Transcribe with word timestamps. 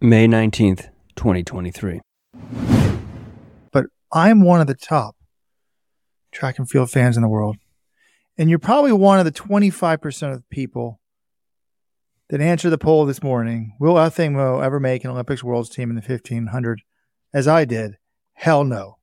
May 0.00 0.26
19th, 0.26 0.90
2023. 1.16 2.02
But 3.72 3.86
I'm 4.12 4.42
one 4.42 4.60
of 4.60 4.66
the 4.66 4.74
top 4.74 5.16
track 6.30 6.58
and 6.58 6.68
field 6.68 6.90
fans 6.90 7.16
in 7.16 7.22
the 7.22 7.30
world. 7.30 7.56
And 8.36 8.50
you're 8.50 8.58
probably 8.58 8.92
one 8.92 9.18
of 9.18 9.24
the 9.24 9.32
25% 9.32 10.34
of 10.34 10.46
people 10.50 11.00
that 12.28 12.42
answered 12.42 12.68
the 12.68 12.76
poll 12.76 13.06
this 13.06 13.22
morning. 13.22 13.72
Will 13.80 13.94
Athing-Mu 13.98 14.60
ever 14.60 14.78
make 14.78 15.02
an 15.02 15.12
Olympics 15.12 15.42
world's 15.42 15.70
team 15.70 15.88
in 15.88 15.96
the 15.96 16.02
1500 16.02 16.82
as 17.32 17.48
I 17.48 17.64
did? 17.64 17.96
Hell 18.34 18.64
no. 18.64 18.98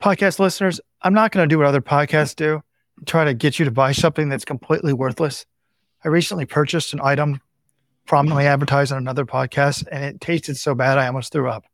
Podcast 0.00 0.38
listeners, 0.38 0.80
I'm 1.02 1.14
not 1.14 1.32
going 1.32 1.48
to 1.48 1.52
do 1.52 1.58
what 1.58 1.66
other 1.66 1.80
podcasts 1.80 2.36
do, 2.36 2.62
try 3.04 3.24
to 3.24 3.34
get 3.34 3.58
you 3.58 3.64
to 3.64 3.72
buy 3.72 3.90
something 3.90 4.28
that's 4.28 4.44
completely 4.44 4.92
worthless. 4.92 5.44
I 6.04 6.08
recently 6.08 6.46
purchased 6.46 6.92
an 6.92 7.00
item 7.02 7.40
prominently 8.06 8.46
advertised 8.46 8.92
on 8.92 8.98
another 8.98 9.24
podcast, 9.24 9.86
and 9.90 10.04
it 10.04 10.20
tasted 10.20 10.56
so 10.56 10.74
bad 10.74 10.98
I 10.98 11.06
almost 11.06 11.32
threw 11.32 11.48
up. 11.48 11.64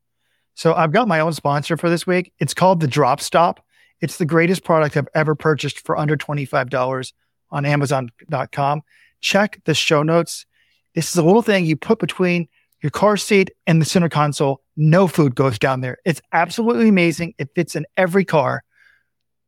So 0.55 0.75
I've 0.75 0.93
got 0.93 1.09
my 1.09 1.21
own 1.21 1.33
sponsor 1.33 1.77
for 1.77 1.89
this 1.89 2.07
week. 2.07 2.33
It's 2.39 2.55
called 2.55 2.81
the 2.81 2.87
Drop 2.87 3.21
Stop. 3.21 3.65
It's 4.01 4.19
the 4.19 4.27
greatest 4.27 4.65
product 4.65 4.97
I've 4.97 5.09
ever 5.15 5.35
purchased 5.35 5.85
for 5.85 5.97
under 5.97 6.17
$25 6.17 7.13
on 7.51 7.65
Amazon.com. 7.65 8.83
Check 9.21 9.61
the 9.65 9.75
show 9.75 10.03
notes. 10.03 10.47
This 10.95 11.11
is 11.11 11.17
a 11.17 11.23
little 11.23 11.43
thing 11.43 11.67
you 11.67 11.77
put 11.77 11.99
between 11.99 12.49
your 12.83 12.91
car 12.91 13.17
seat 13.17 13.51
and 13.67 13.81
the 13.81 13.85
center 13.85 14.09
console. 14.09 14.63
No 14.77 15.07
food 15.07 15.35
goes 15.35 15.59
down 15.59 15.81
there. 15.81 15.99
It's 16.05 16.23
absolutely 16.33 16.89
amazing. 16.89 17.35
It 17.39 17.51
fits 17.55 17.77
in 17.77 17.87
every 17.97 18.25
car. 18.25 18.63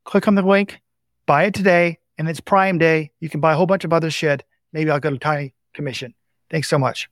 Click 0.04 0.28
on 0.28 0.34
the 0.34 0.42
link, 0.42 0.80
buy 1.26 1.44
it 1.44 1.54
today, 1.54 1.98
and 2.18 2.28
it's 2.28 2.40
Prime 2.40 2.78
Day. 2.78 3.12
You 3.20 3.30
can 3.30 3.40
buy 3.40 3.52
a 3.52 3.56
whole 3.56 3.66
bunch 3.66 3.84
of 3.84 3.92
other 3.92 4.10
shit. 4.10 4.44
Maybe 4.72 4.90
I'll 4.90 5.00
get 5.00 5.12
a 5.12 5.18
tiny 5.18 5.54
commission. 5.72 6.14
Thanks 6.52 6.68
so 6.68 6.78
much. 6.78 7.08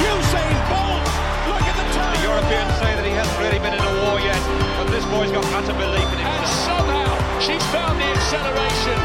Usain 0.00 0.56
Bolt, 0.72 1.04
look 1.44 1.60
at 1.60 1.76
the 1.76 1.84
Europeans 2.24 2.72
say 2.80 2.96
that 2.96 3.04
he 3.04 3.12
hasn't 3.12 3.38
really 3.44 3.58
been 3.58 3.74
in 3.74 3.80
a 3.80 3.92
war 4.08 4.16
yet, 4.20 4.40
but 4.78 4.88
this 4.88 5.04
boy's 5.12 5.30
got 5.30 5.44
utter 5.52 5.74
belief 5.74 6.08
in 6.16 6.20
And 6.24 6.46
somehow 6.64 7.12
she's 7.44 7.62
found 7.68 8.00
the 8.00 8.08
acceleration. 8.08 8.96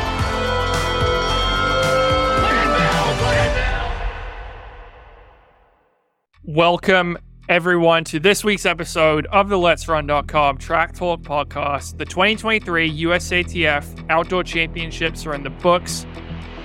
Look 2.39 2.55
at 2.55 2.71
now, 2.71 3.11
look 3.19 3.35
at 3.35 3.51
now. 3.59 3.91
Welcome, 6.45 7.17
everyone, 7.51 8.01
to 8.05 8.17
this 8.17 8.45
week's 8.45 8.65
episode 8.65 9.25
of 9.25 9.49
the 9.49 9.57
Let's 9.57 9.85
Run.com 9.85 10.57
Track 10.57 10.95
Talk 10.95 11.19
podcast. 11.19 11.97
The 11.97 12.05
2023 12.05 13.03
USATF 13.03 14.05
Outdoor 14.09 14.41
Championships 14.41 15.25
are 15.25 15.33
in 15.33 15.43
the 15.43 15.49
books, 15.49 16.05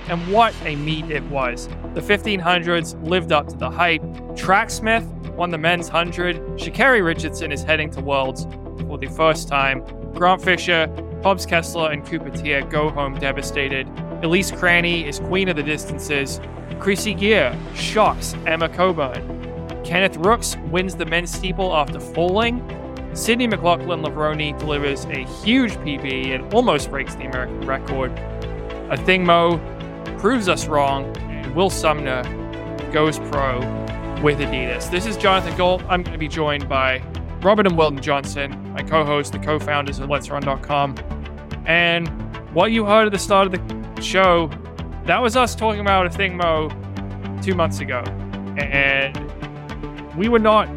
and 0.07 0.25
what 0.31 0.55
a 0.63 0.77
meet 0.77 1.11
it 1.11 1.23
was. 1.23 1.67
The 1.93 1.99
1500s 1.99 3.05
lived 3.05 3.33
up 3.33 3.49
to 3.49 3.57
the 3.57 3.69
hype. 3.69 4.01
Tracksmith 4.37 5.03
won 5.35 5.49
the 5.49 5.57
men's 5.57 5.87
100. 5.87 6.37
Sha'Carri 6.57 7.03
Richardson 7.03 7.51
is 7.51 7.63
heading 7.63 7.89
to 7.91 7.99
Worlds 7.99 8.45
for 8.87 8.97
the 8.97 9.07
first 9.07 9.49
time. 9.49 9.83
Grant 10.13 10.41
Fisher, 10.41 10.87
Hobbs 11.21 11.45
Kessler, 11.45 11.91
and 11.91 12.05
Cooper 12.05 12.29
Teare 12.29 12.63
go 12.69 12.89
home 12.89 13.19
devastated. 13.19 13.89
Elise 14.23 14.51
Cranny 14.51 15.05
is 15.05 15.19
queen 15.19 15.49
of 15.49 15.57
the 15.57 15.63
distances. 15.63 16.39
Krissy 16.79 17.17
Gear 17.19 17.53
shocks 17.75 18.35
Emma 18.45 18.69
Coburn. 18.69 19.46
Kenneth 19.87 20.17
Rooks 20.17 20.57
wins 20.69 20.97
the 20.97 21.05
men's 21.05 21.33
steeple 21.33 21.73
after 21.73 21.97
falling. 21.97 22.61
Sydney 23.13 23.47
McLaughlin 23.47 24.01
Levrone 24.01 24.59
delivers 24.59 25.05
a 25.05 25.23
huge 25.41 25.71
PB 25.77 26.35
and 26.35 26.53
almost 26.53 26.89
breaks 26.89 27.15
the 27.15 27.23
American 27.23 27.61
record. 27.61 28.11
Athing-Mu 28.91 29.57
proves 30.19 30.49
us 30.49 30.67
wrong, 30.67 31.15
and 31.17 31.55
Will 31.55 31.69
Sumner 31.69 32.21
goes 32.91 33.17
pro 33.17 33.59
with 34.21 34.39
Adidas. 34.39 34.91
This 34.91 35.05
is 35.05 35.15
Jonathan 35.15 35.55
Gault. 35.55 35.81
I'm 35.83 36.03
going 36.03 36.11
to 36.11 36.19
be 36.19 36.27
joined 36.27 36.67
by 36.67 37.01
Robert 37.41 37.65
and 37.65 37.77
Weldon 37.77 38.01
Johnson, 38.01 38.73
my 38.73 38.83
co-host, 38.83 39.31
the 39.31 39.39
co-founders 39.39 39.99
of 39.99 40.09
Let'sRun.com. 40.09 40.95
And 41.65 42.09
what 42.53 42.73
you 42.73 42.83
heard 42.83 43.05
at 43.05 43.13
the 43.13 43.19
start 43.19 43.47
of 43.47 43.53
the 43.53 44.01
show, 44.01 44.51
that 45.05 45.21
was 45.21 45.37
us 45.37 45.55
talking 45.55 45.79
about 45.79 46.07
Athing-Mu 46.07 47.41
two 47.41 47.55
months 47.55 47.79
ago. 47.79 48.01
And 48.57 49.15
we 50.17 50.27
were 50.29 50.39
not 50.39 50.67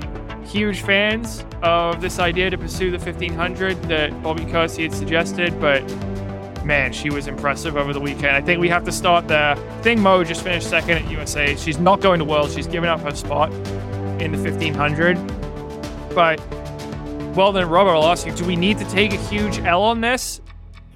huge 0.47 0.83
fans 0.83 1.45
of 1.63 2.01
this 2.01 2.19
idea 2.19 2.51
to 2.51 2.59
pursue 2.59 2.91
the 2.91 2.99
1500 2.99 3.83
that 3.85 4.23
Bobby 4.23 4.45
Kersee 4.45 4.83
had 4.83 4.93
suggested, 4.93 5.59
but 5.61 5.83
man, 6.65 6.93
she 6.93 7.09
was 7.09 7.27
impressive 7.27 7.77
over 7.77 7.93
the 7.93 8.01
weekend. 8.01 8.37
I 8.37 8.43
think 8.43 8.61
we 8.61 8.69
have 8.69 8.85
to 8.85 8.93
start 8.93 9.29
there. 9.29 9.57
Thing 9.83 10.01
Mu 10.01 10.25
just 10.25 10.43
finished 10.43 10.69
second 10.69 10.99
at 10.99 11.11
USA. 11.11 11.57
She's 11.57 11.79
not 11.79 12.01
going 12.01 12.19
to 12.19 12.25
World. 12.25 12.51
She's 12.51 12.67
given 12.67 12.91
up 12.91 13.01
her 13.01 13.15
spot 13.15 13.51
in 14.21 14.33
the 14.33 14.39
1500. 14.39 15.17
But, 16.15 16.39
well, 17.35 17.53
then, 17.53 17.69
Robert, 17.69 17.93
I'll 17.93 18.05
ask 18.05 18.27
you 18.27 18.35
do 18.35 18.45
we 18.45 18.57
need 18.57 18.79
to 18.79 18.89
take 18.91 19.13
a 19.15 19.17
huge 19.17 19.59
L 19.61 19.83
on 19.83 20.03
this? 20.03 20.41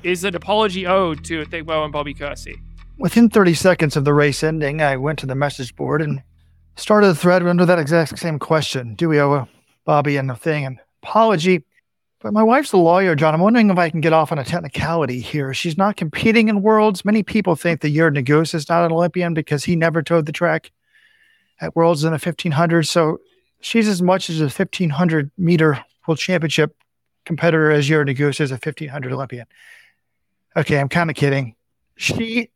Is 0.03 0.25
an 0.25 0.35
apology 0.35 0.87
owed 0.87 1.25
to 1.25 1.47
Thing 1.47 1.65
Mu 1.65 1.83
and 1.83 1.93
Bobby 1.93 2.13
Kersee? 2.13 2.61
Within 2.99 3.31
30 3.31 3.55
seconds 3.55 3.97
of 3.97 4.05
the 4.05 4.13
race 4.13 4.43
ending, 4.43 4.83
I 4.83 4.97
went 4.97 5.19
to 5.21 5.27
the 5.27 5.35
message 5.35 5.75
board 5.75 6.03
and 6.03 6.23
started 6.77 7.09
a 7.09 7.15
thread 7.15 7.47
under 7.47 7.67
that 7.67 7.79
exact 7.79 8.19
same 8.19 8.39
question. 8.39 8.95
Do 8.95 9.09
we 9.09 9.21
owe 9.21 9.49
Bobby 9.85 10.17
and 10.17 10.29
the 10.29 10.35
thing 10.35 10.65
an 10.65 10.81
apology? 11.03 11.65
But 12.21 12.33
my 12.33 12.43
wife's 12.43 12.73
a 12.73 12.79
lawyer, 12.79 13.15
John. 13.15 13.35
I'm 13.35 13.41
wondering 13.41 13.69
if 13.69 13.77
I 13.77 13.91
can 13.91 14.01
get 14.01 14.15
off 14.15 14.33
on 14.33 14.39
a 14.39 14.45
technicality 14.45 15.21
here. 15.21 15.53
She's 15.53 15.77
not 15.77 15.97
competing 15.97 16.49
in 16.49 16.63
worlds. 16.63 17.05
Many 17.05 17.23
people 17.23 17.55
think 17.55 17.83
that 17.83 17.95
Yared 17.95 18.17
Nuguse 18.17 18.55
is 18.55 18.69
not 18.69 18.85
an 18.85 18.93
Olympian 18.93 19.35
because 19.35 19.65
he 19.65 19.77
never 19.77 20.03
towed 20.03 20.25
the 20.25 20.33
track 20.33 20.73
at 21.61 21.77
worlds 21.77 22.03
in 22.03 22.13
the 22.13 22.15
1500. 22.15 22.85
So 22.85 23.21
she's 23.61 23.89
as 23.89 24.01
much 24.01 24.31
as 24.31 24.41
a 24.41 24.45
1500 24.45 25.31
meter 25.37 25.85
world 26.07 26.19
championship 26.19 26.75
competitor 27.27 27.71
as 27.71 27.89
Yared 27.89 28.09
Nuguse 28.09 28.41
is 28.41 28.51
a 28.51 28.55
1500 28.55 29.13
Olympian. 29.13 29.47
Okay, 30.57 30.79
I'm 30.79 30.89
kind 30.89 31.11
of 31.11 31.17
kidding. 31.17 31.57
She 31.97 32.51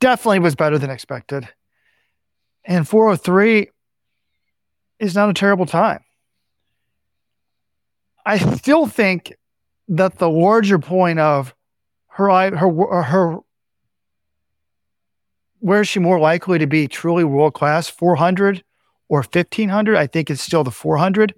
definitely 0.00 0.40
was 0.40 0.54
better 0.56 0.78
than 0.78 0.90
expected. 0.90 1.48
And 2.64 2.86
403 2.86 3.70
is 4.98 5.14
not 5.14 5.30
a 5.30 5.34
terrible 5.34 5.66
time. 5.66 6.00
I 8.24 8.38
still 8.38 8.86
think 8.86 9.34
that 9.88 10.18
the 10.18 10.30
larger 10.30 10.78
point 10.78 11.18
of 11.18 11.54
her 12.08 12.28
her 12.56 13.02
her 13.02 13.38
where 15.58 15.80
is 15.80 15.88
she 15.88 15.98
more 15.98 16.18
likely 16.18 16.58
to 16.58 16.66
be 16.66 16.86
truly 16.86 17.24
world 17.24 17.54
class 17.54 17.88
400 17.88 18.62
or 19.08 19.18
1500 19.18 19.96
I 19.96 20.06
think 20.06 20.30
it's 20.30 20.42
still 20.42 20.64
the 20.64 20.70
400 20.70 21.34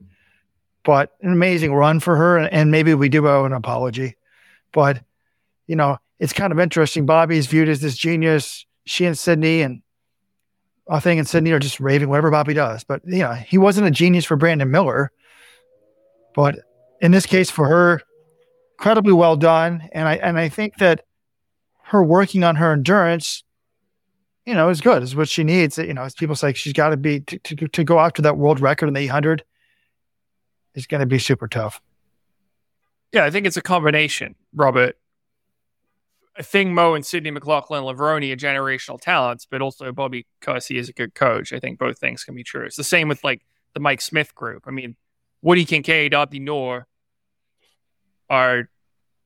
but 0.85 1.13
an 1.23 1.33
amazing 1.33 1.73
run 1.73 2.01
for 2.01 2.17
her 2.17 2.39
and 2.39 2.71
maybe 2.71 2.95
we 2.95 3.09
do 3.09 3.29
owe 3.29 3.45
an 3.45 3.53
apology. 3.53 4.17
But 4.73 5.03
you 5.67 5.77
know 5.77 5.99
it's 6.19 6.33
kind 6.33 6.53
of 6.53 6.61
interesting. 6.61 7.07
Bobby 7.07 7.39
is 7.39 7.47
viewed 7.47 7.69
as 7.69 7.81
this 7.81 7.97
genius. 7.97 8.65
She 8.85 9.07
and 9.07 9.19
Sydney 9.19 9.63
and 9.63 9.83
I 10.89 11.01
think 11.01 11.19
and 11.19 11.29
Sydney 11.29 11.53
are 11.53 11.59
just 11.59 11.81
raving 11.81 12.09
whatever 12.09 12.31
Bobby 12.31 12.55
does. 12.55 12.85
But 12.85 13.03
you 13.07 13.21
know 13.21 13.33
he 13.33 13.59
wasn't 13.59 13.87
a 13.87 13.91
genius 13.91 14.25
for 14.25 14.37
Brandon 14.37 14.71
Miller. 14.71 15.11
But 16.35 16.59
in 17.01 17.13
this 17.13 17.27
case 17.27 17.51
for 17.51 17.69
her 17.69 18.03
incredibly 18.79 19.13
well 19.13 19.37
done. 19.37 19.89
And 19.93 20.09
i 20.09 20.17
and 20.17 20.39
i 20.39 20.49
think 20.49 20.79
that 20.79 21.05
her 21.85 22.03
working 22.03 22.43
on 22.43 22.57
her 22.57 22.73
endurance 22.73 23.45
you 24.47 24.55
know 24.55 24.71
is 24.71 24.81
good 24.81 25.03
is 25.03 25.15
what 25.15 25.29
she 25.29 25.45
needs. 25.45 25.79
You 25.79 25.95
know 25.95 26.03
as 26.03 26.15
people 26.15 26.37
say 26.37 26.53
she's 26.53 26.73
got 26.73 26.91
to 26.91 26.97
be 26.97 27.21
to, 27.21 27.39
to, 27.39 27.69
to 27.69 27.85
go 27.85 28.01
after 28.01 28.23
that 28.23 28.37
world 28.37 28.61
record 28.61 28.89
in 28.89 28.95
the 28.95 29.01
800 29.01 29.45
is 30.75 30.87
going 30.87 31.01
to 31.01 31.07
be 31.07 31.19
super 31.19 31.49
tough. 31.49 31.81
Yeah, 33.13 33.25
I 33.25 33.31
think 33.31 33.47
it's 33.47 33.59
a 33.59 33.63
combination, 33.63 34.35
Robert. 34.55 34.97
I 36.37 36.43
think 36.43 36.71
Mu 36.71 36.95
and 36.95 37.05
Sydney 37.05 37.31
McLaughlin 37.31 37.83
Levrone 37.83 38.33
are 38.33 38.37
generational 38.37 39.01
talents, 39.01 39.47
but 39.49 39.61
also 39.61 39.93
Bobby 39.93 40.27
Kersee 40.41 40.79
is 40.79 40.89
a 40.89 40.93
good 40.93 41.15
coach. 41.15 41.53
I 41.53 41.61
think 41.61 41.79
both 41.79 41.99
things 41.99 42.25
can 42.25 42.35
be 42.35 42.43
true. 42.43 42.65
It's 42.65 42.77
the 42.77 42.85
same 42.85 43.09
with 43.09 43.23
like 43.23 43.43
the 43.75 43.81
Mike 43.81 44.01
Smith 44.01 44.35
group. 44.35 44.65
I 44.67 44.71
mean, 44.71 44.97
Woody 45.43 45.65
Kincaid, 45.65 46.15
Abdi 46.15 46.39
Nur 46.39 46.87
are 48.31 48.71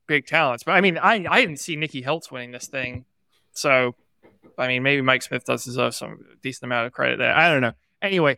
big 0.07 0.25
talents. 0.25 0.63
But 0.63 0.73
I 0.73 0.81
mean, 0.81 0.97
I, 0.97 1.25
I 1.29 1.41
didn't 1.41 1.59
see 1.59 1.75
Nikki 1.75 2.01
Hiltz 2.01 2.31
winning 2.31 2.51
this 2.51 2.67
thing. 2.67 3.05
So, 3.51 3.95
I 4.57 4.67
mean, 4.67 4.83
maybe 4.83 5.01
Mike 5.01 5.23
Smith 5.23 5.45
does 5.45 5.63
deserve 5.63 5.95
some 5.95 6.25
decent 6.41 6.63
amount 6.63 6.87
of 6.87 6.93
credit 6.93 7.19
there. 7.19 7.33
I 7.33 7.51
don't 7.51 7.61
know. 7.61 7.73
Anyway, 8.01 8.37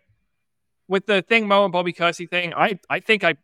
with 0.87 1.05
the 1.05 1.21
thing 1.21 1.47
Mu 1.47 1.63
and 1.63 1.73
Bobby 1.73 1.93
Kersee 1.93 2.29
thing, 2.29 2.53
I, 2.53 2.79
I 2.89 2.99
think 2.99 3.23
I 3.23 3.35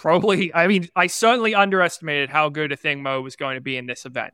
probably, 0.00 0.52
I 0.54 0.66
mean, 0.66 0.88
I 0.96 1.06
certainly 1.06 1.54
underestimated 1.54 2.30
how 2.30 2.48
good 2.48 2.70
Athing 2.70 3.02
Mu 3.02 3.20
was 3.20 3.36
going 3.36 3.56
to 3.56 3.60
be 3.60 3.76
in 3.76 3.86
this 3.86 4.06
event. 4.06 4.32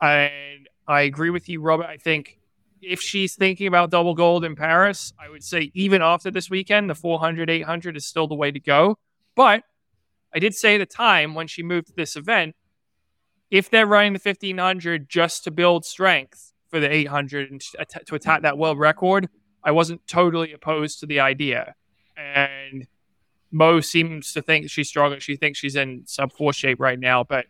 And 0.00 0.68
I 0.86 1.02
agree 1.02 1.30
with 1.30 1.48
you, 1.48 1.60
Robert. 1.60 1.86
I 1.86 1.98
think 1.98 2.38
if 2.80 3.00
she's 3.00 3.34
thinking 3.34 3.66
about 3.66 3.90
double 3.90 4.14
gold 4.14 4.44
in 4.44 4.56
Paris, 4.56 5.12
I 5.20 5.28
would 5.28 5.44
say 5.44 5.70
even 5.74 6.00
after 6.00 6.30
this 6.30 6.48
weekend, 6.48 6.88
the 6.88 6.94
400, 6.94 7.50
800 7.50 7.96
is 7.96 8.06
still 8.06 8.26
the 8.26 8.34
way 8.34 8.50
to 8.50 8.60
go. 8.60 8.96
But 9.36 9.62
I 10.34 10.38
did 10.38 10.54
say 10.54 10.76
at 10.76 10.78
the 10.78 10.86
time 10.86 11.34
when 11.34 11.48
she 11.48 11.62
moved 11.62 11.88
to 11.88 11.92
this 11.94 12.16
event, 12.16 12.56
if 13.50 13.70
they're 13.70 13.86
running 13.86 14.14
the 14.14 14.20
1500 14.22 15.08
just 15.08 15.44
to 15.44 15.50
build 15.50 15.84
strength 15.84 16.52
for 16.70 16.80
the 16.80 16.90
800 16.90 17.50
and 17.50 17.60
to 18.06 18.14
attack 18.14 18.42
that 18.42 18.56
world 18.56 18.78
record, 18.78 19.28
I 19.62 19.72
wasn't 19.72 20.06
totally 20.06 20.52
opposed 20.52 21.00
to 21.00 21.06
the 21.06 21.20
idea. 21.20 21.74
And 22.16 22.86
Mu 23.50 23.80
seems 23.80 24.32
to 24.32 24.42
think 24.42 24.70
she's 24.70 24.88
stronger. 24.88 25.20
She 25.20 25.36
thinks 25.36 25.58
she's 25.58 25.76
in 25.76 26.02
sub 26.06 26.32
four 26.32 26.52
shape 26.52 26.80
right 26.80 26.98
now. 26.98 27.24
But 27.24 27.46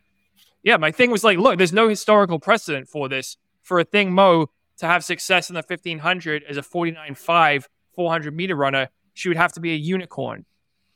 yeah, 0.63 0.77
my 0.77 0.91
thing 0.91 1.11
was 1.11 1.25
like, 1.25 1.39
look, 1.39 1.59
there's 1.59 1.73
no 1.73 1.89
historical 1.89 2.39
precedent 2.39 2.89
for 2.89 3.09
this. 3.09 3.37
For 3.63 3.83
Athing 3.83 4.11
Mu 4.11 4.47
to 4.79 4.87
have 4.87 5.05
success 5.05 5.51
in 5.51 5.55
the 5.55 5.63
1500 5.67 6.45
as 6.49 6.57
a 6.57 6.63
49.5 6.63 7.65
400 7.95 8.35
meter 8.35 8.55
runner, 8.55 8.89
she 9.15 9.29
would 9.29 9.37
have 9.37 9.53
to 9.53 9.61
be 9.61 9.73
a 9.73 9.77
unicorn. 9.77 10.45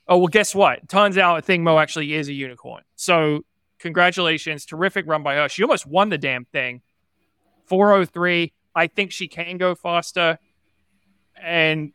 Oh, 0.09 0.19
well, 0.19 0.29
guess 0.29 0.55
what? 0.55 0.89
Turns 0.89 1.19
out 1.19 1.45
Athing 1.45 1.61
Mu 1.61 1.77
actually 1.79 2.15
is 2.15 2.29
a 2.29 2.33
unicorn. 2.33 2.83
So 2.97 3.45
congratulations. 3.79 4.65
Terrific 4.65 5.07
run 5.07 5.23
by 5.23 5.35
her. 5.35 5.49
She 5.49 5.63
almost 5.63 5.87
won 5.87 6.09
the 6.09 6.19
damn 6.19 6.45
thing. 6.45 6.83
403. 7.67 8.53
I 8.75 8.87
think 8.87 9.13
she 9.13 9.29
can 9.29 9.59
go 9.59 9.75
faster. 9.75 10.39
And 11.41 11.93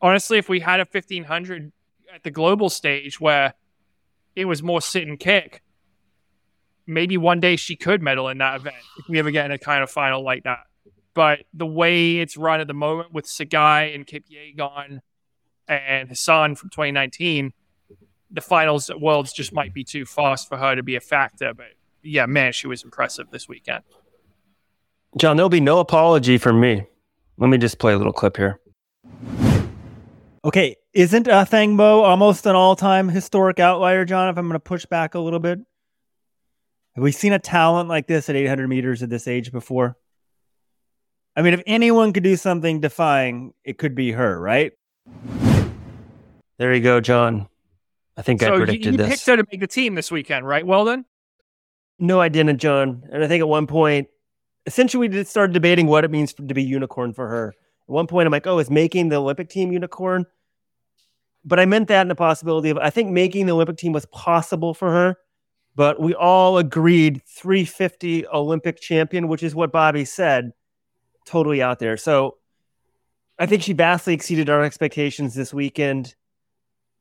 honestly, 0.00 0.38
if 0.38 0.48
we 0.48 0.60
had 0.60 0.80
a 0.80 0.86
1500 0.90 1.72
at 2.14 2.22
the 2.22 2.30
global 2.30 2.70
stage 2.70 3.20
where 3.20 3.54
it 4.36 4.44
was 4.44 4.62
more 4.62 4.80
sit 4.80 5.06
and 5.06 5.18
kick, 5.18 5.62
maybe 6.86 7.16
one 7.16 7.40
day 7.40 7.56
she 7.56 7.76
could 7.76 8.02
medal 8.02 8.28
in 8.28 8.38
that 8.38 8.56
event 8.56 8.76
if 8.98 9.08
we 9.08 9.18
ever 9.18 9.30
get 9.30 9.46
in 9.46 9.52
a 9.52 9.58
kind 9.58 9.82
of 9.82 9.90
final 9.90 10.22
like 10.22 10.44
that. 10.44 10.60
But 11.14 11.40
the 11.52 11.66
way 11.66 12.18
it's 12.18 12.36
run 12.36 12.60
at 12.60 12.66
the 12.66 12.74
moment 12.74 13.12
with 13.12 13.26
Tsegay 13.26 13.94
and 13.94 14.06
Kipyegon 14.06 15.00
and 15.68 16.08
Hassan 16.08 16.54
from 16.54 16.70
2019, 16.70 17.52
the 18.30 18.40
finals 18.40 18.90
at 18.90 19.00
Worlds 19.00 19.32
just 19.32 19.52
might 19.52 19.74
be 19.74 19.84
too 19.84 20.06
fast 20.06 20.48
for 20.48 20.56
her 20.56 20.76
to 20.76 20.82
be 20.82 20.96
a 20.96 21.00
factor. 21.00 21.52
But 21.52 21.66
yeah, 22.02 22.26
man, 22.26 22.52
she 22.52 22.66
was 22.66 22.84
impressive 22.84 23.30
this 23.30 23.48
weekend. 23.48 23.82
John, 25.16 25.36
there'll 25.36 25.50
be 25.50 25.60
no 25.60 25.80
apology 25.80 26.38
from 26.38 26.60
me. 26.60 26.86
Let 27.38 27.48
me 27.48 27.58
just 27.58 27.78
play 27.78 27.92
a 27.92 27.98
little 27.98 28.12
clip 28.12 28.36
here. 28.36 28.60
Okay, 30.42 30.76
isn't 30.94 31.28
uh, 31.28 31.44
Thang 31.44 31.76
Mo 31.76 32.00
almost 32.00 32.46
an 32.46 32.56
all-time 32.56 33.10
historic 33.10 33.60
outlier, 33.60 34.06
John? 34.06 34.30
If 34.30 34.38
I'm 34.38 34.46
going 34.46 34.54
to 34.54 34.60
push 34.60 34.86
back 34.86 35.14
a 35.14 35.20
little 35.20 35.38
bit, 35.38 35.58
have 36.94 37.04
we 37.04 37.12
seen 37.12 37.34
a 37.34 37.38
talent 37.38 37.90
like 37.90 38.06
this 38.06 38.30
at 38.30 38.36
800 38.36 38.66
meters 38.66 39.02
at 39.02 39.10
this 39.10 39.28
age 39.28 39.52
before? 39.52 39.96
I 41.36 41.42
mean, 41.42 41.52
if 41.52 41.62
anyone 41.66 42.14
could 42.14 42.22
do 42.22 42.36
something 42.36 42.80
defying, 42.80 43.52
it 43.64 43.76
could 43.76 43.94
be 43.94 44.12
her, 44.12 44.40
right? 44.40 44.72
There 46.56 46.74
you 46.74 46.80
go, 46.80 47.00
John. 47.00 47.46
I 48.16 48.22
think 48.22 48.40
so 48.40 48.54
I 48.54 48.56
predicted 48.56 48.84
you, 48.86 48.90
you 48.92 48.96
this. 48.96 49.08
picked 49.08 49.26
her 49.26 49.36
to 49.36 49.44
make 49.50 49.60
the 49.60 49.66
team 49.66 49.94
this 49.94 50.10
weekend, 50.10 50.46
right? 50.46 50.66
Well 50.66 50.86
done. 50.86 51.04
No, 51.98 52.18
I 52.18 52.30
didn't, 52.30 52.58
John. 52.58 53.04
And 53.12 53.22
I 53.22 53.28
think 53.28 53.40
at 53.40 53.48
one 53.48 53.66
point, 53.66 54.08
essentially, 54.64 55.06
we 55.06 55.14
just 55.14 55.30
started 55.30 55.52
debating 55.52 55.86
what 55.86 56.04
it 56.04 56.10
means 56.10 56.32
to 56.34 56.42
be 56.42 56.62
unicorn 56.62 57.12
for 57.12 57.28
her. 57.28 57.54
At 57.90 57.94
one 57.94 58.06
point, 58.06 58.26
I'm 58.26 58.30
like, 58.30 58.46
oh, 58.46 58.60
is 58.60 58.70
making 58.70 59.08
the 59.08 59.16
Olympic 59.16 59.48
team 59.48 59.72
unicorn? 59.72 60.24
But 61.44 61.58
I 61.58 61.66
meant 61.66 61.88
that 61.88 62.02
in 62.02 62.08
the 62.08 62.14
possibility 62.14 62.70
of, 62.70 62.78
I 62.78 62.88
think 62.88 63.10
making 63.10 63.46
the 63.46 63.52
Olympic 63.52 63.78
team 63.78 63.90
was 63.90 64.06
possible 64.06 64.74
for 64.74 64.92
her, 64.92 65.16
but 65.74 66.00
we 66.00 66.14
all 66.14 66.58
agreed 66.58 67.20
350 67.26 68.28
Olympic 68.28 68.80
champion, 68.80 69.26
which 69.26 69.42
is 69.42 69.56
what 69.56 69.72
Bobby 69.72 70.04
said, 70.04 70.52
totally 71.26 71.62
out 71.62 71.80
there. 71.80 71.96
So 71.96 72.36
I 73.40 73.46
think 73.46 73.64
she 73.64 73.72
vastly 73.72 74.14
exceeded 74.14 74.48
our 74.48 74.62
expectations 74.62 75.34
this 75.34 75.52
weekend. 75.52 76.14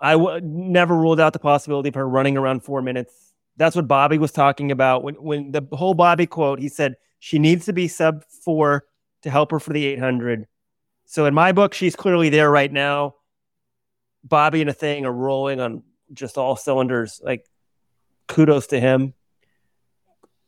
I 0.01 0.13
w- 0.13 0.41
never 0.41 0.95
ruled 0.95 1.19
out 1.19 1.33
the 1.33 1.39
possibility 1.39 1.89
of 1.89 1.95
her 1.95 2.09
running 2.09 2.35
around 2.35 2.63
four 2.63 2.81
minutes. 2.81 3.13
That's 3.57 3.75
what 3.75 3.87
Bobby 3.87 4.17
was 4.17 4.31
talking 4.31 4.71
about 4.71 5.03
when 5.03 5.15
when 5.15 5.51
the 5.51 5.67
whole 5.73 5.93
Bobby 5.93 6.25
quote. 6.25 6.57
He 6.59 6.69
said 6.69 6.95
she 7.19 7.37
needs 7.37 7.65
to 7.65 7.73
be 7.73 7.87
sub 7.87 8.23
four 8.23 8.85
to 9.21 9.29
help 9.29 9.51
her 9.51 9.59
for 9.59 9.73
the 9.73 9.85
800. 9.85 10.47
So 11.09 11.25
in 11.25 11.33
my 11.33 11.53
book, 11.53 11.73
she's 11.73 11.95
clearly 11.95 12.29
there 12.29 12.51
right 12.51 12.71
now. 12.71 13.15
Bobby 14.23 14.61
and 14.61 14.69
Athing 14.69 15.05
are 15.05 15.11
rolling 15.11 15.59
on 15.59 15.81
just 16.13 16.37
all 16.37 16.55
cylinders. 16.55 17.19
Like 17.23 17.47
kudos 18.27 18.67
to 18.67 18.79
him. 18.79 19.15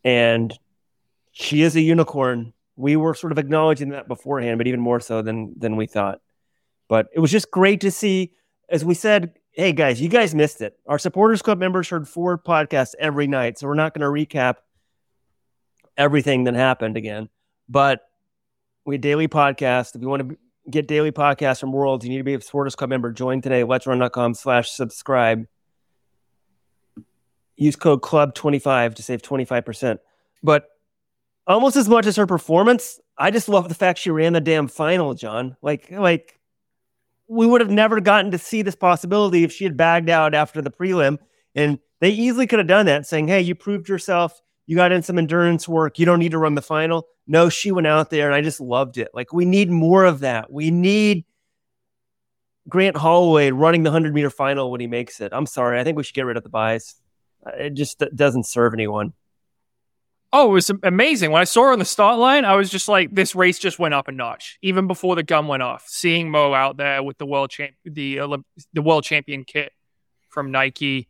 And 0.03 0.53
she 1.31 1.63
is 1.63 1.75
a 1.75 1.81
unicorn. 1.81 2.53
We 2.75 2.95
were 2.95 3.15
sort 3.15 3.31
of 3.31 3.39
acknowledging 3.39 3.89
that 3.89 4.07
beforehand, 4.07 4.59
but 4.59 4.67
even 4.67 4.79
more 4.79 4.99
so 4.99 5.23
than 5.23 5.55
than 5.57 5.77
we 5.77 5.87
thought. 5.87 6.21
But 6.87 7.07
it 7.11 7.19
was 7.19 7.31
just 7.31 7.49
great 7.49 7.81
to 7.81 7.89
see, 7.89 8.33
as 8.69 8.85
we 8.85 8.93
said, 8.93 9.33
hey 9.53 9.71
guys, 9.71 9.99
you 9.99 10.09
guys 10.09 10.35
missed 10.35 10.61
it. 10.61 10.77
Our 10.85 10.99
supporters 10.99 11.41
club 11.41 11.57
members 11.57 11.89
heard 11.89 12.07
four 12.07 12.37
podcasts 12.37 12.93
every 12.99 13.25
night, 13.25 13.57
so 13.57 13.65
we're 13.65 13.73
not 13.73 13.95
going 13.95 14.01
to 14.01 14.35
recap 14.35 14.57
everything 15.97 16.43
that 16.43 16.53
happened 16.53 16.97
again. 16.97 17.29
But 17.67 18.01
we 18.85 18.99
daily 18.99 19.27
podcast. 19.27 19.95
If 19.95 20.03
you 20.03 20.07
want 20.07 20.29
to 20.29 20.37
get 20.71 20.87
daily 20.87 21.11
podcasts 21.11 21.59
from 21.59 21.71
Worlds, 21.71 22.05
you 22.05 22.11
need 22.11 22.17
to 22.17 22.23
be 22.23 22.33
a 22.33 22.41
supporters 22.41 22.75
club 22.75 22.89
member. 22.89 23.11
Join 23.11 23.41
today. 23.41 23.63
Let's 23.63 23.87
run.com 23.87 24.33
slash 24.33 24.69
subscribe. 24.69 25.45
Use 27.55 27.75
code 27.75 28.01
club25 28.01 28.95
to 28.95 29.03
save 29.03 29.21
25%. 29.21 29.99
But 30.41 30.69
almost 31.45 31.75
as 31.75 31.87
much 31.87 32.05
as 32.05 32.15
her 32.15 32.25
performance, 32.25 32.99
I 33.17 33.29
just 33.31 33.49
love 33.49 33.69
the 33.69 33.75
fact 33.75 33.99
she 33.99 34.09
ran 34.09 34.33
the 34.33 34.41
damn 34.41 34.67
final, 34.67 35.13
John. 35.13 35.57
Like, 35.61 35.91
like 35.91 36.39
we 37.27 37.45
would 37.45 37.61
have 37.61 37.69
never 37.69 38.01
gotten 38.01 38.31
to 38.31 38.37
see 38.37 38.61
this 38.61 38.75
possibility 38.75 39.43
if 39.43 39.51
she 39.51 39.63
had 39.63 39.77
bagged 39.77 40.09
out 40.09 40.33
after 40.33 40.61
the 40.61 40.71
prelim. 40.71 41.17
And 41.53 41.79
they 41.99 42.09
easily 42.09 42.47
could 42.47 42.59
have 42.59 42.67
done 42.67 42.87
that, 42.87 43.05
saying, 43.05 43.27
Hey, 43.27 43.41
you 43.41 43.55
proved 43.55 43.87
yourself. 43.87 44.41
You 44.71 44.77
got 44.77 44.93
in 44.93 45.03
some 45.03 45.17
endurance 45.17 45.67
work. 45.67 45.99
You 45.99 46.05
don't 46.05 46.19
need 46.19 46.31
to 46.31 46.37
run 46.37 46.55
the 46.55 46.61
final. 46.61 47.09
No, 47.27 47.49
she 47.49 47.73
went 47.73 47.87
out 47.87 48.09
there 48.09 48.27
and 48.27 48.33
I 48.33 48.39
just 48.39 48.61
loved 48.61 48.97
it. 48.97 49.09
Like, 49.13 49.33
we 49.33 49.43
need 49.43 49.69
more 49.69 50.05
of 50.05 50.21
that. 50.21 50.49
We 50.49 50.71
need 50.71 51.25
Grant 52.69 52.95
Holloway 52.95 53.51
running 53.51 53.83
the 53.83 53.89
100 53.89 54.13
meter 54.13 54.29
final 54.29 54.71
when 54.71 54.79
he 54.79 54.87
makes 54.87 55.19
it. 55.19 55.33
I'm 55.33 55.45
sorry. 55.45 55.77
I 55.77 55.83
think 55.83 55.97
we 55.97 56.03
should 56.03 56.15
get 56.15 56.25
rid 56.25 56.37
of 56.37 56.43
the 56.43 56.49
bias. 56.49 56.95
Uh, 57.45 57.49
it 57.49 57.73
just 57.73 58.01
doesn't 58.15 58.45
serve 58.45 58.73
anyone. 58.73 59.11
Oh, 60.31 60.51
it 60.51 60.53
was 60.53 60.71
amazing. 60.83 61.31
When 61.31 61.41
I 61.41 61.43
saw 61.43 61.63
her 61.63 61.73
on 61.73 61.79
the 61.79 61.83
start 61.83 62.17
line, 62.17 62.45
I 62.45 62.55
was 62.55 62.69
just 62.69 62.87
like, 62.87 63.13
this 63.13 63.35
race 63.35 63.59
just 63.59 63.77
went 63.77 63.93
up 63.93 64.07
a 64.07 64.13
notch, 64.13 64.57
even 64.61 64.87
before 64.87 65.17
the 65.17 65.23
gun 65.23 65.47
went 65.47 65.63
off. 65.63 65.83
Seeing 65.85 66.31
Mu 66.31 66.53
out 66.53 66.77
there 66.77 67.03
with 67.03 67.17
the 67.17 67.25
world 67.25 67.49
champ, 67.49 67.73
the 67.83 68.19
Olymp- 68.19 68.45
the 68.71 68.81
world 68.81 69.03
champion 69.03 69.43
kit 69.43 69.73
from 70.29 70.49
Nike, 70.49 71.09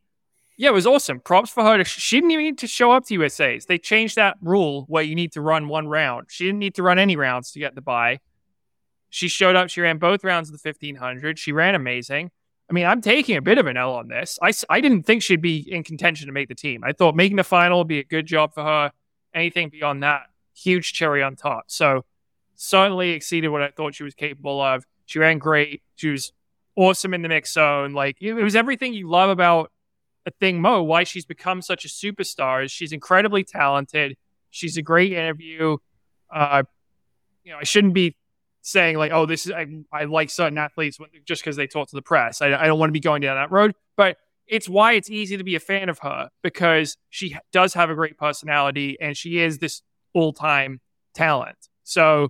yeah, 0.62 0.70
it 0.70 0.74
was 0.74 0.86
awesome. 0.86 1.20
Props 1.20 1.50
for 1.50 1.64
her. 1.64 1.80
To, 1.80 1.84
she 1.84 2.18
didn't 2.18 2.30
even 2.30 2.46
need 2.46 2.60
to 2.60 2.68
show 2.68 2.92
up 2.92 3.08
to 3.08 3.16
USA's. 3.16 3.66
They 3.66 3.80
changed 3.80 4.16
that 4.18 4.38
rule 4.42 4.86
where 4.88 5.02
you 5.02 5.16
need 5.16 5.32
to 5.32 5.42
run 5.42 5.68
one 5.68 5.88
round. 5.88 6.28
She 6.30 6.46
didn't 6.46 6.60
need 6.60 6.76
to 6.76 6.84
run 6.84 7.00
any 7.00 7.16
rounds 7.16 7.52
to 7.54 7.60
get 7.60 7.74
the 7.74 7.82
buy. 7.82 8.20
She 9.10 9.28
showed 9.28 9.56
up. 9.56 9.72
She 9.72 9.82
ran 9.82 9.98
both 9.98 10.24
rounds 10.24 10.50
of 10.50 10.54
the 10.54 10.62
1500. 10.64 11.40
She 11.40 11.52
ran 11.52 11.74
amazing. 11.74 12.30
I 12.70 12.74
mean, 12.74 12.86
I'm 12.86 13.02
taking 13.02 13.38
a 13.38 13.42
bit 13.42 13.58
of 13.58 13.66
an 13.66 13.76
L 13.76 13.96
on 13.96 14.08
this. 14.08 14.38
I, 14.40 14.52
I 14.70 14.82
didn't 14.82 15.02
think 15.02 15.24
she'd 15.24 15.42
be 15.42 15.58
in 15.58 15.84
contention 15.84 16.28
to 16.28 16.32
make 16.32 16.48
the 16.48 16.54
team. 16.54 16.84
I 16.84 16.94
thought 16.94 17.16
making 17.16 17.38
the 17.38 17.44
final 17.44 17.80
would 17.80 17.88
be 17.88 17.98
a 17.98 18.04
good 18.04 18.28
job 18.28 18.54
for 18.54 18.64
her. 18.64 18.92
Anything 19.34 19.70
beyond 19.70 20.04
that, 20.04 20.28
huge 20.56 20.94
cherry 20.94 21.24
on 21.24 21.36
top. 21.36 21.72
So 21.72 22.06
certainly 22.56 23.14
exceeded 23.14 23.50
what 23.50 23.64
I 23.64 23.70
thought 23.70 23.96
she 23.96 24.04
was 24.04 24.14
capable 24.14 24.62
of. 24.62 24.86
She 25.08 25.18
ran 25.18 25.40
great. 25.40 25.82
She 25.96 26.10
was 26.10 26.34
awesome 26.76 27.16
in 27.16 27.24
the 27.24 27.30
mix 27.30 27.52
zone. 27.52 27.94
Like 27.94 28.18
it 28.22 28.36
was 28.36 28.56
everything 28.56 28.94
you 28.94 29.10
love 29.10 29.32
about 29.32 29.72
Athing 30.30 30.60
Mu, 30.60 30.82
Why 30.82 31.04
she's 31.04 31.26
become 31.26 31.62
such 31.62 31.86
a 31.86 31.88
superstar 31.88 32.64
is 32.64 32.72
she's 32.72 32.92
incredibly 32.92 33.44
talented. 33.44 34.18
She's 34.50 34.78
a 34.78 34.82
great 34.82 35.14
interview. 35.14 35.78
Uh, 36.34 36.64
you 37.44 37.52
know, 37.52 37.58
I 37.60 37.64
shouldn't 37.64 37.94
be 37.94 38.16
saying 38.62 38.98
like, 38.98 39.12
oh, 39.12 39.26
this 39.26 39.46
is 39.46 39.52
I, 39.52 39.66
I 39.92 40.06
like 40.06 40.30
certain 40.30 40.58
athletes 40.58 40.98
just 41.26 41.42
because 41.42 41.56
they 41.56 41.68
talk 41.68 41.90
to 41.90 41.96
the 41.96 42.02
press. 42.02 42.42
I, 42.42 42.54
I 42.54 42.68
don't 42.68 42.80
want 42.80 42.90
to 42.90 42.94
be 42.94 43.00
going 43.00 43.22
down 43.22 43.36
that 43.36 43.52
road, 43.52 43.74
but 43.98 44.18
it's 44.48 44.70
why 44.70 44.94
it's 44.94 45.10
easy 45.10 45.38
to 45.38 45.44
be 45.44 45.56
a 45.56 45.60
fan 45.60 45.90
of 45.90 46.00
her 46.00 46.30
because 46.44 46.98
she 47.10 47.36
does 47.52 47.74
have 47.74 47.90
a 47.90 47.96
great 47.96 48.18
personality 48.18 48.98
and 49.00 49.16
she 49.16 49.40
is 49.40 49.58
this 49.58 49.82
all 50.14 50.34
time 50.34 50.82
talent. 51.16 51.58
So 51.84 52.30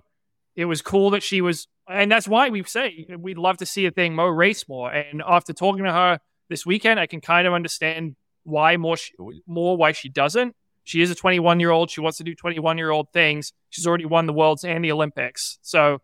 it 0.56 0.64
was 0.66 0.82
cool 0.82 1.10
that 1.10 1.22
she 1.22 1.40
was, 1.40 1.66
and 1.88 2.10
that's 2.10 2.28
why 2.28 2.48
we 2.48 2.62
say 2.64 3.06
we'd 3.18 3.38
love 3.38 3.58
to 3.58 3.66
see 3.66 3.90
Athing 3.90 4.12
Mu 4.12 4.28
race 4.28 4.68
more. 4.68 4.92
And 4.92 5.22
after 5.26 5.52
talking 5.52 5.84
to 5.84 5.92
her 5.92 6.20
this 6.52 6.66
weekend, 6.66 7.00
I 7.00 7.06
can 7.06 7.20
kind 7.20 7.46
of 7.46 7.52
understand 7.52 8.14
why 8.44 8.76
more, 8.76 8.96
she, 8.96 9.12
more 9.46 9.76
why 9.76 9.92
she 9.92 10.08
doesn't. 10.08 10.54
She 10.84 11.00
is 11.00 11.10
a 11.10 11.14
21 11.14 11.60
year 11.60 11.70
old. 11.70 11.90
She 11.90 12.00
wants 12.00 12.18
to 12.18 12.24
do 12.24 12.34
21 12.34 12.78
year 12.78 12.90
old 12.90 13.12
things. 13.12 13.52
She's 13.70 13.86
already 13.86 14.04
won 14.04 14.26
the 14.26 14.32
worlds 14.32 14.64
and 14.64 14.84
the 14.84 14.92
Olympics. 14.92 15.58
So 15.62 16.00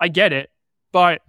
I 0.00 0.08
get 0.08 0.32
it. 0.32 0.50
But 0.92 1.20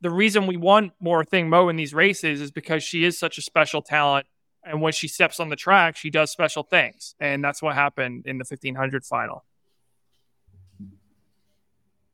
the 0.00 0.10
reason 0.10 0.46
we 0.46 0.56
want 0.56 0.92
more 1.00 1.24
Thing 1.24 1.48
Mu 1.48 1.68
in 1.68 1.76
these 1.76 1.94
races 1.94 2.40
is 2.40 2.50
because 2.50 2.82
she 2.82 3.04
is 3.04 3.18
such 3.18 3.38
a 3.38 3.42
special 3.42 3.82
talent. 3.82 4.26
And 4.62 4.80
when 4.80 4.92
she 4.92 5.08
steps 5.08 5.40
on 5.40 5.48
the 5.48 5.56
track, 5.56 5.96
she 5.96 6.10
does 6.10 6.30
special 6.30 6.62
things. 6.62 7.14
And 7.20 7.42
that's 7.42 7.62
what 7.62 7.74
happened 7.74 8.26
in 8.26 8.38
the 8.38 8.44
1500 8.48 9.04
final. 9.04 9.44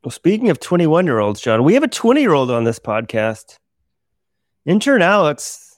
Well, 0.03 0.11
speaking 0.11 0.49
of 0.49 0.59
21 0.59 1.05
year 1.05 1.19
olds, 1.19 1.41
John, 1.41 1.63
we 1.63 1.75
have 1.75 1.83
a 1.83 1.87
20 1.87 2.21
year 2.21 2.33
old 2.33 2.49
on 2.49 2.63
this 2.63 2.79
podcast. 2.79 3.55
Intern 4.65 5.01
Alex 5.01 5.70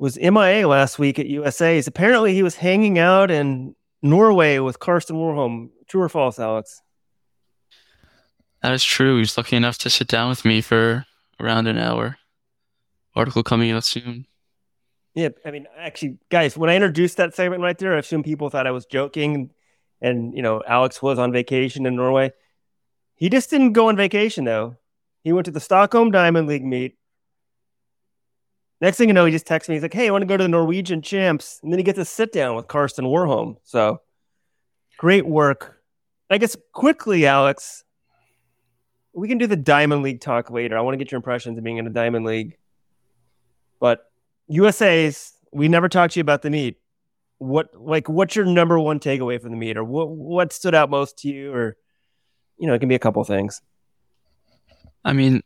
was 0.00 0.18
MIA 0.18 0.66
last 0.66 0.98
week 0.98 1.18
at 1.18 1.26
USA's. 1.26 1.86
Apparently, 1.86 2.32
he 2.32 2.42
was 2.42 2.56
hanging 2.56 2.98
out 2.98 3.30
in 3.30 3.76
Norway 4.00 4.58
with 4.58 4.78
Karsten 4.78 5.16
Warholm. 5.16 5.68
True 5.88 6.00
or 6.00 6.08
false, 6.08 6.38
Alex? 6.38 6.80
That 8.62 8.72
is 8.72 8.82
true. 8.82 9.16
He 9.16 9.20
was 9.20 9.36
lucky 9.36 9.56
enough 9.56 9.76
to 9.78 9.90
sit 9.90 10.08
down 10.08 10.30
with 10.30 10.46
me 10.46 10.62
for 10.62 11.04
around 11.38 11.66
an 11.66 11.76
hour. 11.76 12.16
Article 13.14 13.42
coming 13.42 13.70
out 13.72 13.84
soon. 13.84 14.26
Yeah, 15.14 15.30
I 15.44 15.50
mean, 15.50 15.66
actually, 15.76 16.16
guys, 16.30 16.56
when 16.56 16.70
I 16.70 16.76
introduced 16.76 17.18
that 17.18 17.34
segment 17.34 17.62
right 17.62 17.76
there, 17.76 17.94
I 17.94 17.98
assume 17.98 18.22
people 18.22 18.48
thought 18.48 18.66
I 18.66 18.70
was 18.70 18.86
joking, 18.86 19.50
and 20.00 20.34
you 20.34 20.40
know, 20.40 20.62
Alex 20.66 21.02
was 21.02 21.18
on 21.18 21.30
vacation 21.30 21.84
in 21.84 21.94
Norway. 21.94 22.32
He 23.16 23.28
just 23.28 23.50
didn't 23.50 23.72
go 23.72 23.88
on 23.88 23.96
vacation 23.96 24.44
though. 24.44 24.76
He 25.24 25.32
went 25.32 25.44
to 25.44 25.50
the 25.50 25.60
Stockholm 25.60 26.10
Diamond 26.10 26.48
League 26.48 26.64
meet. 26.64 26.96
Next 28.80 28.96
thing 28.96 29.08
you 29.08 29.12
know, 29.12 29.26
he 29.26 29.32
just 29.32 29.46
texts 29.46 29.68
me. 29.68 29.74
He's 29.74 29.82
like, 29.82 29.92
"Hey, 29.92 30.08
I 30.08 30.10
want 30.10 30.22
to 30.22 30.26
go 30.26 30.36
to 30.36 30.44
the 30.44 30.48
Norwegian 30.48 31.02
Champs," 31.02 31.60
and 31.62 31.72
then 31.72 31.78
he 31.78 31.84
gets 31.84 31.98
a 31.98 32.04
sit 32.04 32.32
down 32.32 32.56
with 32.56 32.66
Karsten 32.66 33.04
Warholm. 33.04 33.56
So, 33.62 34.00
great 34.96 35.26
work. 35.26 35.82
I 36.30 36.38
guess 36.38 36.56
quickly, 36.72 37.26
Alex. 37.26 37.84
We 39.12 39.28
can 39.28 39.38
do 39.38 39.46
the 39.46 39.56
Diamond 39.56 40.02
League 40.02 40.20
talk 40.20 40.50
later. 40.50 40.78
I 40.78 40.80
want 40.82 40.94
to 40.94 40.98
get 40.98 41.10
your 41.10 41.16
impressions 41.16 41.58
of 41.58 41.64
being 41.64 41.78
in 41.78 41.86
a 41.86 41.90
Diamond 41.90 42.24
League. 42.24 42.56
But 43.80 44.10
USA's, 44.46 45.32
we 45.52 45.68
never 45.68 45.88
talked 45.88 46.14
to 46.14 46.20
you 46.20 46.22
about 46.22 46.42
the 46.42 46.50
meet. 46.50 46.78
What 47.38 47.74
like 47.74 48.08
what's 48.08 48.36
your 48.36 48.44
number 48.44 48.78
one 48.78 49.00
takeaway 49.00 49.40
from 49.40 49.50
the 49.50 49.56
meet, 49.56 49.76
or 49.76 49.84
what 49.84 50.08
what 50.10 50.52
stood 50.52 50.74
out 50.74 50.90
most 50.90 51.18
to 51.18 51.28
you, 51.28 51.52
or 51.52 51.76
you 52.58 52.66
know, 52.66 52.74
it 52.74 52.78
can 52.78 52.88
be 52.88 52.94
a 52.94 53.00
couple 53.00 53.22
things. 53.24 53.62
I 55.04 55.12
mean, 55.12 55.42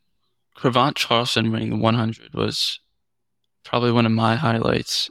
Cravont 0.57 0.97
Charleston 0.97 1.53
winning 1.53 1.71
the 1.71 1.77
100 1.77 2.35
was 2.35 2.81
probably 3.65 3.93
one 3.93 4.07
of 4.07 4.13
my 4.13 4.37
highlights. 4.37 5.11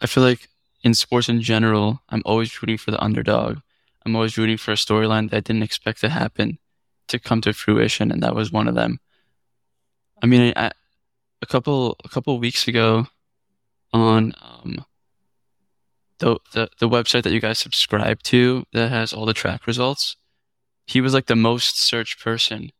I 0.00 0.06
feel 0.06 0.22
like 0.22 0.48
in 0.82 0.94
sports 0.94 1.28
in 1.28 1.40
general, 1.42 2.00
I'm 2.08 2.22
always 2.24 2.62
rooting 2.62 2.78
for 2.78 2.90
the 2.90 3.02
underdog. 3.02 3.58
I'm 4.04 4.14
always 4.14 4.38
rooting 4.38 4.56
for 4.56 4.72
a 4.72 4.76
storyline 4.76 5.30
that 5.30 5.36
I 5.36 5.40
didn't 5.40 5.64
expect 5.64 6.00
to 6.00 6.08
happen 6.08 6.58
to 7.08 7.18
come 7.18 7.40
to 7.42 7.52
fruition, 7.52 8.10
and 8.12 8.22
that 8.22 8.34
was 8.34 8.52
one 8.52 8.68
of 8.68 8.74
them. 8.74 9.00
I 10.22 10.26
mean, 10.26 10.52
I, 10.56 10.70
a 11.42 11.46
couple 11.46 11.96
a 12.04 12.08
couple 12.08 12.38
weeks 12.38 12.68
ago, 12.68 13.06
on 13.92 14.34
um, 14.40 14.84
the, 16.18 16.38
the 16.52 16.68
the 16.78 16.88
website 16.88 17.22
that 17.24 17.32
you 17.32 17.40
guys 17.40 17.58
subscribe 17.58 18.22
to 18.24 18.64
that 18.72 18.90
has 18.90 19.12
all 19.12 19.26
the 19.26 19.34
track 19.34 19.66
results, 19.66 20.16
he 20.86 21.00
was 21.00 21.14
like 21.14 21.26
the 21.26 21.36
most 21.36 21.80
searched 21.80 22.22
person, 22.22 22.70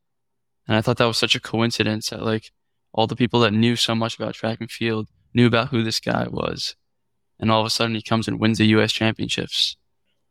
and 0.67 0.77
I 0.77 0.81
thought 0.81 0.99
that 0.99 1.07
was 1.07 1.19
such 1.19 1.35
a 1.35 1.41
coincidence 1.41 2.11
that 2.11 2.23
like 2.23 2.53
all 2.97 3.07
the 3.07 3.15
people 3.15 3.41
that 3.41 3.53
knew 3.53 3.77
so 3.77 3.95
much 3.95 4.17
about 4.17 4.35
track 4.35 4.59
and 4.61 4.71
field 4.71 5.07
knew 5.35 5.47
about 5.47 5.69
who 5.69 5.85
this 5.85 6.01
guy 6.01 6.27
was, 6.29 6.75
and 7.39 7.51
all 7.53 7.61
of 7.61 7.67
a 7.67 7.71
sudden 7.71 7.95
he 7.95 8.03
comes 8.03 8.27
and 8.27 8.41
wins 8.41 8.59
the 8.59 8.67
U.S. 8.69 8.91
championships. 8.91 9.77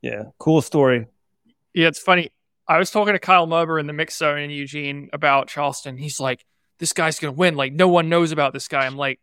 Yeah, 0.01 0.23
cool 0.39 0.61
story. 0.61 1.07
Yeah, 1.73 1.87
it's 1.87 1.99
funny. 1.99 2.31
I 2.67 2.79
was 2.79 2.89
talking 2.89 3.13
to 3.13 3.19
Kyle 3.19 3.47
Merber 3.47 3.79
in 3.79 3.85
the 3.85 3.93
mix 3.93 4.17
zone 4.17 4.39
in 4.39 4.49
Eugene 4.49 5.09
about 5.13 5.47
Charleston. 5.47 5.97
He's 5.97 6.19
like, 6.19 6.43
this 6.79 6.93
guy's 6.93 7.19
going 7.19 7.33
to 7.33 7.37
win. 7.37 7.55
Like, 7.55 7.73
no 7.73 7.87
one 7.87 8.09
knows 8.09 8.31
about 8.31 8.53
this 8.53 8.67
guy. 8.67 8.85
I'm 8.85 8.97
like, 8.97 9.19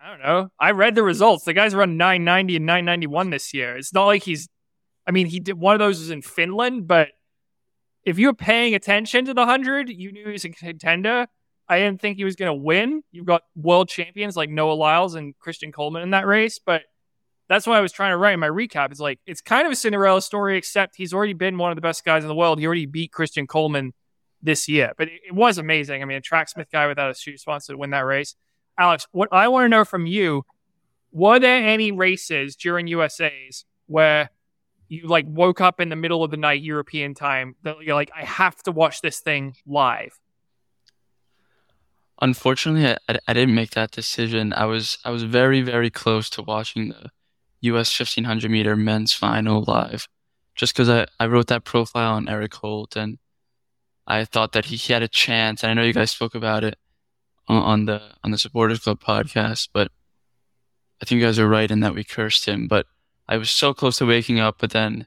I 0.00 0.10
don't 0.10 0.22
know. 0.22 0.50
I 0.58 0.72
read 0.72 0.96
the 0.96 1.02
results. 1.04 1.44
The 1.44 1.52
guy's 1.52 1.74
run 1.74 1.96
990 1.96 2.56
and 2.56 2.66
991 2.66 3.30
this 3.30 3.54
year. 3.54 3.76
It's 3.76 3.92
not 3.92 4.06
like 4.06 4.24
he's, 4.24 4.48
I 5.06 5.12
mean, 5.12 5.26
he 5.26 5.38
did 5.38 5.58
one 5.58 5.74
of 5.74 5.78
those 5.78 6.00
was 6.00 6.10
in 6.10 6.22
Finland, 6.22 6.88
but 6.88 7.08
if 8.04 8.18
you 8.18 8.28
were 8.28 8.34
paying 8.34 8.74
attention 8.74 9.24
to 9.26 9.34
the 9.34 9.42
100, 9.42 9.88
you 9.88 10.10
knew 10.12 10.26
he 10.26 10.32
was 10.32 10.44
a 10.44 10.50
contender. 10.50 11.26
I 11.68 11.78
didn't 11.78 12.00
think 12.00 12.16
he 12.16 12.24
was 12.24 12.36
going 12.36 12.48
to 12.48 12.62
win. 12.62 13.02
You've 13.12 13.26
got 13.26 13.42
world 13.54 13.88
champions 13.88 14.36
like 14.36 14.48
Noah 14.48 14.72
Lyles 14.72 15.14
and 15.14 15.38
Christian 15.38 15.70
Coleman 15.70 16.02
in 16.02 16.10
that 16.10 16.26
race, 16.26 16.58
but 16.58 16.82
that's 17.48 17.66
why 17.66 17.78
I 17.78 17.80
was 17.80 17.92
trying 17.92 18.12
to 18.12 18.16
write 18.16 18.34
in 18.34 18.40
my 18.40 18.48
recap. 18.48 18.90
It's 18.90 19.00
like 19.00 19.20
it's 19.26 19.40
kind 19.40 19.66
of 19.66 19.72
a 19.72 19.76
Cinderella 19.76 20.22
story, 20.22 20.56
except 20.56 20.96
he's 20.96 21.12
already 21.12 21.32
been 21.32 21.58
one 21.58 21.70
of 21.70 21.76
the 21.76 21.82
best 21.82 22.04
guys 22.04 22.24
in 22.24 22.28
the 22.28 22.34
world. 22.34 22.58
He 22.58 22.66
already 22.66 22.86
beat 22.86 23.12
Christian 23.12 23.46
Coleman 23.46 23.94
this 24.42 24.68
year, 24.68 24.92
but 24.96 25.08
it, 25.08 25.20
it 25.28 25.34
was 25.34 25.58
amazing. 25.58 26.02
I 26.02 26.04
mean, 26.04 26.18
a 26.18 26.22
tracksmith 26.22 26.70
guy 26.70 26.86
without 26.86 27.10
a 27.10 27.14
shoe 27.14 27.36
sponsor 27.36 27.72
to 27.72 27.78
win 27.78 27.90
that 27.90 28.00
race. 28.00 28.34
Alex, 28.78 29.06
what 29.12 29.28
I 29.32 29.48
want 29.48 29.64
to 29.64 29.68
know 29.68 29.84
from 29.84 30.06
you: 30.06 30.44
Were 31.10 31.38
there 31.38 31.66
any 31.66 31.90
races 31.90 32.54
during 32.54 32.86
USA's 32.86 33.64
where 33.86 34.30
you 34.88 35.06
like 35.06 35.26
woke 35.28 35.60
up 35.60 35.80
in 35.80 35.88
the 35.88 35.96
middle 35.96 36.24
of 36.24 36.30
the 36.30 36.36
night 36.36 36.62
European 36.62 37.14
time 37.14 37.56
that 37.62 37.76
you're 37.82 37.94
like, 37.94 38.10
I 38.16 38.24
have 38.24 38.62
to 38.64 38.72
watch 38.72 39.00
this 39.00 39.20
thing 39.20 39.54
live? 39.66 40.18
Unfortunately, 42.20 42.96
I, 43.08 43.18
I 43.28 43.32
didn't 43.32 43.54
make 43.54 43.70
that 43.70 43.90
decision. 43.92 44.52
I 44.52 44.64
was 44.64 44.98
I 45.04 45.10
was 45.10 45.22
very 45.22 45.62
very 45.62 45.90
close 45.90 46.28
to 46.30 46.42
watching 46.42 46.88
the 46.88 47.10
U.S. 47.60 47.98
1500 47.98 48.50
meter 48.50 48.76
men's 48.76 49.12
final 49.12 49.64
live, 49.66 50.08
just 50.54 50.74
because 50.74 50.88
I, 50.88 51.06
I 51.20 51.26
wrote 51.26 51.46
that 51.48 51.64
profile 51.64 52.14
on 52.14 52.28
Eric 52.28 52.54
Holt 52.54 52.96
and 52.96 53.18
I 54.06 54.24
thought 54.24 54.52
that 54.52 54.66
he, 54.66 54.76
he 54.76 54.92
had 54.92 55.02
a 55.02 55.08
chance. 55.08 55.62
And 55.62 55.70
I 55.70 55.74
know 55.74 55.82
you 55.82 55.92
guys 55.92 56.10
spoke 56.10 56.34
about 56.34 56.64
it 56.64 56.76
on, 57.46 57.62
on 57.62 57.84
the 57.84 58.02
on 58.24 58.30
the 58.30 58.38
Supporters 58.38 58.80
Club 58.80 59.00
podcast, 59.00 59.68
but 59.72 59.90
I 61.00 61.04
think 61.04 61.20
you 61.20 61.26
guys 61.26 61.38
are 61.38 61.48
right 61.48 61.70
in 61.70 61.80
that 61.80 61.94
we 61.94 62.04
cursed 62.04 62.46
him. 62.46 62.66
But 62.66 62.86
I 63.28 63.36
was 63.36 63.50
so 63.50 63.74
close 63.74 63.98
to 63.98 64.06
waking 64.06 64.40
up, 64.40 64.56
but 64.58 64.70
then 64.70 65.06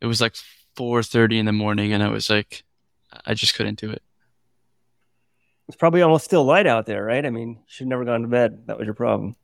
it 0.00 0.06
was 0.06 0.20
like 0.20 0.34
4:30 0.76 1.38
in 1.38 1.46
the 1.46 1.52
morning, 1.52 1.92
and 1.92 2.02
I 2.02 2.08
was 2.08 2.30
like, 2.30 2.64
I 3.26 3.34
just 3.34 3.54
couldn't 3.54 3.78
do 3.78 3.90
it. 3.90 4.02
It's 5.68 5.76
probably 5.76 6.02
almost 6.02 6.24
still 6.24 6.44
light 6.44 6.66
out 6.66 6.86
there, 6.86 7.04
right? 7.04 7.24
I 7.24 7.30
mean, 7.30 7.50
you 7.50 7.62
should 7.66 7.84
have 7.84 7.90
never 7.90 8.04
gone 8.04 8.22
to 8.22 8.28
bed. 8.28 8.66
That 8.66 8.78
was 8.78 8.84
your 8.84 8.94
problem. 8.94 9.36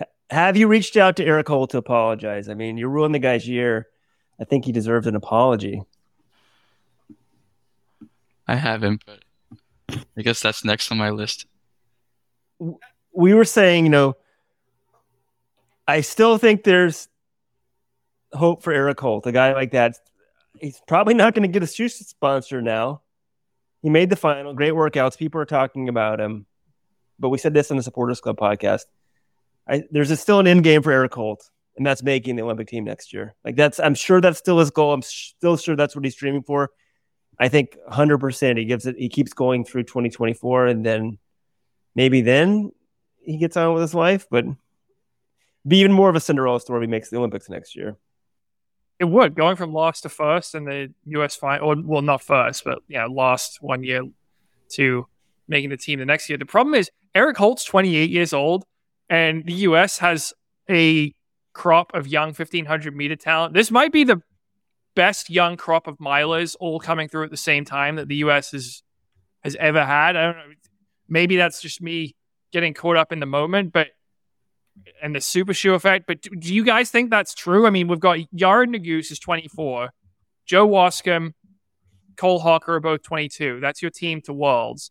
H- 0.00 0.08
have 0.30 0.56
you 0.56 0.68
reached 0.68 0.96
out 0.96 1.16
to 1.16 1.24
Eric 1.24 1.48
Holt 1.48 1.70
to 1.70 1.78
apologize? 1.78 2.48
I 2.48 2.54
mean, 2.54 2.76
you 2.76 2.88
ruined 2.88 3.14
the 3.14 3.18
guy's 3.18 3.46
year. 3.46 3.88
I 4.40 4.44
think 4.44 4.64
he 4.64 4.72
deserves 4.72 5.06
an 5.06 5.14
apology. 5.16 5.82
I 8.46 8.56
haven't, 8.56 9.04
but 9.06 9.20
I 10.16 10.22
guess 10.22 10.40
that's 10.40 10.64
next 10.64 10.90
on 10.90 10.98
my 10.98 11.10
list. 11.10 11.46
We 13.12 13.34
were 13.34 13.44
saying, 13.44 13.84
you 13.84 13.90
know, 13.90 14.16
I 15.86 16.00
still 16.00 16.38
think 16.38 16.64
there's 16.64 17.08
hope 18.32 18.62
for 18.62 18.72
Eric 18.72 19.00
Holt, 19.00 19.26
a 19.26 19.32
guy 19.32 19.52
like 19.52 19.72
that. 19.72 19.98
He's 20.60 20.80
probably 20.86 21.14
not 21.14 21.34
going 21.34 21.42
to 21.42 21.48
get 21.48 21.62
a 21.62 21.66
shoe 21.66 21.88
sponsor 21.88 22.62
now. 22.62 23.02
He 23.84 23.90
made 23.90 24.08
the 24.08 24.16
final, 24.16 24.54
great 24.54 24.72
workouts. 24.72 25.18
People 25.18 25.42
are 25.42 25.44
talking 25.44 25.90
about 25.90 26.18
him. 26.18 26.46
But 27.18 27.28
we 27.28 27.36
said 27.36 27.52
this 27.52 27.70
in 27.70 27.76
the 27.76 27.82
Supporters 27.82 28.18
Club 28.18 28.38
podcast. 28.38 28.86
I, 29.68 29.82
there's 29.90 30.10
a, 30.10 30.16
still 30.16 30.40
an 30.40 30.46
end 30.46 30.64
game 30.64 30.82
for 30.82 30.90
Eric 30.90 31.12
Holt, 31.12 31.50
and 31.76 31.84
that's 31.84 32.02
making 32.02 32.36
the 32.36 32.42
Olympic 32.44 32.66
team 32.66 32.84
next 32.84 33.12
year. 33.12 33.34
Like 33.44 33.56
that's, 33.56 33.78
I'm 33.78 33.94
sure 33.94 34.22
that's 34.22 34.38
still 34.38 34.58
his 34.58 34.70
goal. 34.70 34.94
I'm 34.94 35.02
still 35.02 35.58
sure 35.58 35.76
that's 35.76 35.94
what 35.94 36.02
he's 36.02 36.14
dreaming 36.14 36.44
for. 36.44 36.70
I 37.38 37.48
think 37.48 37.76
100% 37.90 38.56
he 38.56 38.64
gives 38.64 38.86
it, 38.86 38.96
he 38.96 39.10
keeps 39.10 39.34
going 39.34 39.66
through 39.66 39.82
2024, 39.82 40.66
and 40.66 40.86
then 40.86 41.18
maybe 41.94 42.22
then 42.22 42.72
he 43.20 43.36
gets 43.36 43.54
on 43.58 43.74
with 43.74 43.82
his 43.82 43.94
life. 43.94 44.26
But 44.30 44.46
be 45.68 45.80
even 45.80 45.92
more 45.92 46.08
of 46.08 46.16
a 46.16 46.20
Cinderella 46.20 46.58
story 46.58 46.82
if 46.82 46.88
he 46.88 46.90
makes 46.90 47.10
the 47.10 47.18
Olympics 47.18 47.50
next 47.50 47.76
year. 47.76 47.98
It 49.04 49.10
would 49.10 49.34
going 49.34 49.56
from 49.56 49.74
last 49.74 50.04
to 50.04 50.08
first 50.08 50.54
in 50.54 50.64
the 50.64 50.90
U.S. 51.08 51.36
final, 51.36 51.68
or 51.68 51.76
well, 51.84 52.00
not 52.00 52.22
first, 52.22 52.64
but 52.64 52.78
yeah, 52.88 53.06
lost 53.06 53.58
one 53.60 53.82
year 53.82 54.02
to 54.70 55.06
making 55.46 55.68
the 55.68 55.76
team 55.76 55.98
the 55.98 56.06
next 56.06 56.30
year. 56.30 56.38
The 56.38 56.46
problem 56.46 56.74
is 56.74 56.90
Eric 57.14 57.36
Holt's 57.36 57.66
28 57.66 58.08
years 58.08 58.32
old, 58.32 58.64
and 59.10 59.44
the 59.44 59.52
U.S. 59.68 59.98
has 59.98 60.32
a 60.70 61.12
crop 61.52 61.92
of 61.92 62.06
young 62.06 62.28
1500 62.28 62.96
meter 62.96 63.14
talent. 63.14 63.52
This 63.52 63.70
might 63.70 63.92
be 63.92 64.04
the 64.04 64.22
best 64.96 65.28
young 65.28 65.58
crop 65.58 65.86
of 65.86 65.98
milers 65.98 66.56
all 66.58 66.80
coming 66.80 67.06
through 67.06 67.24
at 67.24 67.30
the 67.30 67.36
same 67.36 67.66
time 67.66 67.96
that 67.96 68.08
the 68.08 68.16
U.S. 68.16 68.52
has 68.52 68.82
has 69.42 69.54
ever 69.56 69.84
had. 69.84 70.16
I 70.16 70.22
don't 70.24 70.36
know. 70.36 70.54
Maybe 71.10 71.36
that's 71.36 71.60
just 71.60 71.82
me 71.82 72.16
getting 72.52 72.72
caught 72.72 72.96
up 72.96 73.12
in 73.12 73.20
the 73.20 73.26
moment, 73.26 73.74
but 73.74 73.88
and 75.02 75.14
the 75.14 75.20
super 75.20 75.54
shoe 75.54 75.74
effect. 75.74 76.06
But 76.06 76.22
do, 76.22 76.30
do 76.30 76.54
you 76.54 76.64
guys 76.64 76.90
think 76.90 77.10
that's 77.10 77.34
true? 77.34 77.66
I 77.66 77.70
mean, 77.70 77.88
we've 77.88 78.00
got 78.00 78.18
Yared 78.34 78.74
Nuguse 78.74 79.10
is 79.10 79.18
24, 79.18 79.90
Joe 80.46 80.68
Waskom, 80.68 81.32
Cole 82.16 82.40
Hocker 82.40 82.74
are 82.74 82.80
both 82.80 83.02
22. 83.02 83.60
That's 83.60 83.82
your 83.82 83.90
team 83.90 84.20
to 84.22 84.32
Worlds. 84.32 84.90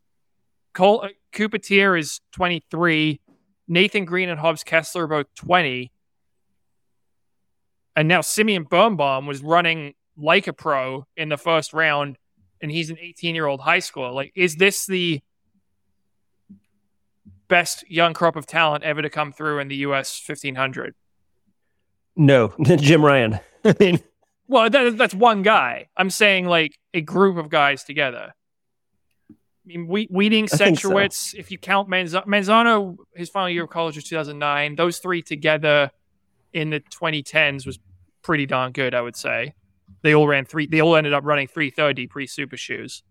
Cole 0.74 1.06
uh, 1.06 1.96
is 1.96 2.20
23. 2.34 3.22
Nathan 3.68 4.06
Green 4.06 4.30
and 4.30 4.40
Hobbs 4.40 4.64
Kessler 4.64 5.04
are 5.04 5.08
both 5.08 5.28
20. 5.36 5.92
And 7.96 8.08
now 8.08 8.22
Simeon 8.22 8.64
Birnbaum 8.64 9.28
was 9.28 9.42
running 9.42 9.94
like 10.18 10.48
a 10.48 10.54
pro 10.54 11.06
in 11.16 11.30
the 11.30 11.38
first 11.38 11.74
round, 11.74 12.18
and 12.62 12.72
he's 12.72 12.90
an 12.90 12.98
18 13.00 13.36
year 13.36 13.46
old 13.46 13.62
high 13.62 13.80
schooler. 13.80 14.14
Like, 14.14 14.32
is 14.36 14.56
this 14.56 14.86
the 14.86 15.22
best 17.54 17.88
young 17.88 18.16
crop 18.16 18.36
of 18.36 18.48
talent 18.48 18.84
ever 18.84 19.04
to 19.04 19.12
come 19.12 19.32
through 19.32 19.60
in 19.60 19.68
the 19.68 19.76
US 19.88 20.20
1500? 20.28 20.96
No, 22.16 22.48
Jim 22.64 23.02
Ryun. 23.02 23.40
I 23.64 23.76
mean, 23.80 24.00
well, 24.48 24.72
that, 24.72 24.98
that's 24.98 25.14
one 25.14 25.44
guy. 25.44 25.88
I'm 25.96 26.10
saying 26.10 26.48
like 26.48 26.80
a 26.96 27.02
group 27.02 27.38
of 27.38 27.50
guys 27.50 27.84
together. 27.84 28.34
I 29.30 29.36
mean, 29.68 29.88
we, 29.88 30.06
Wheating, 30.06 30.46
I 30.52 30.74
so. 30.74 31.38
If 31.38 31.52
you 31.52 31.60
count 31.60 31.88
Manzano, 31.90 32.26
Manzano, 32.26 32.98
his 33.16 33.30
final 33.30 33.52
year 33.52 33.66
of 33.66 33.70
college 33.70 33.98
was 33.98 34.06
2009. 34.06 34.76
Those 34.76 34.98
three 34.98 35.22
together 35.22 35.92
in 36.54 36.72
the 36.72 36.80
2010s 36.80 37.68
was 37.68 37.78
pretty 38.24 38.48
darn 38.48 38.72
good, 38.72 38.96
I 38.96 39.02
would 39.02 39.16
say. 39.16 39.54
They 40.02 40.16
all 40.16 40.28
ran 40.28 40.46
three. 40.46 40.66
They 40.66 40.82
all 40.82 40.96
ended 40.96 41.14
up 41.14 41.24
running 41.24 41.48
330 41.48 42.08
pre 42.08 42.26
Super 42.26 42.58
Shoes. 42.58 43.04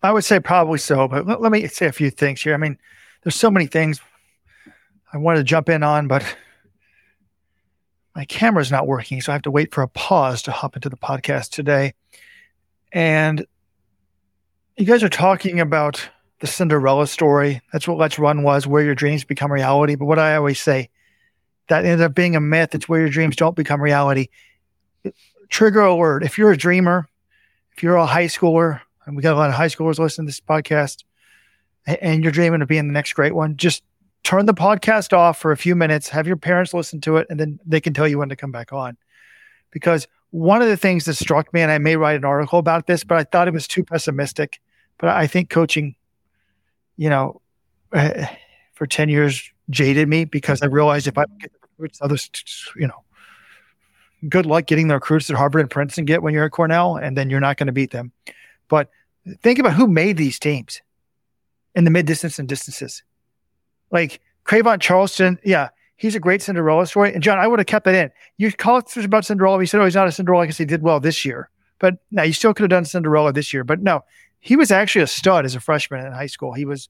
I 0.00 0.12
would 0.12 0.24
say 0.24 0.38
probably 0.38 0.78
so, 0.78 1.08
but 1.08 1.26
let, 1.26 1.40
let 1.40 1.50
me 1.50 1.66
say 1.66 1.86
a 1.86 1.92
few 1.92 2.10
things 2.10 2.40
here. 2.40 2.54
I 2.54 2.56
mean, 2.56 2.78
there's 3.22 3.36
so 3.36 3.50
many 3.50 3.66
things 3.66 4.00
I 5.12 5.18
wanted 5.18 5.38
to 5.38 5.44
jump 5.44 5.68
in 5.68 5.82
on, 5.82 6.08
but 6.08 6.24
my 8.14 8.24
camera's 8.24 8.70
not 8.70 8.86
working, 8.86 9.20
so 9.20 9.32
I 9.32 9.34
have 9.34 9.42
to 9.42 9.50
wait 9.50 9.72
for 9.74 9.82
a 9.82 9.88
pause 9.88 10.42
to 10.42 10.52
hop 10.52 10.76
into 10.76 10.88
the 10.88 10.96
podcast 10.96 11.50
today. 11.50 11.94
And 12.92 13.46
you 14.76 14.86
guys 14.86 15.02
are 15.02 15.08
talking 15.08 15.60
about 15.60 16.08
the 16.40 16.46
Cinderella 16.46 17.06
story. 17.06 17.60
That's 17.72 17.86
what 17.86 17.98
Let's 17.98 18.18
Run 18.18 18.42
was, 18.42 18.66
where 18.66 18.82
your 18.82 18.94
dreams 18.94 19.24
become 19.24 19.52
reality. 19.52 19.94
But 19.94 20.06
what 20.06 20.18
I 20.18 20.36
always 20.36 20.60
say, 20.60 20.90
that 21.68 21.84
ended 21.84 22.04
up 22.04 22.14
being 22.14 22.34
a 22.34 22.40
myth. 22.40 22.74
It's 22.74 22.88
where 22.88 23.00
your 23.00 23.10
dreams 23.10 23.36
don't 23.36 23.54
become 23.54 23.80
reality. 23.80 24.28
Trigger 25.48 25.82
alert. 25.82 26.24
If 26.24 26.38
you're 26.38 26.50
a 26.50 26.56
dreamer, 26.56 27.08
if 27.76 27.82
you're 27.82 27.96
a 27.96 28.06
high 28.06 28.26
schooler, 28.26 28.80
and 29.06 29.16
we 29.16 29.22
got 29.22 29.34
a 29.34 29.36
lot 29.36 29.50
of 29.50 29.56
high 29.56 29.66
schoolers 29.66 29.98
listening 29.98 30.26
to 30.26 30.30
this 30.30 30.40
podcast, 30.40 31.04
and 31.86 32.22
you're 32.22 32.32
dreaming 32.32 32.62
of 32.62 32.68
being 32.68 32.86
the 32.86 32.92
next 32.92 33.12
great 33.14 33.34
one, 33.34 33.56
just 33.56 33.82
turn 34.22 34.46
the 34.46 34.54
podcast 34.54 35.12
off 35.12 35.38
for 35.38 35.52
a 35.52 35.56
few 35.56 35.74
minutes, 35.74 36.08
have 36.08 36.26
your 36.26 36.36
parents 36.36 36.74
listen 36.74 37.00
to 37.02 37.16
it, 37.16 37.26
and 37.30 37.40
then 37.40 37.58
they 37.66 37.80
can 37.80 37.94
tell 37.94 38.06
you 38.06 38.18
when 38.18 38.28
to 38.28 38.36
come 38.36 38.52
back 38.52 38.72
on. 38.72 38.96
Because 39.70 40.06
one 40.30 40.62
of 40.62 40.68
the 40.68 40.76
things 40.76 41.04
that 41.06 41.14
struck 41.14 41.52
me, 41.52 41.60
and 41.60 41.70
I 41.70 41.78
may 41.78 41.96
write 41.96 42.16
an 42.16 42.24
article 42.24 42.58
about 42.58 42.86
this, 42.86 43.04
but 43.04 43.18
I 43.18 43.24
thought 43.24 43.48
it 43.48 43.54
was 43.54 43.66
too 43.66 43.84
pessimistic. 43.84 44.60
But 44.98 45.10
I 45.10 45.26
think 45.26 45.48
coaching, 45.50 45.96
you 46.96 47.08
know, 47.08 47.40
uh, 47.92 48.26
for 48.74 48.86
10 48.86 49.08
years 49.08 49.50
jaded 49.70 50.08
me 50.08 50.24
because 50.24 50.62
I 50.62 50.66
realized 50.66 51.06
if 51.06 51.16
I 51.16 51.24
get 51.40 51.52
the 51.52 51.58
recruits, 51.62 51.98
others, 52.02 52.30
you 52.76 52.86
know, 52.86 53.02
good 54.28 54.46
luck 54.46 54.66
getting 54.66 54.88
the 54.88 54.94
recruits 54.94 55.28
that 55.28 55.36
Harvard 55.36 55.62
and 55.62 55.70
Princeton 55.70 56.04
get 56.04 56.22
when 56.22 56.34
you're 56.34 56.44
at 56.44 56.52
Cornell, 56.52 56.96
and 56.96 57.16
then 57.16 57.30
you're 57.30 57.40
not 57.40 57.56
going 57.56 57.68
to 57.68 57.72
beat 57.72 57.90
them. 57.90 58.12
But 58.68 58.90
think 59.42 59.58
about 59.58 59.74
who 59.74 59.86
made 59.86 60.16
these 60.16 60.38
teams 60.38 60.82
in 61.74 61.84
the 61.84 61.90
mid 61.90 62.06
distance 62.06 62.38
and 62.38 62.48
distances. 62.48 63.02
Like 63.90 64.20
Cravont 64.44 64.80
Charleston, 64.80 65.38
yeah, 65.44 65.68
he's 65.96 66.14
a 66.14 66.20
great 66.20 66.42
Cinderella 66.42 66.86
story. 66.86 67.12
And 67.12 67.22
John, 67.22 67.38
I 67.38 67.46
would 67.46 67.58
have 67.58 67.66
kept 67.66 67.84
that 67.84 67.94
in. 67.94 68.10
You 68.38 68.48
it 68.48 69.04
about 69.04 69.24
Cinderella. 69.24 69.60
He 69.60 69.66
said, 69.66 69.80
oh, 69.80 69.84
he's 69.84 69.94
not 69.94 70.08
a 70.08 70.12
Cinderella 70.12 70.44
because 70.44 70.58
he 70.58 70.64
did 70.64 70.82
well 70.82 70.98
this 70.98 71.24
year. 71.24 71.50
But 71.78 71.98
now 72.10 72.22
you 72.22 72.32
still 72.32 72.54
could 72.54 72.64
have 72.64 72.70
done 72.70 72.84
Cinderella 72.84 73.32
this 73.32 73.52
year. 73.52 73.64
But 73.64 73.80
no, 73.80 74.04
he 74.40 74.56
was 74.56 74.70
actually 74.70 75.02
a 75.02 75.06
stud 75.06 75.44
as 75.44 75.54
a 75.54 75.60
freshman 75.60 76.04
in 76.04 76.12
high 76.12 76.26
school. 76.26 76.52
He 76.52 76.64
was 76.64 76.88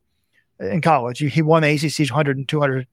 uh, 0.60 0.66
in 0.66 0.80
college. 0.80 1.18
He, 1.18 1.42
won 1.42 1.62
the 1.62 1.68
ACC's 1.68 2.10
100 2.10 2.36
and 2.36 2.48
200 2.48 2.86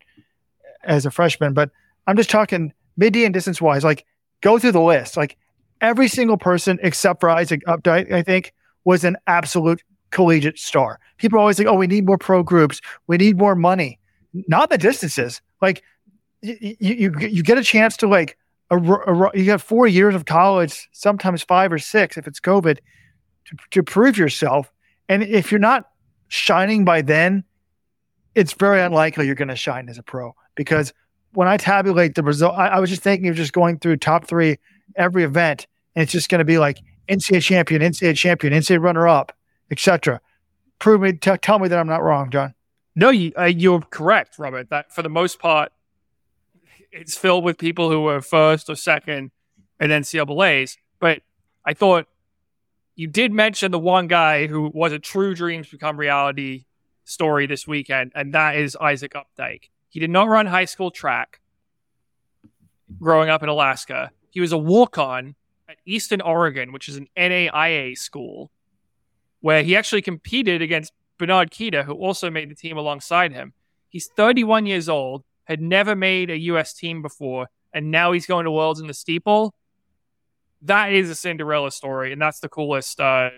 as 0.83 1.05
a 1.05 1.11
freshman. 1.11 1.53
But 1.53 1.69
I'm 2.07 2.17
just 2.17 2.29
talking 2.29 2.73
mid 2.97 3.15
and 3.15 3.33
distance 3.33 3.61
wise. 3.61 3.83
Like 3.83 4.05
go 4.41 4.57
through 4.57 4.71
the 4.71 4.81
list. 4.81 5.17
Like 5.17 5.37
every 5.81 6.07
single 6.07 6.37
person 6.37 6.79
except 6.81 7.19
for 7.19 7.29
Isaac 7.29 7.63
Updike, 7.67 8.11
I 8.11 8.23
think, 8.23 8.53
was 8.85 9.03
an 9.03 9.17
absolute 9.27 9.83
collegiate 10.09 10.57
star. 10.57 10.99
People 11.17 11.37
are 11.37 11.41
always 11.41 11.59
like, 11.59 11.67
oh, 11.67 11.75
we 11.75 11.87
need 11.87 12.05
more 12.05 12.17
pro 12.17 12.43
groups. 12.43 12.81
We 13.07 13.17
need 13.17 13.37
more 13.37 13.55
money. 13.55 13.99
Not 14.47 14.69
the 14.69 14.77
distances. 14.77 15.41
Like 15.61 15.83
you, 16.41 16.75
you, 16.79 17.13
you 17.19 17.43
get 17.43 17.57
a 17.57 17.63
chance 17.63 17.97
to 17.97 18.07
like, 18.07 18.37
a, 18.69 18.77
a, 18.77 19.31
you 19.33 19.51
have 19.51 19.61
four 19.61 19.87
years 19.87 20.13
of 20.13 20.25
college, 20.25 20.89
sometimes 20.91 21.41
five 21.43 21.71
or 21.71 21.79
six 21.79 22.17
if 22.17 22.27
it's 22.27 22.39
COVID, 22.39 22.79
to, 23.45 23.57
to 23.71 23.83
prove 23.83 24.17
yourself. 24.17 24.71
And 25.09 25.23
if 25.23 25.51
you're 25.51 25.59
not 25.59 25.89
shining 26.27 26.85
by 26.85 27.01
then, 27.01 27.43
it's 28.35 28.53
very 28.53 28.81
unlikely 28.81 29.25
you're 29.25 29.35
going 29.35 29.47
to 29.47 29.55
shine 29.55 29.89
as 29.89 29.97
a 29.97 30.03
pro 30.03 30.35
because 30.55 30.93
when 31.33 31.47
I 31.47 31.57
tabulate 31.57 32.15
the 32.15 32.23
result, 32.23 32.55
I, 32.57 32.67
I 32.67 32.79
was 32.79 32.89
just 32.89 33.01
thinking 33.01 33.29
of 33.29 33.35
just 33.35 33.53
going 33.53 33.79
through 33.79 33.97
top 33.97 34.25
three 34.25 34.57
every 34.95 35.23
event, 35.23 35.67
and 35.95 36.03
it's 36.03 36.11
just 36.11 36.29
going 36.29 36.39
to 36.39 36.45
be 36.45 36.57
like 36.57 36.79
NCAA 37.09 37.41
champion, 37.41 37.81
NCAA 37.81 38.15
champion, 38.15 38.53
NCAA 38.53 38.81
runner 38.81 39.07
up, 39.07 39.33
etc. 39.71 40.19
Prove 40.79 41.01
me, 41.01 41.13
t- 41.13 41.37
tell 41.37 41.59
me 41.59 41.67
that 41.67 41.79
I'm 41.79 41.87
not 41.87 42.03
wrong, 42.03 42.29
John. 42.29 42.53
No, 42.95 43.09
you, 43.09 43.31
uh, 43.37 43.45
you're 43.45 43.81
correct, 43.81 44.39
Robert. 44.39 44.69
That 44.69 44.93
for 44.93 45.01
the 45.01 45.09
most 45.09 45.39
part, 45.39 45.71
it's 46.91 47.17
filled 47.17 47.43
with 47.43 47.57
people 47.57 47.89
who 47.89 48.01
were 48.01 48.21
first 48.21 48.69
or 48.69 48.75
second 48.75 49.31
in 49.79 49.89
NCAA's. 49.89 50.77
But 50.99 51.21
I 51.65 51.73
thought 51.73 52.07
you 52.95 53.07
did 53.07 53.31
mention 53.31 53.71
the 53.71 53.79
one 53.79 54.07
guy 54.07 54.47
who 54.47 54.71
was 54.73 54.91
a 54.91 54.99
true 54.99 55.35
dreams 55.35 55.69
become 55.69 55.97
reality 55.97 56.65
story 57.05 57.45
this 57.45 57.67
weekend, 57.67 58.11
and 58.15 58.33
that 58.33 58.55
is 58.55 58.75
Isaac 58.75 59.13
Updike. 59.13 59.69
He 59.89 59.99
did 59.99 60.09
not 60.09 60.27
run 60.27 60.47
high 60.47 60.65
school 60.65 60.91
track 60.91 61.39
growing 62.99 63.29
up 63.29 63.43
in 63.43 63.49
Alaska. 63.49 64.11
He 64.31 64.41
was 64.41 64.51
a 64.51 64.57
walk 64.57 64.97
on 64.97 65.35
at 65.69 65.77
Eastern 65.85 66.21
Oregon, 66.21 66.71
which 66.71 66.89
is 66.89 66.97
an 66.97 67.07
NAIA 67.15 67.97
school, 67.97 68.51
where 69.47 69.63
he 69.63 69.77
actually 69.77 70.01
competed 70.01 70.61
against 70.61 70.91
Bernard 71.17 71.51
Keter, 71.51 71.85
who 71.85 71.93
also 71.93 72.29
made 72.29 72.49
the 72.49 72.53
team 72.53 72.77
alongside 72.77 73.31
him. 73.31 73.53
He's 73.87 74.07
31 74.07 74.65
years 74.65 74.89
old, 74.89 75.23
had 75.45 75.61
never 75.61 75.95
made 75.95 76.29
a 76.29 76.37
U.S. 76.51 76.73
team 76.73 77.01
before, 77.01 77.47
and 77.71 77.89
now 77.89 78.11
he's 78.11 78.25
going 78.25 78.43
to 78.43 78.51
Worlds 78.51 78.81
in 78.81 78.87
the 78.87 78.93
steeple. 78.93 79.55
That 80.63 80.91
is 80.91 81.09
a 81.09 81.15
Cinderella 81.15 81.71
story, 81.71 82.11
and 82.11 82.21
that's 82.21 82.41
the 82.41 82.49
coolest 82.49 82.99
uh, 82.99 83.29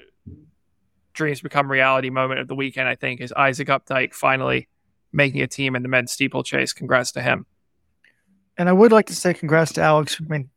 dreams 1.13 1.41
become 1.41 1.69
reality 1.72 2.10
moment 2.10 2.39
of 2.39 2.48
the 2.48 2.56
weekend. 2.56 2.89
I 2.89 2.95
think 2.95 3.22
is 3.22 3.32
Isaac 3.34 3.67
Updike 3.67 4.15
finally 4.15 4.67
making 5.13 5.43
a 5.43 5.48
team 5.48 5.76
in 5.76 5.84
the 5.84 5.89
men's 5.89 6.12
steeplechase. 6.12 6.74
Congrats 6.74 7.12
to 7.12 7.22
him. 7.22 7.45
And 8.58 8.67
I 8.67 8.72
would 8.72 8.91
like 8.91 9.06
to 9.06 9.15
say 9.15 9.36
congrats 9.36 9.74
to 9.74 9.84
Alex. 9.84 10.19
I 10.19 10.24
mean, 10.28 10.50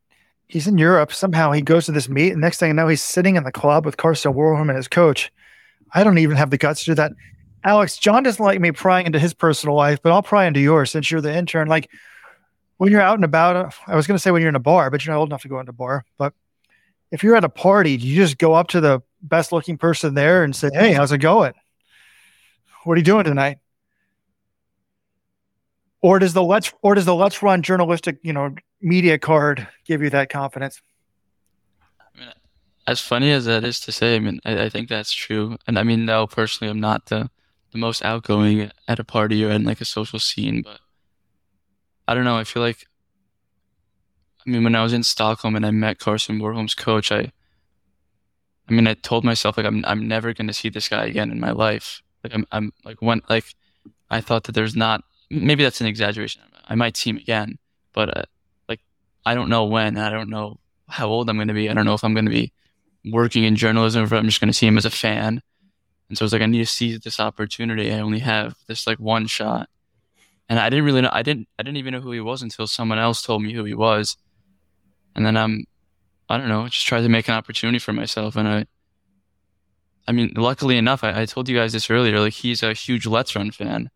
he's 0.46 0.66
in 0.66 0.78
Europe. 0.78 1.12
Somehow 1.12 1.52
he 1.52 1.60
goes 1.60 1.84
to 1.84 1.92
this 1.92 2.08
meet, 2.08 2.32
and 2.32 2.40
next 2.40 2.56
thing 2.56 2.68
you 2.68 2.74
know, 2.74 2.88
he's 2.88 3.02
sitting 3.02 3.36
in 3.36 3.44
the 3.44 3.52
club 3.52 3.84
with 3.84 3.98
Karsten 3.98 4.32
Warholm 4.32 4.70
and 4.70 4.78
his 4.78 4.88
coach. 4.88 5.30
I 5.92 6.04
don't 6.04 6.18
even 6.18 6.36
have 6.36 6.50
the 6.50 6.58
guts 6.58 6.84
to 6.84 6.90
do 6.92 6.94
that. 6.96 7.12
Alex, 7.64 7.96
John 7.96 8.22
doesn't 8.22 8.44
like 8.44 8.60
me 8.60 8.72
prying 8.72 9.06
into 9.06 9.18
his 9.18 9.34
personal 9.34 9.76
life, 9.76 10.02
but 10.02 10.12
I'll 10.12 10.22
pry 10.22 10.46
into 10.46 10.60
yours 10.60 10.90
since 10.90 11.10
you're 11.10 11.20
the 11.20 11.34
intern. 11.34 11.68
Like 11.68 11.90
when 12.78 12.90
you're 12.90 13.00
out 13.00 13.14
and 13.14 13.24
about, 13.24 13.74
I 13.86 13.94
was 13.94 14.06
going 14.06 14.16
to 14.16 14.22
say 14.22 14.30
when 14.30 14.42
you're 14.42 14.48
in 14.48 14.56
a 14.56 14.60
bar, 14.60 14.90
but 14.90 15.04
you're 15.04 15.14
not 15.14 15.20
old 15.20 15.28
enough 15.28 15.42
to 15.42 15.48
go 15.48 15.60
into 15.60 15.70
a 15.70 15.74
bar. 15.74 16.04
But 16.18 16.34
if 17.12 17.22
you're 17.22 17.36
at 17.36 17.44
a 17.44 17.48
party, 17.48 17.96
do 17.96 18.06
you 18.06 18.16
just 18.16 18.38
go 18.38 18.54
up 18.54 18.68
to 18.68 18.80
the 18.80 19.02
best 19.22 19.52
looking 19.52 19.78
person 19.78 20.14
there 20.14 20.42
and 20.42 20.56
say, 20.56 20.70
Hey, 20.72 20.92
how's 20.92 21.12
it 21.12 21.18
going? 21.18 21.52
What 22.84 22.94
are 22.94 22.96
you 22.96 23.04
doing 23.04 23.24
tonight? 23.24 23.58
Or 26.00 26.18
does 26.18 26.32
the 26.32 26.42
let's 26.42 26.72
or 26.82 26.96
does 26.96 27.04
the 27.04 27.14
let's 27.14 27.42
run 27.42 27.62
journalistic, 27.62 28.18
you 28.22 28.32
know, 28.32 28.56
media 28.80 29.18
card 29.18 29.68
give 29.84 30.02
you 30.02 30.10
that 30.10 30.30
confidence? 30.30 30.82
As 32.86 33.00
funny 33.00 33.30
as 33.30 33.44
that 33.44 33.64
is 33.64 33.78
to 33.80 33.92
say, 33.92 34.16
I 34.16 34.18
mean, 34.18 34.40
I, 34.44 34.64
I 34.64 34.68
think 34.68 34.88
that's 34.88 35.12
true. 35.12 35.56
And 35.66 35.78
I 35.78 35.82
mean, 35.84 36.04
no, 36.04 36.26
personally, 36.26 36.70
I'm 36.70 36.80
not 36.80 37.06
the, 37.06 37.30
the 37.70 37.78
most 37.78 38.04
outgoing 38.04 38.70
at 38.88 38.98
a 38.98 39.04
party 39.04 39.44
or 39.44 39.50
in 39.50 39.64
like 39.64 39.80
a 39.80 39.84
social 39.84 40.18
scene, 40.18 40.62
but 40.62 40.80
I 42.08 42.14
don't 42.14 42.24
know. 42.24 42.36
I 42.36 42.44
feel 42.44 42.62
like, 42.62 42.86
I 44.44 44.50
mean, 44.50 44.64
when 44.64 44.74
I 44.74 44.82
was 44.82 44.92
in 44.92 45.04
Stockholm 45.04 45.54
and 45.54 45.64
I 45.64 45.70
met 45.70 46.00
Karsten 46.00 46.40
Warholm's 46.40 46.74
coach, 46.74 47.12
I, 47.12 47.30
I 48.68 48.72
mean, 48.72 48.86
I 48.86 48.94
told 48.94 49.24
myself 49.24 49.56
like 49.56 49.66
I'm 49.66 49.84
I'm 49.86 50.06
never 50.08 50.32
going 50.32 50.46
to 50.48 50.54
see 50.54 50.68
this 50.68 50.88
guy 50.88 51.04
again 51.04 51.30
in 51.30 51.40
my 51.40 51.50
life. 51.50 52.02
Like 52.24 52.34
I'm 52.34 52.46
I'm 52.50 52.72
like 52.84 53.00
when 53.00 53.22
like 53.28 53.44
I 54.10 54.20
thought 54.20 54.44
that 54.44 54.52
there's 54.52 54.76
not 54.76 55.02
maybe 55.30 55.62
that's 55.62 55.80
an 55.80 55.86
exaggeration. 55.86 56.42
I 56.68 56.74
might 56.74 56.96
see 56.96 57.10
him 57.10 57.16
again, 57.16 57.58
but 57.92 58.16
uh, 58.16 58.22
like 58.68 58.80
I 59.26 59.34
don't 59.34 59.48
know 59.48 59.64
when. 59.64 59.98
I 59.98 60.10
don't 60.10 60.30
know 60.30 60.58
how 60.88 61.08
old 61.08 61.28
I'm 61.28 61.36
going 61.36 61.48
to 61.48 61.54
be. 61.54 61.68
I 61.68 61.74
don't 61.74 61.84
know 61.84 61.94
if 61.94 62.04
I'm 62.04 62.14
going 62.14 62.24
to 62.24 62.30
be 62.30 62.52
working 63.04 63.44
in 63.44 63.56
journalism 63.56 64.02
I'm 64.10 64.26
just 64.26 64.40
going 64.40 64.52
to 64.52 64.56
see 64.56 64.66
him 64.66 64.78
as 64.78 64.84
a 64.84 64.90
fan. 64.90 65.42
And 66.08 66.18
so 66.18 66.24
it's 66.24 66.32
like 66.32 66.42
I 66.42 66.46
need 66.46 66.58
to 66.58 66.66
seize 66.66 67.00
this 67.00 67.18
opportunity. 67.18 67.92
I 67.92 68.00
only 68.00 68.18
have 68.18 68.54
this 68.66 68.86
like 68.86 68.98
one 68.98 69.26
shot, 69.26 69.70
and 70.46 70.58
I 70.58 70.68
didn't 70.68 70.84
really 70.84 71.00
know. 71.00 71.08
I 71.10 71.22
didn't. 71.22 71.48
I 71.58 71.62
didn't 71.62 71.78
even 71.78 71.94
know 71.94 72.02
who 72.02 72.12
he 72.12 72.20
was 72.20 72.42
until 72.42 72.66
someone 72.66 72.98
else 72.98 73.22
told 73.22 73.42
me 73.42 73.54
who 73.54 73.64
he 73.64 73.72
was, 73.72 74.18
and 75.16 75.24
then 75.24 75.38
I'm. 75.38 75.64
I 76.28 76.36
don't 76.36 76.48
know. 76.48 76.68
Just 76.68 76.86
tried 76.86 77.00
to 77.00 77.08
make 77.08 77.28
an 77.28 77.34
opportunity 77.34 77.78
for 77.78 77.94
myself, 77.94 78.36
and 78.36 78.46
I. 78.46 78.66
I 80.06 80.12
mean, 80.12 80.34
luckily 80.36 80.76
enough, 80.76 81.02
I, 81.02 81.22
I 81.22 81.24
told 81.24 81.48
you 81.48 81.56
guys 81.56 81.72
this 81.72 81.88
earlier. 81.88 82.20
Like 82.20 82.34
he's 82.34 82.62
a 82.62 82.74
huge 82.74 83.06
Let's 83.06 83.34
Run 83.34 83.50
fan, 83.50 83.88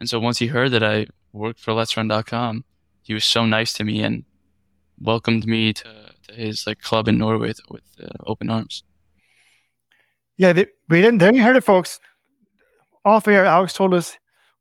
and 0.00 0.06
so 0.06 0.20
once 0.20 0.40
he 0.40 0.48
heard 0.48 0.70
that 0.72 0.82
I 0.82 1.06
worked 1.32 1.60
for 1.60 1.72
Let'sRun.com, 1.72 2.64
he 3.00 3.14
was 3.14 3.24
so 3.24 3.46
nice 3.46 3.72
to 3.72 3.84
me 3.84 4.02
and 4.02 4.24
welcomed 5.00 5.46
me 5.46 5.72
to 5.72 6.13
his 6.32 6.66
like 6.66 6.80
club 6.80 7.08
in 7.08 7.18
Norway 7.18 7.48
with, 7.48 7.60
with 7.70 7.82
uh, 8.02 8.08
open 8.26 8.50
arms. 8.50 8.84
Yeah, 10.36 10.52
they, 10.52 10.66
we 10.88 11.00
didn't. 11.00 11.18
There 11.18 11.32
you 11.34 11.42
heard 11.42 11.56
it, 11.56 11.64
folks. 11.64 12.00
Off 13.04 13.28
air, 13.28 13.44
Alex 13.44 13.72
told 13.74 13.94
us 13.94 14.16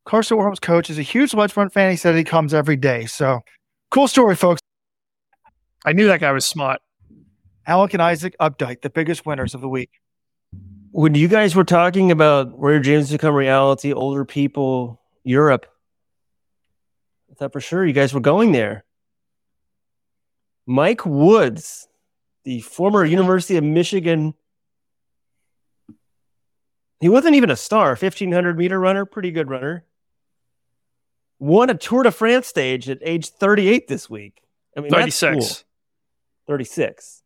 Karsten 0.06 0.38
Warholm's 0.38 0.60
coach 0.60 0.90
is 0.90 1.00
a 1.00 1.02
huge 1.02 1.34
Let's 1.34 1.56
Run 1.56 1.70
fan. 1.70 1.92
He 1.92 1.98
said 1.98 2.16
he 2.16 2.24
comes 2.24 2.54
every 2.54 2.76
day. 2.76 3.06
So 3.06 3.40
cool 3.90 4.08
story, 4.08 4.36
folks. 4.36 4.62
I 5.86 5.94
knew 5.94 6.08
that 6.08 6.20
guy 6.20 6.32
was 6.32 6.46
smart. 6.46 6.82
Alec 7.66 7.94
and 7.94 8.02
Isaac 8.02 8.36
Updike, 8.40 8.82
the 8.82 8.90
biggest 8.90 9.26
winners 9.26 9.54
of 9.56 9.62
the 9.62 9.70
week. 9.70 9.90
when 10.94 11.16
you 11.16 11.28
guys 11.28 11.56
were 11.56 11.64
talking 11.64 12.12
about 12.12 12.58
where 12.58 12.80
James 12.80 13.12
become 13.12 13.34
reality, 13.34 13.92
older 13.92 14.26
people, 14.26 15.02
Europe, 15.24 15.66
I 17.32 17.34
thought 17.34 17.52
for 17.52 17.60
sure 17.60 17.84
you 17.84 17.94
guys 17.94 18.14
were 18.14 18.20
going 18.20 18.52
there. 18.52 18.84
Mike 20.66 21.06
Woods, 21.06 21.88
the 22.44 22.62
former 22.62 23.04
University 23.04 23.58
of 23.58 23.64
Michigan, 23.64 24.34
he 27.00 27.10
wasn't 27.10 27.36
even 27.36 27.50
a 27.50 27.56
star, 27.56 27.90
1500 27.90 28.58
meter 28.58 28.80
runner, 28.80 29.06
pretty 29.06 29.32
good 29.32 29.50
runner. 29.50 29.84
Won 31.40 31.70
a 31.70 31.74
Tour 31.74 32.04
de 32.04 32.12
France 32.12 32.48
stage 32.48 32.90
at 32.90 33.00
age 33.02 33.30
38 33.30 33.88
this 33.88 34.10
week. 34.10 34.42
I 34.78 34.80
mean, 34.80 34.90
that's 34.90 35.20
36. 35.20 35.64
cool. 36.48 36.56
36. 36.56 37.24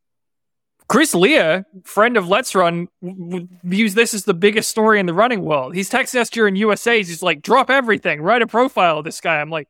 Chris 0.89 1.13
Lear, 1.13 1.65
friend 1.83 2.15
of 2.15 2.27
Let's 2.27 2.55
Run, 2.55 2.87
views 3.01 3.93
this 3.93 4.13
as 4.13 4.23
the 4.23 4.33
biggest 4.33 4.69
story 4.69 4.99
in 4.99 5.05
the 5.05 5.13
running 5.13 5.43
world. 5.43 5.75
He's 5.75 5.89
texting 5.89 6.21
us 6.21 6.29
during 6.29 6.55
USA's. 6.55 7.09
He's 7.09 7.21
like, 7.21 7.41
drop 7.41 7.69
everything, 7.69 8.21
write 8.21 8.41
a 8.41 8.47
profile 8.47 8.99
of 8.99 9.03
this 9.03 9.19
guy. 9.19 9.41
I'm 9.41 9.49
like, 9.49 9.67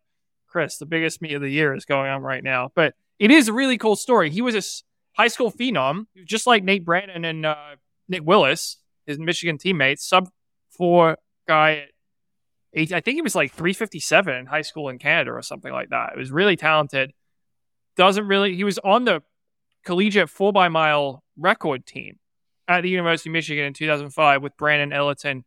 Chris, 0.48 0.78
the 0.78 0.86
biggest 0.86 1.22
meet 1.22 1.34
of 1.34 1.42
the 1.42 1.50
year 1.50 1.74
is 1.74 1.86
going 1.86 2.10
on 2.10 2.22
right 2.22 2.44
now. 2.44 2.72
But 2.76 2.94
it 3.20 3.32
is 3.32 3.48
a 3.48 3.54
really 3.54 3.78
cool 3.78 3.96
story. 3.96 4.30
He 4.30 4.42
was 4.42 4.56
a 4.56 4.62
high 5.20 5.28
school 5.28 5.52
phenom, 5.52 6.06
just 6.26 6.48
like 6.48 6.64
Nate 6.64 6.86
Brannen 6.86 7.26
and 7.26 7.46
uh, 7.46 7.76
Nick 8.08 8.22
Willis, 8.24 8.78
his 9.06 9.18
Michigan 9.18 9.58
teammates, 9.58 10.08
sub 10.08 10.30
four 10.70 11.18
guy. 11.48 11.86
I 12.76 12.86
think 12.86 13.16
he 13.16 13.22
was 13.22 13.34
like 13.34 13.52
357 13.54 14.36
in 14.36 14.46
high 14.46 14.62
school 14.62 14.90
in 14.90 15.00
Canada 15.00 15.32
or 15.32 15.42
something 15.42 15.72
like 15.72 15.90
that. 15.90 16.14
It 16.14 16.20
was 16.20 16.32
really 16.32 16.56
talented. 16.56 17.12
Doesn't 17.96 18.28
really, 18.28 18.56
he 18.56 18.64
was 18.64 18.78
on 18.80 19.06
the 19.06 19.24
collegiate 19.84 20.30
four 20.30 20.54
by 20.54 20.70
mile 20.70 21.24
record 21.38 21.86
team 21.88 22.20
at 22.68 22.82
the 22.82 22.90
University 22.90 23.30
of 23.30 23.34
Michigan 23.34 23.66
in 23.66 23.74
2005 23.74 24.44
with 24.44 24.56
Brandon 24.58 24.94
Ellerton 24.94 25.46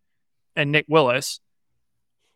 and 0.56 0.72
Nick 0.72 0.87
Willis. 0.88 1.40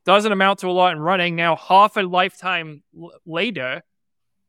Doesn't 0.05 0.31
amount 0.31 0.61
to 0.61 0.69
a 0.69 0.71
lot 0.71 0.93
in 0.93 1.01
running. 1.01 1.35
Now, 1.35 1.57
half 1.57 1.97
a 1.97 2.03
lifetime 2.03 2.83
l- 2.97 3.11
later, 3.27 3.83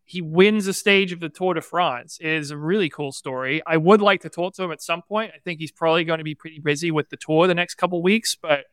he 0.06 0.22
wins 0.22 0.68
a 0.68 0.74
stage 0.74 1.12
of 1.12 1.20
the 1.20 1.30
Tour 1.30 1.56
de 1.56 1.62
France. 1.62 2.20
It 2.22 2.30
is 2.30 2.52
a 2.52 2.58
really 2.58 2.89
cool 2.89 3.12
story. 3.12 3.62
I 3.65 3.78
would 3.78 4.02
like 4.02 4.22
to 4.22 4.30
talk 4.30 4.54
to 4.56 4.63
him 4.63 4.72
at 4.72 4.82
some 4.82 5.02
point. 5.02 5.32
I 5.36 5.39
think 5.39 5.60
he's 5.60 5.72
probably 5.72 6.04
going 6.04 6.20
to 6.20 6.24
be 6.24 6.36
pretty 6.36 6.60
busy 6.60 6.91
with 6.91 7.10
the 7.10 7.18
tour 7.18 7.48
the 7.48 7.56
next 7.56 7.76
couple 7.76 8.02
weeks, 8.02 8.36
but 8.36 8.65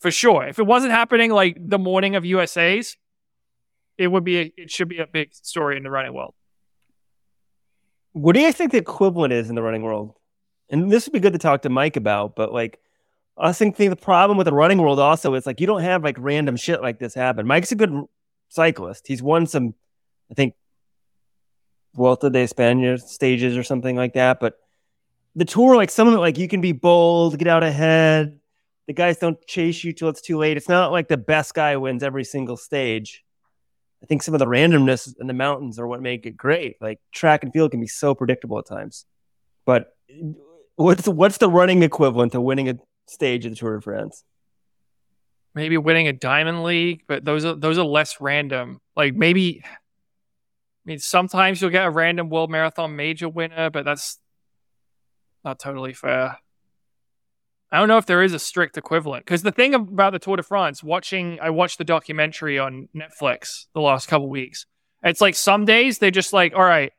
for 0.00 0.10
sure, 0.10 0.46
if 0.46 0.58
it 0.58 0.66
wasn't 0.66 0.92
happening 0.92 1.30
like 1.30 1.56
the 1.58 1.78
morning 1.78 2.16
of 2.16 2.24
USA's, 2.24 2.96
it 3.96 4.08
would 4.08 4.24
be 4.24 4.38
a, 4.38 4.52
it 4.56 4.70
should 4.70 4.88
be 4.88 4.98
a 4.98 5.06
big 5.06 5.32
story 5.32 5.76
in 5.76 5.82
the 5.82 5.90
running 5.90 6.12
world. 6.12 6.34
What 8.12 8.34
do 8.34 8.40
you 8.40 8.52
think 8.52 8.72
the 8.72 8.78
equivalent 8.78 9.32
is 9.32 9.48
in 9.48 9.54
the 9.54 9.62
running 9.62 9.82
world? 9.82 10.14
And 10.70 10.90
this 10.90 11.06
would 11.06 11.12
be 11.12 11.20
good 11.20 11.32
to 11.32 11.38
talk 11.38 11.62
to 11.62 11.68
Mike 11.68 11.96
about, 11.96 12.36
but 12.36 12.52
like 12.52 12.80
I 13.36 13.52
think 13.52 13.76
the 13.76 13.96
problem 13.96 14.38
with 14.38 14.46
the 14.46 14.52
running 14.52 14.78
world 14.78 15.00
also 15.00 15.34
is 15.34 15.46
like 15.46 15.60
you 15.60 15.66
don't 15.66 15.82
have 15.82 16.04
like 16.04 16.16
random 16.18 16.56
shit 16.56 16.82
like 16.82 16.98
this 16.98 17.14
happen. 17.14 17.46
Mike's 17.46 17.72
a 17.72 17.76
good 17.76 18.04
cyclist. 18.48 19.06
He's 19.06 19.22
won 19.22 19.46
some, 19.46 19.74
I 20.30 20.34
think, 20.34 20.54
Vuelta 21.94 22.28
de 22.28 22.44
España 22.44 23.00
stages 23.00 23.56
or 23.56 23.62
something 23.62 23.96
like 23.96 24.14
that. 24.14 24.40
But 24.40 24.54
the 25.36 25.44
tour, 25.44 25.76
like 25.76 25.90
some 25.90 26.08
of 26.08 26.14
it, 26.14 26.18
like 26.18 26.38
you 26.38 26.48
can 26.48 26.60
be 26.60 26.72
bold, 26.72 27.38
get 27.38 27.48
out 27.48 27.62
ahead. 27.62 28.40
The 28.86 28.92
guys 28.92 29.18
don't 29.18 29.38
chase 29.46 29.84
you 29.84 29.92
till 29.92 30.08
it's 30.08 30.20
too 30.20 30.36
late. 30.36 30.56
It's 30.56 30.68
not 30.68 30.92
like 30.92 31.08
the 31.08 31.16
best 31.16 31.54
guy 31.54 31.76
wins 31.76 32.02
every 32.02 32.24
single 32.24 32.56
stage. 32.56 33.22
I 34.02 34.06
think 34.06 34.22
some 34.22 34.34
of 34.34 34.40
the 34.40 34.46
randomness 34.46 35.14
in 35.18 35.26
the 35.28 35.32
mountains 35.32 35.78
are 35.78 35.86
what 35.86 36.02
make 36.02 36.26
it 36.26 36.36
great. 36.36 36.76
Like 36.80 37.00
track 37.12 37.42
and 37.44 37.52
field 37.52 37.70
can 37.70 37.80
be 37.80 37.86
so 37.86 38.14
predictable 38.14 38.58
at 38.58 38.66
times. 38.66 39.06
But 39.64 39.96
what's 40.74 41.08
what's 41.08 41.38
the 41.38 41.48
running 41.48 41.82
equivalent 41.82 42.32
to 42.32 42.40
winning 42.40 42.68
a 42.68 42.78
stage 43.06 43.46
of 43.46 43.52
the 43.52 43.56
Tour 43.56 43.76
de 43.76 43.82
France? 43.82 44.24
maybe 45.54 45.78
winning 45.78 46.08
a 46.08 46.12
diamond 46.12 46.64
league, 46.64 47.02
but 47.06 47.24
those 47.24 47.44
are 47.44 47.54
those 47.54 47.78
are 47.78 47.84
less 47.84 48.20
random. 48.20 48.80
Like 48.96 49.14
maybe 49.14 49.62
I 50.84 50.90
mean 50.90 50.98
sometimes 50.98 51.60
you'll 51.60 51.70
get 51.70 51.86
a 51.86 51.90
random 51.90 52.28
world 52.28 52.50
marathon 52.50 52.96
major 52.96 53.28
winner, 53.28 53.70
but 53.70 53.84
that's 53.84 54.18
not 55.44 55.58
totally 55.58 55.92
fair. 55.92 56.38
I 57.70 57.78
don't 57.78 57.88
know 57.88 57.98
if 57.98 58.06
there 58.06 58.22
is 58.22 58.34
a 58.34 58.38
strict 58.38 58.76
equivalent 58.76 59.24
because 59.24 59.42
the 59.42 59.50
thing 59.50 59.74
about 59.74 60.12
the 60.12 60.18
Tour 60.18 60.36
de 60.36 60.42
France, 60.42 60.82
watching 60.82 61.38
I 61.40 61.50
watched 61.50 61.78
the 61.78 61.84
documentary 61.84 62.58
on 62.58 62.88
Netflix 62.94 63.66
the 63.74 63.80
last 63.80 64.06
couple 64.06 64.28
weeks. 64.28 64.66
It's 65.02 65.20
like 65.20 65.34
some 65.34 65.64
days 65.64 65.98
they're 65.98 66.10
just 66.10 66.32
like, 66.32 66.54
all 66.54 66.62
right, 66.62 66.92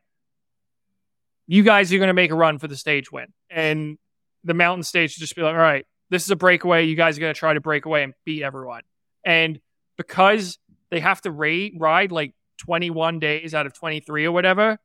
you 1.46 1.62
guys 1.62 1.92
are 1.92 1.98
going 1.98 2.08
to 2.08 2.14
make 2.14 2.30
a 2.30 2.36
run 2.36 2.58
for 2.58 2.68
the 2.68 2.76
stage 2.76 3.10
win, 3.10 3.28
and 3.50 3.98
the 4.44 4.54
mountain 4.54 4.82
stage 4.82 5.16
just 5.16 5.34
be 5.34 5.42
like, 5.42 5.54
all 5.54 5.60
right, 5.60 5.86
this 6.10 6.24
is 6.24 6.30
a 6.30 6.36
breakaway. 6.36 6.84
You 6.84 6.94
guys 6.94 7.16
are 7.16 7.20
going 7.20 7.34
to 7.34 7.38
try 7.38 7.54
to 7.54 7.60
break 7.60 7.84
away 7.84 8.02
and 8.02 8.14
beat 8.24 8.42
everyone. 8.42 8.82
And 9.24 9.60
because 9.96 10.58
they 10.90 11.00
have 11.00 11.20
to 11.22 11.30
ra- 11.30 11.68
ride 11.76 12.12
like 12.12 12.34
21 12.58 13.18
days 13.18 13.54
out 13.54 13.66
of 13.66 13.74
23 13.74 14.26
or 14.26 14.32
whatever, 14.32 14.78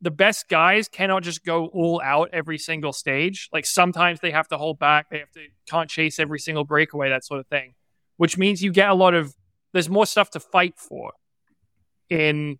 the 0.00 0.10
best 0.10 0.48
guys 0.48 0.88
cannot 0.88 1.22
just 1.22 1.44
go 1.44 1.66
all 1.66 2.00
out 2.04 2.30
every 2.32 2.58
single 2.58 2.92
stage. 2.92 3.48
Like 3.52 3.66
sometimes 3.66 4.20
they 4.20 4.30
have 4.30 4.48
to 4.48 4.58
hold 4.58 4.78
back. 4.78 5.10
They 5.10 5.18
have 5.18 5.30
to 5.32 5.40
can't 5.66 5.88
chase 5.88 6.18
every 6.18 6.38
single 6.38 6.64
breakaway, 6.64 7.08
that 7.08 7.24
sort 7.24 7.40
of 7.40 7.46
thing. 7.46 7.74
Which 8.16 8.36
means 8.36 8.62
you 8.62 8.70
get 8.70 8.90
a 8.90 8.94
lot 8.94 9.14
of 9.14 9.34
there's 9.72 9.88
more 9.88 10.06
stuff 10.06 10.30
to 10.30 10.40
fight 10.40 10.74
for 10.76 11.12
in 12.10 12.58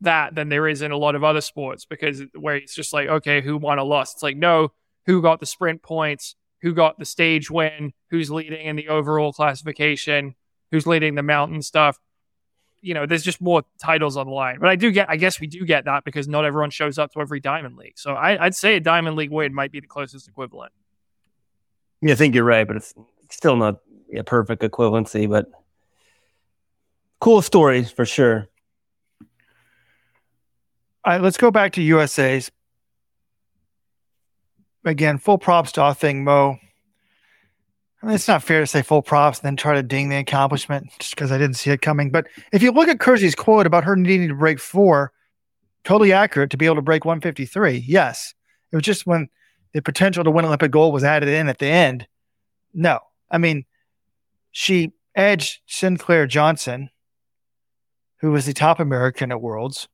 that 0.00 0.34
than 0.34 0.48
there 0.48 0.66
is 0.66 0.82
in 0.82 0.92
a 0.92 0.96
lot 0.96 1.14
of 1.14 1.22
other 1.22 1.40
sports 1.40 1.84
because 1.84 2.22
where 2.34 2.56
it's 2.56 2.74
just 2.74 2.92
like, 2.92 3.08
okay, 3.08 3.40
who 3.40 3.56
won 3.56 3.78
or 3.78 3.84
lost? 3.84 4.16
It's 4.16 4.22
like, 4.22 4.36
no, 4.36 4.72
who 5.06 5.22
got 5.22 5.40
the 5.40 5.46
sprint 5.46 5.82
points, 5.82 6.36
who 6.62 6.72
got 6.72 6.98
the 6.98 7.04
stage 7.04 7.50
win, 7.50 7.92
who's 8.10 8.30
leading 8.30 8.60
in 8.60 8.76
the 8.76 8.88
overall 8.88 9.32
classification, 9.32 10.34
who's 10.70 10.86
leading 10.86 11.14
the 11.14 11.22
mountain 11.22 11.62
stuff. 11.62 11.98
You 12.82 12.94
know, 12.94 13.06
there's 13.06 13.22
just 13.22 13.40
more 13.40 13.62
titles 13.78 14.16
on 14.16 14.26
the 14.26 14.32
line. 14.32 14.58
But 14.58 14.70
I 14.70 14.76
do 14.76 14.90
get, 14.90 15.10
I 15.10 15.16
guess 15.16 15.38
we 15.38 15.46
do 15.46 15.64
get 15.64 15.84
that 15.84 16.04
because 16.04 16.28
not 16.28 16.44
everyone 16.44 16.70
shows 16.70 16.98
up 16.98 17.12
to 17.12 17.20
every 17.20 17.40
Diamond 17.40 17.76
League. 17.76 17.98
So 17.98 18.14
I, 18.14 18.42
I'd 18.46 18.54
say 18.54 18.76
a 18.76 18.80
Diamond 18.80 19.16
League 19.16 19.30
win 19.30 19.54
might 19.54 19.70
be 19.70 19.80
the 19.80 19.86
closest 19.86 20.28
equivalent. 20.28 20.72
Yeah, 22.00 22.12
I 22.12 22.16
think 22.16 22.34
you're 22.34 22.44
right, 22.44 22.66
but 22.66 22.76
it's 22.76 22.94
still 23.28 23.56
not 23.56 23.80
a 24.16 24.24
perfect 24.24 24.62
equivalency. 24.62 25.28
But 25.28 25.46
cool 27.20 27.42
stories 27.42 27.90
for 27.90 28.06
sure. 28.06 28.48
All 31.04 31.14
right, 31.14 31.20
let's 31.20 31.36
go 31.36 31.50
back 31.50 31.72
to 31.72 31.82
USA's. 31.82 32.50
Again, 34.84 35.18
full 35.18 35.38
props 35.38 35.72
to 35.72 35.82
our 35.82 35.94
thing 35.94 36.24
Mu. 36.24 36.54
I 38.02 38.06
mean, 38.06 38.14
it's 38.14 38.28
not 38.28 38.42
fair 38.42 38.60
to 38.60 38.66
say 38.66 38.82
full 38.82 39.02
props 39.02 39.38
and 39.38 39.46
then 39.46 39.56
try 39.56 39.74
to 39.74 39.82
ding 39.82 40.08
the 40.08 40.16
accomplishment 40.16 40.88
just 40.98 41.14
because 41.14 41.30
I 41.30 41.38
didn't 41.38 41.56
see 41.56 41.70
it 41.70 41.82
coming. 41.82 42.10
But 42.10 42.28
if 42.52 42.62
you 42.62 42.72
look 42.72 42.88
at 42.88 42.98
Kersee's 42.98 43.34
quote 43.34 43.66
about 43.66 43.84
her 43.84 43.94
needing 43.94 44.28
to 44.28 44.34
break 44.34 44.58
four, 44.58 45.12
totally 45.84 46.12
accurate 46.12 46.50
to 46.50 46.56
be 46.56 46.64
able 46.66 46.76
to 46.76 46.82
break 46.82 47.04
153. 47.04 47.84
Yes. 47.86 48.34
It 48.72 48.76
was 48.76 48.84
just 48.84 49.06
when 49.06 49.28
the 49.72 49.82
potential 49.82 50.24
to 50.24 50.30
win 50.30 50.46
Olympic 50.46 50.70
gold 50.70 50.94
was 50.94 51.04
added 51.04 51.28
in 51.28 51.48
at 51.48 51.58
the 51.58 51.66
end. 51.66 52.06
No. 52.72 53.00
I 53.30 53.36
mean, 53.36 53.66
she 54.50 54.92
edged 55.14 55.60
Sinclair 55.66 56.26
Johnson, 56.26 56.88
who 58.20 58.30
was 58.30 58.46
the 58.46 58.54
top 58.54 58.80
American 58.80 59.30
at 59.30 59.42
Worlds 59.42 59.88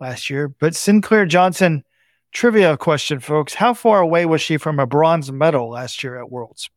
last 0.00 0.28
year. 0.30 0.48
But 0.48 0.74
Sinclair 0.74 1.26
Johnson, 1.26 1.84
trivia 2.32 2.76
question, 2.76 3.20
folks. 3.20 3.54
How 3.54 3.72
far 3.72 4.00
away 4.00 4.26
was 4.26 4.40
she 4.40 4.56
from 4.56 4.80
a 4.80 4.86
bronze 4.86 5.30
medal 5.30 5.70
last 5.70 6.02
year 6.02 6.18
at 6.18 6.30
Worlds? 6.30 6.68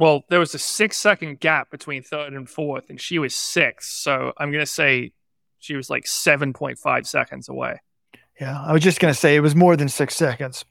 Well, 0.00 0.24
there 0.30 0.40
was 0.40 0.54
a 0.54 0.58
six 0.58 0.96
second 0.96 1.40
gap 1.40 1.70
between 1.70 2.02
third 2.02 2.32
and 2.32 2.48
fourth, 2.48 2.88
and 2.88 2.98
she 2.98 3.18
was 3.18 3.36
sixth. 3.36 3.92
So 3.92 4.32
I'm 4.38 4.50
going 4.50 4.64
to 4.64 4.70
say 4.70 5.12
she 5.58 5.76
was 5.76 5.90
like 5.90 6.06
7.5 6.06 7.06
seconds 7.06 7.50
away. 7.50 7.82
Yeah, 8.40 8.58
I 8.58 8.72
was 8.72 8.82
just 8.82 8.98
going 8.98 9.12
to 9.12 9.20
say 9.20 9.36
it 9.36 9.40
was 9.40 9.54
more 9.54 9.76
than 9.76 9.90
six 9.90 10.16
seconds. 10.16 10.64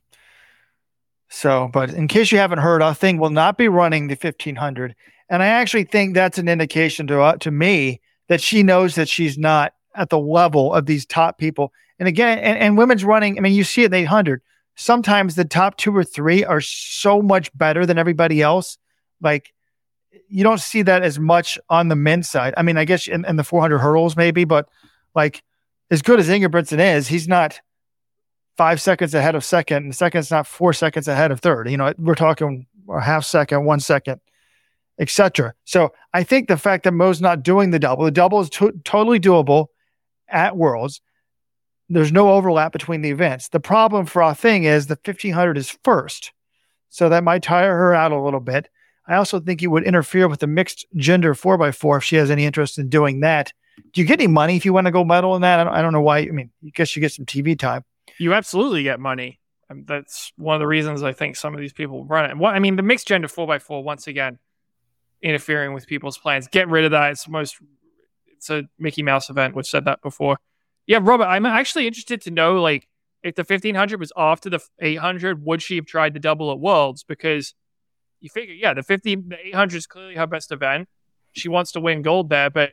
So, 1.30 1.70
but 1.72 1.94
in 1.94 2.08
case 2.08 2.32
you 2.32 2.40
haven't 2.40 2.58
heard, 2.58 2.82
our 2.82 2.96
thing 2.96 3.20
will 3.20 3.30
not 3.30 3.56
be 3.56 3.68
running 3.68 4.08
the 4.08 4.16
1500. 4.16 4.96
And 5.30 5.44
I 5.44 5.46
actually 5.46 5.84
think 5.84 6.16
that's 6.16 6.40
an 6.40 6.50
indication 6.50 7.06
to, 7.06 7.22
uh, 7.22 7.36
to 7.38 7.52
me 7.52 8.02
that 8.30 8.42
she 8.42 8.64
knows 8.64 8.96
that 8.96 9.08
she's 9.08 9.38
not 9.38 9.76
at 9.94 10.10
the 10.10 10.18
level 10.18 10.74
of 10.74 10.88
these 10.88 11.06
top 11.06 11.38
people. 11.38 11.72
And 12.00 12.08
again, 12.08 12.40
and, 12.40 12.58
and 12.58 12.78
women's 12.80 13.06
running, 13.06 13.38
I 13.38 13.42
mean, 13.42 13.54
you 13.54 13.64
see 13.64 13.84
it 13.84 13.94
in 13.94 13.94
800. 13.94 14.42
Sometimes 14.76 15.36
the 15.36 15.46
top 15.46 15.78
two 15.78 15.96
or 15.96 16.04
three 16.04 16.44
are 16.44 16.62
so 16.62 17.22
much 17.22 17.56
better 17.56 17.86
than 17.86 18.00
everybody 18.00 18.42
else. 18.42 18.80
Like, 19.22 19.54
you 20.28 20.44
don't 20.44 20.60
see 20.60 20.82
that 20.84 21.04
as 21.04 21.20
much 21.20 21.60
on 21.70 21.88
the 21.88 21.96
men's 21.96 22.30
side. 22.30 22.54
I 22.58 22.62
mean, 22.64 22.78
I 22.78 22.86
guess 22.86 23.08
in, 23.08 23.26
in 23.26 23.36
the 23.36 23.44
400 23.44 23.80
hurdles, 23.80 24.16
maybe, 24.16 24.44
but 24.44 24.68
like, 25.16 25.44
as 25.92 26.02
good 26.02 26.20
as 26.20 26.30
Ingebrigtsen 26.30 26.80
is, 26.98 27.08
he's 27.08 27.28
not 27.28 27.60
five 28.58 28.82
seconds 28.82 29.14
ahead 29.14 29.36
of 29.36 29.44
second, 29.44 29.86
and 29.86 29.96
second's 29.96 30.30
not 30.30 30.46
four 30.46 30.74
seconds 30.74 31.08
ahead 31.08 31.32
of 31.32 31.40
third. 31.40 31.70
You 31.70 31.78
know, 31.78 31.94
we're 31.98 32.16
talking 32.16 32.68
a 32.90 33.02
half 33.02 33.24
second, 33.24 33.66
one 33.66 33.80
second, 33.80 34.20
etc. 35.00 35.54
So 35.66 35.94
I 36.14 36.24
think 36.24 36.48
the 36.48 36.58
fact 36.58 36.84
that 36.84 36.92
Mu's 36.92 37.22
not 37.22 37.42
doing 37.44 37.72
the 37.72 37.80
double, 37.80 38.06
the 38.06 38.12
double 38.12 38.42
is 38.42 38.50
to- 38.52 38.80
totally 38.84 39.20
doable 39.20 39.68
at 40.28 40.58
Worlds. 40.58 41.02
there's 41.92 42.12
no 42.12 42.32
overlap 42.32 42.72
between 42.72 43.02
the 43.02 43.10
events. 43.10 43.48
The 43.50 43.60
problem 43.60 44.06
for 44.06 44.22
our 44.22 44.36
thing 44.36 44.66
is 44.66 44.86
the 44.86 45.00
1500 45.04 45.58
is 45.58 45.76
first. 45.84 46.34
So 46.90 47.10
that 47.10 47.24
might 47.24 47.42
tire 47.42 47.76
her 47.76 47.96
out 47.96 48.12
a 48.12 48.22
little 48.22 48.40
bit. 48.40 48.70
I 49.10 49.16
also 49.16 49.40
think 49.40 49.62
it 49.64 49.68
would 49.68 49.84
interfere 49.84 50.28
with 50.28 50.40
the 50.40 50.48
mixed 50.48 50.86
gender 50.96 51.34
4x4 51.34 51.98
if 51.98 52.04
she 52.04 52.16
has 52.18 52.30
any 52.30 52.46
interest 52.46 52.78
in 52.78 52.90
doing 52.90 53.22
that. 53.22 53.52
Do 53.94 54.02
you 54.02 54.08
get 54.08 54.20
any 54.20 54.28
money 54.28 54.56
if 54.56 54.66
you 54.66 54.74
want 54.74 54.86
to 54.86 54.92
go 54.92 55.04
medal 55.04 55.36
in 55.36 55.42
that? 55.42 55.60
I 55.60 55.64
don't, 55.64 55.74
I 55.74 55.82
don't 55.82 55.94
know 55.94 56.02
why. 56.02 56.20
I 56.20 56.28
mean, 56.28 56.52
I 56.64 56.70
guess 56.76 56.96
you 56.96 57.02
get 57.02 57.12
some 57.12 57.26
TV 57.26 57.58
time. 57.58 57.84
You 58.20 58.34
absolutely 58.34 58.84
get 58.84 59.00
money. 59.00 59.40
And 59.70 59.88
that's 59.88 60.32
one 60.36 60.56
of 60.56 60.60
the 60.60 60.68
reasons 60.68 61.04
I 61.04 61.14
think 61.14 61.36
some 61.36 61.54
of 61.54 61.60
these 61.60 61.74
people 61.74 62.06
run 62.06 62.30
it. 62.30 62.38
What 62.38 62.56
I 62.56 62.60
mean, 62.60 62.76
the 62.76 62.84
mixed 62.84 63.08
gender 63.08 63.28
4x4, 63.28 63.84
once 63.84 64.08
again, 64.08 64.38
interfering 65.22 65.74
with 65.74 65.88
people's 65.88 66.18
plans. 66.18 66.48
Get 66.48 66.68
rid 66.68 66.86
of 66.86 66.92
that. 66.92 67.12
It's 67.12 67.28
most, 67.28 67.58
it's 68.36 68.50
a 68.50 68.64
Mickey 68.78 69.04
Mouse 69.04 69.30
event. 69.30 69.56
We've 69.56 69.66
said 69.66 69.86
that 69.86 70.02
before. 70.02 70.38
Yeah, 70.88 71.00
Robert, 71.02 71.26
I'm 71.26 71.46
actually 71.46 71.88
interested 71.88 72.22
to 72.22 72.32
know, 72.32 72.62
like, 72.62 72.88
if 73.22 73.36
the 73.36 73.44
1500 73.44 74.00
was 74.00 74.14
off 74.16 74.42
to 74.42 74.50
the 74.50 74.60
800, 74.80 75.44
would 75.46 75.62
she 75.62 75.76
have 75.76 75.86
tried 75.86 76.14
the 76.14 76.20
double 76.20 76.52
at 76.52 76.60
Worlds? 76.60 77.04
Because 77.04 77.54
you 78.22 78.30
figure, 78.30 78.54
yeah, 78.54 78.74
the 78.74 78.84
15, 78.84 79.30
the 79.30 79.48
800 79.48 79.78
is 79.78 79.88
clearly 79.88 80.16
her 80.16 80.28
best 80.28 80.52
event. 80.52 80.88
She 81.32 81.48
wants 81.48 81.72
to 81.74 81.80
win 81.80 82.02
gold 82.02 82.30
there, 82.30 82.50
but 82.50 82.72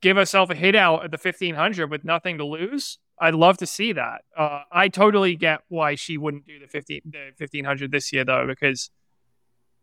give 0.00 0.16
herself 0.16 0.50
a 0.50 0.54
hit 0.54 0.74
out 0.74 1.04
at 1.04 1.10
the 1.10 1.18
1500 1.18 1.90
with 1.90 2.04
nothing 2.04 2.38
to 2.38 2.44
lose. 2.44 2.98
I'd 3.18 3.34
love 3.34 3.58
to 3.58 3.66
see 3.66 3.92
that. 3.92 4.22
Uh, 4.36 4.62
I 4.70 4.88
totally 4.88 5.36
get 5.36 5.60
why 5.68 5.94
she 5.94 6.18
wouldn't 6.18 6.46
do 6.46 6.58
the 6.58 6.66
15, 6.66 7.02
the 7.04 7.18
1500 7.38 7.92
this 7.92 8.12
year, 8.12 8.24
though, 8.24 8.46
because 8.46 8.90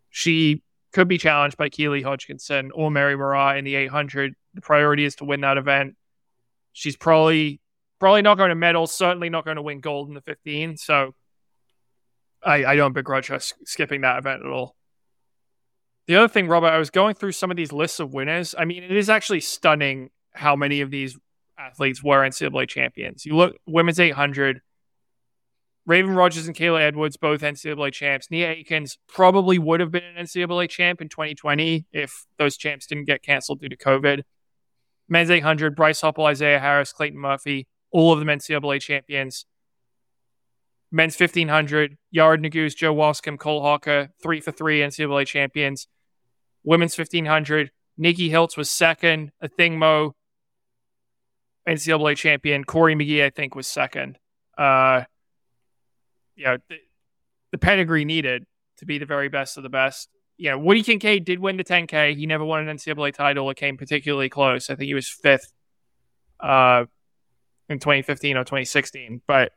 she 0.09 0.61
could 0.91 1.07
be 1.07 1.17
challenged 1.17 1.57
by 1.57 1.69
Keely 1.69 2.01
Hodgkinson 2.01 2.71
or 2.73 2.89
Mary 2.91 3.15
Moraa 3.15 3.57
in 3.57 3.63
the 3.63 3.75
800. 3.75 4.33
The 4.55 4.61
priority 4.61 5.05
is 5.05 5.15
to 5.15 5.25
win 5.25 5.41
that 5.41 5.57
event. 5.57 5.95
She's 6.73 6.97
probably 6.97 7.61
probably 7.99 8.21
not 8.21 8.37
going 8.37 8.49
to 8.49 8.55
medal, 8.55 8.87
certainly 8.87 9.29
not 9.29 9.45
going 9.45 9.57
to 9.57 9.61
win 9.61 9.81
gold 9.81 10.07
in 10.07 10.15
the 10.15 10.21
15. 10.21 10.77
So 10.77 11.13
I, 12.43 12.65
I 12.65 12.75
don't 12.75 12.93
begrudge 12.93 13.27
her 13.27 13.39
skipping 13.39 14.01
that 14.01 14.17
event 14.17 14.41
at 14.45 14.51
all. 14.51 14.75
The 16.07 16.15
other 16.15 16.27
thing, 16.27 16.47
Robert, 16.47 16.67
I 16.67 16.79
was 16.79 16.89
going 16.89 17.15
through 17.15 17.33
some 17.33 17.51
of 17.51 17.57
these 17.57 17.71
lists 17.71 17.99
of 17.99 18.13
winners. 18.13 18.55
I 18.57 18.65
mean, 18.65 18.83
it 18.83 18.95
is 18.95 19.09
actually 19.09 19.41
stunning 19.41 20.09
how 20.33 20.55
many 20.55 20.81
of 20.81 20.89
these 20.89 21.17
athletes 21.57 22.03
were 22.03 22.27
NCAA 22.27 22.67
champions. 22.67 23.25
You 23.25 23.35
look 23.35 23.57
women's 23.67 23.99
800, 23.99 24.61
Raevyn 25.87 26.15
Rogers 26.15 26.47
and 26.47 26.55
Kaela 26.55 26.81
Edwards, 26.81 27.17
both 27.17 27.41
NCAA 27.41 27.91
champs. 27.91 28.29
Nia 28.29 28.51
Akins 28.51 28.97
probably 29.07 29.57
would 29.57 29.79
have 29.79 29.91
been 29.91 30.03
an 30.03 30.23
NCAA 30.25 30.69
champ 30.69 31.01
in 31.01 31.09
2020 31.09 31.85
if 31.91 32.25
those 32.37 32.57
champs 32.57 32.85
didn't 32.85 33.05
get 33.05 33.23
canceled 33.23 33.59
due 33.59 33.69
to 33.69 33.77
COVID. 33.77 34.21
Men's 35.07 35.31
800, 35.31 35.75
Bryce 35.75 36.01
Hoppel, 36.01 36.25
Isaiah 36.25 36.59
Harris, 36.59 36.93
Clayton 36.93 37.19
Murphy, 37.19 37.67
all 37.91 38.13
of 38.13 38.19
them 38.19 38.27
NCAA 38.27 38.79
champions. 38.81 39.45
Men's 40.91 41.19
1500, 41.19 41.97
Yared 42.15 42.43
Nuguse, 42.43 42.75
Joe 42.75 42.93
Waskom, 42.95 43.37
Cole 43.37 43.61
Hocker, 43.61 44.09
three 44.21 44.41
for 44.41 44.51
three 44.51 44.79
NCAA 44.79 45.27
champions. 45.27 45.87
Women's 46.63 46.97
1500, 46.97 47.71
Nikki 47.97 48.29
Hiltz 48.29 48.57
was 48.57 48.71
second. 48.71 49.31
Athing 49.43 50.13
NCAA 51.67 52.15
champion. 52.17 52.63
Cory 52.63 52.95
McGee, 52.95 53.23
I 53.23 53.29
think, 53.29 53.55
was 53.55 53.67
second. 53.67 54.17
Uh, 54.57 55.03
you 56.35 56.45
know, 56.45 56.57
the, 56.69 56.77
the 57.51 57.57
pedigree 57.57 58.05
needed 58.05 58.45
to 58.77 58.85
be 58.85 58.97
the 58.97 59.05
very 59.05 59.29
best 59.29 59.57
of 59.57 59.63
the 59.63 59.69
best. 59.69 60.09
You 60.37 60.51
know, 60.51 60.59
Woody 60.59 60.83
Kincaid 60.83 61.25
did 61.25 61.39
win 61.39 61.57
the 61.57 61.63
10K. 61.63 62.15
He 62.15 62.25
never 62.25 62.45
won 62.45 62.67
an 62.67 62.77
NCAA 62.77 63.13
title. 63.13 63.49
It 63.49 63.57
came 63.57 63.77
particularly 63.77 64.29
close. 64.29 64.69
I 64.69 64.75
think 64.75 64.87
he 64.87 64.93
was 64.93 65.09
fifth 65.09 65.51
uh, 66.39 66.85
in 67.67 67.79
2015 67.79 68.37
or 68.37 68.43
2016. 68.43 69.21
But 69.27 69.51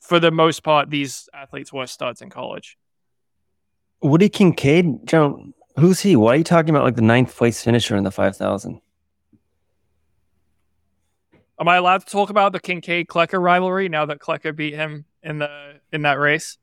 for 0.00 0.20
the 0.20 0.30
most 0.30 0.62
part, 0.62 0.90
these 0.90 1.28
athletes 1.34 1.72
were 1.72 1.86
studs 1.86 2.22
in 2.22 2.30
college. 2.30 2.76
Woody 4.00 4.28
Kincaid, 4.28 5.06
John, 5.06 5.54
who's 5.78 6.00
he? 6.00 6.16
Why 6.16 6.34
are 6.34 6.36
you 6.36 6.44
talking 6.44 6.70
about 6.70 6.84
like 6.84 6.96
the 6.96 7.02
ninth 7.02 7.36
place 7.36 7.62
finisher 7.62 7.96
in 7.96 8.04
the 8.04 8.10
5,000? 8.10 8.80
Am 11.60 11.68
I 11.68 11.76
allowed 11.76 11.98
to 11.98 12.06
talk 12.06 12.30
about 12.30 12.52
the 12.52 12.60
Kincaid 12.60 13.08
Klecker 13.08 13.42
rivalry 13.42 13.88
now 13.88 14.06
that 14.06 14.20
Klecker 14.20 14.54
beat 14.54 14.74
him 14.74 15.06
in 15.22 15.38
the 15.38 15.80
in 15.92 16.02
that 16.02 16.18
race? 16.18 16.56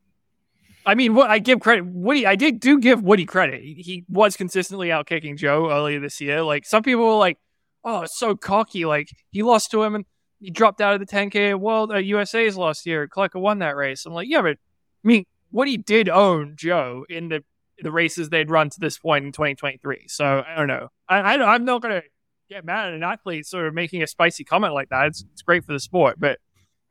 I 0.85 0.95
mean, 0.95 1.15
what 1.15 1.29
I 1.29 1.39
give 1.39 1.59
credit 1.59 1.85
Woody. 1.85 2.25
I 2.25 2.35
did 2.35 2.61
do 2.61 2.79
give 2.79 3.01
Woody 3.01 3.25
credit. 3.25 3.61
He, 3.61 3.73
he 3.73 4.05
was 4.07 4.37
consistently 4.37 4.91
out 4.91 5.07
kicking 5.07 5.35
Joe 5.35 5.69
earlier 5.69 5.99
this 5.99 6.21
year. 6.21 6.43
Like 6.43 6.65
some 6.65 6.83
people 6.83 7.05
were 7.05 7.17
like, 7.17 7.37
"Oh, 7.83 8.03
it's 8.03 8.17
so 8.17 8.35
cocky." 8.35 8.85
Like 8.85 9.09
he 9.31 9.43
lost 9.43 9.71
to 9.71 9.83
him 9.83 9.95
and 9.95 10.05
he 10.45 10.51
dropped 10.51 10.79
out 10.79 10.93
of 10.93 10.99
the 10.99 11.07
10K 11.07 11.59
World 11.59 11.91
USA's 11.91 12.55
last 12.55 12.85
year. 12.85 13.07
Klecker 13.07 13.41
won 13.41 13.59
that 13.59 13.75
race. 13.75 14.05
I'm 14.05 14.13
like, 14.13 14.29
yeah, 14.29 14.43
but 14.43 14.57
I 14.57 15.07
mean, 15.07 15.25
what 15.49 15.67
he 15.67 15.75
did 15.75 16.07
own 16.07 16.53
Joe 16.55 17.03
in 17.09 17.29
the 17.29 17.43
the 17.79 17.91
races 17.91 18.29
they'd 18.29 18.49
run 18.49 18.69
to 18.69 18.79
this 18.79 18.97
point 18.97 19.25
in 19.25 19.31
2023. 19.31 20.05
So 20.07 20.43
I 20.47 20.55
don't 20.55 20.67
know. 20.67 20.89
I, 21.09 21.17
I 21.17 21.53
I'm 21.55 21.65
not 21.65 21.81
gonna 21.81 22.03
get 22.47 22.63
mad 22.63 22.89
at 22.89 22.93
an 22.93 23.01
athlete 23.01 23.47
sort 23.47 23.65
of 23.65 23.73
making 23.73 24.03
a 24.03 24.07
spicy 24.07 24.43
comment 24.43 24.73
like 24.73 24.89
that. 24.89 25.07
It's 25.07 25.25
it's 25.33 25.41
great 25.41 25.65
for 25.65 25.73
the 25.73 25.79
sport, 25.79 26.19
but 26.19 26.37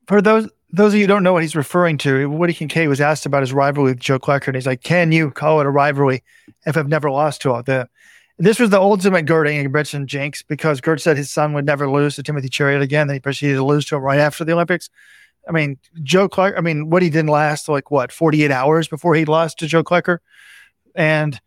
for 0.09 0.21
those 0.21 0.51
those 0.73 0.93
of 0.93 0.97
you 0.97 1.05
who 1.05 1.09
don't 1.09 1.23
know 1.23 1.33
what 1.33 1.43
he's 1.43 1.55
referring 1.55 1.97
to, 1.99 2.29
Woody 2.29 2.53
Kincaid 2.53 2.89
was 2.89 3.01
asked 3.01 3.25
about 3.25 3.43
his 3.43 3.53
rivalry 3.53 3.93
with 3.93 4.01
Joe 4.01 4.19
Klecker, 4.19 4.49
and 4.49 4.57
he's 4.57 4.67
like, 4.67 4.83
"Can 4.83 5.13
you 5.13 5.31
call 5.31 5.61
it 5.61 5.67
a 5.67 5.71
rivalry 5.71 6.25
if 6.67 6.77
I've 6.77 6.89
never 6.89 7.11
lost 7.11 7.43
to 7.43 7.53
all 7.53 7.63
The 7.63 7.89
this 8.39 8.59
was 8.59 8.71
the 8.71 8.81
ultimate 8.81 9.27
Gert 9.27 9.47
Ingebrigtsen 9.47 10.07
jinx 10.07 10.43
because 10.43 10.81
Gert 10.81 11.01
said 11.01 11.17
his 11.17 11.31
son 11.31 11.53
would 11.53 11.65
never 11.65 11.89
lose 11.89 12.17
to 12.17 12.23
Timothy 12.23 12.49
Cheruiyot 12.49 12.83
again. 12.83 13.07
Then 13.07 13.15
he 13.15 13.21
proceeded 13.21 13.55
to 13.55 13.65
lose 13.65 13.85
to 13.87 13.97
him 13.97 14.03
right 14.03 14.19
after 14.19 14.45
the 14.45 14.53
Olympics. 14.53 14.91
I 15.49 15.53
mean, 15.53 15.79
Joe 16.03 16.29
Klecker. 16.29 16.57
I 16.57 16.61
mean, 16.61 16.91
what 16.91 17.03
he 17.03 17.11
didn't 17.11 17.31
last 17.31 17.69
like 17.69 17.91
what 17.91 18.11
forty 18.11 18.43
eight 18.45 18.51
hours 18.51 18.89
before 18.89 19.15
he 19.15 19.25
lost 19.25 19.59
to 19.59 19.67
Joe 19.67 19.85
Klecker, 19.85 20.19
and 20.95 21.41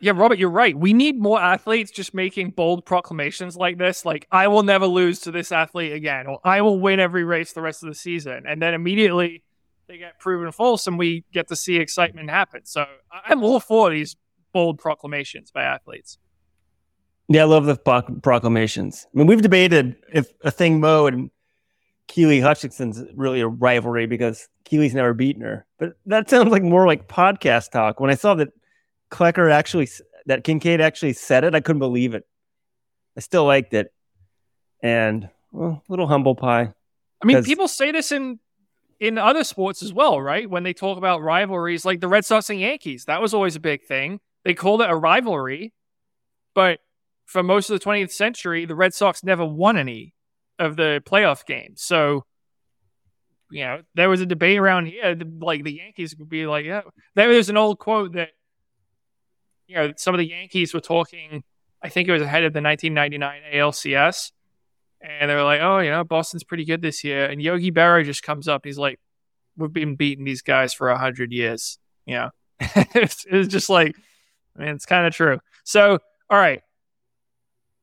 yeah, 0.00 0.12
Robert, 0.16 0.38
you're 0.38 0.48
right. 0.48 0.76
We 0.76 0.94
need 0.94 1.20
more 1.20 1.40
athletes 1.40 1.90
just 1.90 2.14
making 2.14 2.50
bold 2.50 2.86
proclamations 2.86 3.56
like 3.56 3.76
this, 3.76 4.06
like 4.06 4.26
"I 4.32 4.48
will 4.48 4.62
never 4.62 4.86
lose 4.86 5.20
to 5.20 5.30
this 5.30 5.52
athlete 5.52 5.92
again," 5.92 6.26
or 6.26 6.40
"I 6.42 6.62
will 6.62 6.80
win 6.80 6.98
every 6.98 7.24
race 7.24 7.52
the 7.52 7.60
rest 7.60 7.82
of 7.82 7.90
the 7.90 7.94
season," 7.94 8.44
and 8.48 8.62
then 8.62 8.72
immediately 8.72 9.42
they 9.86 9.98
get 9.98 10.18
proven 10.18 10.50
false, 10.52 10.86
and 10.86 10.98
we 10.98 11.24
get 11.32 11.48
to 11.48 11.56
see 11.56 11.76
excitement 11.76 12.30
happen. 12.30 12.62
So 12.64 12.86
I'm 13.12 13.44
all 13.44 13.60
for 13.60 13.90
these 13.90 14.16
bold 14.52 14.78
proclamations 14.78 15.50
by 15.50 15.62
athletes. 15.62 16.18
Yeah, 17.28 17.42
I 17.42 17.44
love 17.44 17.66
the 17.66 17.76
proclamations. 17.76 19.06
I 19.14 19.18
mean, 19.18 19.26
we've 19.26 19.42
debated 19.42 19.96
if 20.12 20.36
Athing 20.40 20.80
Mu 20.80 21.06
and 21.06 21.30
Keely 22.08 22.40
Hodgkinson's 22.40 23.02
really 23.14 23.40
a 23.40 23.46
rivalry 23.46 24.06
because 24.06 24.48
Keely's 24.64 24.94
never 24.94 25.14
beaten 25.14 25.42
her, 25.42 25.64
but 25.78 25.92
that 26.06 26.28
sounds 26.28 26.50
like 26.50 26.64
more 26.64 26.86
like 26.86 27.06
podcast 27.06 27.70
talk. 27.70 28.00
When 28.00 28.10
I 28.10 28.16
saw 28.16 28.34
that 28.34 28.48
Klecker 29.10 29.50
actually 29.50 29.88
that 30.26 30.44
Kincaid 30.44 30.80
actually 30.80 31.12
said 31.12 31.44
it. 31.44 31.54
I 31.54 31.60
couldn't 31.60 31.80
believe 31.80 32.14
it. 32.14 32.26
I 33.16 33.20
still 33.20 33.44
liked 33.44 33.74
it, 33.74 33.92
and 34.82 35.28
well, 35.52 35.82
little 35.88 36.06
humble 36.06 36.34
pie. 36.34 36.72
I 37.22 37.26
mean, 37.26 37.42
people 37.42 37.68
say 37.68 37.92
this 37.92 38.12
in 38.12 38.38
in 39.00 39.18
other 39.18 39.44
sports 39.44 39.82
as 39.82 39.92
well, 39.92 40.20
right? 40.20 40.48
When 40.48 40.62
they 40.62 40.72
talk 40.72 40.98
about 40.98 41.22
rivalries, 41.22 41.84
like 41.84 42.00
the 42.00 42.08
Red 42.08 42.24
Sox 42.24 42.50
and 42.50 42.60
Yankees, 42.60 43.06
that 43.06 43.20
was 43.20 43.34
always 43.34 43.56
a 43.56 43.60
big 43.60 43.84
thing. 43.84 44.20
They 44.44 44.54
called 44.54 44.82
it 44.82 44.90
a 44.90 44.96
rivalry, 44.96 45.72
but 46.54 46.80
for 47.26 47.42
most 47.42 47.70
of 47.70 47.78
the 47.78 47.84
20th 47.84 48.10
century, 48.10 48.64
the 48.64 48.74
Red 48.74 48.94
Sox 48.94 49.22
never 49.22 49.44
won 49.44 49.76
any 49.76 50.14
of 50.58 50.76
the 50.76 51.02
playoff 51.06 51.46
games. 51.46 51.82
So, 51.82 52.24
you 53.50 53.64
know, 53.64 53.82
there 53.94 54.08
was 54.08 54.20
a 54.20 54.26
debate 54.26 54.58
around 54.58 54.86
here, 54.86 55.16
like 55.40 55.64
the 55.64 55.74
Yankees 55.74 56.16
would 56.18 56.28
be 56.28 56.46
like, 56.46 56.64
yeah. 56.64 56.82
There 57.14 57.28
was 57.28 57.48
an 57.50 57.56
old 57.56 57.78
quote 57.78 58.14
that 58.14 58.30
you 59.70 59.76
know, 59.76 59.92
some 59.96 60.14
of 60.14 60.18
the 60.18 60.26
Yankees 60.26 60.74
were 60.74 60.80
talking, 60.80 61.44
I 61.80 61.88
think 61.88 62.08
it 62.08 62.12
was 62.12 62.22
ahead 62.22 62.42
of 62.42 62.52
the 62.52 62.60
1999 62.60 63.54
ALCS. 63.54 64.32
And 65.00 65.30
they 65.30 65.34
were 65.34 65.44
like, 65.44 65.60
oh, 65.60 65.78
you 65.78 65.90
know, 65.90 66.02
Boston's 66.02 66.42
pretty 66.42 66.64
good 66.64 66.82
this 66.82 67.04
year. 67.04 67.26
And 67.26 67.40
Yogi 67.40 67.70
Berra 67.70 68.04
just 68.04 68.24
comes 68.24 68.48
up. 68.48 68.62
He's 68.64 68.78
like, 68.78 68.98
we've 69.56 69.72
been 69.72 69.94
beating 69.94 70.24
these 70.24 70.42
guys 70.42 70.74
for 70.74 70.88
100 70.88 71.30
years. 71.30 71.78
You 72.04 72.16
know, 72.16 72.30
it 72.60 73.30
was 73.30 73.46
just 73.46 73.70
like, 73.70 73.94
I 74.56 74.60
mean, 74.60 74.68
it's 74.74 74.86
kind 74.86 75.06
of 75.06 75.14
true. 75.14 75.38
So, 75.64 75.98
all 76.28 76.38
right. 76.38 76.62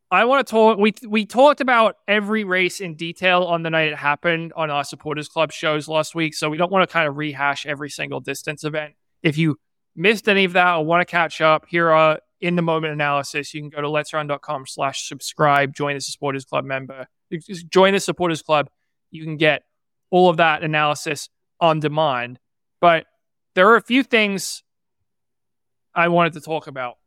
I 0.09 0.23
want 0.23 0.47
to 0.47 0.49
talk. 0.49 0.77
We 0.77 0.93
we 1.05 1.25
talked 1.25 1.59
about 1.59 1.97
every 2.07 2.45
race 2.45 2.79
in 2.79 2.95
detail 2.95 3.43
on 3.43 3.63
the 3.63 3.69
night 3.69 3.89
it 3.89 3.97
happened 3.97 4.53
on 4.55 4.69
our 4.69 4.85
supporters 4.85 5.27
club 5.27 5.51
shows 5.51 5.89
last 5.89 6.15
week. 6.15 6.33
So 6.33 6.49
we 6.49 6.55
don't 6.55 6.71
want 6.71 6.87
to 6.87 6.91
kind 6.91 7.09
of 7.09 7.17
rehash 7.17 7.65
every 7.65 7.89
single 7.89 8.21
distance 8.21 8.63
event. 8.63 8.93
If 9.21 9.37
you 9.37 9.57
missed 9.97 10.29
any 10.29 10.45
of 10.45 10.53
that 10.53 10.75
or 10.75 10.85
want 10.85 11.01
to 11.01 11.11
catch 11.11 11.41
up, 11.41 11.65
here 11.67 11.89
are 11.89 12.19
in 12.39 12.55
the 12.55 12.61
moment 12.61 12.93
analysis. 12.93 13.53
You 13.53 13.61
can 13.61 13.69
go 13.69 13.81
to 13.81 13.87
letsrun.com 13.87 14.65
slash 14.67 15.07
subscribe, 15.07 15.73
join 15.73 15.97
a 15.97 16.01
supporters 16.01 16.45
club 16.45 16.63
member. 16.63 17.07
Just 17.31 17.67
join 17.69 17.93
the 17.93 17.99
supporters 17.99 18.41
club. 18.41 18.69
You 19.11 19.23
can 19.25 19.35
get 19.35 19.63
all 20.09 20.29
of 20.29 20.37
that 20.37 20.63
analysis 20.63 21.27
on 21.59 21.79
demand. 21.79 22.39
But 22.79 23.07
there 23.55 23.67
are 23.69 23.75
a 23.75 23.81
few 23.81 24.03
things 24.03 24.63
I 25.97 26.09
wanted 26.09 26.33
to 26.33 26.41
talk 26.41 26.67
about 26.67 26.97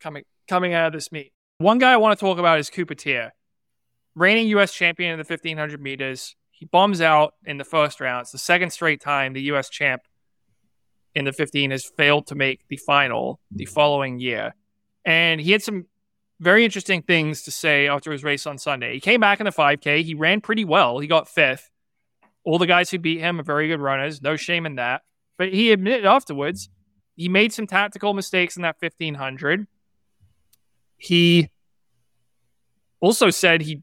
coming 0.00 0.24
coming 0.48 0.72
out 0.72 0.86
of 0.86 0.92
this 0.94 1.12
meet. 1.12 1.32
One 1.58 1.78
guy 1.78 1.92
I 1.92 1.98
want 1.98 2.18
to 2.18 2.24
talk 2.24 2.38
about 2.38 2.58
is 2.58 2.70
Cooper 2.70 2.94
Teare. 2.94 3.32
reigning 4.14 4.48
U.S. 4.48 4.72
champion 4.72 5.12
in 5.12 5.18
the 5.18 5.24
1500 5.24 5.82
meters. 5.82 6.34
He 6.50 6.64
bombs 6.64 7.02
out 7.02 7.34
in 7.44 7.58
the 7.58 7.64
first 7.64 8.00
round. 8.00 8.22
It's 8.22 8.32
the 8.32 8.38
second 8.38 8.70
straight 8.70 9.02
time 9.02 9.34
the 9.34 9.42
U.S. 9.42 9.68
champ 9.68 10.02
in 11.14 11.26
the 11.26 11.32
15 11.32 11.72
has 11.72 11.84
failed 11.84 12.26
to 12.28 12.34
make 12.34 12.66
the 12.68 12.78
final 12.78 13.38
the 13.50 13.66
following 13.66 14.18
year. 14.18 14.54
And 15.04 15.42
he 15.42 15.52
had 15.52 15.62
some 15.62 15.86
very 16.40 16.64
interesting 16.64 17.02
things 17.02 17.42
to 17.42 17.50
say 17.50 17.86
after 17.86 18.12
his 18.12 18.24
race 18.24 18.46
on 18.46 18.56
Sunday. 18.56 18.94
He 18.94 19.00
came 19.00 19.20
back 19.20 19.40
in 19.40 19.44
the 19.44 19.52
5K. 19.52 20.04
He 20.04 20.14
ran 20.14 20.40
pretty 20.40 20.64
well. 20.64 21.00
He 21.00 21.06
got 21.06 21.28
fifth. 21.28 21.70
All 22.44 22.58
the 22.58 22.66
guys 22.66 22.90
who 22.90 22.98
beat 22.98 23.20
him 23.20 23.40
are 23.40 23.42
very 23.44 23.68
good 23.68 23.80
runners. 23.80 24.22
No 24.22 24.36
shame 24.36 24.64
in 24.64 24.76
that. 24.76 25.02
But 25.36 25.52
he 25.52 25.70
admitted 25.70 26.06
afterwards 26.06 26.70
he 27.18 27.28
made 27.28 27.52
some 27.52 27.66
tactical 27.66 28.14
mistakes 28.14 28.54
in 28.56 28.62
that 28.62 28.76
1500. 28.78 29.66
He 30.96 31.50
also 33.00 33.30
said 33.30 33.60
he 33.60 33.82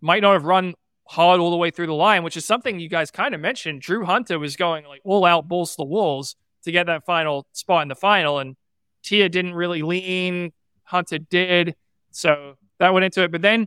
might 0.00 0.22
not 0.22 0.34
have 0.34 0.44
run 0.44 0.74
hard 1.08 1.40
all 1.40 1.50
the 1.50 1.56
way 1.56 1.72
through 1.72 1.88
the 1.88 1.94
line, 1.94 2.22
which 2.22 2.36
is 2.36 2.44
something 2.44 2.78
you 2.78 2.88
guys 2.88 3.10
kind 3.10 3.34
of 3.34 3.40
mentioned. 3.40 3.82
Drew 3.82 4.04
Hunter 4.04 4.38
was 4.38 4.54
going 4.54 4.86
like 4.86 5.00
all 5.04 5.24
out 5.24 5.48
balls 5.48 5.72
to 5.72 5.78
the 5.78 5.86
walls 5.86 6.36
to 6.62 6.70
get 6.70 6.86
that 6.86 7.04
final 7.04 7.48
spot 7.52 7.82
in 7.82 7.88
the 7.88 7.96
final, 7.96 8.38
and 8.38 8.54
Teare 9.02 9.28
didn't 9.28 9.54
really 9.54 9.82
lean. 9.82 10.52
Hunter 10.84 11.18
did, 11.18 11.74
so 12.12 12.54
that 12.78 12.94
went 12.94 13.06
into 13.06 13.24
it. 13.24 13.32
But 13.32 13.42
then 13.42 13.66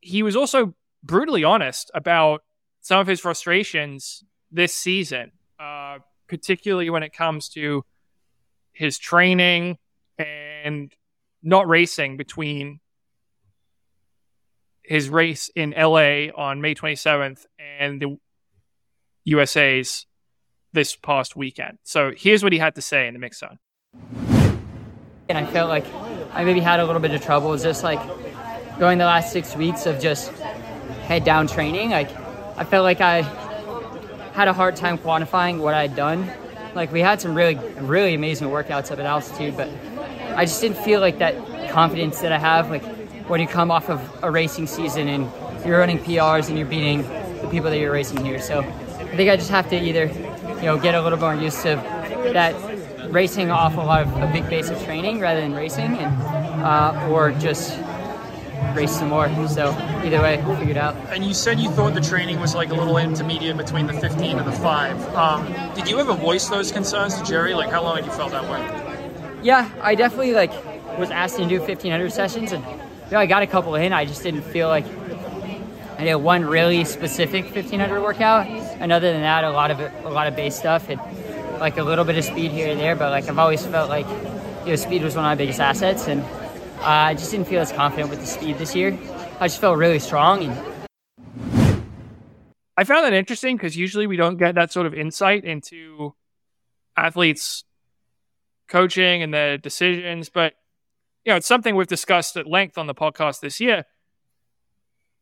he 0.00 0.22
was 0.22 0.36
also 0.36 0.76
brutally 1.02 1.42
honest 1.42 1.90
about 1.94 2.44
some 2.80 3.00
of 3.00 3.08
his 3.08 3.18
frustrations 3.18 4.22
this 4.52 4.72
season, 4.72 5.32
uh, 5.58 5.98
particularly 6.30 6.88
when 6.88 7.02
it 7.02 7.12
comes 7.12 7.48
to 7.50 7.84
his 8.72 8.98
training 8.98 9.76
and 10.16 10.94
not 11.42 11.68
racing 11.68 12.16
between 12.16 12.78
his 14.84 15.08
race 15.08 15.50
in 15.56 15.74
LA 15.76 16.28
on 16.34 16.60
May 16.60 16.74
27th 16.74 17.46
and 17.78 18.00
the 18.00 18.16
USA's 19.24 20.06
this 20.72 20.94
past 20.94 21.34
weekend. 21.34 21.78
So 21.82 22.12
here's 22.16 22.44
what 22.44 22.52
he 22.52 22.60
had 22.60 22.76
to 22.76 22.82
say 22.82 23.08
in 23.08 23.14
the 23.14 23.20
mix 23.20 23.40
zone. 23.40 23.58
And 25.28 25.36
I 25.36 25.46
felt 25.46 25.68
like 25.68 25.84
I 26.32 26.44
maybe 26.44 26.60
had 26.60 26.78
a 26.78 26.84
little 26.84 27.02
bit 27.02 27.10
of 27.10 27.20
trouble 27.22 27.56
just 27.56 27.82
like 27.82 28.00
going 28.78 28.98
the 28.98 29.04
last 29.04 29.32
six 29.32 29.56
weeks 29.56 29.84
of 29.84 30.00
just 30.00 30.30
head 31.08 31.24
down 31.24 31.48
training. 31.48 31.90
Like 31.90 32.10
I 32.56 32.64
felt 32.64 32.84
like 32.84 33.00
I 33.00 33.22
had 34.40 34.48
a 34.48 34.54
hard 34.54 34.74
time 34.74 34.96
quantifying 34.96 35.58
what 35.58 35.74
I'd 35.74 35.94
done. 35.94 36.26
Like 36.74 36.90
we 36.92 37.00
had 37.00 37.20
some 37.20 37.34
really, 37.34 37.56
really 37.78 38.14
amazing 38.14 38.48
workouts 38.48 38.90
up 38.90 38.98
at 38.98 39.04
altitude, 39.04 39.54
but 39.54 39.68
I 40.34 40.46
just 40.46 40.62
didn't 40.62 40.78
feel 40.78 40.98
like 40.98 41.18
that 41.18 41.34
confidence 41.70 42.22
that 42.22 42.32
I 42.32 42.38
have. 42.38 42.70
Like 42.70 42.82
when 43.28 43.42
you 43.42 43.46
come 43.46 43.70
off 43.70 43.90
of 43.90 44.00
a 44.22 44.30
racing 44.30 44.66
season 44.66 45.08
and 45.08 45.30
you're 45.66 45.78
running 45.78 45.98
PRs 45.98 46.48
and 46.48 46.56
you're 46.56 46.66
beating 46.66 47.02
the 47.02 47.48
people 47.50 47.68
that 47.68 47.78
you're 47.78 47.92
racing 47.92 48.24
here. 48.24 48.40
So 48.40 48.60
I 48.60 49.14
think 49.14 49.28
I 49.28 49.36
just 49.36 49.50
have 49.50 49.68
to 49.68 49.76
either, 49.78 50.06
you 50.06 50.62
know, 50.62 50.78
get 50.78 50.94
a 50.94 51.02
little 51.02 51.18
more 51.18 51.34
used 51.34 51.60
to 51.64 51.76
that 52.32 52.54
racing 53.12 53.50
off 53.50 53.76
a 53.76 53.80
lot 53.80 54.06
of 54.06 54.16
a 54.22 54.32
big 54.32 54.48
base 54.48 54.70
of 54.70 54.82
training 54.84 55.20
rather 55.20 55.42
than 55.42 55.52
racing, 55.52 55.98
and 55.98 56.62
uh, 56.62 57.08
or 57.10 57.32
just 57.32 57.78
race 58.74 58.92
some 58.92 59.08
more. 59.08 59.28
So 59.48 59.70
either 60.04 60.20
way, 60.20 60.42
we'll 60.44 60.56
figure 60.56 60.72
it 60.72 60.76
out. 60.76 60.94
And 61.10 61.24
you 61.24 61.34
said 61.34 61.58
you 61.60 61.70
thought 61.70 61.94
the 61.94 62.00
training 62.00 62.40
was 62.40 62.54
like 62.54 62.70
a 62.70 62.74
little 62.74 62.96
intermediate 62.96 63.56
between 63.56 63.86
the 63.86 63.94
15 63.94 64.38
and 64.38 64.46
the 64.46 64.52
5. 64.52 65.14
Um, 65.14 65.74
did 65.74 65.88
you 65.88 65.98
ever 65.98 66.14
voice 66.14 66.48
those 66.48 66.72
concerns 66.72 67.18
to 67.18 67.24
Jerry? 67.24 67.54
Like, 67.54 67.70
how 67.70 67.82
long 67.82 67.96
had 67.96 68.06
you 68.06 68.12
felt 68.12 68.32
that 68.32 68.44
way? 68.44 68.90
Yeah, 69.42 69.70
I 69.82 69.94
definitely 69.94 70.32
like 70.32 70.52
was 70.98 71.10
asked 71.10 71.36
to 71.36 71.46
do 71.46 71.58
1500 71.58 72.12
sessions, 72.12 72.52
and 72.52 72.64
you 72.64 73.12
know, 73.12 73.18
I 73.18 73.26
got 73.26 73.42
a 73.42 73.46
couple 73.46 73.74
in. 73.74 73.92
I 73.92 74.04
just 74.04 74.22
didn't 74.22 74.42
feel 74.42 74.68
like 74.68 74.84
I 75.98 76.04
did 76.04 76.14
one 76.16 76.44
really 76.44 76.84
specific 76.84 77.44
1500 77.44 78.02
workout, 78.02 78.46
and 78.46 78.92
other 78.92 79.12
than 79.12 79.22
that, 79.22 79.44
a 79.44 79.50
lot 79.50 79.70
of 79.70 79.80
it, 79.80 79.92
a 80.04 80.10
lot 80.10 80.26
of 80.26 80.36
base 80.36 80.56
stuff. 80.56 80.90
It 80.90 80.98
like 81.58 81.76
a 81.76 81.82
little 81.82 82.04
bit 82.04 82.16
of 82.16 82.24
speed 82.24 82.50
here 82.50 82.70
and 82.70 82.80
there, 82.80 82.96
but 82.96 83.10
like 83.10 83.28
I've 83.28 83.38
always 83.38 83.64
felt 83.66 83.88
like 83.88 84.06
you 84.64 84.70
know 84.70 84.76
speed 84.76 85.02
was 85.02 85.14
one 85.14 85.24
of 85.24 85.28
my 85.28 85.34
biggest 85.34 85.60
assets, 85.60 86.08
and 86.08 86.22
uh, 86.80 86.84
I 86.86 87.14
just 87.14 87.30
didn't 87.30 87.46
feel 87.46 87.60
as 87.60 87.72
confident 87.72 88.08
with 88.08 88.20
the 88.20 88.26
speed 88.26 88.56
this 88.56 88.74
year. 88.74 88.98
I 89.38 89.48
just 89.48 89.60
felt 89.60 89.76
really 89.76 89.98
strong 89.98 90.44
and. 90.44 90.80
I 92.76 92.84
found 92.84 93.04
that 93.04 93.12
interesting 93.12 93.58
because 93.58 93.76
usually 93.76 94.06
we 94.06 94.16
don't 94.16 94.38
get 94.38 94.54
that 94.54 94.72
sort 94.72 94.86
of 94.86 94.94
insight 94.94 95.44
into 95.44 96.14
athletes' 96.96 97.64
coaching 98.68 99.22
and 99.22 99.34
their 99.34 99.58
decisions, 99.58 100.30
but 100.30 100.54
you 101.26 101.32
know, 101.32 101.36
it's 101.36 101.46
something 101.46 101.76
we've 101.76 101.86
discussed 101.86 102.38
at 102.38 102.46
length 102.46 102.78
on 102.78 102.86
the 102.86 102.94
podcast 102.94 103.40
this 103.40 103.60
year. 103.60 103.84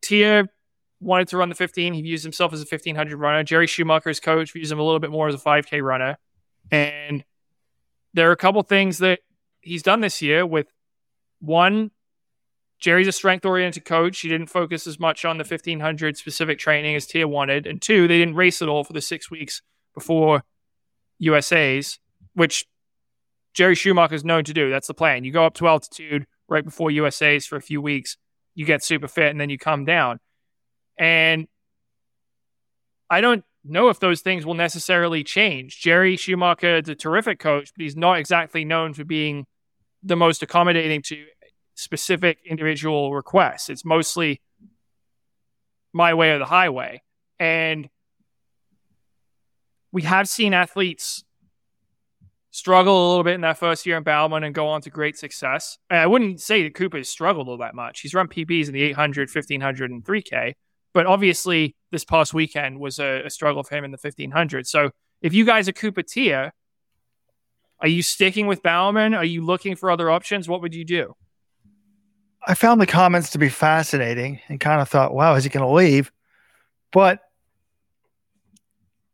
Teare 0.01 0.47
wanted 1.01 1.27
to 1.27 1.37
run 1.37 1.49
the 1.49 1.55
15. 1.55 1.93
He 1.93 2.01
views 2.01 2.23
himself 2.23 2.53
as 2.53 2.61
a 2.61 2.63
1500 2.63 3.17
runner. 3.17 3.43
Jerry 3.43 3.67
Schumacher's 3.67 4.21
coach 4.21 4.53
views 4.53 4.71
him 4.71 4.79
a 4.79 4.83
little 4.83 4.99
bit 4.99 5.11
more 5.11 5.27
as 5.27 5.35
a 5.35 5.39
5K 5.39 5.83
runner. 5.83 6.17
And 6.71 7.25
there 8.13 8.29
are 8.29 8.33
a 8.33 8.37
couple 8.37 8.61
things 8.63 8.99
that 8.99 9.19
he's 9.59 9.83
done 9.83 9.99
this 9.99 10.21
year 10.21 10.45
with 10.45 10.67
one, 11.39 11.91
Jerry's 12.79 13.07
a 13.07 13.11
strength 13.11 13.45
oriented 13.45 13.85
coach. 13.85 14.19
He 14.19 14.29
didn't 14.29 14.47
focus 14.47 14.87
as 14.87 14.99
much 14.99 15.25
on 15.25 15.37
the 15.37 15.43
1500 15.43 16.17
specific 16.17 16.59
training 16.59 16.95
as 16.95 17.05
Teare 17.05 17.27
wanted. 17.27 17.67
And 17.67 17.81
two, 17.81 18.07
they 18.07 18.17
didn't 18.17 18.35
race 18.35 18.61
at 18.61 18.69
all 18.69 18.83
for 18.83 18.93
the 18.93 19.01
six 19.01 19.29
weeks 19.29 19.61
before 19.93 20.43
USA's, 21.17 21.99
which 22.33 22.65
Jerry 23.53 23.75
Schumacher 23.75 24.15
is 24.15 24.23
known 24.23 24.45
to 24.45 24.53
do. 24.53 24.69
That's 24.69 24.87
the 24.87 24.93
plan. 24.93 25.23
You 25.23 25.33
go 25.33 25.45
up 25.45 25.55
to 25.55 25.67
altitude 25.67 26.25
right 26.47 26.63
before 26.63 26.89
USA's 26.91 27.45
for 27.45 27.57
a 27.57 27.61
few 27.61 27.81
weeks, 27.81 28.17
you 28.55 28.65
get 28.65 28.83
super 28.83 29.07
fit, 29.07 29.29
and 29.29 29.39
then 29.39 29.49
you 29.49 29.57
come 29.57 29.85
down. 29.85 30.19
And 30.97 31.47
I 33.09 33.21
don't 33.21 33.43
know 33.63 33.89
if 33.89 33.99
those 33.99 34.21
things 34.21 34.45
will 34.45 34.53
necessarily 34.53 35.23
change. 35.23 35.79
Jerry 35.81 36.15
Schumacher 36.15 36.77
is 36.77 36.89
a 36.89 36.95
terrific 36.95 37.39
coach, 37.39 37.71
but 37.75 37.83
he's 37.83 37.95
not 37.95 38.19
exactly 38.19 38.65
known 38.65 38.93
for 38.93 39.03
being 39.03 39.45
the 40.03 40.15
most 40.15 40.43
accommodating 40.43 41.01
to 41.03 41.25
specific 41.75 42.39
individual 42.45 43.13
requests. 43.13 43.69
It's 43.69 43.85
mostly 43.85 44.41
my 45.93 46.13
way 46.13 46.31
or 46.31 46.39
the 46.39 46.45
highway. 46.45 47.01
And 47.39 47.89
we 49.91 50.03
have 50.03 50.27
seen 50.27 50.53
athletes 50.53 51.23
struggle 52.51 53.07
a 53.07 53.09
little 53.09 53.23
bit 53.23 53.35
in 53.35 53.41
that 53.41 53.57
first 53.57 53.85
year 53.85 53.97
in 53.97 54.03
Bowerman 54.03 54.43
and 54.43 54.53
go 54.53 54.67
on 54.67 54.81
to 54.81 54.89
great 54.89 55.17
success. 55.17 55.77
And 55.89 55.99
I 55.99 56.07
wouldn't 56.07 56.41
say 56.41 56.63
that 56.63 56.75
Cooper 56.75 56.97
has 56.97 57.09
struggled 57.09 57.47
all 57.47 57.57
that 57.57 57.75
much. 57.75 58.01
He's 58.01 58.13
run 58.13 58.27
PBs 58.27 58.67
in 58.67 58.73
the 58.73 58.81
800, 58.83 59.29
1500, 59.29 59.91
and 59.91 60.03
3K. 60.03 60.53
But 60.93 61.05
obviously, 61.05 61.75
this 61.91 62.03
past 62.03 62.33
weekend 62.33 62.79
was 62.79 62.99
a, 62.99 63.23
a 63.25 63.29
struggle 63.29 63.63
for 63.63 63.75
him 63.75 63.85
in 63.85 63.91
the 63.91 63.99
1500. 64.01 64.67
So 64.67 64.89
if 65.21 65.33
you 65.33 65.45
guys 65.45 65.69
are 65.69 65.73
Cooper 65.73 66.01
Teare, 66.01 66.51
are 67.81 67.87
you 67.87 68.03
sticking 68.03 68.47
with 68.47 68.61
Bowerman? 68.61 69.13
Are 69.13 69.25
you 69.25 69.43
looking 69.43 69.75
for 69.75 69.89
other 69.89 70.11
options? 70.11 70.49
What 70.49 70.61
would 70.61 70.75
you 70.75 70.83
do? 70.83 71.15
I 72.45 72.53
found 72.53 72.81
the 72.81 72.85
comments 72.85 73.31
to 73.31 73.37
be 73.37 73.49
fascinating 73.49 74.39
and 74.49 74.59
kind 74.59 74.81
of 74.81 74.89
thought, 74.89 75.13
wow, 75.13 75.35
is 75.35 75.43
he 75.43 75.49
going 75.49 75.65
to 75.65 75.73
leave? 75.73 76.11
But 76.91 77.19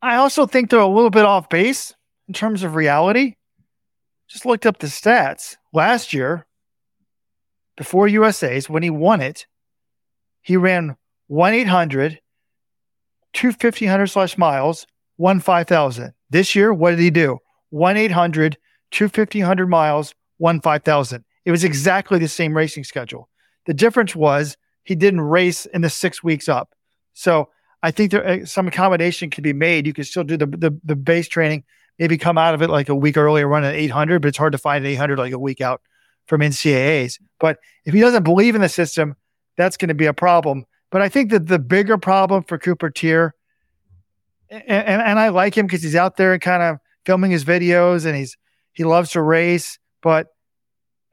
I 0.01 0.15
also 0.15 0.45
think 0.45 0.69
they're 0.69 0.79
a 0.79 0.87
little 0.87 1.09
bit 1.09 1.25
off 1.25 1.49
base 1.49 1.93
in 2.27 2.33
terms 2.33 2.63
of 2.63 2.75
reality. 2.75 3.35
Just 4.27 4.45
looked 4.45 4.65
up 4.65 4.79
the 4.79 4.87
stats. 4.87 5.57
Last 5.73 6.13
year, 6.13 6.45
before 7.75 8.07
USA's, 8.07 8.69
when 8.69 8.83
he 8.83 8.89
won 8.89 9.21
it, 9.21 9.45
he 10.41 10.57
ran 10.57 10.95
1 11.27 11.53
800, 11.53 12.19
2 13.33 13.47
1500 13.47 14.07
slash 14.07 14.37
miles, 14.37 14.87
1 15.17 15.39
5000. 15.39 16.13
This 16.29 16.55
year, 16.55 16.73
what 16.73 16.91
did 16.91 16.99
he 16.99 17.09
do? 17.09 17.39
1 17.75 17.97
800, 17.97 18.57
2 18.91 19.03
1500 19.03 19.67
miles, 19.67 20.15
1 20.37 20.61
5000. 20.61 21.25
It 21.43 21.51
was 21.51 21.65
exactly 21.65 22.19
the 22.19 22.27
same 22.29 22.55
racing 22.55 22.85
schedule. 22.85 23.27
The 23.65 23.73
difference 23.73 24.15
was 24.15 24.55
he 24.85 24.95
didn't 24.95 25.19
race 25.19 25.65
in 25.65 25.81
the 25.81 25.89
six 25.89 26.23
weeks 26.23 26.47
up. 26.47 26.73
So 27.13 27.49
I 27.83 27.91
think 27.91 28.11
there 28.11 28.25
uh, 28.25 28.45
some 28.45 28.69
accommodation 28.69 29.29
could 29.29 29.43
be 29.43 29.51
made. 29.51 29.85
You 29.85 29.93
can 29.93 30.05
still 30.05 30.23
do 30.23 30.37
the, 30.37 30.45
the, 30.45 30.79
the 30.85 30.95
base 30.95 31.27
training, 31.27 31.65
maybe 31.99 32.17
come 32.17 32.37
out 32.37 32.53
of 32.53 32.61
it 32.61 32.69
like 32.69 32.87
a 32.87 32.95
week 32.95 33.17
earlier, 33.17 33.45
run 33.45 33.65
an 33.65 33.75
800, 33.75 34.21
but 34.21 34.29
it's 34.29 34.37
hard 34.37 34.53
to 34.53 34.57
find 34.57 34.85
an 34.85 34.91
800 34.91 35.19
like 35.19 35.33
a 35.33 35.39
week 35.39 35.59
out 35.59 35.81
from 36.27 36.39
NCAAs. 36.39 37.19
But 37.41 37.59
if 37.83 37.93
he 37.93 37.99
doesn't 37.99 38.23
believe 38.23 38.55
in 38.55 38.61
the 38.61 38.69
system, 38.69 39.17
that's 39.57 39.75
going 39.75 39.89
to 39.89 39.95
be 39.95 40.05
a 40.05 40.13
problem. 40.13 40.65
But 40.91 41.01
I 41.01 41.09
think 41.09 41.29
that 41.31 41.47
the 41.47 41.59
bigger 41.59 41.97
problem 41.97 42.43
for 42.43 42.57
Cooper 42.57 42.89
Teare, 42.89 43.31
and, 44.49 44.63
and, 44.65 45.01
and 45.01 45.19
I 45.19 45.27
like 45.27 45.57
him 45.57 45.65
because 45.65 45.83
he's 45.83 45.95
out 45.95 46.15
there 46.15 46.31
and 46.31 46.41
kind 46.41 46.63
of 46.63 46.77
filming 47.05 47.31
his 47.31 47.45
videos 47.45 48.05
and 48.05 48.15
he's 48.15 48.37
he 48.73 48.83
loves 48.83 49.11
to 49.11 49.21
race, 49.21 49.79
but 50.01 50.27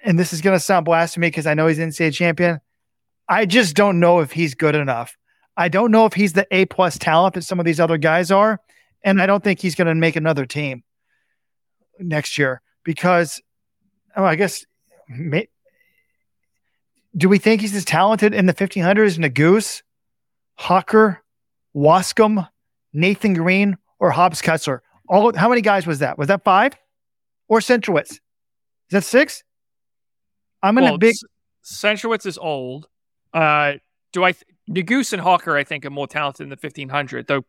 and 0.02 0.18
this 0.18 0.32
is 0.32 0.40
going 0.40 0.56
to 0.56 0.60
sound 0.60 0.84
blasphemy 0.84 1.28
because 1.28 1.46
I 1.46 1.54
know 1.54 1.68
he's 1.68 1.78
NCAA 1.78 2.12
champion. 2.12 2.60
I 3.28 3.46
just 3.46 3.76
don't 3.76 4.00
know 4.00 4.20
if 4.20 4.32
he's 4.32 4.54
good 4.54 4.74
enough. 4.74 5.16
I 5.56 5.68
don't 5.68 5.90
know 5.90 6.06
if 6.06 6.14
he's 6.14 6.32
the 6.32 6.46
A 6.50 6.64
plus 6.66 6.98
talent 6.98 7.34
that 7.34 7.42
some 7.42 7.60
of 7.60 7.66
these 7.66 7.78
other 7.78 7.98
guys 7.98 8.30
are, 8.30 8.60
and 9.04 9.22
I 9.22 9.26
don't 9.26 9.44
think 9.44 9.60
he's 9.60 9.74
going 9.74 9.86
to 9.86 9.94
make 9.94 10.16
another 10.16 10.46
team 10.46 10.82
next 11.98 12.36
year 12.38 12.62
because, 12.84 13.40
oh, 14.16 14.24
I 14.24 14.34
guess 14.34 14.64
may, 15.08 15.48
do 17.16 17.28
we 17.28 17.38
think 17.38 17.60
he's 17.60 17.76
as 17.76 17.84
talented 17.84 18.34
in 18.34 18.46
the 18.46 18.52
1500 18.52 19.04
as 19.04 19.18
Nuguse, 19.18 19.82
Hocker, 20.54 21.22
Waskom, 21.76 22.48
Nathan 22.92 23.34
Green, 23.34 23.76
or 23.98 24.10
Hobbs 24.10 24.42
Kessler? 24.42 24.82
All 25.12 25.36
how 25.36 25.50
many 25.50 25.60
guys 25.60 25.86
was 25.86 25.98
that? 25.98 26.16
Was 26.16 26.28
that 26.28 26.42
five? 26.42 26.72
Or 27.46 27.60
Centrowitz? 27.60 28.12
Is 28.12 28.20
that 28.92 29.04
six? 29.04 29.44
I'm 30.62 30.78
in 30.78 30.84
well, 30.84 30.94
a 30.94 30.98
big 30.98 31.14
Centrowitz 31.62 32.24
is 32.24 32.38
old. 32.38 32.86
Uh, 33.34 33.74
do 34.14 34.24
I? 34.24 34.32
Th- 34.32 34.44
Nuguse 34.70 35.12
and 35.12 35.20
Hocker, 35.20 35.54
I 35.54 35.64
think, 35.64 35.84
are 35.84 35.90
more 35.90 36.06
talented 36.06 36.44
in 36.44 36.48
the 36.48 36.56
1500. 36.58 37.26
Though 37.26 37.44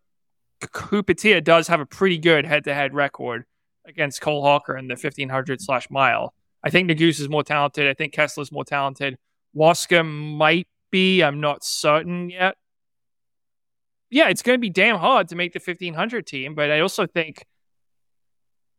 Cooper 0.74 1.14
Teare 1.14 1.42
does 1.42 1.70
have 1.70 1.80
a 1.80 1.86
pretty 1.86 2.18
good 2.18 2.46
head-to-head 2.46 2.94
record 2.94 3.46
against 3.88 4.20
Cole 4.20 4.44
Hocker 4.44 4.76
in 4.76 4.88
the 4.88 4.96
1500 4.96 5.62
slash 5.62 5.90
mile. 5.90 6.34
I 6.66 6.70
think 6.70 6.90
Nuguse 6.90 7.22
is 7.22 7.30
more 7.30 7.44
talented. 7.44 7.88
I 7.88 7.94
think 7.94 8.14
Kessler's 8.14 8.52
more 8.52 8.66
talented. 8.66 9.18
Waska 9.54 10.04
might 10.04 10.68
be. 10.92 11.22
I'm 11.22 11.40
not 11.40 11.64
certain 11.64 12.30
yet. 12.30 12.56
Yeah, 14.10 14.28
it's 14.28 14.42
going 14.42 14.58
to 14.58 14.62
be 14.62 14.70
damn 14.70 14.98
hard 14.98 15.30
to 15.30 15.38
make 15.38 15.54
the 15.54 15.62
1500 15.64 16.28
team, 16.28 16.56
but 16.56 16.70
I 16.70 16.82
also 16.82 17.08
think 17.08 17.46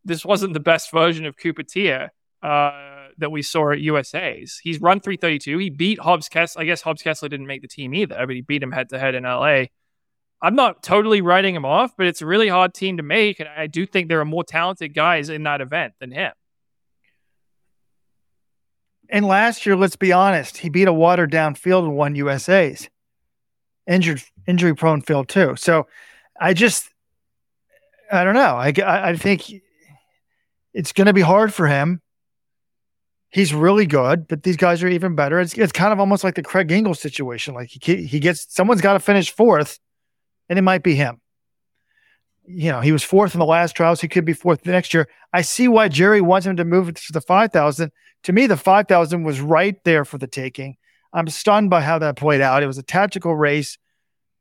this 0.05 0.25
wasn't 0.25 0.55
the 0.55 0.61
best 0.61 0.91
version 0.91 1.27
of 1.27 1.37
Cooper 1.37 1.63
Teare 1.63 2.11
uh, 2.43 3.09
that 3.19 3.31
we 3.31 3.43
saw 3.43 3.73
at 3.73 3.81
USA's. 3.81 4.61
He's 4.63 4.81
run 4.81 5.01
332. 5.01 5.59
He 5.59 5.71
beat 5.71 5.99
Hobbs 5.99 6.29
Kessler. 6.29 6.63
I 6.63 6.65
guess 6.65 6.83
Hobbs 6.83 7.03
Kessler 7.03 7.29
didn't 7.29 7.47
make 7.47 7.63
the 7.63 7.69
team 7.69 7.95
either, 7.95 8.27
but 8.27 8.35
he 8.35 8.43
beat 8.43 8.63
him 8.63 8.73
head 8.73 8.89
to 8.91 8.99
head 8.99 9.15
in 9.15 9.25
LA. 9.25 9.65
I'm 10.43 10.55
not 10.55 10.83
totally 10.83 11.23
writing 11.23 11.55
him 11.55 11.65
off, 11.65 11.97
but 11.97 12.07
it's 12.07 12.21
a 12.21 12.27
really 12.27 12.49
hard 12.49 12.75
team 12.75 12.99
to 12.99 13.03
make. 13.03 13.41
And 13.41 13.49
I 13.49 13.67
do 13.67 13.87
think 13.87 14.09
there 14.09 14.21
are 14.21 14.27
more 14.27 14.45
talented 14.45 14.95
guys 14.95 15.31
in 15.31 15.45
that 15.45 15.63
event 15.63 15.95
than 16.01 16.11
him. 16.11 16.33
And 19.09 19.27
last 19.27 19.65
year, 19.65 19.77
let's 19.77 19.97
be 19.97 20.13
honest, 20.13 20.59
he 20.59 20.69
beat 20.69 20.89
a 20.89 20.93
watered 20.93 21.31
down 21.31 21.55
field 21.55 21.85
and 21.85 21.97
won 21.97 22.15
USA's. 22.15 22.89
Injured, 23.87 24.23
injury 24.47 24.75
prone 24.75 25.03
field 25.03 25.29
too. 25.29 25.57
So 25.57 25.87
I 26.39 26.53
just, 26.53 26.91
I 28.11 28.25
don't 28.25 28.35
know. 28.35 28.57
I, 28.57 28.73
I, 28.83 29.09
I 29.11 29.17
think 29.17 29.51
it's 30.75 30.93
going 30.93 31.07
to 31.07 31.13
be 31.13 31.23
hard 31.23 31.55
for 31.55 31.67
him. 31.67 32.03
He's 33.31 33.55
really 33.55 33.87
good, 33.87 34.29
but 34.29 34.43
these 34.43 34.57
guys 34.57 34.83
are 34.83 34.89
even 34.89 35.15
better. 35.15 35.41
It's, 35.41 35.55
it's 35.55 35.73
kind 35.73 35.93
of 35.93 35.99
almost 35.99 36.23
like 36.23 36.35
the 36.35 36.43
Craig 36.43 36.71
Engel 36.71 36.95
situation. 36.95 37.55
Like 37.55 37.71
he, 37.71 38.05
he 38.05 38.21
gets, 38.21 38.47
someone's 38.55 38.81
got 38.81 38.93
to 38.93 39.01
finish 39.01 39.33
fourth, 39.33 39.81
and 40.49 40.59
it 40.59 40.63
might 40.63 40.83
be 40.83 40.95
him. 40.95 41.21
You 42.47 42.71
know, 42.71 42.81
he 42.81 42.93
was 42.93 43.03
fourth 43.03 43.35
in 43.35 43.41
the 43.41 43.47
last 43.47 43.75
trials. 43.75 44.01
He 44.01 44.09
could 44.09 44.25
be 44.25 44.35
fourth 44.35 44.63
the 44.63 44.71
next 44.71 44.93
year. 44.93 45.09
I 45.33 45.41
see 45.41 45.67
why 45.67 45.89
Jerry 45.89 46.21
wants 46.21 46.47
him 46.47 46.57
to 46.57 46.65
move 46.65 46.93
to 46.93 47.13
the 47.13 47.23
5,000 47.23 47.91
to 48.25 48.33
me, 48.33 48.47
the 48.47 48.57
5,000 48.57 49.23
was 49.23 49.41
right 49.41 49.77
there 49.85 50.05
for 50.05 50.19
the 50.19 50.27
taking. 50.27 50.77
I'm 51.13 51.29
stunned 51.29 51.71
by 51.71 51.83
how 51.83 51.99
that 51.99 52.17
played 52.17 52.41
out. 52.41 52.63
It 52.63 52.67
was 52.67 52.79
a 52.79 52.83
tactical 52.83 53.37
race, 53.37 53.79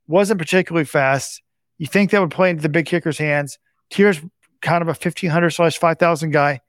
wasn't 0.08 0.40
particularly 0.40 0.86
fast. 0.86 1.42
You 1.78 1.88
think 1.88 2.12
that 2.12 2.22
would 2.22 2.32
play 2.32 2.50
into 2.50 2.62
the 2.62 2.70
big 2.70 2.86
kicker's 2.86 3.18
hands. 3.18 3.60
Teare's 3.90 4.22
kind 4.64 4.82
of 4.82 4.88
a 4.88 4.98
1,500 4.98 5.52
slash 5.52 5.78
5,000 5.78 6.32
guy, 6.32 6.62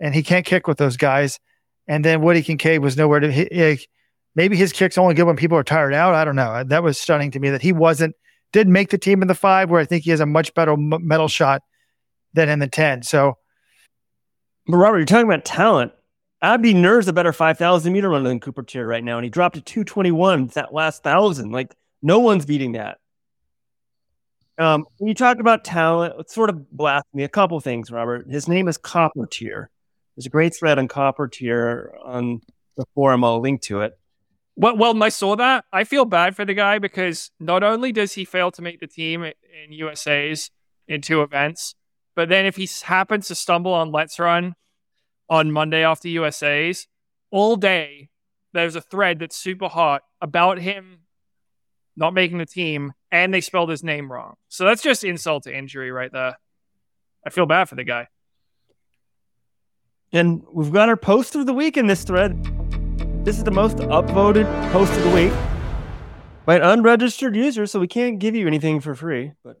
and 0.00 0.14
he 0.14 0.22
can't 0.22 0.46
kick 0.46 0.66
with 0.66 0.78
those 0.78 0.96
guys. 0.96 1.38
And 1.86 2.04
then 2.04 2.22
Woody 2.22 2.42
Kincaid 2.42 2.80
was 2.80 2.96
nowhere 2.96 3.20
to 3.20 3.30
hit. 3.30 3.86
Maybe 4.34 4.56
his 4.56 4.72
kick's 4.72 4.96
only 4.96 5.14
good 5.14 5.24
when 5.24 5.36
people 5.36 5.58
are 5.58 5.64
tired 5.64 5.92
out. 5.92 6.14
I 6.14 6.24
don't 6.24 6.36
know. 6.36 6.64
That 6.64 6.82
was 6.82 6.98
stunning 6.98 7.32
to 7.32 7.40
me 7.40 7.50
that 7.50 7.60
he 7.60 7.72
wasn't, 7.72 8.16
didn't 8.52 8.72
make 8.72 8.88
the 8.88 8.96
team 8.96 9.20
in 9.20 9.28
the 9.28 9.34
five, 9.34 9.68
where 9.68 9.80
I 9.80 9.84
think 9.84 10.04
he 10.04 10.10
has 10.10 10.20
a 10.20 10.26
much 10.26 10.54
better 10.54 10.74
medal 10.76 11.28
shot 11.28 11.62
than 12.32 12.48
in 12.48 12.58
the 12.58 12.68
10. 12.68 13.02
So, 13.02 13.36
but 14.66 14.76
Robert, 14.76 14.98
you're 14.98 15.06
talking 15.06 15.26
about 15.26 15.44
talent. 15.44 15.92
Abdi 16.40 16.74
Nur's 16.74 17.08
a 17.08 17.12
better 17.12 17.32
5,000 17.32 17.92
meter 17.92 18.08
runner 18.08 18.28
than 18.28 18.40
Cooper 18.40 18.62
Teare 18.62 18.86
right 18.86 19.04
now, 19.04 19.18
and 19.18 19.24
he 19.24 19.30
dropped 19.30 19.56
to 19.56 19.60
221 19.60 20.48
that 20.54 20.72
last 20.72 21.02
thousand. 21.02 21.52
Like, 21.52 21.74
no 22.00 22.18
one's 22.20 22.46
beating 22.46 22.72
that. 22.72 22.98
Um, 24.58 24.86
you 25.00 25.14
talk 25.14 25.38
about 25.38 25.64
talent, 25.64 26.14
it's 26.18 26.34
sort 26.34 26.50
of 26.50 26.70
blasphemy. 26.70 27.24
A 27.24 27.28
couple 27.28 27.58
things, 27.60 27.90
Robert. 27.90 28.26
His 28.28 28.48
name 28.48 28.68
is 28.68 28.76
Copper 28.76 29.26
Tier. 29.26 29.70
There's 30.16 30.26
a 30.26 30.30
great 30.30 30.54
thread 30.54 30.78
on 30.78 30.88
Copper 30.88 31.26
Tier 31.26 31.94
on 32.04 32.40
the 32.76 32.84
forum. 32.94 33.24
I'll 33.24 33.40
link 33.40 33.62
to 33.62 33.80
it. 33.80 33.98
Well, 34.54 34.76
well, 34.76 35.02
I 35.02 35.08
saw 35.08 35.34
that, 35.36 35.64
I 35.72 35.84
feel 35.84 36.04
bad 36.04 36.36
for 36.36 36.44
the 36.44 36.52
guy 36.52 36.78
because 36.78 37.30
not 37.40 37.62
only 37.62 37.90
does 37.90 38.12
he 38.12 38.26
fail 38.26 38.50
to 38.52 38.62
make 38.62 38.80
the 38.80 38.86
team 38.86 39.24
in 39.24 39.32
USA's 39.70 40.50
in 40.86 41.00
two 41.00 41.22
events, 41.22 41.74
but 42.14 42.28
then 42.28 42.44
if 42.44 42.56
he 42.56 42.68
happens 42.82 43.28
to 43.28 43.34
stumble 43.34 43.72
on 43.72 43.92
Let's 43.92 44.18
Run 44.18 44.54
on 45.30 45.52
Monday 45.52 45.82
after 45.82 46.08
USA's, 46.08 46.86
all 47.30 47.56
day 47.56 48.10
there's 48.52 48.76
a 48.76 48.82
thread 48.82 49.18
that's 49.20 49.36
super 49.36 49.68
hot 49.68 50.02
about 50.20 50.58
him 50.58 50.98
not 51.96 52.12
making 52.12 52.38
the 52.38 52.46
team, 52.46 52.92
and 53.12 53.32
they 53.32 53.42
spelled 53.42 53.68
his 53.68 53.84
name 53.84 54.10
wrong. 54.10 54.34
So 54.48 54.64
that's 54.64 54.82
just 54.82 55.04
insult 55.04 55.44
to 55.44 55.56
injury 55.56 55.92
right 55.92 56.10
there. 56.10 56.38
I 57.24 57.30
feel 57.30 57.46
bad 57.46 57.68
for 57.68 57.76
the 57.76 57.84
guy. 57.84 58.08
And 60.12 60.42
we've 60.50 60.72
got 60.72 60.88
our 60.88 60.96
post 60.96 61.36
of 61.36 61.46
the 61.46 61.52
week 61.52 61.76
in 61.76 61.86
this 61.86 62.04
thread. 62.04 62.42
This 63.24 63.38
is 63.38 63.44
the 63.44 63.52
most 63.52 63.76
upvoted 63.76 64.46
post 64.72 64.92
of 64.94 65.04
the 65.04 65.10
week 65.10 65.32
by 66.44 66.56
an 66.56 66.62
unregistered 66.62 67.36
user, 67.36 67.66
so 67.66 67.78
we 67.78 67.86
can't 67.86 68.18
give 68.18 68.34
you 68.34 68.46
anything 68.46 68.80
for 68.80 68.94
free. 68.94 69.32
But 69.44 69.60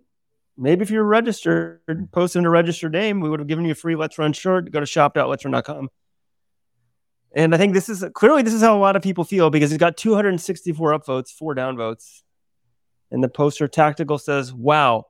maybe 0.56 0.82
if 0.82 0.90
you're 0.90 1.04
registered, 1.04 2.08
posting 2.10 2.44
a 2.44 2.50
registered 2.50 2.92
name, 2.92 3.20
we 3.20 3.28
would 3.28 3.38
have 3.38 3.46
given 3.46 3.64
you 3.64 3.72
a 3.72 3.76
free 3.76 3.94
Let's 3.94 4.18
Run 4.18 4.32
shirt. 4.32 4.72
Go 4.72 4.80
to 4.80 4.86
shop.letsrun.com. 4.86 5.88
And 7.34 7.54
I 7.54 7.58
think 7.58 7.72
this 7.72 7.88
is 7.88 8.04
clearly 8.14 8.42
this 8.42 8.52
is 8.52 8.62
how 8.62 8.76
a 8.76 8.80
lot 8.80 8.96
of 8.96 9.02
people 9.02 9.24
feel 9.24 9.48
because 9.48 9.70
he's 9.70 9.78
got 9.78 9.96
264 9.96 10.98
upvotes, 10.98 11.30
four 11.30 11.54
downvotes. 11.54 12.21
And 13.12 13.22
the 13.22 13.28
poster 13.28 13.68
tactical 13.68 14.18
says, 14.18 14.52
Wow, 14.52 15.06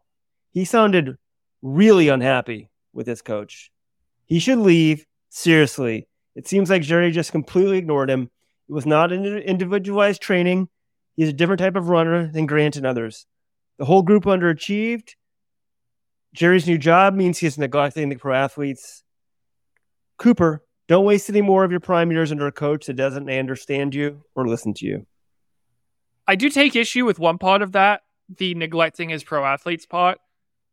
he 0.50 0.64
sounded 0.64 1.16
really 1.62 2.08
unhappy 2.08 2.68
with 2.92 3.06
his 3.06 3.22
coach. 3.22 3.70
He 4.26 4.38
should 4.38 4.58
leave. 4.58 5.06
Seriously. 5.30 6.08
It 6.34 6.46
seems 6.46 6.68
like 6.68 6.82
Jerry 6.82 7.10
just 7.10 7.32
completely 7.32 7.78
ignored 7.78 8.10
him. 8.10 8.24
It 8.68 8.72
was 8.72 8.84
not 8.84 9.12
an 9.12 9.24
individualized 9.24 10.20
training. 10.20 10.68
He's 11.14 11.28
a 11.28 11.32
different 11.32 11.60
type 11.60 11.76
of 11.76 11.88
runner 11.88 12.30
than 12.30 12.46
Grant 12.46 12.76
and 12.76 12.84
others. 12.84 13.26
The 13.78 13.84
whole 13.86 14.02
group 14.02 14.24
underachieved. 14.24 15.10
Jerry's 16.34 16.66
new 16.66 16.76
job 16.76 17.14
means 17.14 17.38
he's 17.38 17.56
neglecting 17.56 18.08
the 18.08 18.16
pro 18.16 18.34
athletes. 18.34 19.04
Cooper, 20.18 20.64
don't 20.88 21.04
waste 21.04 21.30
any 21.30 21.42
more 21.42 21.64
of 21.64 21.70
your 21.70 21.80
prime 21.80 22.10
years 22.10 22.32
under 22.32 22.46
a 22.46 22.52
coach 22.52 22.86
that 22.86 22.94
doesn't 22.94 23.30
understand 23.30 23.94
you 23.94 24.24
or 24.34 24.46
listen 24.46 24.74
to 24.74 24.86
you. 24.86 25.06
I 26.26 26.36
do 26.36 26.48
take 26.48 26.76
issue 26.76 27.04
with 27.04 27.18
one 27.18 27.38
part 27.38 27.62
of 27.62 27.72
that, 27.72 28.02
the 28.28 28.54
neglecting 28.54 29.08
his 29.08 29.24
pro 29.24 29.44
athletes 29.44 29.86
part. 29.86 30.18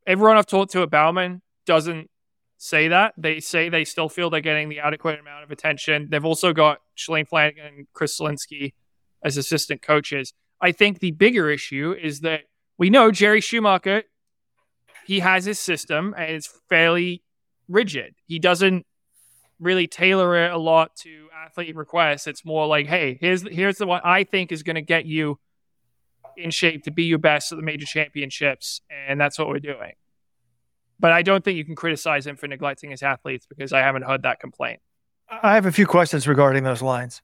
Everyone 0.06 0.38
I've 0.38 0.46
talked 0.46 0.72
to 0.74 0.82
at 0.84 0.90
Bowerman 0.90 1.42
doesn't 1.66 2.10
say 2.58 2.90
that. 2.90 3.14
They 3.18 3.40
say 3.40 3.70
they 3.70 3.86
still 3.86 4.10
feel 4.10 4.30
they're 4.30 4.42
getting 4.42 4.70
the 4.70 4.80
adequate 4.80 5.20
amount 5.20 5.44
of 5.44 5.52
attention. 5.52 6.08
They've 6.10 6.26
also 6.26 6.54
got 6.54 6.80
Shalane 6.98 7.28
Flanagan 7.28 7.66
and 7.66 7.88
Chris 7.94 8.18
Solinsky 8.18 8.74
as 9.24 9.38
assistant 9.38 9.82
coaches. 9.82 10.34
I 10.62 10.72
think 10.72 11.00
the 11.00 11.12
bigger 11.12 11.50
issue 11.50 11.96
is 12.00 12.22
that 12.22 12.42
we 12.78 12.90
know 12.90 13.12
Jerry 13.12 13.42
Schumacher 13.42 14.04
he 15.10 15.22
has 15.22 15.46
his 15.46 15.58
system 15.58 16.14
and 16.16 16.32
it's 16.36 16.48
fairly 16.70 17.24
rigid. 17.68 18.14
He 18.28 18.38
doesn't 18.38 18.86
really 19.60 19.88
tailor 19.88 20.46
it 20.46 20.52
a 20.52 20.58
lot 20.60 20.96
to 20.98 21.29
athlete 21.46 21.76
requests. 21.76 22.28
It's 22.28 22.44
more 22.44 22.68
like, 22.68 22.88
hey, 22.88 23.18
here's 23.20 23.48
here's 23.48 23.78
the 23.78 23.88
one 23.88 24.02
I 24.04 24.24
think 24.24 24.52
is 24.52 24.64
going 24.64 24.76
to 24.76 24.82
get 24.82 25.06
you 25.06 25.40
in 26.38 26.52
shape 26.52 26.84
to 26.84 26.92
be 26.92 27.04
your 27.04 27.18
best 27.18 27.52
at 27.52 27.58
the 27.58 27.62
major 27.62 27.86
championships, 27.86 28.82
and 29.08 29.20
that's 29.20 29.38
what 29.38 29.48
we're 29.48 29.60
doing. 29.60 29.94
But 31.00 31.12
I 31.12 31.22
don't 31.22 31.44
think 31.44 31.58
you 31.58 31.66
can 31.66 31.76
criticize 31.76 32.28
him 32.28 32.36
for 32.36 32.48
neglecting 32.48 32.92
his 32.92 33.04
athletes 33.04 33.46
because 33.48 33.72
I 33.72 33.80
haven't 33.80 34.04
heard 34.04 34.24
that 34.24 34.40
complaint. 34.40 34.82
I 35.30 35.56
have 35.56 35.66
a 35.66 35.72
few 35.72 35.86
questions 35.86 36.28
regarding 36.28 36.64
those 36.64 36.82
lines. 36.82 37.22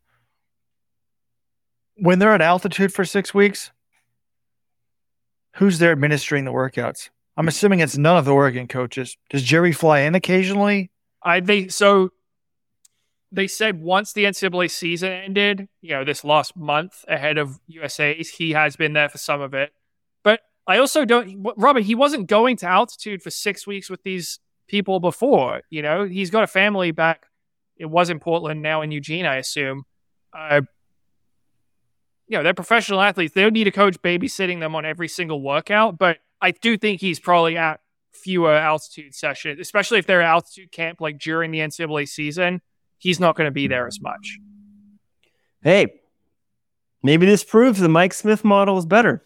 When 1.98 2.20
they're 2.20 2.34
at 2.34 2.42
altitude 2.42 2.94
for 2.94 3.04
six 3.04 3.34
weeks, 3.34 3.72
who's 5.56 5.80
there 5.80 5.92
administering 5.92 6.46
the 6.46 6.52
workouts? 6.52 7.10
I'm 7.38 7.48
assuming 7.48 7.80
it's 7.80 7.98
none 7.98 8.18
of 8.18 8.26
the 8.26 8.34
Oregon 8.34 8.68
coaches. 8.68 9.18
Does 9.30 9.44
Jerry 9.44 9.74
fly 9.74 10.02
in 10.02 10.16
occasionally? 10.16 10.92
I 11.24 11.40
they 11.42 11.68
so 11.68 12.12
they 13.32 13.48
said 13.48 13.82
once 13.82 14.14
the 14.14 14.24
NCAA 14.24 14.70
season 14.72 15.12
ended, 15.12 15.68
you 15.82 15.92
know, 15.92 16.04
this 16.04 16.24
last 16.24 16.56
month 16.56 17.04
ahead 17.08 17.38
of 17.38 17.60
USA's, 17.68 18.30
he 18.30 18.52
has 18.52 18.76
been 18.76 18.94
there 18.94 19.10
for 19.10 19.18
some 19.18 19.42
of 19.42 19.54
it. 19.54 19.74
But 20.24 20.42
I 20.68 20.78
also 20.78 21.06
don't, 21.06 21.46
Robert, 21.58 21.84
he 21.84 21.96
wasn't 21.96 22.28
going 22.28 22.58
to 22.58 22.68
altitude 22.68 23.22
for 23.22 23.30
six 23.30 23.68
weeks 23.68 23.90
with 23.90 24.04
these 24.04 24.40
people 24.68 25.00
before. 25.00 25.62
You 25.70 25.82
know, 25.82 26.06
he's 26.06 26.30
got 26.30 26.44
a 26.44 26.48
family 26.48 26.92
back. 26.92 27.28
It 27.78 27.88
was 27.88 28.10
in 28.10 28.20
Portland, 28.20 28.62
now 28.62 28.82
in 28.82 28.92
Eugene, 28.92 29.26
I 29.26 29.36
assume. 29.36 29.84
Uh, 30.34 30.62
you 32.28 32.38
know, 32.38 32.44
they're 32.44 32.54
professional 32.54 33.02
athletes. 33.02 33.34
They 33.34 33.42
don't 33.42 33.54
need 33.54 33.68
a 33.68 33.72
coach 33.72 34.02
babysitting 34.02 34.60
them 34.60 34.76
on 34.76 34.86
every 34.86 35.08
single 35.08 35.42
workout, 35.42 35.98
but 35.98 36.20
I 36.42 36.52
do 36.52 36.78
think 36.78 37.02
he's 37.02 37.20
probably 37.20 37.58
at 37.58 37.82
fewer 38.14 38.54
altitude 38.54 39.14
sessions, 39.14 39.60
especially 39.60 40.00
if 40.00 40.08
they're 40.08 40.22
at 40.22 40.30
altitude 40.30 40.72
camp 40.72 41.02
like 41.02 41.20
during 41.20 41.52
the 41.52 41.60
NCAA 41.60 42.08
season. 42.08 42.62
He's 42.98 43.20
not 43.20 43.36
going 43.36 43.48
to 43.48 43.52
be 43.52 43.68
there 43.68 43.88
as 43.88 44.02
much. 44.02 44.40
Hey, 45.62 46.02
maybe 47.04 47.26
this 47.26 47.44
proves 47.44 47.80
the 47.80 47.90
Mike 47.90 48.14
Smith 48.14 48.44
model 48.44 48.78
is 48.78 48.86
better. 48.86 49.26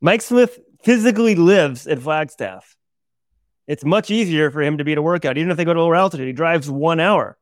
Mike 0.00 0.22
Smith 0.22 0.58
physically 0.82 1.34
lives 1.34 1.86
at 1.86 2.00
Flagstaff. 2.00 2.76
It's 3.66 3.84
much 3.84 4.10
easier 4.10 4.50
for 4.50 4.62
him 4.62 4.78
to 4.78 4.84
be 4.84 4.92
at 4.92 4.98
a 4.98 5.02
workout, 5.02 5.38
even 5.38 5.50
if 5.50 5.56
they 5.56 5.64
go 5.64 5.74
to 5.74 5.80
lower 5.80 5.96
altitude. 5.96 6.26
He 6.26 6.32
drives 6.32 6.70
one 6.70 7.00
hour. 7.00 7.36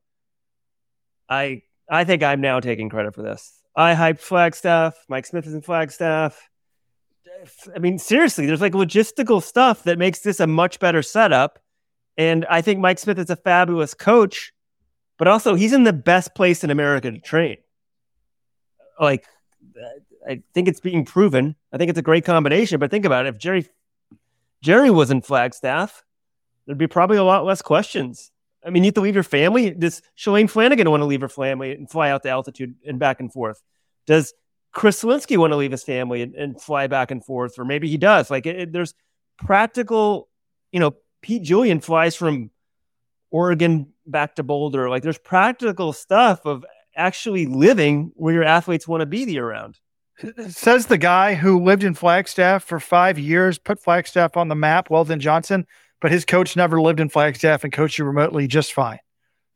I 1.29 1.63
I 1.89 2.05
think 2.05 2.23
I'm 2.23 2.41
now 2.41 2.61
taking 2.61 2.89
credit 2.89 3.15
for 3.15 3.23
this. 3.23 3.53
I 3.77 3.95
hyped 3.95 4.21
Flagstaff. 4.21 4.95
Mike 5.09 5.27
Smith 5.27 5.47
is 5.47 5.55
in 5.55 5.61
Flagstaff. 5.61 6.49
I 7.75 7.79
mean, 7.79 7.99
seriously, 7.99 8.47
there's 8.47 8.61
like 8.61 8.73
logistical 8.73 9.43
stuff 9.43 9.83
that 9.85 9.99
makes 9.99 10.21
this 10.21 10.41
a 10.41 10.47
much 10.47 10.79
better 10.79 11.03
setup. 11.03 11.59
And 12.17 12.47
I 12.47 12.63
think 12.63 12.81
Mike 12.81 12.99
Smith 12.99 13.19
is 13.19 13.29
a 13.29 13.37
fabulous 13.37 13.93
coach, 13.93 14.53
but 15.19 15.29
also 15.29 15.55
he's 15.55 15.73
in 15.73 15.85
the 15.85 15.93
best 15.93 16.35
place 16.35 16.65
in 16.65 16.71
America 16.71 17.11
to 17.11 17.19
train. 17.19 17.59
Like, 19.01 19.27
I 20.27 20.43
think 20.55 20.69
it's 20.69 20.81
being 20.81 21.05
proven. 21.05 21.57
I 21.73 21.79
think 21.79 21.91
it's 21.91 21.99
a 21.99 22.03
great 22.03 22.25
combination. 22.25 22.79
But 22.79 22.91
think 22.91 23.05
about 23.05 23.27
it: 23.27 23.35
if 23.35 23.39
Jerry 23.39 23.69
Jerry 24.63 24.91
was 24.91 25.11
in 25.11 25.21
Flagstaff, 25.23 26.05
there'd 26.67 26.79
be 26.79 26.87
probably 26.87 27.17
a 27.17 27.25
lot 27.25 27.45
less 27.45 27.63
questions. 27.63 28.31
I 28.65 28.71
mean, 28.71 28.83
you 28.83 28.89
have 28.89 28.95
to 28.95 29.03
leave 29.03 29.15
your 29.15 29.25
family. 29.25 29.71
Does 29.71 30.01
Shalane 30.17 30.49
Flanagan 30.49 30.91
want 30.91 31.03
to 31.03 31.05
leave 31.05 31.21
her 31.21 31.29
family 31.29 31.73
and 31.73 31.91
fly 31.91 32.11
out 32.11 32.23
to 32.23 32.31
altitude 32.31 32.75
and 32.87 32.99
back 32.99 33.21
and 33.21 33.31
forth? 33.31 33.61
Does 34.07 34.33
Chris 34.73 35.03
Solinsky 35.03 35.37
want 35.37 35.53
to 35.53 35.57
leave 35.57 35.71
his 35.71 35.85
family 35.85 36.23
and, 36.23 36.35
and 36.35 36.61
fly 36.61 36.87
back 36.87 37.11
and 37.11 37.23
forth? 37.23 37.59
Or 37.59 37.65
maybe 37.65 37.89
he 37.89 37.99
does. 37.99 38.31
Like, 38.31 38.47
it, 38.47 38.57
it, 38.57 38.73
there's 38.73 38.95
practical, 39.37 40.29
you 40.73 40.81
know, 40.81 40.95
Pete 41.21 41.43
Julian 41.43 41.81
flies 41.81 42.17
from 42.17 42.51
Oregon 43.35 43.93
back 44.07 44.37
to 44.37 44.43
Boulder. 44.43 44.89
Like, 44.89 45.03
there's 45.03 45.19
practical 45.19 45.93
stuff 45.93 46.45
of 46.45 46.65
actually 46.97 47.47
living 47.47 48.13
where 48.15 48.33
your 48.33 48.45
athletes 48.45 48.87
want 48.87 49.01
to 49.01 49.07
be 49.07 49.25
the 49.25 49.33
year 49.33 49.51
round. 49.51 49.79
Says 50.49 50.87
the 50.87 50.99
guy 50.99 51.35
who 51.35 51.63
lived 51.63 51.83
in 51.83 51.95
Flagstaff 51.95 52.63
for 52.63 52.79
five 52.79 53.19
years, 53.19 53.59
put 53.59 53.83
Flagstaff 53.83 54.37
on 54.37 54.49
the 54.49 54.55
map, 54.55 54.89
Weldon 54.89 55.19
Johnson 55.19 55.67
but 56.05 56.13
his 56.13 56.27
coach 56.27 56.55
never 56.55 56.83
lived 56.83 57.01
in 57.01 57.09
Flagstaff 57.09 57.65
and 57.65 57.73
coached 57.73 57.97
you 57.97 58.05
remotely 58.05 58.47
just 58.47 58.75
fine. 58.75 58.99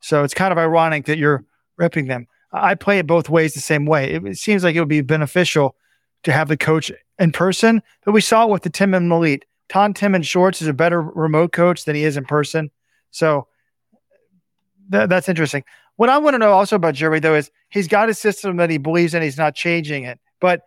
So 0.01 0.25
it's 0.25 0.33
kind 0.33 0.51
of 0.51 0.57
ironic 0.57 1.05
that 1.05 1.19
you're 1.19 1.45
ripping 1.77 2.07
them. 2.07 2.27
I 2.51 2.75
play 2.75 2.99
it 2.99 3.07
both 3.07 3.29
ways 3.29 3.53
the 3.53 3.61
same 3.61 3.85
way. 3.85 4.13
It, 4.15 4.25
it 4.25 4.39
seems 4.39 4.65
like 4.65 4.75
it 4.75 4.81
would 4.81 4.89
be 4.89 5.03
beneficial 5.03 5.77
to 6.23 6.33
have 6.33 6.49
the 6.49 6.57
coach 6.57 6.91
in 7.19 7.33
person, 7.33 7.83
but 8.03 8.13
we 8.13 8.23
saw 8.23 8.45
it 8.45 8.51
with 8.51 8.63
the 8.63 8.71
Tinman 8.71 9.13
Elite. 9.13 9.45
Tom 9.69 9.93
Tinman 9.93 10.23
Schwartz 10.23 10.63
is 10.63 10.69
a 10.69 10.73
better 10.73 11.03
remote 11.03 11.53
coach 11.53 11.85
than 11.85 11.95
he 11.95 12.05
is 12.05 12.17
in 12.17 12.25
person. 12.25 12.71
So 13.11 13.47
th- 14.91 15.09
that's 15.09 15.29
interesting. 15.29 15.65
What 15.97 16.09
I 16.09 16.19
want 16.19 16.35
to 16.35 16.39
know 16.39 16.53
also 16.53 16.77
about 16.77 16.95
Jerry, 16.95 17.21
though, 17.21 17.35
is 17.35 17.51
he's 17.69 17.89
got 17.89 18.09
a 18.09 18.15
system 18.15 18.57
that 18.57 18.71
he 18.71 18.79
believes 18.79 19.15
in. 19.15 19.23
He's 19.23 19.39
not 19.39 19.55
changing 19.55 20.05
it, 20.05 20.21
but 20.41 20.63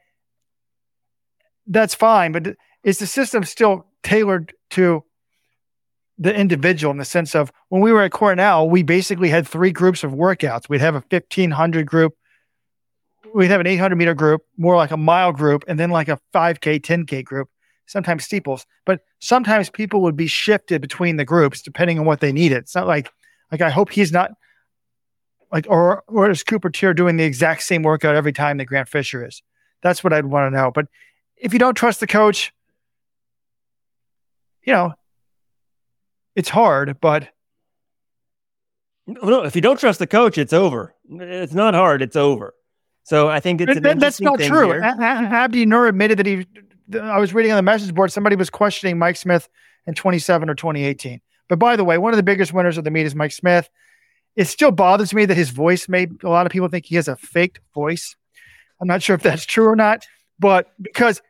that's 1.67 1.95
fine. 1.95 2.32
But 2.32 2.55
is 2.84 2.99
the 2.99 3.07
system 3.07 3.43
still 3.43 3.86
tailored 4.03 4.53
to 4.72 5.03
the 6.17 6.36
individual 6.36 6.91
in 6.91 6.97
the 6.97 7.05
sense 7.05 7.34
of 7.34 7.51
when 7.69 7.82
we 7.82 7.91
were 7.91 8.03
at 8.03 8.11
Cornell, 8.11 8.69
we 8.69 8.84
basically 8.84 9.30
had 9.30 9.47
three 9.47 9.72
groups 9.72 10.03
of 10.03 10.11
workouts. 10.11 10.69
We'd 10.69 10.82
have 10.82 10.95
a 10.95 11.03
1500 11.09 11.88
group, 11.88 12.13
we'd 13.34 13.49
have 13.49 13.59
an 13.59 13.67
800 13.67 13.95
meter 13.95 14.13
group, 14.13 14.43
more 14.57 14.76
like 14.76 14.91
a 14.91 14.97
mile 14.97 15.32
group, 15.32 15.63
and 15.67 15.80
then 15.80 15.89
like 15.89 16.09
a 16.09 16.19
5K, 16.34 16.80
10K 16.80 17.24
group, 17.24 17.49
sometimes 17.88 18.24
steeples. 18.24 18.67
But 18.86 19.01
sometimes 19.19 19.72
people 19.72 20.01
would 20.01 20.15
be 20.15 20.28
shifted 20.28 20.80
between 20.82 21.15
the 21.15 21.26
groups 21.26 21.61
depending 21.61 21.97
on 21.97 22.05
what 22.05 22.19
they 22.19 22.32
needed. 22.32 22.59
It's 22.59 22.76
not 22.76 22.86
like, 22.86 23.09
like 23.52 23.62
I 23.62 23.70
hope 23.70 23.91
he's 23.91 24.12
not 24.12 24.32
like, 25.52 25.66
or, 25.70 26.04
or 26.08 26.30
is 26.30 26.43
Cooper 26.43 26.70
Teare 26.70 26.95
doing 26.95 27.18
the 27.18 27.24
exact 27.24 27.64
same 27.64 27.84
workout 27.84 28.16
every 28.16 28.32
time 28.32 28.58
that 28.58 28.66
Grant 28.66 28.88
Fisher 28.88 29.26
is? 29.26 29.43
That's 29.84 30.04
what 30.04 30.14
I'd 30.14 30.26
want 30.26 30.52
to 30.52 30.58
know. 30.58 30.72
But 30.72 30.88
if 31.36 31.54
you 31.54 31.60
don't 31.60 31.76
trust 31.76 31.99
the 31.99 32.08
coach, 32.08 32.54
you 34.64 34.74
know, 34.74 34.93
it's 36.36 36.49
hard, 36.49 36.99
but 37.02 37.30
no, 39.08 39.43
if 39.43 39.56
you 39.56 39.62
don't 39.62 39.80
trust 39.80 39.99
the 39.99 40.08
coach, 40.08 40.38
it's 40.38 40.54
over. 40.54 40.95
It's 41.10 41.54
not 41.54 41.74
hard; 41.74 42.02
it's 42.02 42.16
over. 42.16 42.54
So 43.04 43.28
I 43.28 43.39
think 43.39 43.60
it's 43.60 43.80
that, 43.82 43.99
that's 43.99 44.22
not 44.22 44.39
true. 44.39 44.72
Here. 44.72 44.82
Abdi 44.82 45.66
Nur 45.66 45.88
admitted 45.88 46.20
that 46.20 46.26
he. 46.26 46.45
I 46.97 47.20
was 47.20 47.34
reading 47.34 47.52
on 47.52 47.58
the 47.58 47.64
message 47.64 47.93
board 47.93 48.12
somebody 48.12 48.36
was 48.36 48.49
questioning 48.49 48.97
Mike 48.97 49.18
Smith 49.18 49.49
in 49.88 49.95
27 49.95 50.49
or 50.49 50.56
2018. 50.56 51.20
But 51.50 51.60
by 51.60 51.76
the 51.76 51.84
way, 51.84 51.98
one 51.98 52.14
of 52.14 52.18
the 52.18 52.24
biggest 52.24 52.54
winners 52.54 52.78
of 52.78 52.84
the 52.84 52.92
meet 52.92 53.06
is 53.06 53.16
Mike 53.16 53.32
Smith. 53.32 53.70
It 54.36 54.46
still 54.46 54.72
bothers 54.72 55.14
me 55.14 55.26
that 55.26 55.36
his 55.36 55.50
voice 55.50 55.89
made 55.89 56.24
a 56.24 56.30
lot 56.30 56.46
of 56.46 56.52
people 56.52 56.70
think 56.70 56.86
he 56.86 56.96
has 56.96 57.08
a 57.08 57.16
faked 57.16 57.60
voice. 57.74 58.16
I'm 58.80 58.88
not 58.88 59.04
sure 59.04 59.16
if 59.16 59.22
that's 59.22 59.46
true 59.46 59.68
or 59.68 59.76
not, 59.76 60.06
but 60.39 60.72
because 60.82 61.22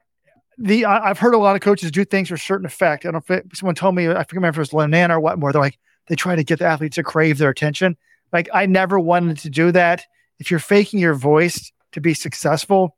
the 0.58 0.86
I, 0.86 1.08
have 1.08 1.20
heard 1.20 1.34
a 1.34 1.40
lot 1.40 1.56
of 1.56 1.62
coaches 1.62 1.92
do 1.92 2.06
things 2.06 2.30
for 2.30 2.36
a 2.36 2.40
certain 2.40 2.66
effect. 2.66 3.06
I 3.06 3.12
don't 3.12 3.28
know 3.30 3.36
if 3.36 3.58
someone 3.58 3.76
told 3.76 3.96
me 3.96 4.08
I 4.08 4.24
forget 4.24 4.44
if 4.44 4.56
it 4.56 4.60
was 4.60 4.74
Lenan 4.74 5.12
or 5.12 5.20
what 5.20 5.40
more. 5.40 5.52
They're 5.52 5.62
like 5.62 5.80
they 6.08 6.16
try 6.16 6.36
to 6.36 6.44
get 6.44 6.60
the 6.60 6.66
athletes 6.66 6.96
to 6.96 7.04
crave 7.04 7.38
their 7.38 7.50
attention. 7.50 7.98
Like 8.32 8.50
I 8.54 8.66
never 8.66 9.00
wanted 9.00 9.38
to 9.40 9.50
do 9.50 9.72
that. 9.72 10.06
If 10.40 10.52
you're 10.52 10.60
faking 10.60 11.00
your 11.00 11.14
voice 11.14 11.72
to 11.92 12.02
be 12.02 12.14
successful, 12.14 12.96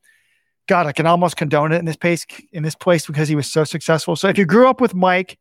God, 0.67 0.85
I 0.85 0.91
can 0.91 1.05
almost 1.05 1.35
condone 1.35 1.71
it 1.71 1.77
in 1.77 1.85
this 1.85 1.95
place 1.95 2.25
in 2.51 2.63
this 2.63 2.75
place 2.75 3.05
because 3.05 3.27
he 3.27 3.35
was 3.35 3.51
so 3.51 3.63
successful. 3.63 4.15
So 4.15 4.27
if 4.27 4.37
you 4.37 4.45
grew 4.45 4.67
up 4.67 4.81
with 4.81 4.93
Mike 4.93 5.37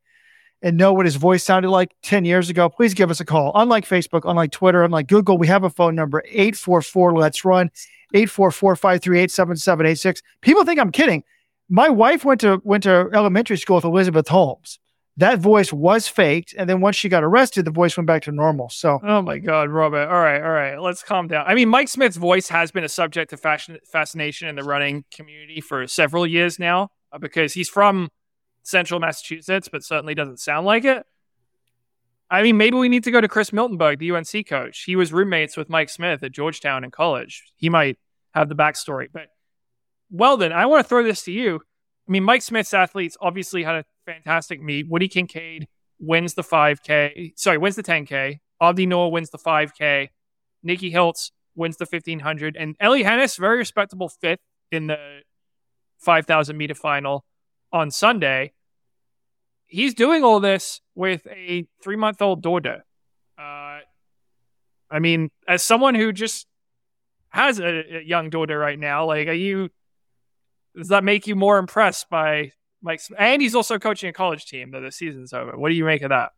and 0.63 0.77
know 0.77 0.93
what 0.93 1.07
his 1.07 1.17
voice 1.17 1.43
sounded 1.45 1.71
like 1.71 1.93
10 2.03 2.25
years 2.25 2.49
ago, 2.49 2.69
please 2.69 2.95
give 2.95 3.11
us 3.11 3.21
a 3.21 3.25
call. 3.25 3.53
Unlike 3.55 3.87
Facebook, 3.87 4.23
unlike 4.25 4.53
Twitter, 4.53 4.85
unlike 4.85 5.09
Google, 5.09 5.37
we 5.37 5.47
have 5.49 5.65
a 5.65 5.71
phone 5.71 5.95
number 5.95 6.23
844 6.27 7.15
Let's 7.15 7.45
Run, 7.45 7.71
844 8.15 8.77
538 8.77 9.31
7786. 9.31 10.23
People 10.41 10.65
think 10.65 10.79
I'm 10.79 10.93
kidding 10.93 11.25
my 11.73 11.89
wife 11.89 12.23
went 12.23 12.43
to 12.43 12.61
went 12.65 12.83
to 12.83 13.09
elementary 13.15 13.57
school 13.57 13.77
with 13.77 13.85
Elizabeth 13.85 14.29
Holmes. 14.29 14.79
That 15.17 15.39
voice 15.39 15.73
was 15.73 16.07
faked, 16.07 16.55
and 16.57 16.69
then 16.69 16.81
once 16.81 16.97
she 16.97 17.09
got 17.09 17.25
arrested, 17.25 17.65
the 17.65 17.71
voice 17.71 17.97
went 17.97 18.07
back 18.07 18.23
to 18.23 18.33
normal. 18.33 18.69
So, 18.69 18.99
oh 19.03 19.23
my 19.23 19.39
God, 19.39 19.71
Robert! 19.71 20.09
All 20.09 20.21
right, 20.21 20.41
all 20.43 20.51
right, 20.51 20.77
let's 20.79 21.03
calm 21.03 21.29
down. 21.29 21.47
I 21.47 21.55
mean, 21.55 21.71
Mike 21.71 21.89
Smith's 21.89 22.17
voice 22.17 22.49
has 22.49 22.71
been 22.71 22.85
a 22.85 22.89
subject 22.91 23.33
of 23.33 23.41
fascination 23.41 24.49
in 24.49 24.57
the 24.57 24.65
running 24.65 25.05
community 25.11 25.63
for 25.63 25.87
several 25.87 26.27
years 26.27 26.59
now, 26.59 26.91
uh, 27.11 27.19
because 27.19 27.55
he's 27.55 27.71
from 27.71 28.11
Central 28.63 29.01
Massachusetts, 29.01 29.69
but 29.69 29.85
certainly 29.85 30.15
doesn't 30.15 30.39
sound 30.39 30.67
like 30.67 30.85
it. 30.85 31.05
I 32.31 32.43
mean, 32.43 32.57
maybe 32.57 32.79
we 32.79 32.89
need 32.89 33.05
to 33.05 33.11
go 33.11 33.21
to 33.21 33.29
Chris 33.29 33.51
Miltenberg, 33.51 33.99
the 33.99 34.11
UNC 34.11 34.47
coach. 34.47 34.85
He 34.85 34.97
was 34.97 35.13
roommates 35.13 35.57
with 35.57 35.69
Mike 35.69 35.91
Smith 35.91 36.23
at 36.23 36.33
Georgetown 36.33 36.83
in 36.83 36.91
college. 36.91 37.45
He 37.57 37.69
might 37.69 37.99
have 38.33 38.49
the 38.49 38.55
backstory, 38.55 39.09
but 39.13 39.27
well, 40.11 40.37
then 40.37 40.53
I 40.53 40.67
want 40.67 40.85
to 40.85 40.89
throw 40.89 41.03
this 41.03 41.23
to 41.25 41.33
you. 41.33 41.61
I 42.09 42.13
mean, 42.13 42.25
Mike 42.25 42.43
Smith's 42.43 42.75
athletes 42.75 43.17
obviously 43.21 43.65
had 43.65 43.77
a 43.77 43.85
fantastic 44.07 44.63
meet. 44.63 44.89
Woody 44.89 45.09
Kincaid 45.09 45.69
wins 45.99 46.35
the 46.35 46.43
5K. 46.43 47.33
Sorry, 47.37 47.59
wins 47.59 47.77
the 47.77 47.83
10K. 47.83 48.41
Abdi 48.61 48.87
Nur 48.87 49.11
wins 49.11 49.31
the 49.31 49.39
5K. 49.39 50.09
Nikki 50.63 50.93
Hiltz 50.93 51.31
wins 51.55 51.77
the 51.77 51.87
1500. 51.87 52.57
And 52.57 52.77
Elly 52.81 53.05
Henes, 53.05 53.37
very 53.37 53.59
respectable 53.59 54.09
fifth 54.09 54.41
in 54.71 54.87
the 54.87 55.21
5,000 55.99 56.57
meter 56.57 56.75
final 56.75 57.25
on 57.73 57.91
Sunday. 57.91 58.53
He's 59.67 59.95
doing 59.95 60.23
all 60.23 60.41
this 60.41 60.81
with 60.95 61.27
a 61.27 61.67
three 61.83 61.97
month 61.97 62.21
old 62.21 62.43
daughter. 62.43 62.85
Uh, 63.39 63.79
I 64.91 64.99
mean, 65.01 65.31
as 65.49 65.63
someone 65.63 65.95
who 65.95 66.13
just 66.13 66.47
has 67.31 67.59
a, 67.59 67.99
a 67.99 68.03
young 68.03 68.29
daughter 68.29 68.59
right 68.59 68.79
now, 68.79 69.07
like, 69.07 69.29
are 69.29 69.33
you 69.33 69.71
does 70.77 70.89
that 70.89 71.05
make 71.05 71.27
you 71.27 71.37
more 71.37 71.59
impressed 71.59 72.09
by 72.11 72.53
Mike? 72.83 73.01
And 73.19 73.43
he's 73.43 73.55
also 73.55 73.79
coaching 73.79 74.09
a 74.09 74.13
college 74.13 74.47
team 74.47 74.71
though 74.71 74.81
the 74.81 74.93
season's 74.93 75.33
over. 75.33 75.57
What 75.57 75.69
do 75.69 75.75
you 75.75 75.85
make 75.85 76.03
of 76.03 76.11
that? 76.11 76.33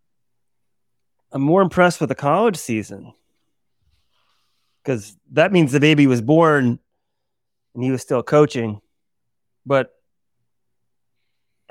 I'm 1.33 1.43
more 1.43 1.63
impressed 1.63 2.01
with 2.01 2.09
the 2.09 2.15
college 2.15 2.57
season 2.57 3.13
because 4.83 5.17
that 5.33 5.53
means 5.53 5.73
the 5.73 5.81
baby 5.81 6.07
was 6.07 6.21
born 6.21 6.79
and 7.75 7.85
he 7.85 7.91
was 7.91 8.03
still 8.03 8.23
coaching. 8.23 8.81
But 9.67 9.91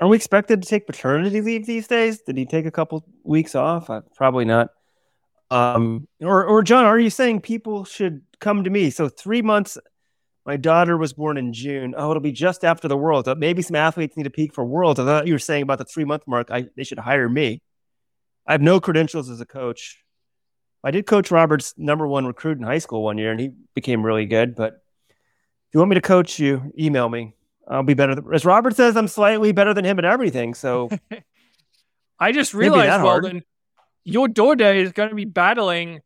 are 0.00 0.08
we 0.08 0.16
expected 0.16 0.62
to 0.62 0.68
take 0.68 0.86
paternity 0.86 1.40
leave 1.40 1.66
these 1.66 1.86
days? 1.86 2.20
Did 2.22 2.36
he 2.36 2.46
take 2.46 2.66
a 2.66 2.70
couple 2.70 3.04
weeks 3.22 3.54
off? 3.54 3.88
Uh, 3.90 4.02
probably 4.16 4.44
not. 4.44 4.70
Um, 5.50 6.08
or, 6.20 6.44
or 6.44 6.62
John, 6.62 6.84
are 6.84 6.98
you 6.98 7.10
saying 7.10 7.42
people 7.42 7.84
should 7.84 8.22
come 8.40 8.64
to 8.64 8.70
me? 8.70 8.90
So 8.90 9.08
three 9.08 9.42
months 9.42 9.78
my 10.46 10.56
daughter 10.58 10.96
was 10.98 11.14
born 11.14 11.38
in 11.38 11.52
June. 11.52 11.94
Oh, 11.96 12.10
it'll 12.10 12.20
be 12.20 12.32
just 12.32 12.64
after 12.64 12.86
the 12.86 12.96
Worlds. 12.96 13.28
Maybe 13.38 13.62
some 13.62 13.76
athletes 13.76 14.16
need 14.16 14.24
to 14.24 14.30
peak 14.30 14.52
for 14.52 14.64
Worlds. 14.64 15.00
I 15.00 15.04
thought 15.04 15.26
you 15.26 15.32
were 15.32 15.38
saying 15.38 15.62
about 15.62 15.78
the 15.78 15.84
three 15.84 16.04
month 16.04 16.24
mark. 16.26 16.50
I, 16.50 16.66
they 16.76 16.84
should 16.84 16.98
hire 16.98 17.28
me. 17.28 17.62
I 18.46 18.52
have 18.52 18.60
no 18.60 18.78
credentials 18.78 19.30
as 19.30 19.40
a 19.40 19.46
coach. 19.46 20.04
I 20.82 20.90
did 20.90 21.06
coach 21.06 21.30
Robert's 21.30 21.72
number 21.78 22.06
one 22.06 22.26
recruit 22.26 22.58
in 22.58 22.64
high 22.64 22.78
school 22.78 23.02
one 23.02 23.16
year, 23.16 23.30
and 23.30 23.40
he 23.40 23.52
became 23.74 24.04
really 24.04 24.26
good. 24.26 24.54
But 24.54 24.82
if 25.08 25.72
you 25.72 25.80
want 25.80 25.88
me 25.88 25.94
to 25.94 26.02
coach 26.02 26.38
you, 26.38 26.70
email 26.78 27.08
me. 27.08 27.34
I'll 27.68 27.82
be 27.82 27.94
better. 27.94 28.14
Than, 28.14 28.32
as 28.32 28.44
Robert 28.44 28.76
says, 28.76 28.96
I'm 28.96 29.08
slightly 29.08 29.52
better 29.52 29.74
than 29.74 29.84
him 29.84 29.98
at 29.98 30.04
everything. 30.04 30.54
So 30.54 30.90
I 32.18 32.32
just 32.32 32.54
realized, 32.54 33.02
Weldon, 33.02 33.42
your 34.04 34.28
daughter 34.28 34.72
is 34.72 34.92
going 34.92 35.08
to 35.08 35.14
be 35.14 35.24
battling 35.24 36.00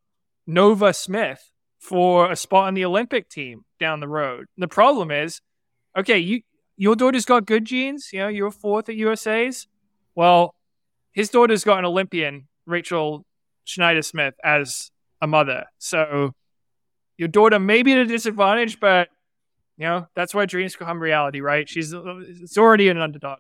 Nova 0.47 0.93
Smith 0.93 1.51
for 1.79 2.31
a 2.31 2.37
spot 2.37 2.69
on 2.69 2.75
the 2.75 2.85
Olympic 2.85 3.29
team 3.29 3.65
down 3.79 4.01
the 4.01 4.09
road. 4.09 4.47
The 4.57 4.69
problem 4.69 5.11
is, 5.11 5.41
okay, 5.97 6.19
you 6.19 6.43
your 6.77 6.95
daughter's 6.95 7.25
got 7.25 7.45
good 7.45 7.65
genes. 7.65 8.11
You 8.13 8.21
know, 8.21 8.29
you're 8.29 8.53
fourth 8.53 8.89
at 8.89 8.95
USA's. 8.95 9.67
Well, 10.15 10.55
his 11.13 11.29
daughter's 11.29 11.65
got 11.65 11.81
an 11.81 11.85
Olympian, 11.85 12.47
Rachel 12.67 13.27
Schneider 13.65 14.03
Smith, 14.03 14.35
as 14.45 14.91
a 15.21 15.27
mother. 15.27 15.65
So 15.79 16.35
your 17.17 17.29
daughter 17.29 17.59
may 17.59 17.83
be 17.83 17.93
at 17.93 17.99
a 17.99 18.07
disadvantage, 18.07 18.79
but 18.79 19.09
you 19.79 19.87
know 19.87 20.07
that's 20.15 20.35
why 20.35 20.45
dreams 20.45 20.77
become 20.77 21.01
reality, 21.01 21.41
right? 21.41 21.69
She's 21.69 21.95
it's 21.95 22.59
already 22.59 22.89
an 22.89 22.99
underdog. 22.99 23.39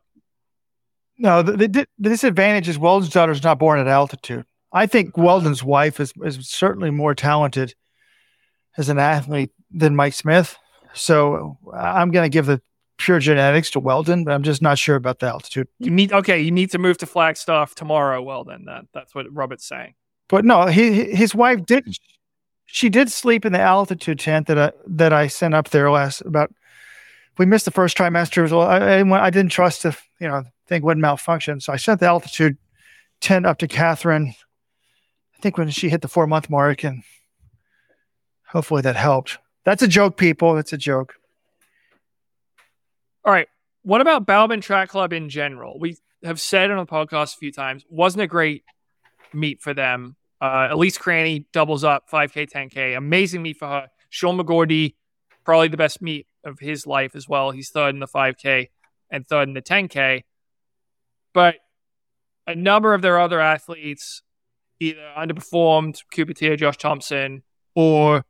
No, 1.18 1.42
the, 1.42 1.56
the, 1.56 1.86
the 1.98 2.10
disadvantage 2.10 2.68
is 2.68 2.78
Weldon's 2.78 3.12
daughter 3.12 3.32
is 3.32 3.42
not 3.42 3.58
born 3.58 3.80
at 3.80 3.88
altitude. 3.88 4.44
I 4.72 4.86
think 4.86 5.16
Weldon's 5.16 5.64
wife 5.64 5.98
is, 5.98 6.12
is 6.22 6.48
certainly 6.48 6.90
more 6.90 7.14
talented 7.14 7.74
as 8.76 8.88
an 8.88 8.98
athlete 8.98 9.50
than 9.70 9.96
Mike 9.96 10.14
Smith. 10.14 10.56
So 10.94 11.58
uh, 11.66 11.76
I'm 11.76 12.12
going 12.12 12.24
to 12.24 12.32
give 12.32 12.46
the 12.46 12.62
pure 12.98 13.18
genetics 13.18 13.70
to 13.70 13.80
Weldon, 13.80 14.24
but 14.24 14.32
I'm 14.32 14.44
just 14.44 14.62
not 14.62 14.78
sure 14.78 14.94
about 14.94 15.18
the 15.18 15.26
altitude. 15.26 15.66
You 15.80 15.90
need 15.90 16.12
okay, 16.12 16.40
you 16.40 16.52
need 16.52 16.70
to 16.70 16.78
move 16.78 16.98
to 16.98 17.06
Flagstaff 17.06 17.74
tomorrow. 17.74 18.22
Well, 18.22 18.44
then 18.44 18.64
that 18.66 18.84
that's 18.94 19.14
what 19.14 19.26
Robert's 19.32 19.66
saying. 19.66 19.94
But 20.28 20.44
no, 20.44 20.66
he, 20.66 21.14
his 21.14 21.34
wife 21.34 21.64
did. 21.66 21.88
She 22.70 22.90
did 22.90 23.10
sleep 23.10 23.46
in 23.46 23.52
the 23.52 23.60
altitude 23.60 24.18
tent 24.18 24.46
that 24.46 24.58
I 24.58 24.72
that 24.86 25.12
I 25.12 25.26
sent 25.26 25.54
up 25.54 25.70
there 25.70 25.90
last 25.90 26.20
about. 26.20 26.54
We 27.38 27.46
missed 27.46 27.64
the 27.64 27.70
first 27.70 27.96
trimester. 27.96 28.44
As 28.44 28.52
well, 28.52 28.62
I, 28.62 29.00
I, 29.00 29.30
didn't 29.30 29.52
trust 29.52 29.84
if 29.84 30.06
you 30.20 30.28
know 30.28 30.44
thing 30.66 30.82
wouldn't 30.82 31.00
malfunction, 31.00 31.60
so 31.60 31.72
I 31.72 31.76
sent 31.76 32.00
the 32.00 32.06
altitude 32.06 32.58
tent 33.20 33.46
up 33.46 33.58
to 33.58 33.68
Catherine. 33.68 34.34
I 35.34 35.40
think 35.40 35.56
when 35.56 35.70
she 35.70 35.88
hit 35.88 36.02
the 36.02 36.08
four 36.08 36.26
month 36.26 36.50
mark, 36.50 36.84
and 36.84 37.02
hopefully 38.46 38.82
that 38.82 38.96
helped. 38.96 39.38
That's 39.64 39.82
a 39.82 39.88
joke, 39.88 40.18
people. 40.18 40.54
That's 40.54 40.72
a 40.72 40.78
joke. 40.78 41.14
All 43.24 43.32
right. 43.32 43.48
What 43.82 44.00
about 44.00 44.26
Bowerman 44.26 44.60
Track 44.60 44.90
Club 44.90 45.12
in 45.12 45.30
general? 45.30 45.78
We 45.78 45.96
have 46.22 46.40
said 46.40 46.70
on 46.70 46.76
the 46.76 46.86
podcast 46.86 47.34
a 47.34 47.38
few 47.38 47.52
times, 47.52 47.84
wasn't 47.88 48.22
a 48.22 48.26
great 48.26 48.64
meet 49.32 49.62
for 49.62 49.72
them. 49.72 50.16
Uh, 50.40 50.68
Elise 50.70 50.98
Cranny 50.98 51.46
doubles 51.52 51.84
up 51.84 52.08
5K, 52.10 52.50
10K. 52.50 52.96
Amazing 52.96 53.42
meet 53.42 53.56
for 53.56 53.68
her. 53.68 53.88
Sean 54.10 54.38
McGorty, 54.38 54.94
probably 55.44 55.68
the 55.68 55.76
best 55.76 56.00
meet 56.00 56.26
of 56.44 56.58
his 56.58 56.86
life 56.86 57.14
as 57.14 57.28
well. 57.28 57.50
He's 57.50 57.70
third 57.70 57.94
in 57.94 58.00
the 58.00 58.06
5K 58.06 58.68
and 59.10 59.26
third 59.26 59.48
in 59.48 59.54
the 59.54 59.62
10K. 59.62 60.22
But 61.34 61.56
a 62.46 62.54
number 62.54 62.94
of 62.94 63.02
their 63.02 63.20
other 63.20 63.40
athletes 63.40 64.22
either 64.80 65.12
underperformed, 65.16 66.00
Cooper 66.14 66.32
Teare, 66.32 66.56
Josh 66.56 66.76
Thompson, 66.76 67.42
or 67.74 68.24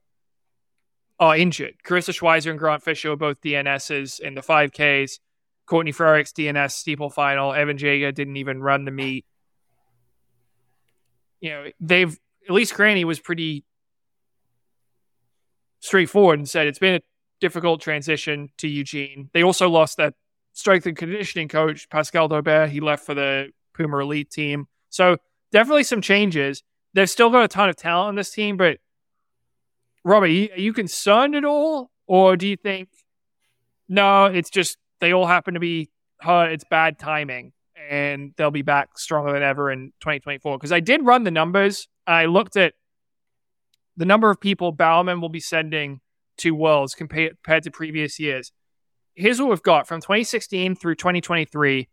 are 1.20 1.36
injured. 1.36 1.74
Karissa 1.84 2.18
Schweizer 2.18 2.50
and 2.50 2.58
Grant 2.58 2.82
Fisher 2.82 3.10
were 3.10 3.16
both 3.16 3.40
DNSs 3.40 4.20
in 4.20 4.34
the 4.34 4.40
5Ks. 4.40 5.18
Courtney 5.66 5.92
Frerichs, 5.92 6.32
DNS 6.32 6.70
steeple 6.70 7.10
final. 7.10 7.52
Evan 7.52 7.76
Jager 7.76 8.10
didn't 8.10 8.36
even 8.36 8.62
run 8.62 8.84
the 8.84 8.90
meet 8.90 9.26
you 11.40 11.50
know, 11.50 11.66
they've 11.80 12.18
Elise 12.48 12.72
Cranny 12.72 13.04
was 13.04 13.20
pretty 13.20 13.64
straightforward 15.80 16.38
and 16.38 16.48
said 16.48 16.66
it's 16.66 16.78
been 16.78 16.96
a 16.96 17.00
difficult 17.40 17.80
transition 17.80 18.48
to 18.58 18.68
Eugene. 18.68 19.30
They 19.32 19.42
also 19.42 19.68
lost 19.68 19.96
that 19.98 20.14
strength 20.52 20.86
and 20.86 20.96
conditioning 20.96 21.48
coach, 21.48 21.88
Pascal 21.88 22.28
Dobert. 22.28 22.70
He 22.70 22.80
left 22.80 23.04
for 23.04 23.14
the 23.14 23.50
Puma 23.74 23.98
Elite 23.98 24.30
team. 24.30 24.66
So 24.88 25.18
definitely 25.52 25.84
some 25.84 26.00
changes. 26.00 26.62
They've 26.94 27.08
still 27.08 27.30
got 27.30 27.44
a 27.44 27.48
ton 27.48 27.68
of 27.68 27.76
talent 27.76 28.08
on 28.08 28.14
this 28.16 28.30
team, 28.30 28.56
but 28.56 28.78
Robert, 30.04 30.26
are 30.26 30.28
you, 30.28 30.48
are 30.52 30.60
you 30.60 30.72
concerned 30.72 31.36
at 31.36 31.44
all? 31.44 31.90
Or 32.06 32.36
do 32.36 32.48
you 32.48 32.56
think, 32.56 32.88
no, 33.88 34.24
it's 34.24 34.50
just 34.50 34.78
they 35.00 35.12
all 35.12 35.26
happen 35.26 35.54
to 35.54 35.60
be 35.60 35.90
hurt. 36.20 36.50
It's 36.52 36.64
bad 36.68 36.98
timing 36.98 37.52
and 37.88 38.32
they'll 38.36 38.50
be 38.50 38.62
back 38.62 38.98
stronger 38.98 39.32
than 39.32 39.42
ever 39.42 39.70
in 39.70 39.92
2024. 40.00 40.58
Because 40.58 40.72
I 40.72 40.80
did 40.80 41.04
run 41.04 41.24
the 41.24 41.30
numbers. 41.30 41.88
I 42.06 42.26
looked 42.26 42.56
at 42.56 42.74
the 43.96 44.04
number 44.04 44.30
of 44.30 44.40
people 44.40 44.72
Bowerman 44.72 45.20
will 45.20 45.28
be 45.28 45.40
sending 45.40 46.00
to 46.38 46.52
Worlds 46.52 46.94
compared, 46.94 47.36
to 47.44 47.70
previous 47.70 48.18
years. 48.18 48.52
Here's 49.14 49.40
what 49.40 49.50
we've 49.50 49.62
got 49.62 49.88
from 49.88 50.00
2016 50.00 50.76
through 50.76 50.94
2023 50.94 51.88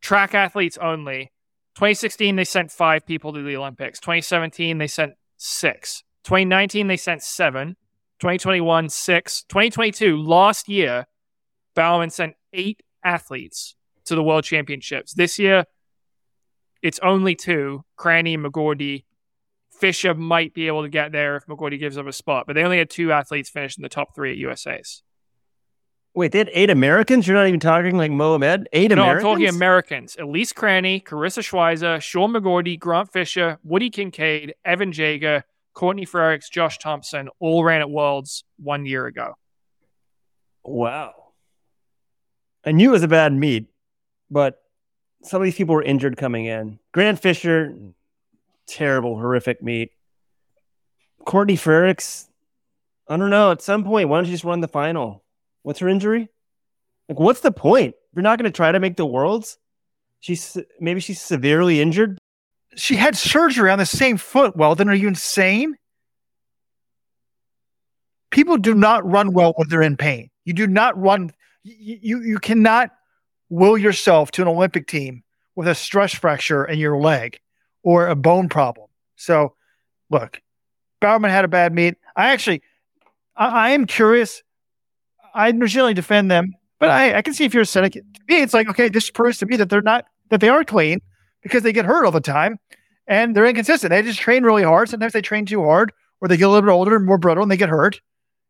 track 0.00 0.34
athletes 0.34 0.78
only. 0.78 1.32
2016, 1.76 2.36
they 2.36 2.44
sent 2.44 2.72
five 2.72 3.06
people 3.06 3.32
to 3.32 3.42
the 3.42 3.56
Olympics. 3.56 4.00
2017, 4.00 4.78
they 4.78 4.88
sent 4.88 5.14
six. 5.36 6.02
2019, 6.24 6.88
they 6.88 6.96
sent 6.96 7.22
seven. 7.22 7.76
2021, 8.18 8.88
six. 8.88 9.44
2022, 9.44 10.20
last 10.20 10.68
year, 10.68 11.06
Bowerman 11.76 12.10
sent 12.10 12.34
eight 12.52 12.82
athletes 13.04 13.76
to 14.10 14.16
the 14.16 14.22
World 14.22 14.44
Championships. 14.44 15.14
This 15.14 15.38
year, 15.38 15.64
it's 16.82 16.98
only 17.00 17.34
two 17.34 17.84
Cranny 17.96 18.34
and 18.34 18.44
McGorty. 18.44 19.04
Fisher 19.70 20.14
might 20.14 20.52
be 20.52 20.66
able 20.66 20.82
to 20.82 20.88
get 20.88 21.12
there 21.12 21.36
if 21.36 21.46
McGorty 21.46 21.78
gives 21.78 21.96
up 21.96 22.06
a 22.06 22.12
spot, 22.12 22.44
but 22.46 22.54
they 22.54 22.62
only 22.62 22.78
had 22.78 22.90
two 22.90 23.12
athletes 23.12 23.48
finish 23.48 23.78
in 23.78 23.82
the 23.82 23.88
top 23.88 24.14
three 24.14 24.32
at 24.32 24.36
USA's. 24.36 25.02
Wait, 26.12 26.32
they 26.32 26.38
had 26.38 26.50
eight 26.52 26.70
Americans? 26.70 27.26
You're 27.26 27.36
not 27.36 27.46
even 27.46 27.60
talking 27.60 27.96
like 27.96 28.10
Mohamed? 28.10 28.68
Eight 28.72 28.90
no, 28.90 29.02
Americans? 29.02 29.24
I'm 29.24 29.30
talking 29.30 29.48
Americans. 29.48 30.16
Elise 30.18 30.52
Cranny, 30.52 31.00
Karissa 31.00 31.42
Schweizer, 31.42 32.00
Sean 32.02 32.32
McGorty, 32.32 32.78
Grant 32.78 33.12
Fisher, 33.12 33.58
Woody 33.62 33.90
Kincaid, 33.90 34.54
Evan 34.64 34.92
Jager, 34.92 35.44
Courtney 35.72 36.04
Frerichs, 36.04 36.50
Josh 36.50 36.78
Thompson 36.78 37.28
all 37.38 37.62
ran 37.62 37.80
at 37.80 37.90
Worlds 37.90 38.44
one 38.58 38.86
year 38.86 39.06
ago. 39.06 39.34
Wow. 40.64 41.14
I 42.66 42.72
knew 42.72 42.90
it 42.90 42.92
was 42.92 43.02
a 43.02 43.08
bad 43.08 43.32
meet 43.32 43.69
but 44.30 44.62
some 45.22 45.40
of 45.40 45.44
these 45.44 45.56
people 45.56 45.74
were 45.74 45.82
injured 45.82 46.16
coming 46.16 46.46
in. 46.46 46.78
Grant 46.92 47.20
Fisher, 47.20 47.76
terrible, 48.66 49.16
horrific 49.16 49.62
meet. 49.62 49.92
Courtney 51.24 51.56
Frerichs, 51.56 52.26
I 53.08 53.16
don't 53.16 53.30
know. 53.30 53.50
At 53.50 53.60
some 53.60 53.84
point, 53.84 54.08
why 54.08 54.18
don't 54.18 54.26
you 54.26 54.32
just 54.32 54.44
run 54.44 54.60
the 54.60 54.68
final? 54.68 55.22
What's 55.62 55.80
her 55.80 55.88
injury? 55.88 56.28
Like, 57.08 57.18
what's 57.18 57.40
the 57.40 57.52
point? 57.52 57.94
You're 58.14 58.22
not 58.22 58.38
going 58.38 58.50
to 58.50 58.56
try 58.56 58.72
to 58.72 58.80
make 58.80 58.96
the 58.96 59.04
worlds. 59.04 59.58
She's 60.20 60.56
maybe 60.78 61.00
she's 61.00 61.20
severely 61.20 61.80
injured. 61.80 62.18
She 62.76 62.94
had 62.94 63.16
surgery 63.16 63.70
on 63.70 63.78
the 63.78 63.86
same 63.86 64.16
foot. 64.16 64.56
Well, 64.56 64.74
then 64.74 64.88
are 64.88 64.94
you 64.94 65.08
insane? 65.08 65.76
People 68.30 68.58
do 68.58 68.74
not 68.74 69.04
run 69.04 69.32
well 69.32 69.54
when 69.56 69.68
they're 69.68 69.82
in 69.82 69.96
pain. 69.96 70.30
You 70.44 70.52
do 70.52 70.66
not 70.66 71.00
run. 71.00 71.32
You 71.64 71.98
you, 72.00 72.20
you 72.22 72.38
cannot 72.38 72.90
will 73.50 73.76
yourself 73.76 74.30
to 74.30 74.42
an 74.42 74.48
Olympic 74.48 74.86
team 74.86 75.22
with 75.56 75.68
a 75.68 75.74
stress 75.74 76.14
fracture 76.14 76.64
in 76.64 76.78
your 76.78 76.96
leg 76.96 77.38
or 77.82 78.08
a 78.08 78.14
bone 78.14 78.48
problem. 78.48 78.88
So, 79.16 79.54
look, 80.08 80.40
Bowerman 81.00 81.30
had 81.30 81.44
a 81.44 81.48
bad 81.48 81.74
meet. 81.74 81.96
I 82.16 82.30
actually, 82.30 82.62
I, 83.36 83.46
I 83.46 83.70
am 83.70 83.86
curious. 83.86 84.42
I 85.34 85.52
generally 85.52 85.94
defend 85.94 86.30
them, 86.30 86.54
but 86.78 86.88
I, 86.88 87.18
I 87.18 87.22
can 87.22 87.34
see 87.34 87.44
if 87.44 87.52
you're 87.52 87.64
a 87.64 87.66
cynic. 87.66 87.92
To 87.92 88.02
me, 88.28 88.42
it's 88.42 88.54
like, 88.54 88.68
okay, 88.68 88.88
this 88.88 89.10
proves 89.10 89.38
to 89.38 89.46
me 89.46 89.56
that 89.56 89.68
they're 89.68 89.82
not, 89.82 90.06
that 90.30 90.40
they 90.40 90.48
are 90.48 90.64
clean 90.64 91.00
because 91.42 91.62
they 91.62 91.72
get 91.72 91.84
hurt 91.84 92.04
all 92.04 92.12
the 92.12 92.20
time 92.20 92.58
and 93.06 93.34
they're 93.34 93.46
inconsistent. 93.46 93.90
They 93.90 94.02
just 94.02 94.20
train 94.20 94.44
really 94.44 94.62
hard. 94.62 94.88
Sometimes 94.88 95.12
they 95.12 95.22
train 95.22 95.46
too 95.46 95.62
hard 95.62 95.92
or 96.20 96.28
they 96.28 96.36
get 96.36 96.44
a 96.44 96.48
little 96.48 96.62
bit 96.62 96.72
older 96.72 96.96
and 96.96 97.06
more 97.06 97.18
brittle 97.18 97.42
and 97.42 97.50
they 97.50 97.56
get 97.56 97.68
hurt 97.68 98.00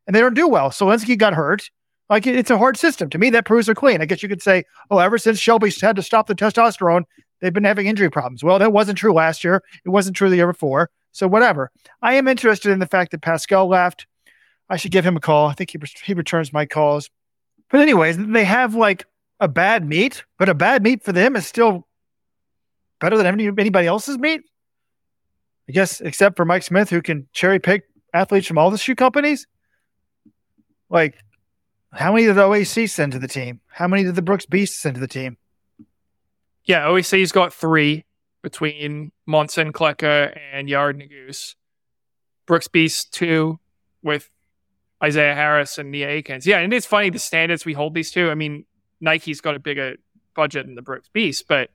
and 0.07 0.15
they 0.15 0.21
don't 0.21 0.35
do 0.35 0.49
well. 0.49 0.71
Solinsky 0.71 1.17
got 1.17 1.35
hurt 1.35 1.71
like 2.11 2.27
it's 2.27 2.51
a 2.51 2.59
hard 2.59 2.77
system. 2.77 3.09
To 3.11 3.19
me, 3.19 3.31
that 3.31 3.47
proves 3.47 3.67
they're 3.67 3.75
clean. 3.75 4.03
I 4.03 4.05
guess 4.05 4.23
you 4.23 4.29
could 4.29 4.43
say, 4.43 4.65
oh, 4.91 4.99
ever 4.99 5.17
since 5.17 5.39
Shelby 5.39 5.73
had 5.81 5.97
to 5.97 6.03
stop 6.03 6.27
the 6.27 6.35
testosterone, 6.35 7.05
they've 7.41 7.53
been 7.53 7.65
having 7.65 7.87
injury 7.87 8.11
problems. 8.11 8.43
Well, 8.43 8.59
that 8.59 8.73
wasn't 8.73 8.99
true 8.99 9.15
last 9.15 9.45
year. 9.45 9.63
It 9.85 9.91
wasn't 9.91 10.17
true 10.17 10.29
the 10.29 10.37
year 10.37 10.49
before. 10.49 10.91
So 11.13 11.29
whatever. 11.29 11.71
I 12.03 12.15
am 12.15 12.29
interested 12.29 12.73
in 12.73 12.81
the 12.81 12.87
fact 12.87 13.13
that 13.13 13.23
Pascal 13.23 13.69
left. 13.69 14.07
I 14.69 14.77
should 14.77 14.91
give 14.91 15.07
him 15.07 15.17
a 15.17 15.21
call. 15.21 15.49
I 15.49 15.55
think 15.55 15.71
he 15.71 15.79
he 16.05 16.15
returns 16.15 16.53
my 16.53 16.67
calls. 16.67 17.11
But 17.71 17.81
anyways, 17.81 18.19
they 18.19 18.45
have 18.45 18.75
like 18.75 19.07
a 19.39 19.49
bad 19.49 19.89
meet, 19.89 20.25
but 20.37 20.49
a 20.49 20.55
bad 20.55 20.83
meet 20.83 21.05
for 21.05 21.13
them 21.13 21.37
is 21.37 21.47
still 21.47 21.87
better 23.01 23.17
than 23.17 23.27
any, 23.27 23.47
anybody 23.47 23.87
else's 23.87 24.19
meet. 24.19 24.43
I 25.69 25.73
guess 25.73 26.01
except 26.01 26.37
for 26.37 26.45
Mike 26.45 26.65
Smith, 26.65 26.91
who 26.91 27.03
can 27.03 27.29
cherry 27.33 27.61
pick 27.61 27.85
athletes 28.13 28.49
from 28.49 28.59
all 28.59 28.73
the 28.73 28.79
shoe 28.79 28.97
companies. 28.97 29.47
Like 30.89 31.17
how 31.93 32.13
many 32.13 32.27
did 32.27 32.37
OAC 32.37 32.89
send 32.89 33.13
to 33.13 33.19
the 33.19 33.29
team? 33.29 33.61
How 33.69 33.89
many 33.89 34.05
did 34.05 34.15
the 34.15 34.23
Brooks 34.23 34.47
Beast 34.47 34.81
send 34.81 34.95
to 34.95 35.01
the 35.01 35.09
team? 35.09 35.37
Yeah, 36.65 36.87
OAC's 36.87 37.33
got 37.33 37.53
three 37.53 38.05
between 38.43 39.13
Monson, 39.27 39.73
Klecker, 39.73 40.39
and 40.53 40.69
Yared 40.69 40.97
Nuguse. 40.97 41.57
Brooks 42.47 42.69
Beast 42.69 43.13
two 43.13 43.59
with 44.03 44.29
Isaiah 45.03 45.35
Harris 45.35 45.79
and 45.79 45.91
Nia 45.91 46.09
Akins. 46.09 46.47
Yeah, 46.47 46.59
and 46.59 46.73
it's 46.73 46.87
funny 46.87 47.11
the 47.11 47.19
standards 47.19 47.65
we 47.65 47.73
hold 47.73 47.95
these 47.95 48.11
two. 48.11 48.31
I 48.31 48.35
mean, 48.35 48.65
Nike's 49.01 49.41
got 49.41 49.55
a 49.55 49.61
bigger 49.61 49.97
budget 50.35 50.67
than 50.67 50.75
the 50.75 50.83
Brooks 50.83 51.09
Beast, 51.13 51.47
but 51.49 51.71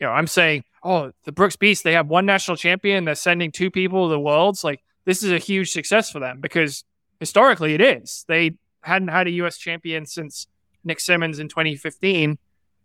you 0.00 0.06
know, 0.06 0.12
I'm 0.12 0.26
saying, 0.26 0.64
oh, 0.84 1.12
the 1.24 1.32
Brooks 1.32 1.56
Beast, 1.56 1.84
they 1.84 1.92
have 1.92 2.08
one 2.08 2.26
national 2.26 2.56
champion, 2.56 3.04
they're 3.04 3.14
sending 3.14 3.50
two 3.50 3.70
people 3.70 4.06
to 4.06 4.10
the 4.10 4.20
worlds. 4.20 4.62
Like, 4.62 4.82
this 5.04 5.22
is 5.22 5.32
a 5.32 5.38
huge 5.38 5.70
success 5.70 6.10
for 6.10 6.20
them 6.20 6.40
because 6.40 6.84
historically 7.18 7.74
it 7.74 7.80
is. 7.80 8.24
They 8.28 8.52
hadn't 8.82 9.08
had 9.08 9.26
a 9.26 9.30
U.S. 9.30 9.58
champion 9.58 10.06
since 10.06 10.46
Nick 10.84 11.00
Symmonds 11.00 11.38
in 11.38 11.48
2015. 11.48 12.38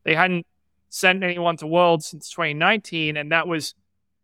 They 0.04 0.16
hadn't 0.16 0.46
sent 0.90 1.24
anyone 1.24 1.58
to 1.58 1.68
Worlds 1.68 2.06
since 2.06 2.30
2019, 2.30 3.18
and 3.18 3.32
that 3.32 3.48
was 3.48 3.74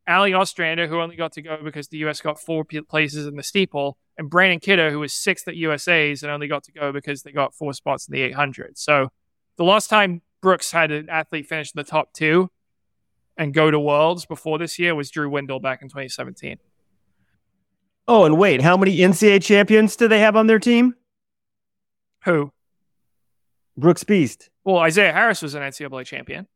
Allie 0.07 0.33
Ostrander, 0.33 0.87
who 0.87 0.99
only 0.99 1.15
got 1.15 1.33
to 1.33 1.41
go 1.41 1.57
because 1.63 1.87
the 1.87 1.97
U.S. 1.99 2.21
got 2.21 2.39
four 2.39 2.63
places 2.63 3.27
in 3.27 3.35
the 3.35 3.43
steeple, 3.43 3.97
and 4.17 4.29
Brandon 4.29 4.59
Kidder, 4.59 4.91
who 4.91 4.99
was 4.99 5.13
sixth 5.13 5.47
at 5.47 5.55
USA's 5.55 6.23
and 6.23 6.31
only 6.31 6.47
got 6.47 6.63
to 6.63 6.71
go 6.71 6.91
because 6.91 7.23
they 7.23 7.31
got 7.31 7.53
four 7.53 7.73
spots 7.73 8.07
in 8.07 8.13
the 8.13 8.21
800. 8.21 8.77
So 8.77 9.09
the 9.57 9.63
last 9.63 9.89
time 9.89 10.21
Brooks 10.41 10.71
had 10.71 10.91
an 10.91 11.09
athlete 11.09 11.47
finish 11.47 11.71
in 11.73 11.79
the 11.79 11.83
top 11.83 12.13
two 12.13 12.49
and 13.37 13.53
go 13.53 13.71
to 13.71 13.79
Worlds 13.79 14.25
before 14.25 14.57
this 14.57 14.77
year 14.77 14.93
was 14.93 15.09
Drew 15.09 15.29
Windle 15.29 15.59
back 15.59 15.81
in 15.81 15.87
2017. 15.87 16.57
Oh, 18.07 18.25
and 18.25 18.37
wait, 18.37 18.61
how 18.61 18.75
many 18.75 18.97
NCAA 18.97 19.43
champions 19.43 19.95
do 19.95 20.07
they 20.07 20.19
have 20.19 20.35
on 20.35 20.47
their 20.47 20.59
team? 20.59 20.95
Who? 22.25 22.51
Brooks 23.77 24.03
Beast. 24.03 24.49
Well, 24.65 24.77
Isaiah 24.77 25.13
Harris 25.13 25.41
was 25.41 25.55
an 25.55 25.61
NCAA 25.63 26.05
champion. 26.05 26.47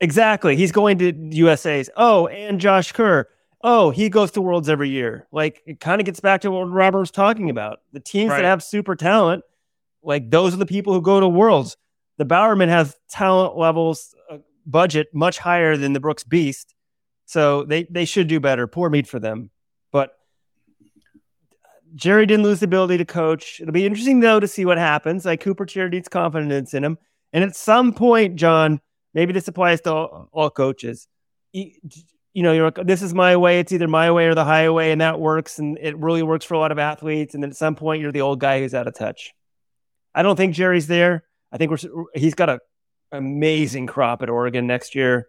Exactly. 0.00 0.56
He's 0.56 0.72
going 0.72 0.98
to 0.98 1.12
USA's. 1.36 1.88
Oh, 1.96 2.26
and 2.26 2.60
Josh 2.60 2.92
Kerr. 2.92 3.28
Oh, 3.62 3.90
he 3.90 4.10
goes 4.10 4.30
to 4.32 4.42
Worlds 4.42 4.68
every 4.68 4.90
year. 4.90 5.26
Like 5.32 5.62
it 5.66 5.80
kind 5.80 6.00
of 6.00 6.04
gets 6.04 6.20
back 6.20 6.42
to 6.42 6.50
what 6.50 6.64
Robert 6.70 6.98
was 7.00 7.10
talking 7.10 7.48
about. 7.48 7.78
The 7.92 8.00
teams 8.00 8.30
Right. 8.30 8.38
that 8.42 8.44
have 8.44 8.62
super 8.62 8.94
talent, 8.94 9.42
like 10.02 10.30
those 10.30 10.52
are 10.52 10.58
the 10.58 10.66
people 10.66 10.92
who 10.92 11.00
go 11.00 11.18
to 11.20 11.28
Worlds. 11.28 11.76
The 12.18 12.26
Bowerman 12.26 12.68
has 12.68 12.96
talent 13.08 13.56
levels, 13.56 14.14
uh, 14.30 14.38
budget 14.66 15.08
much 15.14 15.38
higher 15.38 15.76
than 15.78 15.94
the 15.94 16.00
Brooks 16.00 16.24
Beast, 16.24 16.74
so 17.24 17.64
they 17.64 17.84
they 17.84 18.04
should 18.04 18.26
do 18.28 18.38
better. 18.38 18.66
Poor 18.66 18.90
meat 18.90 19.06
for 19.06 19.18
them, 19.18 19.50
Jerry 21.94 22.26
didn't 22.26 22.44
lose 22.44 22.60
the 22.60 22.66
ability 22.66 22.98
to 22.98 23.04
coach. 23.04 23.60
It'll 23.60 23.72
be 23.72 23.86
interesting 23.86 24.20
though 24.20 24.40
to 24.40 24.48
see 24.48 24.64
what 24.64 24.78
happens. 24.78 25.24
Like 25.24 25.40
Cooper 25.40 25.66
Teare 25.66 25.90
needs 25.90 26.08
confidence 26.08 26.74
in 26.74 26.84
him, 26.84 26.98
and 27.32 27.44
at 27.44 27.56
some 27.56 27.92
point, 27.92 28.36
John, 28.36 28.80
maybe 29.12 29.32
this 29.32 29.48
applies 29.48 29.80
to 29.82 29.92
all, 29.92 30.28
all 30.32 30.50
coaches. 30.50 31.06
You, 31.52 31.70
you 32.32 32.42
know, 32.42 32.52
you're 32.52 32.64
like, 32.64 32.84
this 32.84 33.00
is 33.00 33.14
my 33.14 33.36
way. 33.36 33.60
It's 33.60 33.72
either 33.72 33.86
my 33.86 34.10
way 34.10 34.26
or 34.26 34.34
the 34.34 34.44
highway, 34.44 34.90
and 34.90 35.00
that 35.00 35.20
works, 35.20 35.60
and 35.60 35.78
it 35.80 35.96
really 35.98 36.24
works 36.24 36.44
for 36.44 36.54
a 36.54 36.58
lot 36.58 36.72
of 36.72 36.80
athletes. 36.80 37.34
And 37.34 37.42
then 37.42 37.50
at 37.50 37.56
some 37.56 37.76
point, 37.76 38.02
you're 38.02 38.12
the 38.12 38.22
old 38.22 38.40
guy 38.40 38.58
who's 38.58 38.74
out 38.74 38.88
of 38.88 38.94
touch. 38.94 39.32
I 40.14 40.22
don't 40.22 40.36
think 40.36 40.54
Jerry's 40.54 40.88
there. 40.88 41.24
I 41.52 41.58
think 41.58 41.70
we're 41.70 42.04
he's 42.14 42.34
got 42.34 42.48
a 42.48 42.58
amazing 43.12 43.86
crop 43.86 44.22
at 44.22 44.30
Oregon 44.30 44.66
next 44.66 44.96
year, 44.96 45.28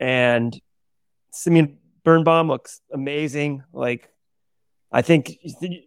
and 0.00 0.58
Simeon 1.30 1.76
Birnbaum 2.04 2.48
looks 2.48 2.80
amazing. 2.90 3.62
Like, 3.74 4.08
I 4.90 5.02
think 5.02 5.38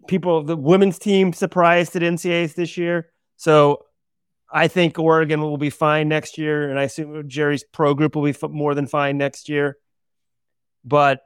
people, 0.07 0.43
the 0.43 0.55
women's 0.55 0.99
team 0.99 1.33
surprised 1.33 1.95
at 1.95 2.01
NCAAs 2.01 2.53
this 2.53 2.77
year. 2.77 3.11
So 3.37 3.85
I 4.51 4.67
think 4.67 4.99
Oregon 4.99 5.41
will 5.41 5.57
be 5.57 5.69
fine 5.69 6.07
next 6.07 6.37
year. 6.37 6.69
And 6.69 6.79
I 6.79 6.83
assume 6.83 7.27
Jerry's 7.27 7.63
pro 7.63 7.93
group 7.93 8.15
will 8.15 8.23
be 8.23 8.35
more 8.49 8.75
than 8.75 8.87
fine 8.87 9.17
next 9.17 9.49
year. 9.49 9.77
But 10.83 11.21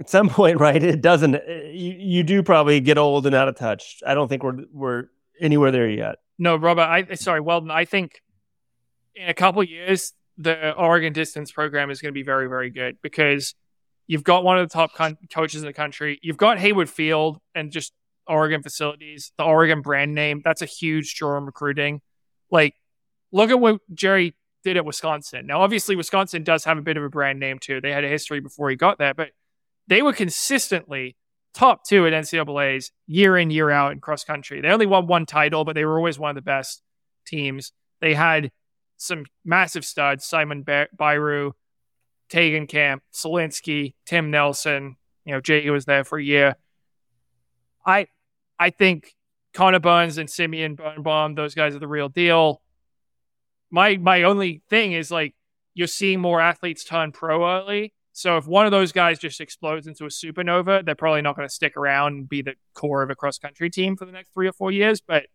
at 0.00 0.08
some 0.08 0.28
point, 0.30 0.60
right, 0.60 0.82
it 0.82 1.02
doesn't, 1.02 1.34
eh, 1.34 1.70
you, 1.72 1.94
you 1.98 2.22
do 2.22 2.42
probably 2.42 2.80
get 2.80 2.96
old 2.96 3.26
and 3.26 3.34
out 3.34 3.48
of 3.48 3.56
touch. 3.56 4.02
I 4.06 4.14
don't 4.14 4.28
think 4.28 4.42
we're, 4.42 4.64
we're 4.72 5.04
anywhere 5.40 5.70
there 5.70 5.88
yet. 5.88 6.16
No, 6.38 6.56
Robert. 6.56 6.82
I 6.82 7.14
sorry, 7.14 7.40
Weldon. 7.40 7.70
I 7.70 7.84
think 7.84 8.22
in 9.14 9.28
a 9.28 9.34
couple 9.34 9.62
years, 9.64 10.12
the 10.36 10.72
Oregon 10.72 11.12
distance 11.12 11.50
program 11.50 11.90
is 11.90 12.00
going 12.00 12.10
to 12.10 12.14
be 12.14 12.22
very, 12.22 12.48
very 12.48 12.70
good 12.70 12.98
because 13.02 13.54
you've 14.08 14.24
got 14.24 14.42
one 14.42 14.58
of 14.58 14.68
the 14.68 14.72
top 14.72 14.94
con- 14.94 15.18
coaches 15.32 15.62
in 15.62 15.66
the 15.66 15.72
country. 15.72 16.18
You've 16.22 16.36
got 16.36 16.58
Hayward 16.58 16.90
Field 16.90 17.38
and 17.54 17.70
just 17.70 17.92
Oregon 18.26 18.62
facilities, 18.62 19.32
the 19.38 19.44
Oregon 19.44 19.82
brand 19.82 20.14
name. 20.14 20.42
That's 20.44 20.62
a 20.62 20.66
huge 20.66 21.14
draw 21.14 21.38
in 21.38 21.44
recruiting. 21.44 22.00
Like, 22.50 22.74
look 23.30 23.50
at 23.50 23.60
what 23.60 23.80
Jerry 23.94 24.34
did 24.64 24.76
at 24.76 24.84
Wisconsin. 24.84 25.46
Now, 25.46 25.60
obviously, 25.60 25.94
Wisconsin 25.94 26.42
does 26.42 26.64
have 26.64 26.78
a 26.78 26.82
bit 26.82 26.96
of 26.96 27.04
a 27.04 27.08
brand 27.08 27.38
name 27.38 27.58
too. 27.58 27.80
They 27.80 27.92
had 27.92 28.04
a 28.04 28.08
history 28.08 28.40
before 28.40 28.70
he 28.70 28.76
got 28.76 28.98
there, 28.98 29.14
but 29.14 29.28
they 29.86 30.02
were 30.02 30.12
consistently 30.12 31.16
top 31.54 31.84
two 31.84 32.06
at 32.06 32.12
NCAA's 32.12 32.90
year 33.06 33.36
in, 33.36 33.50
year 33.50 33.70
out 33.70 33.92
in 33.92 34.00
cross 34.00 34.24
country. 34.24 34.60
They 34.60 34.68
only 34.68 34.86
won 34.86 35.06
one 35.06 35.26
title, 35.26 35.64
but 35.64 35.74
they 35.74 35.84
were 35.84 35.96
always 35.96 36.18
one 36.18 36.30
of 36.30 36.36
the 36.36 36.42
best 36.42 36.82
teams. 37.26 37.72
They 38.00 38.14
had 38.14 38.50
some 38.96 39.24
massive 39.44 39.84
studs 39.84 40.24
Simon 40.24 40.64
Bairu, 40.64 41.52
Tegenkamp, 42.30 43.00
Solinsky, 43.12 43.94
Tim 44.06 44.30
Nelson. 44.30 44.96
You 45.24 45.34
know, 45.34 45.40
Jay 45.40 45.68
was 45.70 45.84
there 45.84 46.04
for 46.04 46.18
a 46.18 46.24
year. 46.24 46.56
I 47.84 48.06
I 48.58 48.70
think 48.70 49.14
Connor 49.54 49.80
Burns 49.80 50.18
and 50.18 50.28
Simeon 50.28 50.74
Birnbaum, 50.74 51.34
those 51.34 51.54
guys 51.54 51.74
are 51.74 51.78
the 51.78 51.88
real 51.88 52.08
deal. 52.08 52.62
My 53.70 53.96
my 53.96 54.22
only 54.22 54.62
thing 54.68 54.92
is 54.92 55.10
like 55.10 55.34
you're 55.74 55.86
seeing 55.86 56.20
more 56.20 56.40
athletes 56.40 56.84
turn 56.84 57.12
pro 57.12 57.48
early. 57.48 57.92
So 58.12 58.36
if 58.36 58.48
one 58.48 58.66
of 58.66 58.72
those 58.72 58.90
guys 58.90 59.18
just 59.20 59.40
explodes 59.40 59.86
into 59.86 60.04
a 60.04 60.08
supernova, 60.08 60.84
they're 60.84 60.96
probably 60.96 61.22
not 61.22 61.36
going 61.36 61.46
to 61.46 61.54
stick 61.54 61.76
around 61.76 62.14
and 62.14 62.28
be 62.28 62.42
the 62.42 62.54
core 62.74 63.02
of 63.02 63.10
a 63.10 63.14
cross 63.14 63.38
country 63.38 63.70
team 63.70 63.96
for 63.96 64.06
the 64.06 64.12
next 64.12 64.32
three 64.34 64.48
or 64.48 64.52
four 64.52 64.72
years. 64.72 65.00
But 65.00 65.26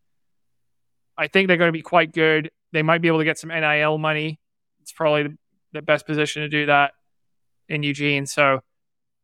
I 1.18 1.28
think 1.28 1.48
they're 1.48 1.56
going 1.56 1.70
to 1.70 1.78
be 1.78 1.82
quite 1.82 2.12
good. 2.12 2.52
They 2.74 2.82
might 2.82 3.02
be 3.02 3.08
able 3.08 3.20
to 3.20 3.24
get 3.24 3.38
some 3.38 3.52
NIL 3.52 3.98
money. 3.98 4.38
It's 4.82 4.92
probably 4.92 5.38
the, 5.74 5.82
best 5.82 6.06
position 6.06 6.44
to 6.44 6.50
do 6.50 6.66
that 6.68 6.94
in 7.68 7.84
Eugene. 7.84 8.26
So 8.26 8.62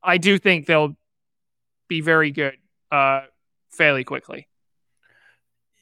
I 0.04 0.18
do 0.18 0.38
think 0.38 0.66
they'll 0.66 0.95
be 1.88 2.02
very 2.02 2.32
good 2.32 2.56
uh, 2.91 3.22
fairly 3.70 4.04
quickly. 4.04 4.47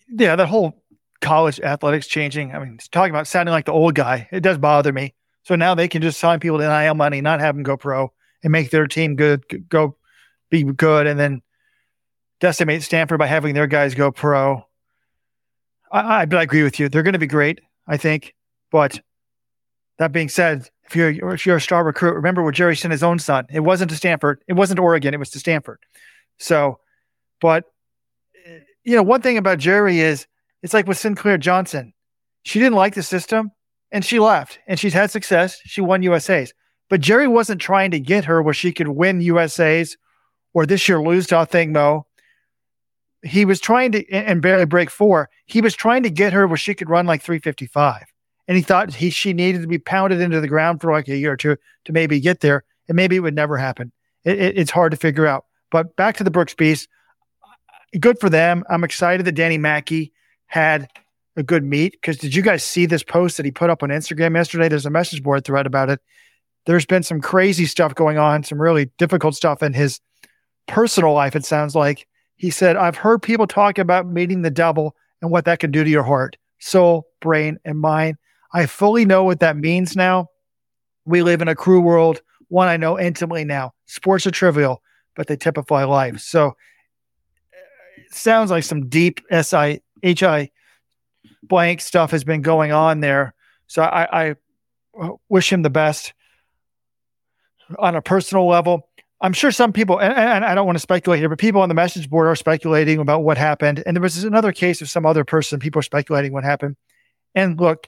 Yeah, 0.10 0.36
that 0.36 0.48
whole 0.48 0.84
college 1.22 1.60
athletics 1.60 2.08
changing. 2.08 2.54
I 2.54 2.60
mean, 2.60 2.78
talking 2.92 3.12
about 3.12 3.28
sounding 3.28 3.52
like 3.52 3.66
the 3.66 3.74
old 3.74 3.96
guy, 3.96 4.28
it 4.32 4.42
does 4.42 4.58
bother 4.58 4.94
me. 4.94 5.16
So 5.44 5.56
now 5.56 5.76
they 5.76 5.88
can 5.88 6.02
just 6.02 6.20
sign 6.20 6.40
people 6.40 6.58
to 6.58 6.68
NIL 6.68 6.96
money, 6.96 7.22
not 7.22 7.40
have 7.40 7.56
them 7.56 7.64
go 7.64 7.78
pro, 7.78 8.12
and 8.44 8.52
make 8.52 8.70
their 8.70 8.88
team 8.88 9.16
good, 9.16 9.44
go 9.70 9.96
be 10.50 10.64
good, 10.64 11.08
and 11.08 11.20
then 11.20 11.42
decimate 12.40 12.84
Stanford 12.84 13.20
by 13.20 13.28
having 13.28 13.54
their 13.54 13.68
guys 13.68 13.96
go 13.96 14.12
pro. 14.12 14.66
I, 15.92 16.22
I, 16.22 16.26
but 16.26 16.40
I 16.40 16.44
agree 16.44 16.64
with 16.64 16.80
you. 16.80 16.90
They're 16.90 17.04
going 17.04 17.14
to 17.14 17.20
be 17.20 17.28
great, 17.28 17.62
I 17.88 17.98
think. 17.98 18.36
But 18.72 19.00
that 20.00 20.12
being 20.12 20.30
said, 20.30 20.70
if 20.86 20.96
you're 20.96 21.34
if 21.34 21.46
you're 21.46 21.58
a 21.58 21.62
star 21.62 21.84
recruit, 21.84 22.14
remember 22.14 22.44
where 22.44 22.52
Jerry 22.52 22.76
sent 22.76 22.92
his 22.92 23.04
own 23.04 23.20
son. 23.20 23.46
It 23.50 23.62
wasn't 23.62 23.92
to 23.92 23.98
Stanford. 23.98 24.42
It 24.48 24.54
wasn't 24.54 24.80
Oregon. 24.80 25.14
It 25.14 25.20
was 25.20 25.32
to 25.32 25.40
Stanford. 25.40 25.80
So, 26.38 26.80
but 27.42 27.66
you 28.84 28.96
know, 28.96 29.04
one 29.04 29.22
thing 29.22 29.38
about 29.38 29.60
Jerry 29.60 30.00
is 30.00 30.28
it's 30.64 30.74
like 30.74 30.88
with 30.88 30.98
Sinclair 30.98 31.38
Johnson. 31.38 31.94
She 32.44 32.60
didn't 32.60 32.76
like 32.76 32.96
the 32.96 33.04
system 33.04 33.52
and 33.92 34.06
she 34.06 34.20
left 34.20 34.60
and 34.68 34.80
she's 34.80 34.94
had 34.94 35.12
success. 35.12 35.60
She 35.66 35.82
won 35.82 36.04
USA's. 36.04 36.54
But 36.90 37.02
Jerry 37.02 37.28
wasn't 37.28 37.60
trying 37.60 37.92
to 37.92 38.00
get 38.00 38.24
her 38.26 38.42
where 38.42 38.54
she 38.54 38.72
could 38.72 38.88
win 38.88 39.20
USA's 39.20 39.98
or 40.54 40.66
this 40.66 40.88
year 40.88 41.02
lose 41.02 41.28
to 41.28 41.36
Athing 41.36 41.72
Mu. 41.72 42.02
He 43.24 43.44
was 43.44 43.60
trying 43.60 43.92
to 43.92 44.10
and 44.10 44.42
barely 44.42 44.66
break 44.66 44.90
four. 44.90 45.30
He 45.46 45.60
was 45.60 45.76
trying 45.76 46.04
to 46.04 46.10
get 46.10 46.32
her 46.32 46.48
where 46.48 46.56
she 46.58 46.74
could 46.74 46.90
run 46.90 47.06
like 47.06 47.22
355. 47.22 48.06
And 48.48 48.56
he 48.56 48.64
thought 48.64 48.94
he 48.94 49.10
she 49.10 49.34
needed 49.34 49.62
to 49.62 49.68
be 49.68 49.78
pounded 49.78 50.22
into 50.22 50.40
the 50.40 50.48
ground 50.48 50.82
for 50.82 50.92
like 50.92 51.08
a 51.08 51.18
year 51.18 51.34
or 51.34 51.38
two 51.38 51.58
to 51.86 51.94
maybe 51.94 52.20
get 52.20 52.40
there. 52.40 52.64
And 52.88 52.96
maybe 52.96 53.18
it 53.18 53.20
would 53.20 53.36
never 53.36 53.58
happen. 53.58 53.92
It, 54.24 54.40
it, 54.40 54.58
it's 54.58 54.72
hard 54.72 54.92
to 54.92 54.98
figure 54.98 55.28
out. 55.28 55.46
But 55.70 55.96
back 55.96 56.18
to 56.18 56.24
the 56.24 56.32
Brooks 56.32 56.54
Beast. 56.54 56.88
Uh, 57.44 57.98
good 58.00 58.20
for 58.20 58.30
them. 58.30 58.64
I'm 58.70 58.84
excited 58.84 59.26
that 59.26 59.34
Danny 59.34 59.58
Mackey 59.58 60.14
had 60.46 60.90
a 61.36 61.44
good 61.44 61.64
meet 61.64 61.94
because 61.94 62.18
did 62.18 62.34
you 62.34 62.42
guys 62.42 62.64
see 62.64 62.86
this 62.86 63.04
post 63.04 63.38
that 63.38 63.46
he 63.46 63.52
put 63.52 63.70
up 63.70 63.84
on 63.84 63.90
Instagram 63.90 64.36
yesterday? 64.36 64.70
There's 64.70 64.86
a 64.86 64.90
message 64.90 65.22
board 65.22 65.46
thread 65.46 65.68
about 65.68 65.90
it. 65.90 66.00
There's 66.66 66.86
been 66.86 67.04
some 67.04 67.22
crazy 67.22 67.66
stuff 67.66 67.96
going 67.96 68.18
on, 68.18 68.44
some 68.44 68.62
really 68.62 68.90
difficult 68.98 69.36
stuff 69.36 69.62
in 69.64 69.74
his 69.74 70.02
personal 70.68 71.14
life, 71.14 71.36
it 71.36 71.46
sounds 71.46 71.76
like. 71.76 72.08
He 72.36 72.50
said, 72.50 72.76
I've 72.76 72.98
heard 72.98 73.22
people 73.22 73.48
talk 73.48 73.78
about 73.78 74.06
meeting 74.06 74.42
the 74.42 74.52
devil 74.52 74.96
and 75.22 75.32
what 75.32 75.46
that 75.46 75.60
can 75.60 75.72
do 75.72 75.84
to 75.84 75.90
your 75.90 76.04
heart, 76.04 76.38
soul, 76.60 77.08
brain, 77.20 77.58
and 77.66 77.80
mind. 77.80 78.18
I 78.54 78.66
fully 78.66 79.06
know 79.06 79.24
what 79.24 79.40
that 79.42 79.58
means 79.58 79.96
now. 79.96 80.28
We 81.06 81.22
live 81.22 81.42
in 81.42 81.48
a 81.48 81.56
crew 81.56 81.82
world, 81.82 82.22
one 82.50 82.68
I 82.68 82.78
know 82.78 83.00
intimately 83.00 83.46
now. 83.46 83.74
Sports 83.86 84.28
are 84.28 84.32
trivial, 84.32 84.82
but 85.16 85.28
they 85.28 85.36
typify 85.36 85.84
life. 85.84 86.20
So 86.20 86.56
it 87.98 88.14
sounds 88.14 88.52
like 88.52 88.64
some 88.64 88.90
deep 88.90 89.22
S 89.30 89.54
I 89.54 89.82
H 90.04 90.24
I 90.24 90.50
blank 91.44 91.82
stuff 91.82 92.12
has 92.12 92.24
been 92.24 92.42
going 92.42 92.72
on 92.72 93.00
there. 93.00 93.34
So 93.68 93.84
I, 93.84 94.30
I 94.30 94.36
uh, 95.00 95.10
wish 95.30 95.52
him 95.52 95.62
the 95.62 95.70
best 95.70 96.14
on 97.78 97.96
a 97.96 98.02
personal 98.02 98.48
level. 98.48 98.90
I'm 99.20 99.34
sure 99.34 99.52
some 99.52 99.74
people, 99.74 100.00
and, 100.00 100.14
and, 100.14 100.46
I 100.46 100.54
don't 100.54 100.66
want 100.66 100.78
to 100.78 100.82
speculate 100.82 101.20
here, 101.20 101.30
but 101.30 101.40
people 101.40 101.62
on 101.62 101.70
the 101.70 101.76
message 101.76 102.10
board 102.10 102.28
are 102.28 102.36
speculating 102.36 103.00
about 103.00 103.24
what 103.24 103.38
happened. 103.38 103.82
And 103.86 103.96
there 103.96 104.02
was 104.02 104.24
another 104.24 104.52
case 104.52 104.82
of 104.82 104.90
some 104.90 105.06
other 105.06 105.26
person, 105.26 105.60
people 105.60 105.80
are 105.80 105.84
speculating 105.84 106.34
what 106.34 106.44
happened. 106.44 106.76
And 107.34 107.60
look, 107.60 107.88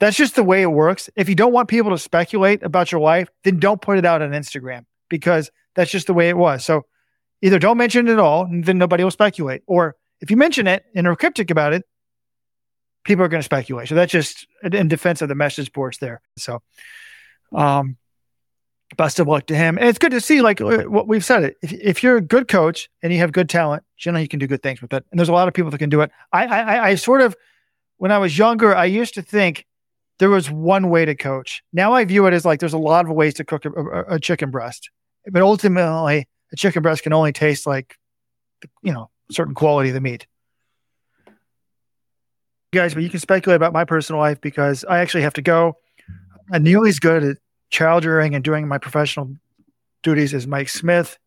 that's 0.00 0.16
just 0.16 0.34
the 0.34 0.42
way 0.42 0.62
it 0.62 0.72
works. 0.72 1.08
If 1.14 1.28
you 1.28 1.34
don't 1.36 1.52
want 1.52 1.68
people 1.68 1.92
to 1.92 1.98
speculate 1.98 2.62
about 2.62 2.90
your 2.90 3.00
life, 3.00 3.28
then 3.44 3.58
don't 3.58 3.80
put 3.80 3.98
it 3.98 4.04
out 4.04 4.22
on 4.22 4.30
Instagram 4.30 4.86
because 5.08 5.50
that's 5.74 5.90
just 5.90 6.08
the 6.08 6.14
way 6.14 6.28
it 6.28 6.36
was. 6.36 6.64
So, 6.64 6.86
Either 7.42 7.58
don't 7.58 7.78
mention 7.78 8.06
it 8.08 8.12
at 8.12 8.18
all, 8.18 8.46
then 8.50 8.76
nobody 8.76 9.02
will 9.02 9.10
speculate, 9.10 9.62
or 9.66 9.96
if 10.20 10.30
you 10.30 10.36
mention 10.36 10.66
it 10.66 10.84
and 10.94 11.06
are 11.06 11.16
cryptic 11.16 11.50
about 11.50 11.72
it, 11.72 11.84
people 13.04 13.24
are 13.24 13.28
going 13.28 13.40
to 13.40 13.44
speculate. 13.44 13.88
So 13.88 13.94
that's 13.94 14.12
just 14.12 14.46
in 14.62 14.88
defense 14.88 15.22
of 15.22 15.28
the 15.28 15.34
message 15.34 15.72
boards 15.72 15.98
there. 15.98 16.20
So, 16.36 16.60
um, 17.52 17.96
best 18.96 19.20
of 19.20 19.26
luck 19.26 19.46
to 19.46 19.56
him. 19.56 19.78
And 19.78 19.88
it's 19.88 19.98
good 19.98 20.10
to 20.10 20.20
see, 20.20 20.42
like 20.42 20.60
uh, 20.60 20.82
what 20.82 21.08
we've 21.08 21.24
said 21.24 21.44
it. 21.44 21.56
If, 21.62 21.72
if 21.72 22.02
you're 22.02 22.18
a 22.18 22.20
good 22.20 22.46
coach 22.46 22.90
and 23.02 23.10
you 23.10 23.20
have 23.20 23.32
good 23.32 23.48
talent, 23.48 23.84
generally 23.96 24.22
you 24.22 24.28
can 24.28 24.38
do 24.38 24.46
good 24.46 24.62
things 24.62 24.82
with 24.82 24.92
it. 24.92 25.04
And 25.10 25.18
there's 25.18 25.30
a 25.30 25.32
lot 25.32 25.48
of 25.48 25.54
people 25.54 25.70
that 25.70 25.78
can 25.78 25.88
do 25.88 26.02
it. 26.02 26.10
I, 26.32 26.46
I, 26.46 26.88
I 26.88 26.94
sort 26.96 27.22
of, 27.22 27.34
when 27.96 28.12
I 28.12 28.18
was 28.18 28.36
younger, 28.36 28.74
I 28.74 28.84
used 28.84 29.14
to 29.14 29.22
think 29.22 29.64
there 30.20 30.28
was 30.30 30.50
one 30.50 30.90
way 30.90 31.06
to 31.06 31.14
coach. 31.14 31.62
Now 31.72 31.94
I 31.94 32.04
view 32.04 32.26
it 32.26 32.34
as 32.34 32.44
like 32.44 32.60
there's 32.60 32.74
a 32.74 32.78
lot 32.78 33.06
of 33.06 33.12
ways 33.12 33.34
to 33.34 33.44
cook 33.44 33.64
a, 33.64 33.70
a, 33.70 34.14
a 34.14 34.20
chicken 34.20 34.50
breast, 34.50 34.90
but 35.26 35.40
ultimately 35.40 36.28
a 36.52 36.56
chicken 36.56 36.82
breast 36.82 37.02
can 37.02 37.14
only 37.14 37.32
taste 37.32 37.66
like, 37.66 37.96
you 38.82 38.92
know, 38.92 39.08
certain 39.32 39.54
quality 39.54 39.88
of 39.88 39.94
the 39.94 40.00
meat. 40.00 40.26
Guys, 42.72 42.92
but 42.92 43.02
you 43.02 43.08
can 43.08 43.18
speculate 43.18 43.56
about 43.56 43.72
my 43.72 43.84
personal 43.84 44.20
life 44.20 44.40
because 44.42 44.84
I 44.84 44.98
actually 44.98 45.22
have 45.22 45.32
to 45.34 45.42
go. 45.42 45.78
I'm 46.52 46.62
nearly 46.62 46.90
as 46.90 46.98
good 46.98 47.24
at 47.24 47.36
child 47.70 48.04
rearing 48.04 48.34
and 48.34 48.44
doing 48.44 48.68
my 48.68 48.76
professional 48.76 49.34
duties 50.02 50.34
as 50.34 50.46
Mike 50.46 50.68
Smith. 50.68 51.18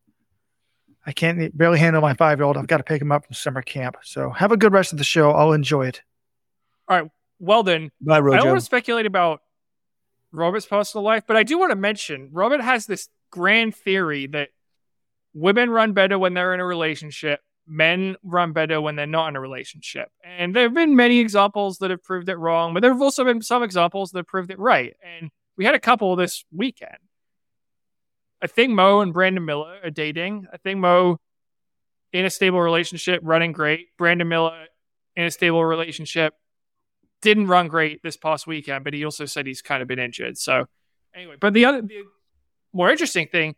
I 1.04 1.14
can't 1.14 1.58
barely 1.58 1.80
handle 1.80 2.02
my 2.02 2.14
five 2.14 2.38
year 2.38 2.46
old. 2.46 2.58
I've 2.58 2.68
got 2.68 2.78
to 2.78 2.84
pick 2.84 3.02
him 3.02 3.12
up 3.12 3.26
from 3.26 3.34
summer 3.34 3.64
camp. 3.64 3.98
So 4.04 4.30
have 4.30 4.52
a 4.52 4.58
good 4.58 4.72
rest 4.72 4.94
of 4.94 5.00
the 5.00 5.04
show. 5.04 5.32
I'll 5.32 5.52
enjoy 5.52 5.88
it. 5.88 6.04
All 6.88 7.02
right. 7.02 7.12
Well 7.44 7.64
then, 7.64 7.92
Bye, 8.00 8.20
I 8.20 8.38
don't 8.38 8.48
want 8.48 8.60
to 8.60 8.66
speculate 8.66 9.06
about 9.06 9.42
Robert's 10.32 10.66
personal 10.66 11.04
life, 11.04 11.24
but 11.28 11.36
I 11.36 11.44
do 11.44 11.60
want 11.60 11.72
to 11.72 11.76
mention 11.76 12.30
Robert 12.32 12.62
has 12.62 12.86
this 12.86 13.10
grand 13.32 13.76
theory 13.76 14.28
that 14.28 14.48
women 15.34 15.70
run 15.70 15.92
better 15.92 16.18
when 16.18 16.34
they're 16.34 16.54
in 16.54 16.62
a 16.62 16.66
relationship, 16.66 17.42
men 17.68 18.16
run 18.24 18.54
better 18.54 18.80
when 18.80 18.96
they're 18.96 19.06
not 19.06 19.28
in 19.28 19.36
a 19.36 19.42
relationship. 19.42 20.10
And 20.24 20.56
there 20.56 20.64
have 20.64 20.74
been 20.74 20.96
many 20.96 21.20
examples 21.20 21.80
that 21.80 21.92
have 21.92 22.02
proved 22.02 22.30
it 22.30 22.38
wrong, 22.38 22.74
but 22.74 22.80
there 22.80 22.94
have 22.94 23.02
also 23.02 23.26
been 23.26 23.42
some 23.42 23.62
examples 23.62 24.12
that 24.12 24.20
have 24.20 24.28
proved 24.28 24.50
it 24.50 24.58
right. 24.58 24.96
And 25.04 25.30
we 25.58 25.66
had 25.66 25.76
a 25.76 25.82
couple 25.82 26.16
this 26.16 26.46
weekend. 26.50 26.98
I 28.42 28.48
think 28.48 28.72
Mu 28.72 29.02
and 29.02 29.12
Brandon 29.12 29.44
Miller 29.44 29.80
are 29.84 29.90
dating. 29.90 30.48
I 30.54 30.56
think 30.56 30.80
Mu 30.80 31.18
in 32.14 32.24
a 32.24 32.30
stable 32.30 32.62
relationship, 32.62 33.20
running 33.22 33.52
great. 33.52 33.88
Brandon 33.98 34.30
Miller 34.30 34.68
in 35.18 35.26
a 35.26 35.32
stable 35.32 35.66
relationship, 35.66 36.34
didn't 37.24 37.48
run 37.48 37.68
great 37.68 38.04
this 38.04 38.18
past 38.18 38.46
weekend, 38.46 38.84
but 38.84 38.94
he 38.94 39.04
also 39.04 39.26
said 39.26 39.48
he's 39.48 39.62
kind 39.62 39.82
of 39.82 39.88
been 39.88 40.00
injured. 40.00 40.38
So 40.38 40.66
anyway, 41.16 41.36
but 41.40 41.54
the 41.54 41.66
other 41.66 41.82
the 41.82 42.04
more 42.74 42.92
interesting 42.92 43.28
thing, 43.28 43.56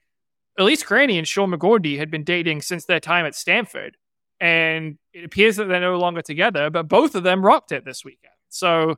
Elise 0.57 0.84
Cranny 0.84 1.18
and 1.18 1.28
Sean 1.28 1.51
McGorty 1.51 1.97
had 1.97 2.09
been 2.09 2.24
dating 2.24 2.61
since 2.61 2.86
their 2.86 2.99
time 2.99 3.26
at 3.26 3.36
Stanford. 3.36 3.97
And 4.39 4.97
it 5.13 5.24
appears 5.24 5.55
that 5.55 5.66
they're 5.66 5.80
no 5.80 5.97
longer 5.97 6.22
together, 6.22 6.70
but 6.70 6.88
both 6.88 7.16
of 7.16 7.24
them 7.24 7.43
rocked 7.43 7.72
it 7.72 7.86
this 7.86 8.03
weekend. 8.03 8.34
So 8.49 8.95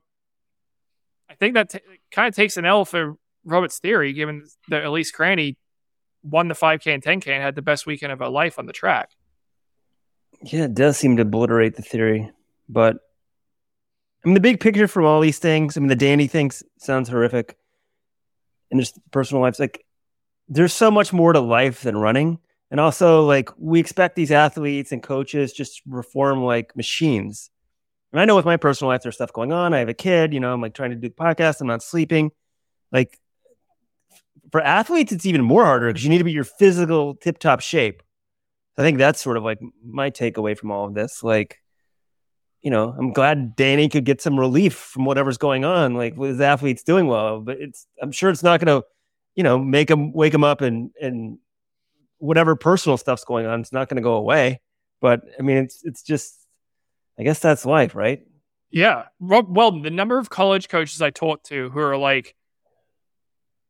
I 1.29 1.35
think 1.35 1.53
that 1.53 1.69
t- 1.69 1.79
kind 2.11 2.27
of 2.27 2.35
takes 2.35 2.57
an 2.57 2.65
L 2.65 2.85
for 2.85 3.17
Robert's 3.45 3.79
theory, 3.79 4.13
given 4.13 4.45
that 4.69 4.83
Elise 4.83 5.11
Cranny 5.11 5.57
won 6.23 6.47
the 6.47 6.55
5K 6.55 6.93
and 6.93 7.03
10K 7.03 7.27
and 7.27 7.43
had 7.43 7.55
the 7.55 7.61
best 7.61 7.85
weekend 7.85 8.11
of 8.11 8.19
her 8.19 8.29
life 8.29 8.57
on 8.57 8.65
the 8.65 8.73
track. 8.73 9.11
Yeah, 10.41 10.65
it 10.65 10.73
does 10.73 10.97
seem 10.97 11.15
to 11.17 11.21
obliterate 11.21 11.75
the 11.75 11.81
theory. 11.83 12.31
But 12.67 12.97
I 14.23 14.27
mean, 14.27 14.33
the 14.33 14.39
big 14.39 14.59
picture 14.59 14.87
from 14.87 15.05
all 15.05 15.21
these 15.21 15.39
things, 15.39 15.77
I 15.77 15.79
mean, 15.79 15.89
the 15.89 15.95
Danny 15.95 16.27
thing 16.27 16.47
s- 16.47 16.63
sounds 16.79 17.09
horrific. 17.09 17.57
And 18.71 18.79
there's 18.79 18.93
personal 19.11 19.41
lives. 19.41 19.59
Like, 19.59 19.85
there's 20.49 20.73
so 20.73 20.91
much 20.91 21.13
more 21.13 21.33
to 21.33 21.39
life 21.39 21.81
than 21.81 21.97
running. 21.97 22.39
And 22.69 22.79
also, 22.79 23.25
like, 23.25 23.49
we 23.57 23.79
expect 23.79 24.15
these 24.15 24.31
athletes 24.31 24.91
and 24.91 25.01
coaches 25.01 25.53
just 25.53 25.89
perform 25.89 26.43
like 26.43 26.75
machines. 26.75 27.49
And 28.11 28.19
I 28.19 28.25
know 28.25 28.35
with 28.35 28.45
my 28.45 28.57
personal 28.57 28.89
life, 28.89 29.01
there's 29.03 29.15
stuff 29.15 29.31
going 29.31 29.53
on. 29.53 29.73
I 29.73 29.79
have 29.79 29.89
a 29.89 29.93
kid, 29.93 30.33
you 30.33 30.39
know, 30.39 30.53
I'm 30.53 30.61
like 30.61 30.73
trying 30.73 30.89
to 30.89 30.95
do 30.95 31.09
the 31.09 31.13
podcast, 31.13 31.61
I'm 31.61 31.67
not 31.67 31.83
sleeping. 31.83 32.31
Like, 32.91 33.19
for 34.51 34.61
athletes, 34.61 35.11
it's 35.11 35.25
even 35.25 35.43
more 35.43 35.65
harder 35.65 35.87
because 35.87 36.03
you 36.03 36.09
need 36.09 36.19
to 36.19 36.23
be 36.23 36.31
your 36.31 36.43
physical 36.43 37.15
tip 37.15 37.37
top 37.37 37.59
shape. 37.59 38.01
I 38.77 38.81
think 38.81 38.97
that's 38.97 39.21
sort 39.21 39.37
of 39.37 39.43
like 39.43 39.59
my 39.83 40.11
takeaway 40.11 40.57
from 40.57 40.71
all 40.71 40.85
of 40.85 40.93
this. 40.93 41.23
Like, 41.23 41.59
you 42.67 42.71
know, 42.71 42.93
I'm 42.99 43.13
glad 43.13 43.55
Danny 43.55 43.87
could 43.87 44.03
get 44.03 44.19
some 44.19 44.37
relief 44.37 44.73
from 44.73 45.05
whatever's 45.05 45.37
going 45.37 45.63
on, 45.63 45.93
like 45.93 46.17
with 46.17 46.31
his 46.31 46.41
athletes 46.41 46.83
doing 46.83 47.07
well. 47.07 47.39
But 47.39 47.61
it's, 47.61 47.87
I'm 48.01 48.11
sure 48.11 48.29
it's 48.29 48.43
not 48.43 48.59
going 48.59 48.81
to, 48.81 48.85
you 49.35 49.43
know, 49.43 49.57
make 49.57 49.89
him 49.89 50.11
wake 50.11 50.33
him 50.33 50.43
up 50.43 50.59
and 50.59 50.91
and 50.99 51.37
whatever 52.17 52.57
personal 52.57 52.97
stuff's 52.97 53.23
going 53.23 53.45
on, 53.45 53.61
it's 53.61 53.71
not 53.71 53.87
going 53.87 53.95
to 53.95 54.03
go 54.03 54.15
away. 54.15 54.59
But 54.99 55.21
I 55.39 55.43
mean, 55.43 55.55
it's 55.55 55.81
it's 55.85 56.03
just, 56.03 56.45
I 57.17 57.23
guess 57.23 57.39
that's 57.39 57.65
life, 57.65 57.95
right? 57.95 58.27
Yeah. 58.69 59.03
Well, 59.21 59.81
the 59.81 59.89
number 59.89 60.17
of 60.17 60.29
college 60.29 60.67
coaches 60.67 61.01
I 61.01 61.09
talked 61.11 61.45
to 61.45 61.69
who 61.69 61.79
are 61.79 61.95
like, 61.95 62.35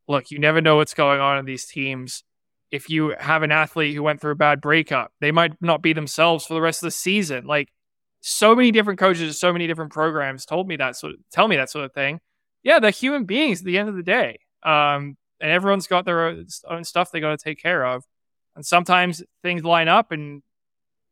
look, 0.08 0.32
you 0.32 0.40
never 0.40 0.60
know 0.60 0.74
what's 0.74 0.94
going 0.94 1.20
on 1.20 1.38
in 1.38 1.44
these 1.44 1.66
teams. 1.66 2.24
If 2.72 2.90
you 2.90 3.14
have 3.16 3.44
an 3.44 3.52
athlete 3.52 3.94
who 3.94 4.02
went 4.02 4.20
through 4.20 4.32
a 4.32 4.34
bad 4.34 4.60
breakup, 4.60 5.12
they 5.20 5.30
might 5.30 5.52
not 5.60 5.82
be 5.82 5.92
themselves 5.92 6.46
for 6.46 6.54
the 6.54 6.60
rest 6.60 6.82
of 6.82 6.88
the 6.88 6.90
season. 6.90 7.46
Like, 7.46 7.68
so 8.20 8.54
many 8.54 8.70
different 8.70 8.98
coaches, 8.98 9.38
so 9.38 9.52
many 9.52 9.66
different 9.66 9.92
programs 9.92 10.44
told 10.44 10.68
me 10.68 10.76
that 10.76 10.96
sort 10.96 11.14
of, 11.14 11.18
tell 11.30 11.48
me 11.48 11.56
that 11.56 11.70
sort 11.70 11.84
of 11.84 11.92
thing. 11.92 12.20
Yeah, 12.62 12.80
they're 12.80 12.90
human 12.90 13.24
beings 13.24 13.60
at 13.60 13.64
the 13.64 13.78
end 13.78 13.88
of 13.88 13.96
the 13.96 14.02
day. 14.02 14.38
Um, 14.62 15.16
and 15.40 15.50
everyone's 15.50 15.86
got 15.86 16.04
their 16.04 16.26
own, 16.26 16.46
own 16.68 16.84
stuff 16.84 17.10
they 17.10 17.20
got 17.20 17.38
to 17.38 17.42
take 17.42 17.62
care 17.62 17.86
of. 17.86 18.04
And 18.56 18.66
sometimes 18.66 19.22
things 19.42 19.62
line 19.62 19.88
up 19.88 20.10
and 20.10 20.42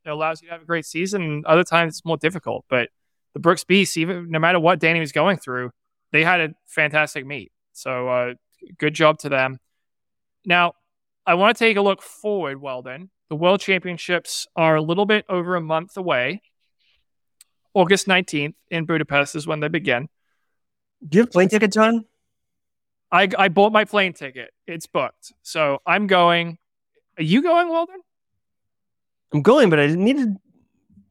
it 0.04 0.10
allows 0.10 0.42
you 0.42 0.48
to 0.48 0.52
have 0.52 0.62
a 0.62 0.66
great 0.66 0.84
season. 0.84 1.22
And 1.22 1.46
other 1.46 1.64
times 1.64 1.94
it's 1.94 2.04
more 2.04 2.16
difficult. 2.16 2.64
But 2.68 2.88
the 3.34 3.40
Brooks 3.40 3.64
Beasts, 3.64 3.96
even 3.96 4.30
no 4.30 4.38
matter 4.38 4.58
what 4.58 4.80
Danny 4.80 4.98
was 4.98 5.12
going 5.12 5.36
through, 5.36 5.70
they 6.10 6.24
had 6.24 6.40
a 6.40 6.54
fantastic 6.66 7.24
meet. 7.24 7.52
So 7.72 8.08
uh, 8.08 8.34
good 8.78 8.94
job 8.94 9.18
to 9.20 9.28
them. 9.28 9.58
Now, 10.44 10.72
I 11.24 11.34
want 11.34 11.56
to 11.56 11.64
take 11.64 11.76
a 11.76 11.82
look 11.82 12.02
forward. 12.02 12.60
Well, 12.60 12.82
then 12.82 13.10
the 13.28 13.36
World 13.36 13.60
Championships 13.60 14.46
are 14.56 14.76
a 14.76 14.82
little 14.82 15.06
bit 15.06 15.24
over 15.28 15.56
a 15.56 15.60
month 15.60 15.96
away. 15.96 16.42
August 17.76 18.08
nineteenth 18.08 18.54
in 18.70 18.86
Budapest 18.86 19.36
is 19.36 19.46
when 19.46 19.60
they 19.60 19.68
begin. 19.68 20.08
Do 21.06 21.18
you 21.18 21.22
have 21.24 21.30
plane 21.30 21.50
ticket, 21.50 21.72
John? 21.72 22.06
I 23.12 23.28
I 23.38 23.48
bought 23.48 23.70
my 23.70 23.84
plane 23.84 24.14
ticket. 24.14 24.50
It's 24.66 24.86
booked, 24.86 25.34
so 25.42 25.82
I'm 25.86 26.06
going. 26.06 26.56
Are 27.18 27.22
you 27.22 27.42
going, 27.42 27.68
Weldon? 27.68 28.00
I'm 29.34 29.42
going, 29.42 29.68
but 29.68 29.78
I 29.78 29.88
need 29.88 30.16
to, 30.16 30.36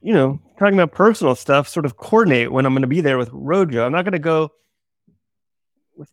you 0.01 0.13
know, 0.13 0.39
talking 0.57 0.73
about 0.73 0.91
personal 0.91 1.35
stuff, 1.35 1.67
sort 1.67 1.85
of 1.85 1.97
coordinate 1.97 2.51
when 2.51 2.65
I'm 2.65 2.73
going 2.73 2.81
to 2.81 2.87
be 2.87 3.01
there 3.01 3.19
with 3.19 3.29
Rojo. 3.31 3.85
I'm 3.85 3.91
not 3.91 4.03
going 4.03 4.13
to 4.13 4.19
go 4.19 4.51
with 5.95 6.09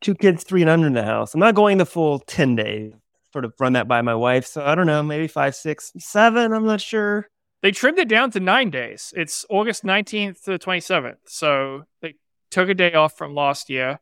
two 0.00 0.16
kids, 0.16 0.42
three 0.42 0.62
and 0.62 0.70
under 0.70 0.88
in 0.88 0.94
the 0.94 1.04
house. 1.04 1.34
I'm 1.34 1.40
not 1.40 1.54
going 1.54 1.78
the 1.78 1.86
full 1.86 2.18
10 2.20 2.56
days, 2.56 2.92
sort 3.32 3.44
of 3.44 3.52
run 3.60 3.74
that 3.74 3.86
by 3.86 4.02
my 4.02 4.14
wife. 4.14 4.46
So 4.46 4.64
I 4.64 4.74
don't 4.74 4.86
know, 4.86 5.02
maybe 5.02 5.28
five, 5.28 5.54
six, 5.54 5.92
seven. 5.98 6.52
I'm 6.52 6.66
not 6.66 6.80
sure. 6.80 7.28
They 7.62 7.70
trimmed 7.70 7.98
it 7.98 8.08
down 8.08 8.32
to 8.32 8.40
nine 8.40 8.70
days. 8.70 9.14
It's 9.16 9.46
August 9.48 9.84
19th 9.84 10.42
to 10.44 10.50
the 10.50 10.58
27th. 10.58 11.18
So 11.26 11.84
they 12.00 12.14
took 12.50 12.68
a 12.68 12.74
day 12.74 12.92
off 12.94 13.16
from 13.16 13.34
last 13.34 13.70
year. 13.70 14.00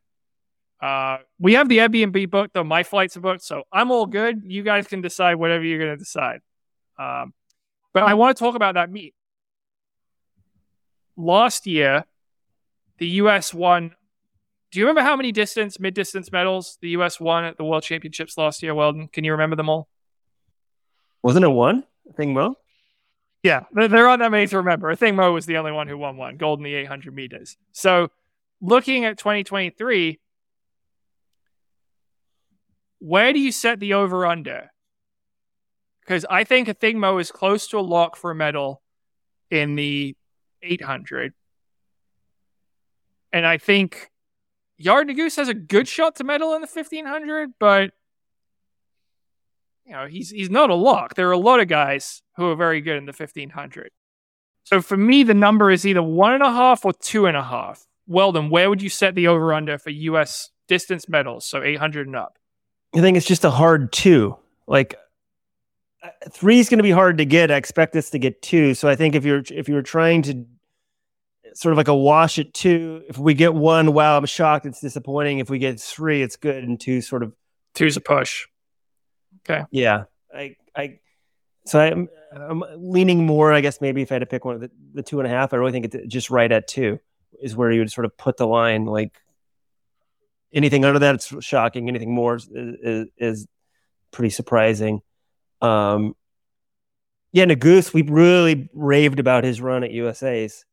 Uh, 0.81 1.19
we 1.39 1.53
have 1.55 1.69
the 1.69 1.79
Airbnb 1.79 2.31
booked, 2.31 2.55
though 2.55 2.65
my 2.65 2.83
flights 2.83 3.19
are 3.19 3.21
booked. 3.21 3.43
So 3.43 3.65
I'm 3.71 3.91
all 3.91 4.07
good. 4.07 4.43
You 4.47 4.63
guys 4.63 4.87
can 4.87 5.03
decide 5.03 5.35
whatever 5.35 5.63
you're 5.63 5.79
going 5.79 5.91
to 5.91 6.03
decide. 6.03 6.41
Um, 6.99 7.35
but 7.93 8.03
I 8.03 8.15
want 8.15 8.35
to 8.37 8.43
talk 8.43 8.55
about 8.55 8.75
that 8.75 8.91
meet. 8.91 9.15
Last 11.17 11.67
year, 11.67 12.05
the 12.97 13.09
U.S. 13.09 13.53
won. 13.53 13.95
Do 14.71 14.79
you 14.79 14.87
remember 14.87 15.03
how 15.03 15.17
many 15.17 15.33
distance, 15.33 15.79
mid 15.79 15.93
distance 15.93 16.33
medals 16.33 16.79
the 16.81 16.91
U.S. 16.91 17.21
won 17.21 17.45
at 17.45 17.59
the 17.59 17.65
World 17.65 17.83
Championships 17.83 18.39
last 18.39 18.63
year, 18.63 18.75
Weldon? 18.75 19.09
Can 19.09 19.25
you 19.25 19.33
remember 19.33 19.57
them 19.57 19.69
all? 19.69 19.89
Wasn't 21.23 21.45
it 21.45 21.49
one? 21.49 21.85
I 22.09 22.13
think, 22.13 22.33
Mu? 22.33 22.55
Yeah, 23.43 23.65
there 23.73 24.07
aren't 24.09 24.21
that 24.21 24.31
many 24.31 24.47
to 24.49 24.59
remember. 24.59 24.91
I 24.91 24.97
think 24.97 25.17
Mu 25.17 25.33
was 25.33 25.47
the 25.47 25.57
only 25.57 25.73
one 25.73 25.89
who 25.89 25.97
won 25.97 26.19
one, 26.19 26.37
gold 26.37 26.59
in 26.59 26.65
the 26.65 26.75
800 26.75 27.15
meters. 27.15 27.57
So, 27.73 28.09
looking 28.61 29.07
at 29.07 29.17
2023, 29.17 30.21
where 32.99 33.33
do 33.33 33.39
you 33.41 33.51
set 33.51 33.81
the 33.81 33.95
over 33.95 34.27
under? 34.27 34.71
Because 36.03 36.27
I 36.29 36.45
think 36.45 36.69
Athing 36.69 36.97
Mu 36.97 37.17
is 37.19 37.33
close 37.33 37.67
to 37.69 37.79
a 37.79 37.81
lock 37.81 38.17
for 38.17 38.31
a 38.31 38.35
medal 38.35 38.83
in 39.51 39.75
the 39.75 40.15
800. 40.63 41.33
And 43.33 43.47
I 43.47 43.57
think 43.57 44.11
Yared 44.83 45.17
has 45.37 45.49
a 45.49 45.55
good 45.55 45.89
shot 45.89 46.17
to 46.17 46.25
medal 46.25 46.55
in 46.55 46.61
the 46.61 46.69
1500, 46.73 47.55
but 47.59 47.93
you 49.91 49.97
know, 49.97 50.07
he's 50.07 50.31
he's 50.31 50.51
not 50.51 50.71
a 50.71 50.75
lock. 50.75 51.17
There 51.17 51.29
are 51.29 51.33
a 51.33 51.39
lot 51.39 51.59
of 51.59 51.67
guys 51.67 52.23
who 52.37 52.49
are 52.49 52.55
very 52.55 52.81
good 52.81 52.97
in 52.97 53.07
the 53.07 53.13
1500. 53.13 53.91
So 54.63 54.81
for 54.81 54.97
me, 54.97 55.25
the 55.25 55.35
number 55.35 55.69
is 55.69 55.85
either 55.85 56.03
one 56.03 56.33
and 56.33 56.45
a 56.45 56.53
half 56.53 56.85
or 56.85 56.93
two 56.93 57.27
and 57.27 57.37
a 57.37 57.43
half. 57.43 57.87
Well, 58.07 58.31
then, 58.31 58.51
where 58.51 58.71
would 58.71 58.83
you 58.83 58.89
set 58.89 59.17
the 59.17 59.27
over 59.27 59.53
under 59.53 59.79
for 59.79 59.91
U.S. 59.91 60.51
distance 60.69 61.09
medals? 61.09 61.45
So 61.45 61.61
800 61.61 62.07
and 62.07 62.15
up. 62.15 62.39
I 62.95 63.01
think 63.01 63.17
it's 63.17 63.27
just 63.27 63.45
a 63.45 63.51
hard 63.51 63.93
two. 63.93 64.37
Like, 64.69 64.95
uh, 66.05 66.11
three 66.31 66.61
is 66.61 66.69
going 66.69 66.79
to 66.79 66.85
be 66.85 66.93
hard 66.93 67.19
to 67.19 67.25
get. 67.25 67.51
I 67.51 67.57
expect 67.57 67.97
us 67.97 68.11
to 68.11 68.21
get 68.21 68.43
two. 68.43 68.75
So 68.75 68.89
I 68.89 68.95
think 68.95 69.17
if 69.17 69.25
you're 69.25 69.43
if 69.51 69.69
you're 69.69 69.83
trying 69.83 70.23
to 70.23 70.47
sort 71.55 71.73
of 71.73 71.79
like 71.79 71.89
a 71.89 71.97
wash 71.97 72.39
at 72.39 72.55
two, 72.55 73.03
if 73.09 73.19
we 73.19 73.35
get 73.35 73.55
one, 73.55 73.93
wow, 73.93 74.17
I'm 74.17 74.27
shocked. 74.27 74.67
It's 74.67 74.81
disappointing. 74.81 75.41
If 75.41 75.51
we 75.51 75.59
get 75.59 75.81
three, 75.81 76.23
it's 76.23 76.37
good. 76.37 76.63
And 76.63 76.79
two, 76.79 77.01
sort 77.01 77.25
of 77.25 77.33
Two's 77.75 77.97
a 77.97 78.01
push. 78.01 78.47
Yeah. 79.71 80.05
I 80.35 80.57
I 80.77 81.01
so 81.67 81.79
I'm, 81.79 82.09
I'm 82.33 82.63
leaning 82.77 83.27
more. 83.27 83.53
I 83.53 83.61
guess 83.61 83.81
maybe 83.81 84.03
if 84.03 84.11
I 84.11 84.17
had 84.17 84.21
to 84.21 84.27
pick 84.27 84.45
one 84.45 84.55
of 84.55 84.61
the, 84.61 84.71
the 84.95 85.03
two 85.03 85.21
and 85.21 85.27
a 85.27 85.31
half, 85.31 85.53
I 85.53 85.57
really 85.57 85.73
think 85.73 85.95
it's 85.95 86.13
just 86.13 86.31
right 86.31 86.51
at 86.51 86.67
two 86.67 86.99
is 87.41 87.57
where 87.57 87.71
you 87.71 87.81
would 87.81 87.93
sort 87.93 88.05
of 88.05 88.17
put 88.17 88.37
the 88.37 88.47
line. 88.47 88.87
Like 88.87 89.21
anything 90.53 90.85
under 90.85 90.99
that, 90.99 91.17
it's 91.17 91.45
shocking. 91.45 91.89
Anything 91.89 92.15
more 92.15 92.37
is, 92.37 92.49
is, 92.51 93.09
is 93.17 93.47
pretty 94.11 94.31
surprising. 94.31 95.01
Um, 95.61 96.15
yeah, 97.33 97.45
Nuguse, 97.45 97.95
we 97.95 98.03
really 98.03 98.69
raved 98.75 99.21
about 99.21 99.45
his 99.45 99.61
run 99.61 99.85
at 99.85 99.93
USA's. 99.93 100.65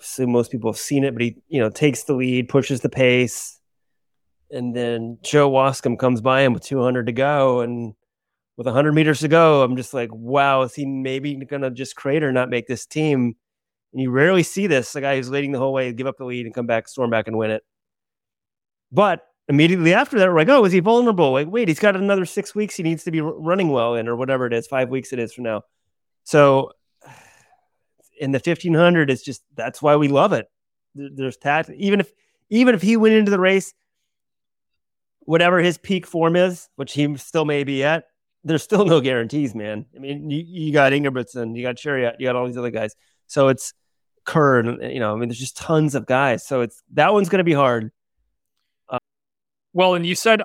So 0.00 0.26
most 0.26 0.50
people 0.50 0.72
have 0.72 0.80
seen 0.80 1.04
it, 1.04 1.12
but 1.12 1.22
he, 1.22 1.36
you 1.48 1.60
know, 1.60 1.70
takes 1.70 2.04
the 2.04 2.14
lead, 2.14 2.48
pushes 2.48 2.80
the 2.80 2.88
pace, 2.88 3.57
and 4.50 4.74
then 4.74 5.18
Joe 5.22 5.50
Waskom 5.50 5.98
comes 5.98 6.20
by 6.20 6.42
him 6.42 6.52
with 6.52 6.64
200 6.64 7.06
to 7.06 7.12
go, 7.12 7.60
and 7.60 7.94
with 8.56 8.66
100 8.66 8.92
meters 8.92 9.20
to 9.20 9.28
go, 9.28 9.62
I'm 9.62 9.76
just 9.76 9.94
like, 9.94 10.10
wow, 10.12 10.62
is 10.62 10.74
he 10.74 10.84
maybe 10.84 11.34
going 11.36 11.62
to 11.62 11.70
just 11.70 11.94
crater, 11.94 12.32
not 12.32 12.50
make 12.50 12.66
this 12.66 12.86
team? 12.86 13.36
And 13.92 14.02
you 14.02 14.10
rarely 14.10 14.42
see 14.42 14.66
this, 14.66 14.94
a 14.96 15.00
guy 15.00 15.16
who's 15.16 15.30
leading 15.30 15.52
the 15.52 15.60
whole 15.60 15.72
way, 15.72 15.92
give 15.92 16.08
up 16.08 16.18
the 16.18 16.24
lead 16.24 16.44
and 16.44 16.54
come 16.54 16.66
back, 16.66 16.88
storm 16.88 17.08
back 17.08 17.28
and 17.28 17.38
win 17.38 17.52
it. 17.52 17.62
But 18.90 19.24
immediately 19.48 19.94
after 19.94 20.18
that, 20.18 20.28
we're 20.28 20.36
like, 20.36 20.48
oh, 20.48 20.64
is 20.64 20.72
he 20.72 20.80
vulnerable? 20.80 21.32
Like, 21.32 21.48
wait, 21.48 21.68
he's 21.68 21.78
got 21.78 21.94
another 21.94 22.24
six 22.24 22.54
weeks 22.54 22.74
he 22.74 22.82
needs 22.82 23.04
to 23.04 23.10
be 23.10 23.20
running 23.20 23.68
well 23.68 23.94
in, 23.94 24.08
or 24.08 24.16
whatever 24.16 24.46
it 24.46 24.52
is, 24.52 24.66
five 24.66 24.88
weeks 24.88 25.12
it 25.12 25.20
is 25.20 25.32
from 25.32 25.44
now. 25.44 25.62
So 26.24 26.72
in 28.20 28.32
the 28.32 28.42
1500, 28.44 29.08
it's 29.08 29.22
just 29.22 29.42
that's 29.54 29.80
why 29.80 29.96
we 29.96 30.08
love 30.08 30.32
it. 30.32 30.46
There's 30.94 31.36
tact, 31.36 31.70
even 31.70 32.00
if 32.00 32.10
even 32.50 32.74
if 32.74 32.82
he 32.82 32.96
went 32.96 33.14
into 33.14 33.30
the 33.30 33.38
race, 33.38 33.72
whatever 35.28 35.58
his 35.58 35.76
peak 35.76 36.06
form 36.06 36.36
is, 36.36 36.70
which 36.76 36.94
he 36.94 37.14
still 37.18 37.44
may 37.44 37.62
be 37.62 37.84
at, 37.84 38.04
there's 38.44 38.62
still 38.62 38.86
no 38.86 38.98
guarantees, 38.98 39.54
man. 39.54 39.84
I 39.94 39.98
mean, 39.98 40.30
you, 40.30 40.42
you 40.46 40.72
got 40.72 40.92
Ingebrigtsen, 40.92 41.54
you 41.54 41.62
got 41.62 41.76
Cheruiyot, 41.76 42.14
you 42.18 42.26
got 42.26 42.34
all 42.34 42.46
these 42.46 42.56
other 42.56 42.70
guys. 42.70 42.96
So 43.26 43.48
it's 43.48 43.74
Kerr, 44.24 44.60
and, 44.60 44.90
you 44.90 45.00
know, 45.00 45.12
I 45.12 45.18
mean, 45.18 45.28
there's 45.28 45.38
just 45.38 45.58
tons 45.58 45.94
of 45.94 46.06
guys. 46.06 46.46
So 46.46 46.62
it's 46.62 46.82
that 46.94 47.12
one's 47.12 47.28
going 47.28 47.40
to 47.40 47.44
be 47.44 47.52
hard. 47.52 47.90
Well, 49.74 49.94
and 49.94 50.06
you 50.06 50.14
said, 50.14 50.40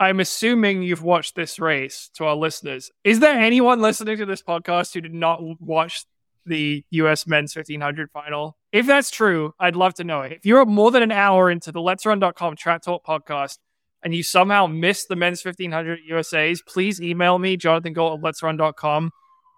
I'm 0.00 0.20
assuming 0.20 0.82
you've 0.82 1.02
watched 1.02 1.34
this 1.34 1.58
race 1.58 2.08
to 2.14 2.24
our 2.24 2.34
listeners. 2.34 2.90
Is 3.04 3.20
there 3.20 3.38
anyone 3.38 3.82
listening 3.82 4.16
to 4.16 4.26
this 4.26 4.42
podcast 4.42 4.94
who 4.94 5.02
did 5.02 5.12
not 5.12 5.42
watch 5.60 6.06
the 6.46 6.82
US 6.92 7.26
men's 7.26 7.54
1500 7.54 8.10
final? 8.10 8.56
If 8.72 8.86
that's 8.86 9.10
true, 9.10 9.52
I'd 9.60 9.76
love 9.76 9.92
to 9.94 10.04
know 10.04 10.22
it. 10.22 10.32
If 10.32 10.46
you're 10.46 10.64
more 10.64 10.90
than 10.90 11.02
an 11.02 11.12
hour 11.12 11.50
into 11.50 11.72
the 11.72 11.82
Let's 11.82 12.06
Run.com 12.06 12.56
Track 12.56 12.80
Talk 12.84 13.04
podcast 13.04 13.58
and 14.02 14.14
you 14.14 14.22
somehow 14.22 14.66
missed 14.66 15.08
the 15.08 15.16
men's 15.16 15.44
1500 15.44 16.00
USA's, 16.06 16.62
please 16.62 17.00
email 17.00 17.38
me, 17.38 17.56
Jonathan 17.56 17.92
Gault 17.92 18.18
at 18.18 18.24
Let's 18.24 18.42
Run.com, 18.42 19.10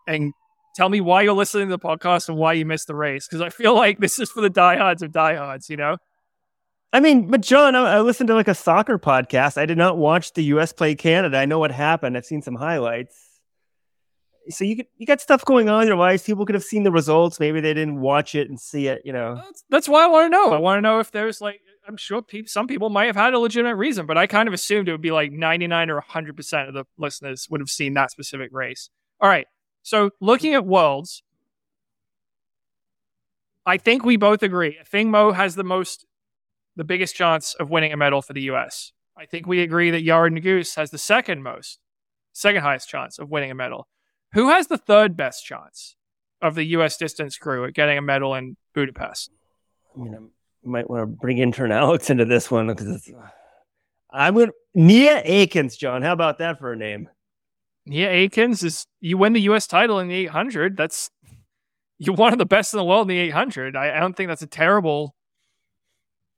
and 0.07 0.33
tell 0.75 0.89
me 0.89 1.01
why 1.01 1.23
you're 1.23 1.35
listening 1.35 1.69
to 1.69 1.77
the 1.77 1.79
podcast 1.79 2.29
and 2.29 2.39
why 2.39 2.55
you 2.55 2.65
missed 2.65 2.87
the 2.87 2.95
race. 2.95 3.27
Because 3.27 3.41
I 3.43 3.51
feel 3.51 3.75
like 3.75 3.99
this 3.99 4.19
is 4.19 4.31
for 4.31 4.41
the 4.41 4.51
diehards 4.51 5.03
of 5.03 5.13
diehards, 5.13 5.69
you 5.69 5.77
know? 5.77 5.97
I 6.93 7.01
mean, 7.01 7.29
but 7.29 7.43
John, 7.43 7.77
I, 7.77 7.97
I 7.97 8.01
listened 8.01 8.29
to 8.29 8.35
like 8.35 8.49
a 8.49 8.55
soccer 8.55 8.99
podcast. 8.99 9.57
I 9.57 9.67
did 9.67 9.79
not 9.79 9.97
watch 9.97 10.33
the 10.33 10.43
U.S. 10.45 10.73
play 10.73 10.95
Canada. 10.95 11.39
I 11.39 11.45
know 11.45 11.59
what 11.59 11.71
happened. 11.71 12.17
I've 12.17 12.25
seen 12.25 12.43
some 12.43 12.57
highlights. 12.57 13.30
So 14.49 14.65
you 14.65 14.77
could, 14.77 14.87
you 14.97 15.07
got 15.07 15.21
stuff 15.21 15.45
going 15.45 15.69
on 15.69 15.83
in 15.83 15.89
your 15.89 15.97
lives. 15.97 16.23
People 16.23 16.47
could 16.47 16.55
have 16.55 16.65
seen 16.65 16.83
the 16.83 16.91
results. 16.91 17.39
Maybe 17.39 17.61
they 17.61 17.75
didn't 17.75 18.01
watch 18.01 18.35
it 18.35 18.49
and 18.49 18.59
see 18.59 18.89
it. 18.89 19.03
You 19.05 19.13
know, 19.13 19.37
That's, 19.37 19.65
that's 19.69 19.89
why 19.89 20.05
I 20.05 20.07
want 20.07 20.27
to 20.27 20.29
know. 20.31 20.53
I 20.53 20.59
want 20.59 20.79
to 20.79 20.83
know 20.83 20.99
if 20.99 21.13
there's 21.13 21.41
like, 21.41 21.61
I'm 21.87 21.97
sure 21.97 22.23
peop 22.23 22.49
some 22.49 22.67
people 22.67 22.89
might 22.91 23.07
have 23.07 23.17
had 23.17 23.35
a 23.35 23.39
legitimate 23.39 23.77
reason, 23.77 24.07
but 24.07 24.17
I 24.17 24.27
kind 24.27 24.49
of 24.49 24.55
assumed 24.55 24.89
it 24.89 24.93
would 24.93 25.01
be 25.01 25.11
like 25.11 25.33
99 25.33 25.91
or 25.91 26.01
100% 26.01 26.69
of 26.69 26.75
the 26.75 26.85
listeners 26.99 27.49
would 27.51 27.61
have 27.61 27.69
seen 27.69 27.95
that 27.95 28.11
specific 28.11 28.51
race. 28.53 28.91
All 29.21 29.29
right. 29.29 29.47
So 29.83 30.11
looking 30.21 30.55
at 30.55 30.65
worlds, 30.65 31.23
I 33.67 33.77
think 33.77 34.05
we 34.05 34.17
both 34.17 34.43
agree. 34.43 34.79
I 34.81 34.85
think 34.85 35.11
Mu 35.11 35.33
has 35.33 35.55
the 35.55 35.65
most, 35.65 36.07
the 36.77 36.85
biggest 36.85 37.15
chance 37.15 37.55
of 37.55 37.71
winning 37.71 37.93
a 37.93 37.97
medal 37.97 38.23
for 38.23 38.33
the 38.33 38.43
U.S. 38.43 38.93
I 39.17 39.27
think 39.27 39.47
we 39.47 39.61
agree 39.61 39.91
that 39.91 40.05
Yared 40.05 40.39
Nuguse 40.39 40.77
has 40.77 40.91
the 40.91 40.99
second 40.99 41.43
most, 41.43 41.79
second 42.33 42.63
highest 42.63 42.89
chance 42.89 43.19
of 43.19 43.29
winning 43.31 43.51
a 43.51 43.55
medal. 43.55 43.87
Who 44.33 44.49
has 44.51 44.69
the 44.69 44.79
third 44.79 45.17
best 45.17 45.45
chance 45.45 45.97
of 46.41 46.55
the 46.55 46.65
U.S. 46.65 46.97
distance 46.97 47.37
crew 47.37 47.65
at 47.65 47.75
getting 47.75 47.99
a 47.99 48.03
medal 48.03 48.35
in 48.35 48.57
Budapest? 48.75 49.31
I 49.95 50.03
mean, 50.03 50.15
I 50.15 50.69
might 50.69 50.89
want 50.89 51.03
to 51.03 51.07
bring 51.07 51.39
intern 51.39 51.73
Alex 51.73 52.11
into 52.11 52.25
this 52.25 52.51
one 52.51 52.69
because 52.69 52.89
it's. 52.89 53.09
Uh, 53.09 53.29
I'm 54.13 54.35
going 54.35 54.49
to 54.49 54.53
Nia 54.75 55.23
Akins, 55.25 55.77
John. 55.77 56.03
How 56.03 56.13
about 56.13 56.39
that 56.39 56.59
for 56.59 56.73
a 56.73 56.77
name? 56.77 57.09
Yeah, 57.87 58.09
Akins 58.09 58.63
is 58.63 58.87
you 59.01 59.19
win 59.19 59.33
the 59.33 59.41
U.S. 59.43 59.67
title 59.67 59.99
in 59.99 60.09
the 60.09 60.15
800. 60.15 60.77
That's 60.77 61.11
you're 61.99 62.15
one 62.15 62.33
of 62.33 62.39
the 62.39 62.47
best 62.47 62.73
in 62.73 62.79
the 62.79 62.85
world 62.85 63.11
in 63.11 63.17
the 63.17 63.23
800. 63.23 63.77
I, 63.77 63.97
I 63.97 64.01
don't 64.01 64.17
think 64.17 64.29
that's 64.29 64.43
a 64.43 64.47
terrible 64.47 65.15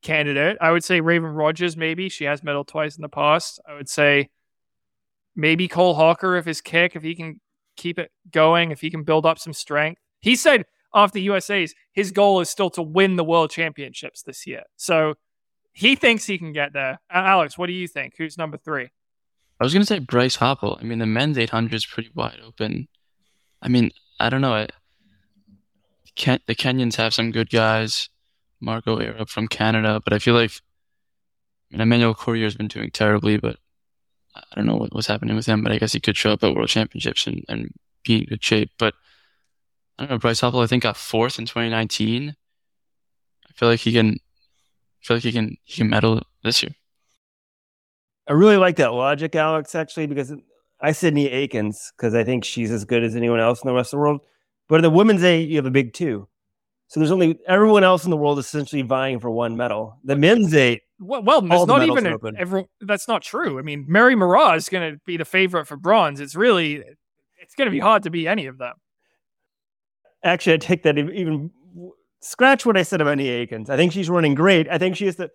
candidate. 0.01 0.57
I 0.61 0.71
would 0.71 0.83
say 0.83 0.99
Raevyn 0.99 1.35
Rogers, 1.35 1.77
maybe 1.77 2.09
she 2.09 2.25
has 2.25 2.41
medaled 2.41 2.67
twice 2.67 2.95
in 2.95 3.01
the 3.01 3.09
past. 3.09 3.59
I 3.67 3.73
would 3.73 3.89
say 3.89 4.29
maybe 5.35 5.67
Cole 5.67 5.95
Hocker 5.95 6.35
if 6.35 6.45
his 6.45 6.61
kick, 6.61 6.95
if 6.95 7.03
he 7.03 7.15
can 7.15 7.39
keep 7.75 7.99
it 7.99 8.11
going, 8.31 8.71
if 8.71 8.81
he 8.81 8.89
can 8.89 9.03
build 9.03 9.25
up 9.25 9.39
some 9.39 9.53
strength. 9.53 10.01
He 10.19 10.35
said 10.35 10.65
off 10.93 11.11
the 11.11 11.21
USA's, 11.21 11.73
his 11.91 12.11
goal 12.11 12.39
is 12.39 12.49
still 12.49 12.69
to 12.71 12.81
win 12.81 13.15
the 13.15 13.23
world 13.23 13.51
championships 13.51 14.23
this 14.23 14.45
year. 14.45 14.63
So 14.77 15.15
he 15.73 15.95
thinks 15.95 16.25
he 16.25 16.37
can 16.37 16.53
get 16.53 16.73
there. 16.73 16.99
Alex, 17.09 17.57
what 17.57 17.67
do 17.67 17.73
you 17.73 17.87
think? 17.87 18.13
Who's 18.17 18.37
number 18.37 18.57
three? 18.57 18.89
I 19.59 19.63
was 19.63 19.73
gonna 19.73 19.85
say 19.85 19.99
Bryce 19.99 20.37
Hoppel. 20.37 20.77
I 20.79 20.83
mean, 20.83 20.99
the 20.99 21.05
men's 21.05 21.37
800 21.37 21.73
is 21.73 21.85
pretty 21.85 22.09
wide 22.13 22.39
open. 22.45 22.87
I 23.61 23.69
mean, 23.69 23.91
I 24.19 24.29
don't 24.29 24.41
know. 24.41 24.67
Ken, 26.15 26.39
the 26.47 26.55
Kenyans 26.55 26.95
have 26.97 27.13
some 27.13 27.31
good 27.31 27.49
guys. 27.49 28.09
Marco 28.59 28.97
Arop 28.99 29.29
from 29.29 29.47
Canada, 29.47 30.01
but 30.03 30.13
I 30.13 30.19
feel 30.19 30.35
like 30.35 30.51
I 30.51 31.75
mean, 31.75 31.81
Emmanuel 31.81 32.15
Korir 32.15 32.43
has 32.43 32.55
been 32.55 32.67
doing 32.67 32.91
terribly, 32.91 33.37
but 33.37 33.57
I 34.35 34.55
don't 34.55 34.65
know 34.65 34.75
what, 34.75 34.93
was 34.93 35.07
happening 35.07 35.35
with 35.35 35.45
him. 35.45 35.63
But 35.63 35.71
I 35.71 35.77
guess 35.77 35.93
he 35.93 35.99
could 35.99 36.17
show 36.17 36.31
up 36.31 36.43
at 36.43 36.55
World 36.55 36.69
Championships 36.69 37.27
and, 37.27 37.43
and 37.47 37.71
be 38.03 38.19
in 38.19 38.25
good 38.25 38.43
shape. 38.43 38.71
But 38.77 38.93
I 39.97 40.03
don't 40.03 40.11
know. 40.11 40.17
Bryce 40.19 40.41
Hoppel, 40.41 40.63
I 40.63 40.67
think, 40.67 40.83
got 40.83 40.97
fourth 40.97 41.39
in 41.39 41.45
2019. 41.45 42.35
I 43.47 43.53
feel 43.53 43.69
like 43.69 43.79
he 43.79 43.93
can. 43.93 44.09
I 44.11 45.05
feel 45.05 45.17
like 45.17 45.23
he 45.23 45.31
can. 45.31 45.57
He 45.63 45.77
can 45.77 45.89
medal 45.89 46.21
this 46.43 46.63
year. 46.63 46.73
I 48.27 48.33
really 48.33 48.57
like 48.57 48.77
that 48.77 48.93
logic, 48.93 49.35
Alex, 49.35 49.75
actually, 49.75 50.07
because 50.07 50.33
I 50.79 50.93
said 50.93 51.13
Nia 51.13 51.29
Akins 51.29 51.91
because 51.95 52.15
I 52.15 52.23
think 52.23 52.45
she's 52.45 52.71
as 52.71 52.85
good 52.85 53.03
as 53.03 53.15
anyone 53.15 53.39
else 53.39 53.61
in 53.61 53.67
the 53.67 53.73
rest 53.73 53.93
of 53.93 53.97
the 53.97 54.01
world. 54.01 54.21
But 54.69 54.75
in 54.75 54.83
the 54.83 54.89
women's 54.89 55.23
eight, 55.23 55.49
you 55.49 55.57
have 55.57 55.65
a 55.65 55.71
big 55.71 55.93
two. 55.93 56.27
So 56.93 56.99
there's 56.99 57.09
only 57.09 57.39
everyone 57.47 57.83
else 57.83 58.03
in 58.03 58.11
the 58.11 58.17
world 58.17 58.37
essentially 58.37 58.83
vying 58.83 59.19
for 59.19 59.31
one 59.31 59.57
medal. 59.57 59.97
The 60.03 60.15
men's 60.15 60.53
eight, 60.53 60.83
Well, 60.99 61.23
well 61.23 61.51
All 61.51 61.65
not 61.65 61.81
even 61.81 62.05
a, 62.05 62.17
every, 62.37 62.67
that's 62.81 63.07
not 63.07 63.23
true. 63.23 63.57
I 63.57 63.63
mean, 63.63 63.85
Mary 63.87 64.13
Moraa 64.13 64.55
is 64.55 64.69
going 64.69 64.93
to 64.93 64.99
be 65.03 65.17
the 65.17 65.25
favorite 65.25 65.65
for 65.65 65.75
bronze. 65.75 66.19
It's 66.19 66.35
really 66.35 66.83
it's 67.39 67.55
going 67.55 67.65
to 67.65 67.71
be 67.71 67.79
hard 67.79 68.03
to 68.03 68.11
beat 68.11 68.27
any 68.27 68.45
of 68.45 68.59
them. 68.59 68.75
actually, 70.23 70.53
I 70.53 70.57
take 70.57 70.83
that 70.83 70.99
even, 70.99 71.15
even 71.15 71.51
scratch 72.19 72.63
what 72.63 72.77
I 72.77 72.83
said 72.83 73.01
about 73.01 73.17
Nia 73.17 73.41
Akins. 73.41 73.71
I 73.71 73.75
think 73.75 73.91
she's 73.91 74.07
running 74.07 74.35
great. 74.35 74.69
I 74.69 74.77
think 74.77 74.95
she 74.95 75.07
is 75.07 75.15
the. 75.15 75.31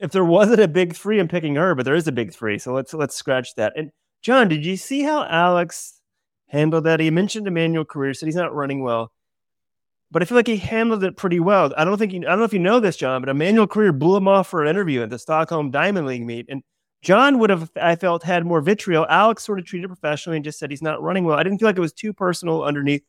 If 0.00 0.10
there 0.10 0.24
wasn't 0.24 0.58
a 0.58 0.66
big 0.66 0.96
three, 0.96 1.20
I'm 1.20 1.28
picking 1.28 1.54
her, 1.54 1.76
but 1.76 1.84
there 1.84 1.94
is 1.94 2.08
a 2.08 2.12
big 2.12 2.34
three. 2.34 2.58
So 2.58 2.74
let's 2.74 2.92
let's 2.92 3.14
scratch 3.14 3.54
that. 3.54 3.72
And 3.76 3.92
John, 4.20 4.48
did 4.48 4.66
you 4.66 4.76
see 4.76 5.04
how 5.04 5.24
Alex 5.26 6.00
handled 6.48 6.82
that? 6.86 6.98
He 6.98 7.12
mentioned 7.12 7.46
Emmanuel 7.46 7.84
Korir, 7.84 8.16
said 8.16 8.26
he's 8.26 8.34
not 8.34 8.52
running 8.52 8.82
well, 8.82 9.12
but 10.10 10.22
I 10.22 10.24
feel 10.24 10.36
like 10.36 10.46
he 10.46 10.56
handled 10.56 11.04
it 11.04 11.16
pretty 11.16 11.40
well. 11.40 11.72
I 11.76 11.84
don't 11.84 11.98
think 11.98 12.12
you, 12.12 12.20
I 12.20 12.30
don't 12.30 12.38
know 12.38 12.44
if 12.44 12.52
you 12.52 12.58
know 12.58 12.80
this, 12.80 12.96
John, 12.96 13.20
but 13.20 13.28
Emmanuel 13.28 13.66
Korir 13.66 13.96
blew 13.96 14.16
him 14.16 14.28
off 14.28 14.48
for 14.48 14.62
an 14.62 14.68
interview 14.68 15.02
at 15.02 15.10
the 15.10 15.18
Stockholm 15.18 15.70
Diamond 15.70 16.06
League 16.06 16.24
meet, 16.24 16.46
and 16.48 16.62
John 17.02 17.38
would 17.38 17.50
have, 17.50 17.70
I 17.80 17.96
felt, 17.96 18.22
had 18.22 18.44
more 18.44 18.60
vitriol. 18.60 19.06
Alex 19.08 19.44
sort 19.44 19.58
of 19.58 19.64
treated 19.64 19.88
professionally 19.88 20.36
and 20.36 20.44
just 20.44 20.58
said 20.58 20.70
he's 20.70 20.82
not 20.82 21.02
running 21.02 21.24
well. 21.24 21.38
I 21.38 21.42
didn't 21.42 21.58
feel 21.58 21.68
like 21.68 21.78
it 21.78 21.82
was 21.82 21.92
too 21.92 22.12
personal 22.12 22.64
underneath 22.64 23.04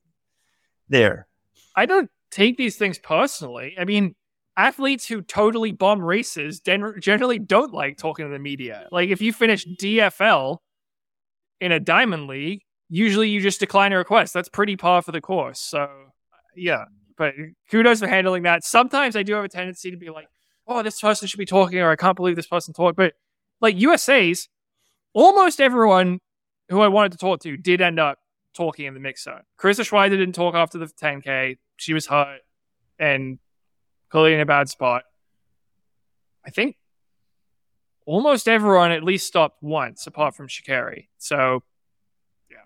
there. 0.89 1.27
I 1.75 1.85
don't 1.85 2.09
take 2.29 2.57
these 2.57 2.75
things 2.75 2.99
personally. 2.99 3.75
I 3.79 3.85
mean, 3.85 4.15
athletes 4.57 5.07
who 5.07 5.21
totally 5.21 5.71
bomb 5.71 6.01
races 6.01 6.59
generally 6.59 7.39
don't 7.39 7.73
like 7.73 7.97
talking 7.97 8.25
to 8.25 8.31
the 8.31 8.39
media. 8.39 8.87
Like 8.91 9.09
if 9.09 9.21
you 9.21 9.31
finish 9.33 9.65
DFL 9.65 10.57
in 11.61 11.71
a 11.71 11.79
diamond 11.79 12.27
league, 12.27 12.61
usually 12.89 13.29
you 13.29 13.39
just 13.41 13.59
decline 13.59 13.93
a 13.93 13.97
request. 13.97 14.33
That's 14.33 14.49
pretty 14.49 14.75
par 14.75 15.01
for 15.01 15.11
the 15.11 15.21
course. 15.21 15.59
So 15.59 15.89
yeah, 16.59 16.85
but 17.17 17.33
kudos 17.69 17.99
for 17.99 18.07
handling 18.07 18.43
that. 18.43 18.63
Sometimes 18.63 19.15
I 19.15 19.23
do 19.23 19.33
have 19.33 19.43
a 19.43 19.49
tendency 19.49 19.91
to 19.91 19.97
be 19.97 20.09
like, 20.09 20.27
oh, 20.67 20.83
this 20.83 21.01
person 21.01 21.27
should 21.27 21.39
be 21.39 21.45
talking, 21.45 21.79
or 21.79 21.91
I 21.91 21.95
can't 21.95 22.15
believe 22.15 22.35
this 22.35 22.47
person 22.47 22.73
talked. 22.73 22.95
But 22.95 23.13
like 23.59 23.77
USA's, 23.77 24.47
almost 25.13 25.59
everyone 25.59 26.19
who 26.69 26.81
I 26.81 26.87
wanted 26.87 27.13
to 27.13 27.17
talk 27.17 27.41
to 27.41 27.57
did 27.57 27.81
end 27.81 27.99
up 27.99 28.19
talking 28.55 28.85
in 28.85 28.93
the 28.93 28.99
mix 28.99 29.23
zone. 29.23 29.41
Karissa 29.59 29.87
Schweizer 29.87 30.11
didn't 30.11 30.33
talk 30.33 30.55
after 30.55 30.77
the 30.77 30.85
10K. 30.85 31.57
She 31.77 31.93
was 31.93 32.07
hurt 32.07 32.41
and 32.97 33.39
clearly 34.09 34.33
in 34.33 34.39
a 34.39 34.45
bad 34.45 34.69
spot. 34.69 35.03
I 36.45 36.51
think 36.51 36.77
almost 38.05 38.47
everyone 38.47 38.91
at 38.91 39.03
least 39.03 39.27
stopped 39.27 39.61
once, 39.61 40.07
apart 40.07 40.35
from 40.35 40.47
Sha'Carri. 40.47 41.07
So, 41.17 41.63
yeah, 42.49 42.57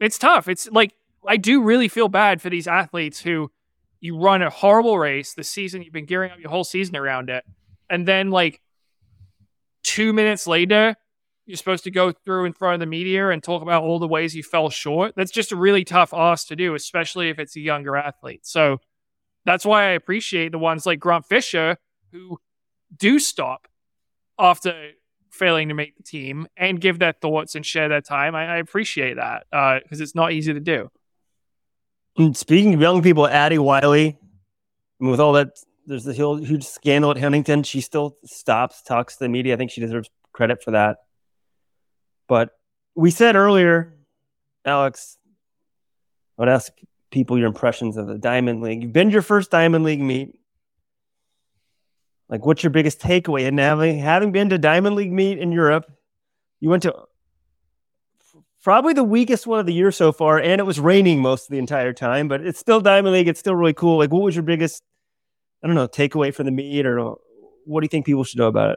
it's 0.00 0.18
tough. 0.18 0.48
It's 0.48 0.68
like 0.70 0.92
I 1.28 1.36
do 1.36 1.62
really 1.62 1.88
feel 1.88 2.08
bad 2.08 2.40
for 2.42 2.50
these 2.50 2.66
athletes 2.66 3.20
who 3.20 3.50
you 4.00 4.18
run 4.18 4.42
a 4.42 4.50
horrible 4.50 4.98
race 4.98 5.34
the 5.34 5.44
season 5.44 5.82
you've 5.82 5.92
been 5.92 6.06
gearing 6.06 6.30
up 6.30 6.38
your 6.38 6.50
whole 6.50 6.64
season 6.64 6.96
around 6.96 7.30
it, 7.30 7.44
and 7.90 8.06
then 8.06 8.30
like 8.30 8.60
two 9.82 10.12
minutes 10.12 10.46
later. 10.46 10.96
You're 11.46 11.56
supposed 11.56 11.84
to 11.84 11.90
go 11.90 12.12
through 12.12 12.44
in 12.44 12.52
front 12.52 12.74
of 12.74 12.80
the 12.80 12.86
media 12.86 13.30
and 13.30 13.42
talk 13.42 13.62
about 13.62 13.82
all 13.82 13.98
the 13.98 14.06
ways 14.06 14.36
you 14.36 14.42
fell 14.42 14.68
short. 14.68 15.14
That's 15.16 15.30
just 15.30 15.50
a 15.50 15.56
really 15.56 15.82
tough 15.82 16.12
ask 16.12 16.46
to 16.48 16.56
do, 16.56 16.74
especially 16.74 17.30
if 17.30 17.38
it's 17.38 17.56
a 17.56 17.60
younger 17.60 17.96
athlete. 17.96 18.46
So 18.46 18.80
that's 19.46 19.64
why 19.64 19.84
I 19.84 19.90
appreciate 19.92 20.52
the 20.52 20.58
ones 20.58 20.84
like 20.84 21.00
Grant 21.00 21.24
Fisher 21.24 21.78
who 22.12 22.38
do 22.94 23.18
stop 23.18 23.66
after 24.38 24.90
failing 25.30 25.68
to 25.68 25.74
make 25.74 25.96
the 25.96 26.02
team 26.02 26.48
and 26.54 26.82
give 26.82 26.98
their 26.98 27.12
thoughts 27.12 27.54
and 27.54 27.64
share 27.64 27.88
their 27.88 28.02
time. 28.02 28.34
I, 28.34 28.46
I 28.46 28.56
appreciate 28.58 29.16
that 29.16 29.46
because 29.50 30.00
uh, 30.00 30.02
it's 30.02 30.14
not 30.14 30.32
easy 30.32 30.52
to 30.52 30.60
do. 30.60 30.90
And 32.18 32.36
speaking 32.36 32.74
of 32.74 32.80
young 32.80 33.00
people, 33.00 33.28
Addy 33.28 33.58
Wiley, 33.58 34.18
with 34.98 35.20
all 35.20 35.34
that, 35.34 35.56
there's 35.86 36.04
the 36.04 36.12
huge 36.12 36.64
scandal 36.64 37.12
at 37.12 37.18
Huntington. 37.18 37.62
She 37.62 37.80
still 37.80 38.16
stops, 38.24 38.82
talks 38.82 39.16
to 39.16 39.24
the 39.24 39.28
media. 39.28 39.54
I 39.54 39.56
think 39.56 39.70
she 39.70 39.80
deserves 39.80 40.10
credit 40.32 40.62
for 40.62 40.72
that. 40.72 40.98
But 42.26 42.50
we 42.96 43.12
said 43.12 43.36
earlier, 43.36 43.96
Alex, 44.64 45.16
I 46.36 46.42
would 46.42 46.48
ask 46.48 46.72
people 47.10 47.38
your 47.38 47.46
impressions 47.46 47.96
of 47.96 48.08
the 48.08 48.18
Diamond 48.18 48.62
League. 48.62 48.82
You've 48.82 48.92
been 48.92 49.08
to 49.08 49.12
your 49.12 49.22
first 49.22 49.50
Diamond 49.50 49.84
League 49.84 50.00
meet. 50.00 50.38
Like, 52.28 52.44
what's 52.44 52.62
your 52.62 52.70
biggest 52.70 53.00
takeaway? 53.00 53.48
And 53.48 53.58
having 53.58 53.98
having 53.98 54.32
been 54.32 54.50
to 54.50 54.58
Diamond 54.58 54.96
League 54.96 55.12
meet 55.12 55.38
in 55.38 55.52
Europe, 55.52 55.90
you 56.60 56.68
went 56.68 56.82
to 56.82 56.94
probably 58.68 58.92
the 58.92 59.02
weakest 59.02 59.46
one 59.46 59.58
of 59.58 59.64
the 59.64 59.72
year 59.72 59.90
so 59.90 60.12
far, 60.12 60.38
and 60.38 60.60
it 60.60 60.64
was 60.64 60.78
raining 60.78 61.22
most 61.22 61.44
of 61.44 61.48
the 61.48 61.56
entire 61.56 61.94
time. 61.94 62.28
But 62.28 62.42
it's 62.42 62.60
still 62.60 62.82
Diamond 62.82 63.14
League. 63.14 63.26
It's 63.26 63.40
still 63.40 63.54
really 63.54 63.72
cool. 63.72 63.96
Like, 63.96 64.12
what 64.12 64.20
was 64.20 64.36
your 64.36 64.42
biggest, 64.42 64.82
I 65.64 65.66
don't 65.66 65.74
know, 65.74 65.88
takeaway 65.88 66.34
from 66.34 66.44
the 66.44 66.52
meet, 66.52 66.84
or 66.84 67.16
what 67.64 67.80
do 67.80 67.86
you 67.86 67.88
think 67.88 68.04
people 68.04 68.24
should 68.24 68.38
know 68.38 68.46
about 68.46 68.76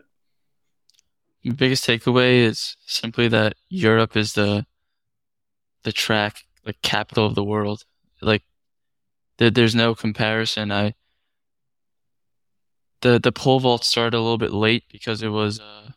it? 1.44 1.58
Biggest 1.58 1.86
takeaway 1.86 2.38
is 2.38 2.78
simply 2.86 3.28
that 3.28 3.56
Europe 3.68 4.16
is 4.16 4.32
the 4.32 4.66
the 5.84 5.92
track 5.92 6.46
like 6.66 6.82
capital 6.82 7.26
of 7.26 7.36
the 7.36 7.44
world. 7.44 7.84
Like, 8.22 8.44
there, 9.40 9.50
there's 9.50 9.76
no 9.76 9.94
comparison. 9.94 10.72
I 10.72 10.94
the 13.02 13.20
the 13.20 13.34
pole 13.34 13.60
vault 13.60 13.84
started 13.84 14.16
a 14.16 14.22
little 14.22 14.38
bit 14.38 14.54
late 14.54 14.86
because 14.90 15.22
it 15.22 15.34
was 15.34 15.60
uh, 15.60 15.90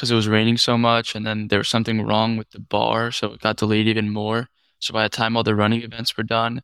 because 0.00 0.10
it 0.10 0.14
was 0.14 0.28
raining 0.28 0.56
so 0.56 0.78
much, 0.78 1.14
and 1.14 1.26
then 1.26 1.48
there 1.48 1.58
was 1.58 1.68
something 1.68 2.00
wrong 2.00 2.38
with 2.38 2.48
the 2.52 2.58
bar, 2.58 3.10
so 3.10 3.34
it 3.34 3.40
got 3.40 3.58
delayed 3.58 3.86
even 3.86 4.08
more. 4.08 4.48
So 4.78 4.94
by 4.94 5.02
the 5.02 5.10
time 5.10 5.36
all 5.36 5.42
the 5.42 5.54
running 5.54 5.82
events 5.82 6.16
were 6.16 6.24
done, 6.24 6.62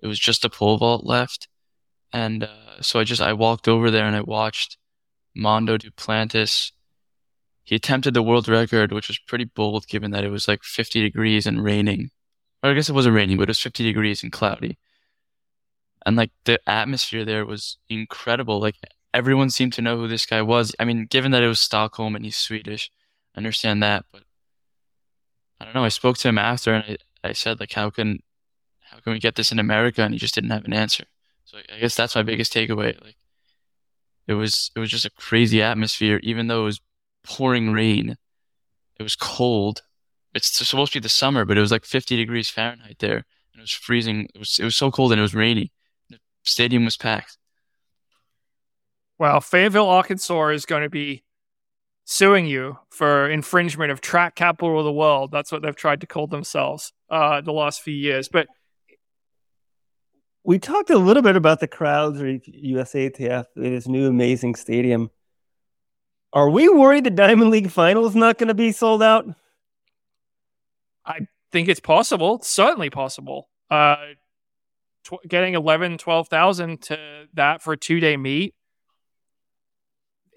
it 0.00 0.06
was 0.06 0.18
just 0.18 0.46
a 0.46 0.48
pole 0.48 0.78
vault 0.78 1.04
left, 1.04 1.46
and 2.10 2.44
uh, 2.44 2.80
so 2.80 2.98
I 2.98 3.04
just 3.04 3.20
I 3.20 3.34
walked 3.34 3.68
over 3.68 3.90
there 3.90 4.06
and 4.06 4.16
I 4.16 4.22
watched 4.22 4.78
Mondo 5.36 5.76
Duplantis. 5.76 6.72
He 7.64 7.74
attempted 7.74 8.14
the 8.14 8.22
world 8.22 8.48
record, 8.48 8.92
which 8.92 9.08
was 9.08 9.18
pretty 9.18 9.44
bold 9.44 9.86
given 9.86 10.10
that 10.12 10.24
it 10.24 10.30
was 10.30 10.48
like 10.48 10.62
50 10.62 11.02
degrees 11.02 11.46
and 11.46 11.62
raining. 11.62 12.12
Or 12.62 12.70
I 12.70 12.72
guess 12.72 12.88
it 12.88 12.94
wasn't 12.94 13.14
raining, 13.14 13.36
but 13.36 13.44
it 13.44 13.48
was 13.48 13.60
50 13.60 13.84
degrees 13.84 14.22
and 14.22 14.32
cloudy 14.32 14.78
and 16.06 16.16
like 16.16 16.30
the 16.44 16.60
atmosphere 16.68 17.24
there 17.24 17.46
was 17.46 17.78
incredible. 17.88 18.60
Like 18.60 18.76
everyone 19.12 19.50
seemed 19.50 19.72
to 19.74 19.82
know 19.82 19.96
who 19.96 20.08
this 20.08 20.26
guy 20.26 20.42
was. 20.42 20.74
I 20.78 20.84
mean, 20.84 21.06
given 21.06 21.32
that 21.32 21.42
it 21.42 21.48
was 21.48 21.60
Stockholm 21.60 22.14
and 22.14 22.24
he's 22.24 22.36
Swedish, 22.36 22.90
I 23.34 23.38
understand 23.38 23.82
that, 23.82 24.04
but 24.12 24.22
I 25.60 25.64
don't 25.64 25.74
know. 25.74 25.84
I 25.84 25.88
spoke 25.88 26.18
to 26.18 26.28
him 26.28 26.38
after 26.38 26.74
and 26.74 26.98
I, 27.24 27.28
I 27.28 27.32
said 27.32 27.60
like, 27.60 27.72
how 27.72 27.90
can, 27.90 28.22
how 28.82 28.98
can 28.98 29.12
we 29.12 29.18
get 29.18 29.36
this 29.36 29.50
in 29.50 29.58
America? 29.58 30.02
And 30.02 30.12
he 30.12 30.18
just 30.18 30.34
didn't 30.34 30.50
have 30.50 30.64
an 30.64 30.74
answer. 30.74 31.04
So 31.44 31.58
I 31.74 31.78
guess 31.78 31.94
that's 31.94 32.14
my 32.14 32.22
biggest 32.22 32.52
takeaway. 32.52 33.00
Like 33.02 33.16
it 34.26 34.34
was, 34.34 34.70
it 34.76 34.80
was 34.80 34.90
just 34.90 35.06
a 35.06 35.10
crazy 35.10 35.62
atmosphere, 35.62 36.20
even 36.22 36.48
though 36.48 36.62
it 36.62 36.66
was 36.66 36.80
pouring 37.24 37.72
rain. 37.72 38.16
It 38.98 39.02
was 39.02 39.16
cold. 39.16 39.82
It's 40.34 40.52
supposed 40.52 40.92
to 40.92 41.00
be 41.00 41.02
the 41.02 41.08
summer, 41.08 41.44
but 41.44 41.56
it 41.56 41.60
was 41.60 41.70
like 41.70 41.84
50 41.84 42.16
degrees 42.16 42.50
Fahrenheit 42.50 42.98
there 42.98 43.24
and 43.52 43.58
it 43.58 43.60
was 43.60 43.70
freezing. 43.70 44.28
It 44.34 44.38
was, 44.38 44.58
it 44.58 44.64
was 44.64 44.76
so 44.76 44.90
cold 44.90 45.12
and 45.12 45.18
it 45.18 45.22
was 45.22 45.34
rainy 45.34 45.72
stadium 46.44 46.84
was 46.84 46.96
packed. 46.96 47.38
Well, 49.18 49.40
Fayetteville, 49.40 49.88
Arkansas 49.88 50.48
is 50.48 50.66
going 50.66 50.82
to 50.82 50.90
be 50.90 51.22
suing 52.04 52.46
you 52.46 52.78
for 52.90 53.28
infringement 53.30 53.90
of 53.90 54.00
track 54.00 54.34
capital 54.34 54.78
of 54.78 54.84
the 54.84 54.92
world. 54.92 55.30
That's 55.30 55.50
what 55.50 55.62
they've 55.62 55.74
tried 55.74 56.00
to 56.02 56.06
call 56.06 56.26
themselves 56.26 56.92
uh, 57.10 57.40
the 57.40 57.52
last 57.52 57.80
few 57.82 57.94
years. 57.94 58.28
But 58.28 58.48
we 60.42 60.58
talked 60.58 60.90
a 60.90 60.98
little 60.98 61.22
bit 61.22 61.36
about 61.36 61.60
the 61.60 61.68
crowds 61.68 62.20
or 62.20 62.26
USATF, 62.26 63.46
this 63.56 63.88
new 63.88 64.06
amazing 64.06 64.56
stadium. 64.56 65.10
Are 66.32 66.50
we 66.50 66.68
worried 66.68 67.04
the 67.04 67.10
Diamond 67.10 67.50
League 67.50 67.70
final 67.70 68.06
is 68.06 68.16
not 68.16 68.38
going 68.38 68.48
to 68.48 68.54
be 68.54 68.72
sold 68.72 69.02
out? 69.02 69.26
I 71.06 71.28
think 71.52 71.68
it's 71.68 71.80
possible. 71.80 72.36
It's 72.36 72.48
certainly 72.48 72.90
possible. 72.90 73.48
Uh, 73.70 73.96
tw- 75.04 75.28
getting 75.28 75.54
11, 75.54 75.98
12,000 75.98 76.82
to 76.82 77.26
that 77.34 77.62
for 77.62 77.72
a 77.72 77.76
two 77.76 78.00
day 78.00 78.16
meet. 78.16 78.54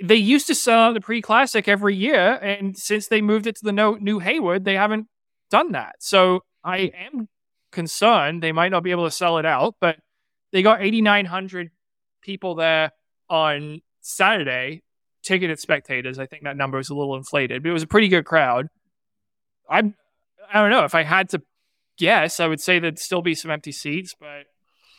They 0.04 0.16
used 0.16 0.48
to 0.48 0.56
sell 0.56 0.80
out 0.80 0.94
the 0.94 1.02
pre 1.02 1.22
classic 1.22 1.68
every 1.68 1.96
year. 1.96 2.40
And 2.42 2.78
since 2.78 3.08
they 3.08 3.22
moved 3.22 3.48
it 3.48 3.56
to 3.58 3.64
the 3.64 3.72
no- 3.72 3.96
new 3.96 4.20
Hayward, 4.20 4.66
they 4.66 4.76
haven't 4.76 5.08
done 5.50 5.72
that. 5.72 5.96
So 6.00 6.44
I 6.64 6.92
am 6.96 7.28
concerned 7.72 8.44
they 8.44 8.52
might 8.52 8.72
not 8.72 8.84
be 8.84 8.92
able 8.92 9.06
to 9.06 9.12
sell 9.12 9.38
it 9.38 9.46
out, 9.46 9.76
but 9.80 9.98
they 10.52 10.62
got 10.62 10.82
8,900 10.82 11.72
people 12.22 12.56
there 12.56 12.92
on 13.30 13.82
Saturday, 14.02 14.84
ticketed 15.24 15.60
spectators. 15.60 16.20
I 16.20 16.26
think 16.26 16.44
that 16.44 16.58
number 16.58 16.80
is 16.80 16.90
a 16.90 16.96
little 16.96 17.16
inflated, 17.16 17.64
but 17.64 17.70
it 17.70 17.74
was 17.74 17.84
a 17.84 17.88
pretty 17.88 18.08
good 18.08 18.26
crowd. 18.26 18.68
I 19.70 19.80
I 20.50 20.62
don't 20.62 20.70
know 20.70 20.86
if 20.86 20.96
I 20.96 21.04
had 21.04 21.30
to 21.30 21.42
guess, 21.98 22.40
I 22.40 22.48
would 22.48 22.62
say 22.62 22.80
there'd 22.80 23.00
still 23.00 23.22
be 23.22 23.36
some 23.36 23.52
empty 23.52 23.72
seats, 23.72 24.16
but 24.18 24.46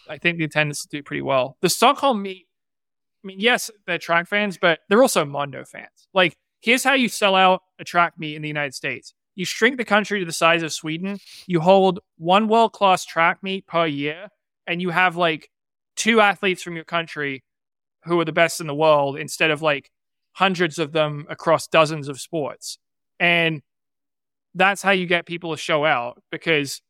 I 0.09 0.18
think 0.18 0.39
the 0.39 0.44
attendance 0.44 0.85
will 0.85 0.98
do 0.98 1.02
pretty 1.02 1.22
well. 1.22 1.56
The 1.60 1.68
Stockholm 1.68 2.22
meet, 2.22 2.47
I 3.24 3.26
mean, 3.26 3.40
yes, 3.40 3.70
they're 3.86 3.98
track 3.98 4.28
fans, 4.28 4.59
but 4.59 4.80
they're 4.89 5.02
also 5.02 5.24
Mondo 5.24 5.64
fans. 5.64 6.09
Like, 6.14 6.36
here's 6.60 6.85
how 6.85 6.94
you 6.94 7.09
sell 7.09 7.35
out 7.35 7.62
a 7.78 7.85
track 7.85 8.14
meet 8.18 8.36
in 8.36 8.43
the 8.43 8.48
United 8.48 8.74
States. 8.74 9.14
You 9.35 9.44
shrink 9.44 9.76
the 9.76 9.85
country 9.85 10.18
to 10.18 10.26
the 10.26 10.32
size 10.32 10.62
of 10.62 10.72
Sweden. 10.72 11.18
You 11.47 11.60
hold 11.60 12.01
one 12.16 12.48
world 12.48 12.72
class 12.72 13.05
track 13.05 13.39
meet 13.43 13.66
per 13.66 13.86
year, 13.86 14.28
and 14.66 14.82
you 14.82 14.90
have 14.90 15.16
like 15.16 15.51
two 15.94 16.20
athletes 16.20 16.62
from 16.62 16.74
your 16.74 16.85
country 16.85 17.44
who 18.05 18.18
are 18.20 18.24
the 18.24 18.32
best 18.32 18.60
in 18.60 18.66
the 18.66 18.74
world 18.74 19.16
instead 19.16 19.51
of 19.51 19.62
like 19.62 19.90
hundreds 20.32 20.78
of 20.78 20.93
them 20.93 21.26
across 21.28 21.66
dozens 21.66 22.09
of 22.09 22.20
sports. 22.20 22.78
And 23.20 23.62
that's 24.55 24.82
how 24.82 24.93
you 24.93 25.06
get 25.06 25.26
people 25.26 25.52
to 25.52 25.56
show 25.56 25.85
out 25.85 26.22
because 26.30 26.80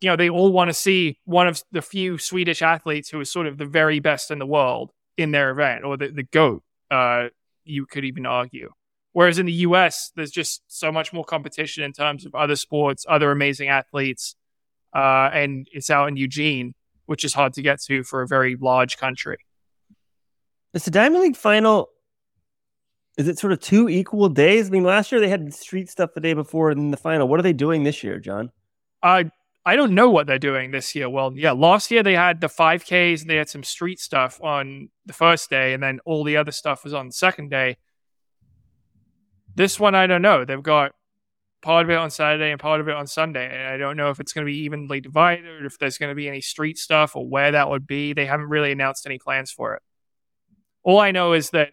you 0.00 0.10
know, 0.10 0.16
they 0.16 0.28
all 0.28 0.52
want 0.52 0.68
to 0.68 0.74
see 0.74 1.18
one 1.24 1.48
of 1.48 1.62
the 1.72 1.82
few 1.82 2.18
Swedish 2.18 2.62
athletes 2.62 3.08
who 3.08 3.20
is 3.20 3.30
sort 3.30 3.46
of 3.46 3.58
the 3.58 3.64
very 3.64 4.00
best 4.00 4.30
in 4.30 4.38
the 4.38 4.46
world 4.46 4.92
in 5.16 5.30
their 5.30 5.50
event 5.50 5.84
or 5.84 5.96
the, 5.96 6.08
the 6.08 6.22
GOAT, 6.22 6.62
uh, 6.90 7.28
you 7.64 7.86
could 7.86 8.04
even 8.04 8.26
argue. 8.26 8.70
Whereas 9.12 9.38
in 9.38 9.46
the 9.46 9.52
US, 9.52 10.12
there's 10.14 10.30
just 10.30 10.62
so 10.66 10.92
much 10.92 11.12
more 11.12 11.24
competition 11.24 11.82
in 11.82 11.92
terms 11.92 12.26
of 12.26 12.34
other 12.34 12.56
sports, 12.56 13.06
other 13.08 13.30
amazing 13.30 13.68
athletes. 13.68 14.36
Uh, 14.94 15.30
and 15.32 15.66
it's 15.72 15.88
out 15.88 16.08
in 16.08 16.16
Eugene, 16.16 16.74
which 17.06 17.24
is 17.24 17.32
hard 17.32 17.54
to 17.54 17.62
get 17.62 17.80
to 17.82 18.04
for 18.04 18.20
a 18.20 18.26
very 18.26 18.56
large 18.56 18.98
country. 18.98 19.38
Is 20.74 20.84
the 20.84 20.90
Diamond 20.90 21.22
League 21.22 21.36
final? 21.36 21.88
Is 23.16 23.28
it 23.28 23.38
sort 23.38 23.54
of 23.54 23.60
two 23.60 23.88
equal 23.88 24.28
days? 24.28 24.66
I 24.66 24.70
mean, 24.70 24.84
last 24.84 25.10
year 25.10 25.22
they 25.22 25.28
had 25.28 25.54
street 25.54 25.88
stuff 25.88 26.10
the 26.14 26.20
day 26.20 26.34
before 26.34 26.70
and 26.70 26.92
the 26.92 26.98
final. 26.98 27.26
What 27.26 27.40
are 27.40 27.42
they 27.42 27.54
doing 27.54 27.84
this 27.84 28.04
year, 28.04 28.18
John? 28.18 28.52
Uh, 29.02 29.24
I 29.66 29.74
don't 29.74 29.94
know 29.94 30.08
what 30.10 30.28
they're 30.28 30.38
doing 30.38 30.70
this 30.70 30.94
year. 30.94 31.10
Well, 31.10 31.32
yeah, 31.34 31.50
last 31.50 31.90
year 31.90 32.04
they 32.04 32.14
had 32.14 32.40
the 32.40 32.46
5Ks 32.46 33.22
and 33.22 33.28
they 33.28 33.34
had 33.34 33.48
some 33.48 33.64
street 33.64 33.98
stuff 33.98 34.40
on 34.40 34.90
the 35.06 35.12
first 35.12 35.50
day, 35.50 35.74
and 35.74 35.82
then 35.82 35.98
all 36.06 36.22
the 36.22 36.36
other 36.36 36.52
stuff 36.52 36.84
was 36.84 36.94
on 36.94 37.08
the 37.08 37.12
second 37.12 37.50
day. 37.50 37.76
This 39.56 39.80
one, 39.80 39.96
I 39.96 40.06
don't 40.06 40.22
know. 40.22 40.44
They've 40.44 40.62
got 40.62 40.92
part 41.62 41.84
of 41.84 41.90
it 41.90 41.96
on 41.96 42.10
Saturday 42.10 42.52
and 42.52 42.60
part 42.60 42.80
of 42.80 42.88
it 42.88 42.94
on 42.94 43.08
Sunday. 43.08 43.44
And 43.46 43.66
I 43.66 43.76
don't 43.76 43.96
know 43.96 44.10
if 44.10 44.20
it's 44.20 44.32
going 44.32 44.46
to 44.46 44.52
be 44.52 44.58
evenly 44.58 45.00
divided 45.00 45.46
or 45.46 45.66
if 45.66 45.78
there's 45.78 45.98
going 45.98 46.10
to 46.10 46.14
be 46.14 46.28
any 46.28 46.40
street 46.40 46.78
stuff 46.78 47.16
or 47.16 47.26
where 47.26 47.50
that 47.50 47.68
would 47.68 47.88
be. 47.88 48.12
They 48.12 48.26
haven't 48.26 48.48
really 48.48 48.70
announced 48.70 49.04
any 49.04 49.18
plans 49.18 49.50
for 49.50 49.74
it. 49.74 49.82
All 50.84 51.00
I 51.00 51.10
know 51.10 51.32
is 51.32 51.50
that 51.50 51.70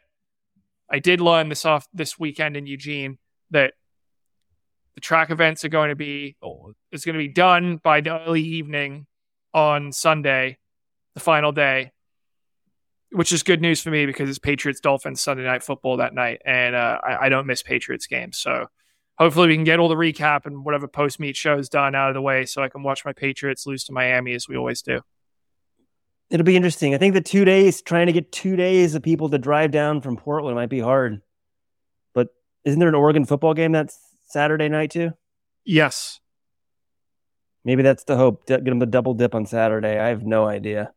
I 0.89 0.97
did 0.97 1.21
learn 1.21 1.49
this 1.49 1.63
off 1.63 1.87
this 1.93 2.17
weekend 2.17 2.57
in 2.57 2.65
Eugene 2.65 3.19
that 3.51 3.73
the 4.95 5.01
track 5.01 5.31
events 5.31 5.65
are 5.65 5.69
going 5.69 5.89
to 5.89 5.95
be 5.95 6.35
is 6.91 7.05
going 7.05 7.13
to 7.13 7.19
be 7.19 7.27
done 7.27 7.77
by 7.77 8.01
the 8.01 8.19
early 8.21 8.41
evening 8.41 9.05
on 9.53 9.91
Sunday, 9.91 10.57
the 11.13 11.19
final 11.19 11.51
day, 11.51 11.91
which 13.11 13.31
is 13.31 13.43
good 13.43 13.61
news 13.61 13.81
for 13.81 13.89
me 13.89 14.05
because 14.05 14.29
it's 14.29 14.39
Patriots 14.39 14.79
Dolphins 14.79 15.21
Sunday 15.21 15.43
night 15.43 15.63
football 15.63 15.97
that 15.97 16.13
night, 16.13 16.41
and 16.45 16.75
uh, 16.75 16.99
I, 17.03 17.25
I 17.25 17.29
don't 17.29 17.47
miss 17.47 17.63
Patriots 17.63 18.07
games. 18.07 18.37
So 18.37 18.67
hopefully 19.17 19.47
we 19.47 19.55
can 19.55 19.63
get 19.63 19.79
all 19.79 19.89
the 19.89 19.95
recap 19.95 20.45
and 20.45 20.65
whatever 20.65 20.87
post 20.87 21.19
meet 21.19 21.35
shows 21.35 21.69
done 21.69 21.95
out 21.95 22.09
of 22.09 22.13
the 22.13 22.21
way, 22.21 22.45
so 22.45 22.61
I 22.61 22.69
can 22.69 22.83
watch 22.83 23.05
my 23.05 23.13
Patriots 23.13 23.65
lose 23.65 23.83
to 23.85 23.93
Miami 23.93 24.33
as 24.33 24.47
we 24.47 24.57
always 24.57 24.81
do. 24.81 25.01
It'll 26.29 26.45
be 26.45 26.55
interesting. 26.55 26.95
I 26.95 26.97
think 26.97 27.13
the 27.13 27.21
two 27.21 27.45
days, 27.45 27.81
trying 27.81 28.07
to 28.07 28.13
get 28.13 28.31
two 28.31 28.55
days 28.55 28.95
of 28.95 29.03
people 29.03 29.29
to 29.29 29.37
drive 29.37 29.69
down 29.71 30.01
from 30.01 30.17
Portland 30.17 30.55
might 30.55 30.69
be 30.69 30.79
hard. 30.79 31.21
But 32.15 32.29
isn't 32.63 32.79
there 32.79 32.89
an 32.89 32.95
Oregon 32.95 33.25
football 33.25 33.53
game 33.53 33.71
that's 33.71 33.99
Saturday 34.33 34.67
night 34.67 34.91
too? 34.91 35.11
Yes. 35.63 36.19
Maybe 37.63 37.83
that's 37.83 38.03
the 38.03 38.17
hope. 38.17 38.45
Get 38.45 38.65
them 38.65 38.81
to 38.81 38.85
double 38.85 39.13
dip 39.13 39.33
on 39.33 39.45
Saturday. 39.45 39.97
I 39.97 40.09
have 40.09 40.25
no 40.25 40.45
idea. 40.45 40.91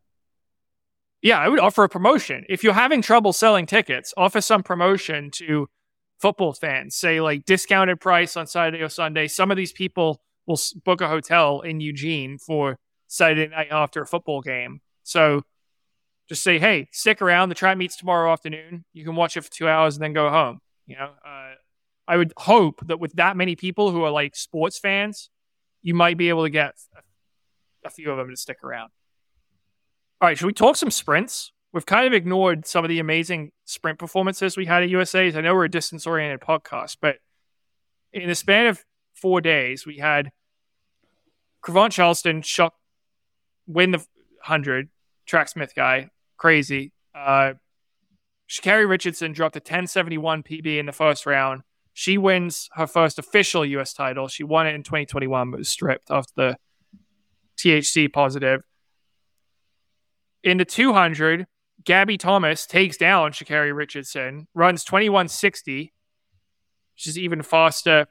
Yeah, 1.23 1.39
I 1.39 1.49
would 1.49 1.61
offer 1.61 1.85
a 1.85 1.89
promotion. 1.89 2.45
If 2.49 2.65
you're 2.65 2.73
having 2.73 3.03
trouble 3.03 3.33
selling 3.33 3.67
tickets, 3.67 4.13
offer 4.17 4.41
some 4.41 4.63
promotion 4.63 5.31
to 5.33 5.69
football 6.21 6.53
fans. 6.53 6.97
Say 6.97 7.21
like 7.21 7.45
discounted 7.45 8.01
price 8.01 8.37
on 8.37 8.47
Saturday 8.47 8.83
or 8.83 8.89
Sunday. 8.89 9.29
Some 9.29 9.51
of 9.51 9.57
these 9.57 9.73
people 9.73 10.21
will 10.47 10.59
book 10.85 11.01
a 11.01 11.09
hotel 11.09 11.61
in 11.61 11.81
Eugene 11.81 12.39
for 12.39 12.79
Saturday 13.07 13.49
night 13.49 13.69
after 13.71 14.03
a 14.03 14.07
football 14.07 14.41
game. 14.41 14.81
So 15.03 15.43
just 16.29 16.43
say, 16.43 16.59
hey, 16.59 16.89
stick 16.93 17.23
around. 17.23 17.49
The 17.49 17.55
track 17.55 17.77
meets 17.79 17.97
tomorrow 17.97 18.33
afternoon. 18.33 18.85
You 18.93 19.05
can 19.05 19.15
watch 19.15 19.37
it 19.37 19.43
for 19.43 19.51
two 19.51 19.69
hours 19.69 19.97
and 19.97 20.03
then 20.03 20.13
go 20.13 20.31
home. 20.31 20.61
You 20.87 20.97
know, 20.97 21.11
uh, 21.25 21.55
I 22.09 22.17
would 22.17 22.33
hope 22.37 22.87
that 22.87 23.01
with 23.01 23.15
that 23.15 23.37
many 23.37 23.57
people 23.57 23.91
who 23.91 24.03
are 24.05 24.11
like 24.11 24.37
sports 24.37 24.79
fans, 24.79 25.31
you 25.83 25.95
might 25.95 26.17
be 26.17 26.29
able 26.29 26.45
to 26.45 26.51
get 26.51 26.75
a, 27.85 27.91
few 27.91 28.11
of 28.11 28.17
them 28.17 28.31
to 28.31 28.37
stick 28.37 28.63
around. 28.65 28.91
All 30.21 30.29
right, 30.29 30.37
should 30.37 30.47
we 30.47 30.53
talk 30.53 30.77
some 30.77 30.91
sprints? 30.91 31.53
We've 31.73 31.87
kind 31.87 32.07
of 32.07 32.13
ignored 32.13 32.67
some 32.67 32.85
of 32.85 32.89
the 32.89 33.01
amazing 33.01 33.53
sprint 33.65 33.99
performances 33.99 34.57
we 34.57 34.67
had 34.67 34.83
at 34.83 34.89
USA's. 34.89 35.37
I 35.37 35.41
know 35.41 35.55
we're 35.55 35.65
a 35.65 35.71
distance 35.71 36.07
oriented 36.07 36.41
podcast, 36.41 36.97
but 37.01 37.17
in 38.13 38.29
the 38.29 38.35
span 38.35 38.67
of 38.67 38.85
four 39.15 39.41
days, 39.41 39.87
we 39.87 39.99
had 39.99 40.31
Cravont 41.63 41.93
Charleston 41.93 42.43
shock, 42.43 42.75
win 43.67 43.91
the 43.91 43.99
100, 43.99 44.89
track 45.27 45.49
Smith 45.49 45.75
guy, 45.75 46.11
crazy. 46.37 46.93
Uh, 47.15 47.55
Sha'Carri 48.49 48.89
Richardson 48.89 49.33
dropped 49.33 49.57
a 49.57 49.59
1071 49.59 50.43
PB 50.45 50.79
in 50.79 50.87
the 50.87 50.93
first 50.93 51.27
round. 51.27 51.63
She 51.99 52.19
wins 52.19 52.69
her 52.75 52.87
first 52.87 53.19
official 53.19 53.65
US 53.65 53.95
title. 53.95 54.29
She 54.29 54.45
won 54.45 54.67
it 54.67 54.75
in 54.75 54.83
2021, 54.83 55.51
but 55.51 55.57
was 55.57 55.71
stripped 55.71 56.11
after 56.11 56.33
the 56.37 56.57
THC 57.57 58.13
positive. 58.13 58.61
In 60.45 60.59
the 60.59 60.67
200, 60.67 61.47
Gabby 61.85 62.19
Thomas 62.19 62.67
takes 62.67 62.99
down 62.99 63.33
Sha'Carri 63.33 63.75
Richardson, 63.75 64.47
runs 64.53 64.85
2160, 64.85 65.95
which 66.97 67.07
is 67.07 67.19
even 67.19 67.41
faster 67.41 68.09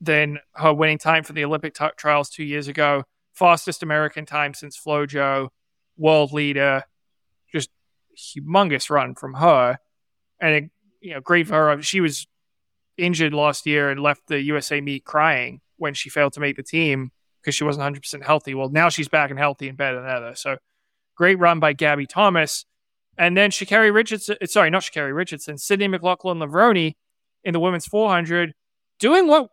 than 0.00 0.40
her 0.56 0.74
winning 0.74 0.98
time 0.98 1.22
for 1.22 1.34
the 1.34 1.44
Olympic 1.44 1.72
t- 1.74 1.86
trials 1.96 2.30
two 2.30 2.42
years 2.42 2.66
ago. 2.66 3.04
Fastest 3.32 3.84
American 3.84 4.26
time 4.26 4.54
since 4.54 4.76
FloJo, 4.76 5.50
world 5.96 6.32
leader. 6.32 6.82
Just 7.52 7.70
humongous 8.18 8.90
run 8.90 9.14
from 9.14 9.34
her. 9.34 9.78
And, 10.40 10.54
it, 10.56 10.70
you 11.04 11.12
know, 11.12 11.20
great 11.20 11.46
for 11.46 11.54
her. 11.54 11.82
She 11.82 12.00
was 12.00 12.26
injured 12.96 13.34
last 13.34 13.66
year 13.66 13.90
and 13.90 14.00
left 14.00 14.22
the 14.26 14.40
USA 14.40 14.80
meet 14.80 15.04
crying 15.04 15.60
when 15.76 15.92
she 15.92 16.08
failed 16.08 16.32
to 16.32 16.40
make 16.40 16.56
the 16.56 16.62
team 16.62 17.10
because 17.40 17.54
she 17.54 17.62
wasn't 17.62 17.94
100% 17.94 18.24
healthy. 18.24 18.54
Well, 18.54 18.70
now 18.70 18.88
she's 18.88 19.08
back 19.08 19.28
and 19.28 19.38
healthy 19.38 19.68
and 19.68 19.76
better 19.76 20.00
than 20.00 20.08
ever. 20.08 20.34
So 20.34 20.56
great 21.14 21.38
run 21.38 21.60
by 21.60 21.74
Gabby 21.74 22.06
Thomas. 22.06 22.64
And 23.18 23.36
then 23.36 23.50
Sha'Carri 23.50 23.92
Richardson, 23.92 24.36
uh, 24.42 24.46
sorry, 24.46 24.70
not 24.70 24.82
Sha'Carri 24.82 25.14
Richardson, 25.14 25.58
Sydney 25.58 25.88
McLaughlin 25.88 26.38
Levrone 26.38 26.94
in 27.44 27.52
the 27.52 27.60
women's 27.60 27.86
400, 27.86 28.54
doing 28.98 29.28
what 29.28 29.50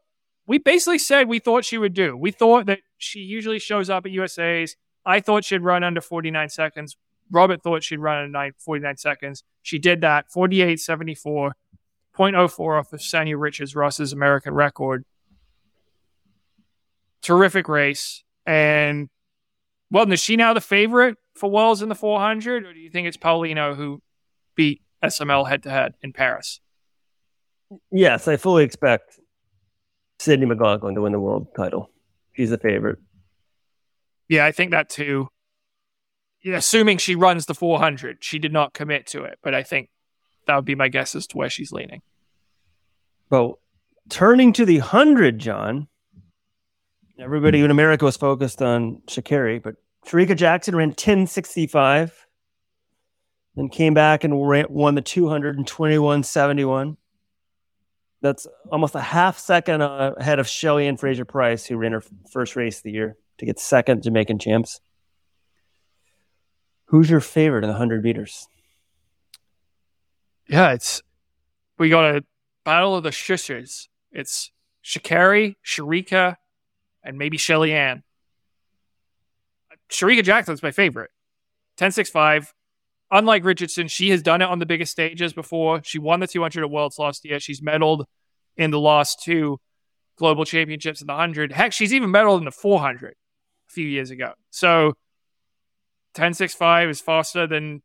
we 0.48 0.58
basically 0.58 1.00
said 1.00 1.28
we 1.28 1.40
thought 1.40 1.66
she 1.66 1.78
would 1.78 1.94
do. 1.94 2.16
We 2.16 2.32
thought 2.32 2.66
that 2.68 2.80
she 2.98 3.20
usually 3.20 3.60
shows 3.60 3.90
up 3.90 4.06
at 4.06 4.12
USA's. 4.12 4.78
I 5.06 5.20
thought 5.20 5.44
she'd 5.44 5.62
run 5.62 5.84
under 5.84 6.02
49 6.02 6.50
seconds. 6.50 6.96
Robert 7.32 7.64
thought 7.64 7.84
she'd 7.84 8.00
run 8.00 8.36
under 8.36 8.54
49 8.60 8.98
seconds. 8.98 9.44
She 9.64 9.80
did 9.80 10.02
that, 10.02 10.26
48.74, 10.36 11.52
0.04 12.18 12.80
off 12.80 12.94
of 12.94 13.00
Sanya 13.00 13.40
Richards 13.40 13.76
Ross's 13.76 14.14
American 14.14 14.54
record. 14.54 15.06
Terrific 17.22 17.68
race. 17.68 18.24
And, 18.46 19.10
well, 19.90 20.12
is 20.12 20.20
she 20.20 20.36
now 20.36 20.54
the 20.54 20.62
favorite 20.62 21.18
for 21.36 21.50
Wells 21.50 21.82
in 21.82 21.90
the 21.90 21.96
400, 21.96 22.66
or 22.66 22.74
do 22.74 22.80
you 22.80 22.90
think 22.90 23.08
it's 23.08 23.18
Paulino 23.18 23.76
who 23.76 24.02
beat 24.56 24.82
SML 25.04 25.48
head 25.48 25.64
to 25.64 25.70
head 25.70 25.94
in 26.02 26.14
Paris? 26.14 26.60
Yes, 27.92 28.28
I 28.28 28.38
fully 28.38 28.64
expect 28.64 29.20
Sydney 30.20 30.46
McLaughlin 30.46 30.96
to 30.96 31.02
win 31.02 31.14
the 31.14 31.20
world 31.20 31.48
title. 31.56 31.90
She's 32.34 32.50
the 32.50 32.58
favorite. 32.58 33.00
Yeah, 34.28 34.46
I 34.46 34.52
think 34.52 34.72
that 34.72 34.90
too. 34.90 35.30
Assuming 36.46 36.98
she 36.98 37.16
runs 37.16 37.46
the 37.46 37.54
400, 37.54 38.24
she 38.24 38.40
did 38.40 38.52
not 38.52 38.74
commit 38.74 39.06
to 39.08 39.24
it, 39.24 39.38
but 39.44 39.54
I 39.54 39.64
think 39.64 39.90
that 40.48 40.56
would 40.56 40.66
be 40.66 40.76
my 40.76 40.88
guess 40.88 41.14
as 41.16 41.28
to 41.28 41.38
where 41.38 41.50
she's 41.50 41.72
leaning. 41.72 42.02
Well, 43.30 43.60
turning 44.10 44.52
to 44.54 44.66
the 44.66 44.80
100, 44.80 45.38
John, 45.38 45.88
everybody 47.20 47.62
in 47.62 47.70
America 47.70 48.06
was 48.06 48.18
focused 48.18 48.62
on 48.62 49.04
Sha'Carri, 49.08 49.62
but 49.62 49.76
Shericka 50.06 50.36
Jackson 50.36 50.76
ran 50.76 50.90
1065, 50.90 52.28
then 53.56 53.70
came 53.70 53.94
back 53.94 54.24
and 54.24 54.48
ran, 54.48 54.66
won 54.70 54.96
the 54.96 55.02
221.71. 55.02 56.98
That's 58.22 58.48
almost 58.72 58.96
a 58.96 59.02
half 59.02 59.38
second 59.38 59.82
ahead 59.82 60.40
of 60.40 60.48
Shelly 60.48 60.88
Ann 60.88 60.98
Fraser 60.98 61.26
Pryce, 61.26 61.66
who 61.66 61.78
ran 61.78 61.92
her 61.92 62.04
first 62.32 62.56
race 62.56 62.78
of 62.78 62.84
the 62.84 62.92
year 62.92 63.18
to 63.38 63.46
get 63.46 63.60
second 63.60 64.04
Jamaican 64.04 64.40
champs. 64.40 64.82
Who's 66.92 67.10
your 67.10 67.22
favorite 67.22 67.64
in 67.64 67.70
the 67.70 67.76
100 67.76 68.04
meters? 68.04 68.50
Yeah, 70.50 70.74
it's 70.74 71.02
we 71.80 71.88
got 71.88 72.18
a 72.18 72.26
battle 72.66 72.98
of 72.98 73.04
the 73.04 73.12
shishers. 73.12 73.88
It's 74.12 74.52
Sha'Carri, 74.84 75.56
Shericka, 75.66 76.36
and 77.02 77.18
maybe 77.18 77.38
Shelly 77.38 77.72
Ann. 77.72 78.04
Shericka 79.90 80.22
Jackson's 80.22 80.62
my 80.62 80.72
favorite. 80.72 81.12
1065. 81.78 82.54
Unlike 83.10 83.46
Richardson, 83.46 83.88
she 83.88 84.10
has 84.10 84.22
done 84.22 84.42
it 84.42 84.50
on 84.50 84.60
the 84.60 84.66
biggest 84.66 84.92
stages 84.92 85.32
before. 85.32 85.82
She 85.86 85.98
won 85.98 86.20
the 86.20 86.28
200 86.28 86.62
at 86.62 86.70
Worlds 86.70 87.00
last 87.00 87.24
year. 87.24 87.40
She's 87.40 87.62
medaled 87.62 88.04
in 88.58 88.70
the 88.70 88.80
last 88.82 89.24
two 89.24 89.62
global 90.18 90.44
championships 90.44 91.00
in 91.00 91.08
the 91.08 91.14
100. 91.14 91.54
Heck, 91.54 91.72
she's 91.72 91.94
even 91.94 92.12
medaled 92.12 92.40
in 92.40 92.46
the 92.46 92.52
400 92.52 93.12
a 93.12 93.72
few 93.72 93.88
years 93.88 94.12
ago. 94.12 94.34
So 94.50 94.96
1065 96.14 96.90
is 96.90 97.02
faster 97.02 97.48
than 97.48 97.82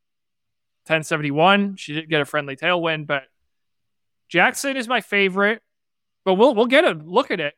1071. 0.86 1.76
She 1.76 1.94
did 1.94 2.08
get 2.08 2.20
a 2.20 2.24
friendly 2.24 2.56
tailwind, 2.56 3.06
but 3.06 3.24
Jackson 4.28 4.76
is 4.76 4.88
my 4.88 5.00
favorite. 5.00 5.62
But 6.24 6.34
we'll 6.34 6.54
we'll 6.54 6.66
get 6.66 6.84
a 6.84 6.90
look 6.90 7.30
at 7.30 7.38
it 7.38 7.54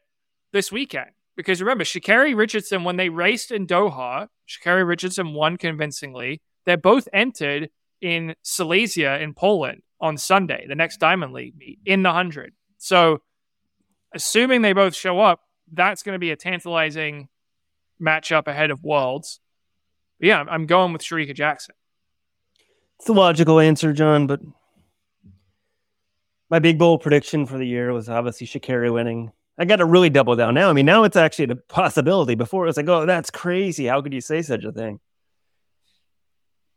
this 0.53 0.70
weekend 0.70 1.11
because 1.36 1.62
remember, 1.62 1.85
Sha'Carri 1.85 2.36
Richardson 2.36 2.85
when 2.85 2.97
they 2.97 3.09
raced 3.09 3.51
in 3.51 3.66
Doha, 3.66 4.28
Sha'Carri 4.47 4.86
Richardson 4.86 5.32
won 5.32 5.57
convincingly. 5.57 6.43
They're 6.66 6.77
both 6.77 7.09
entered 7.15 7.70
in 8.01 8.35
Silesia 8.43 9.19
in 9.20 9.35
Poland 9.35 9.82
on 10.01 10.16
Sunday, 10.19 10.66
the 10.69 10.74
next 10.74 10.99
Diamond 10.99 11.32
League 11.32 11.57
meet 11.57 11.78
in 11.85 12.03
the 12.03 12.12
hundred. 12.12 12.53
So, 12.77 13.23
assuming 14.12 14.62
they 14.62 14.73
both 14.73 14.95
show 14.95 15.19
up, 15.20 15.40
that's 15.73 16.03
going 16.03 16.15
to 16.15 16.19
be 16.19 16.31
a 16.31 16.36
tantalizing 16.36 17.28
matchup 18.01 18.47
ahead 18.47 18.70
of 18.70 18.82
Worlds. 18.82 19.40
But 20.20 20.27
yeah, 20.27 20.45
I'm 20.49 20.66
going 20.66 20.93
with 20.93 21.03
Shericka 21.03 21.35
Jackson. 21.35 21.74
It's 22.99 23.07
the 23.07 23.12
logical 23.12 23.61
answer, 23.61 23.93
John, 23.93 24.27
but 24.27 24.40
my 26.51 26.59
big 26.59 26.78
bowl 26.78 26.99
prediction 26.99 27.47
for 27.47 27.59
the 27.59 27.66
year 27.66 27.93
was 27.93 28.09
obviously 28.09 28.47
Sha'Carri 28.47 28.93
winning. 28.93 29.32
I 29.59 29.65
got 29.65 29.77
to 29.77 29.85
really 29.85 30.11
double 30.11 30.36
down 30.36 30.55
now. 30.55 30.70
I 30.70 30.73
mean, 30.73 30.86
now 30.86 31.05
it's 31.05 31.16
actually 31.16 31.51
a 31.51 31.57
possibility. 31.57 32.35
Before 32.35 32.65
it 32.65 32.69
was 32.69 32.77
like, 32.77 32.89
oh, 32.89 33.07
that's 33.07 33.31
crazy. 33.31 33.86
How 33.86 34.01
could 34.01 34.12
you 34.12 34.20
say 34.20 34.43
such 34.43 34.65
a 34.65 34.73
thing? 34.73 35.01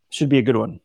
Should 0.10 0.30
be 0.30 0.40
a 0.40 0.44
good 0.44 0.58
one. 0.58 0.80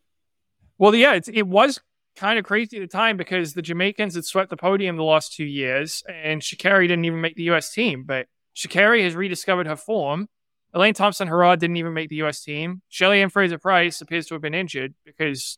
Well, 0.77 0.93
yeah, 0.95 1.13
it's, 1.13 1.27
it 1.27 1.47
was 1.47 1.79
kind 2.15 2.37
of 2.37 2.45
crazy 2.45 2.77
at 2.77 2.81
the 2.81 2.87
time 2.87 3.17
because 3.17 3.53
the 3.53 3.61
Jamaicans 3.61 4.15
had 4.15 4.25
swept 4.25 4.49
the 4.49 4.57
podium 4.57 4.95
the 4.95 5.03
last 5.03 5.33
two 5.33 5.45
years, 5.45 6.03
and 6.07 6.41
Sha'Carri 6.41 6.87
didn't 6.87 7.05
even 7.05 7.21
make 7.21 7.35
the 7.35 7.43
U.S. 7.43 7.71
team. 7.71 8.03
But 8.03 8.27
Sha'Carri 8.55 9.03
has 9.03 9.15
rediscovered 9.15 9.67
her 9.67 9.75
form. 9.75 10.29
Elaine 10.77 10.93
Thompson 10.93 11.27
Herah 11.27 11.57
didn't 11.57 11.77
even 11.77 11.95
make 11.95 12.09
the 12.09 12.17
U.S. 12.17 12.43
team. 12.43 12.83
Shelly 12.87 13.19
Ann 13.23 13.29
Fraser 13.29 13.57
Pryce 13.57 13.99
appears 13.99 14.27
to 14.27 14.35
have 14.35 14.43
been 14.43 14.53
injured 14.53 14.93
because 15.05 15.57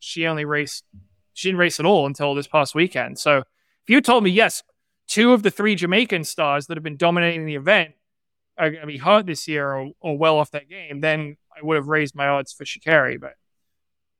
she 0.00 0.26
only 0.26 0.44
raced 0.44 0.82
she 1.32 1.46
didn't 1.46 1.60
race 1.60 1.78
at 1.78 1.86
all 1.86 2.06
until 2.06 2.34
this 2.34 2.48
past 2.48 2.74
weekend. 2.74 3.20
So 3.20 3.38
if 3.38 3.44
you 3.86 4.00
told 4.00 4.24
me, 4.24 4.30
yes, 4.30 4.64
two 5.06 5.32
of 5.32 5.44
the 5.44 5.52
three 5.52 5.76
Jamaican 5.76 6.24
stars 6.24 6.66
that 6.66 6.76
have 6.76 6.82
been 6.82 6.96
dominating 6.96 7.46
the 7.46 7.54
event 7.54 7.92
are 8.58 8.70
going 8.70 8.80
to 8.80 8.86
be 8.88 8.98
hurt 8.98 9.26
this 9.26 9.46
year 9.46 9.72
or, 9.72 9.90
or 10.00 10.18
well 10.18 10.38
off 10.38 10.50
that 10.50 10.68
game, 10.68 11.00
then 11.02 11.36
I 11.56 11.64
would 11.64 11.76
have 11.76 11.86
raised 11.86 12.16
my 12.16 12.26
odds 12.26 12.52
for 12.52 12.64
Sha'Carri. 12.64 13.20
But 13.20 13.34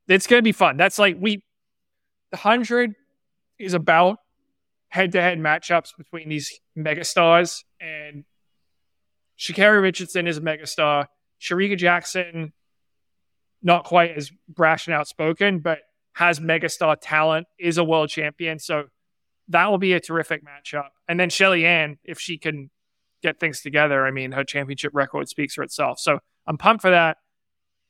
it's 0.07 0.25
going 0.25 0.39
to 0.39 0.43
be 0.43 0.53
fun. 0.53 0.77
That's 0.77 0.97
like 0.97 1.17
we, 1.19 1.43
the 2.31 2.37
100 2.37 2.95
is 3.59 3.73
about 3.73 4.19
head 4.87 5.11
to 5.11 5.21
head 5.21 5.37
matchups 5.37 5.97
between 5.97 6.29
these 6.29 6.61
megastars. 6.77 7.65
And 9.47 9.55
Sha'Carri 9.55 9.81
Richardson 9.81 10.27
is 10.27 10.37
a 10.37 10.41
megastar. 10.41 11.05
Shericka 11.41 11.77
Jackson, 11.77 12.53
not 13.61 13.85
quite 13.85 14.15
as 14.15 14.31
brash 14.47 14.87
and 14.87 14.93
outspoken, 14.93 15.59
but 15.59 15.79
has 16.13 16.39
megastar 16.39 16.97
talent, 17.01 17.47
is 17.57 17.77
a 17.77 17.83
world 17.83 18.09
champion. 18.09 18.59
So 18.59 18.85
that 19.47 19.69
will 19.69 19.77
be 19.77 19.93
a 19.93 19.99
terrific 19.99 20.43
matchup. 20.43 20.89
And 21.07 21.19
then 21.19 21.29
Shelly 21.29 21.65
Ann, 21.65 21.97
if 22.03 22.19
she 22.19 22.37
can 22.37 22.69
get 23.23 23.39
things 23.39 23.61
together, 23.61 24.05
I 24.05 24.11
mean, 24.11 24.33
her 24.33 24.43
championship 24.43 24.91
record 24.93 25.29
speaks 25.29 25.55
for 25.55 25.63
itself. 25.63 25.99
So 25.99 26.19
I'm 26.45 26.57
pumped 26.57 26.81
for 26.81 26.91
that. 26.91 27.17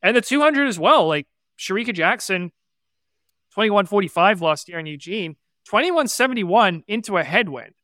And 0.02 0.16
the 0.16 0.20
200 0.20 0.66
as 0.66 0.78
well. 0.78 1.08
Like 1.08 1.26
Shericka 1.58 1.92
Jackson, 1.92 2.50
2145 3.50 4.40
last 4.40 4.68
year 4.68 4.78
in 4.78 4.86
Eugene, 4.86 5.34
2171 5.66 6.84
into 6.86 7.16
a 7.16 7.24
headwind 7.24 7.74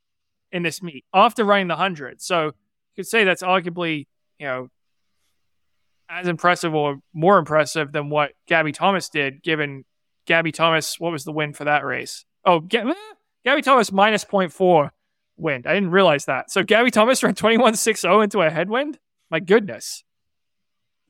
in 0.52 0.62
this 0.62 0.82
meet 0.82 1.04
after 1.12 1.44
running 1.44 1.66
the 1.66 1.74
100. 1.74 2.22
So 2.22 2.52
could 2.96 3.06
say 3.06 3.24
that's 3.24 3.42
arguably, 3.42 4.06
you 4.38 4.46
know, 4.46 4.68
as 6.08 6.28
impressive 6.28 6.74
or 6.74 6.98
more 7.12 7.38
impressive 7.38 7.92
than 7.92 8.10
what 8.10 8.32
Gabby 8.46 8.72
Thomas 8.72 9.08
did, 9.08 9.42
given 9.42 9.84
Gabby 10.26 10.52
Thomas, 10.52 10.98
what 10.98 11.12
was 11.12 11.24
the 11.24 11.32
win 11.32 11.52
for 11.52 11.64
that 11.64 11.84
race? 11.84 12.24
Oh, 12.44 12.60
G- 12.60 12.78
eh, 12.78 12.94
Gabby 13.44 13.62
Thomas 13.62 13.90
minus 13.92 14.24
0.4 14.24 14.90
wind. 15.36 15.66
I 15.66 15.74
didn't 15.74 15.90
realize 15.90 16.26
that. 16.26 16.50
So 16.50 16.62
Gabby 16.62 16.90
Thomas 16.90 17.22
ran 17.22 17.34
21.60 17.34 18.24
into 18.24 18.40
a 18.40 18.50
headwind? 18.50 18.98
My 19.30 19.40
goodness. 19.40 20.04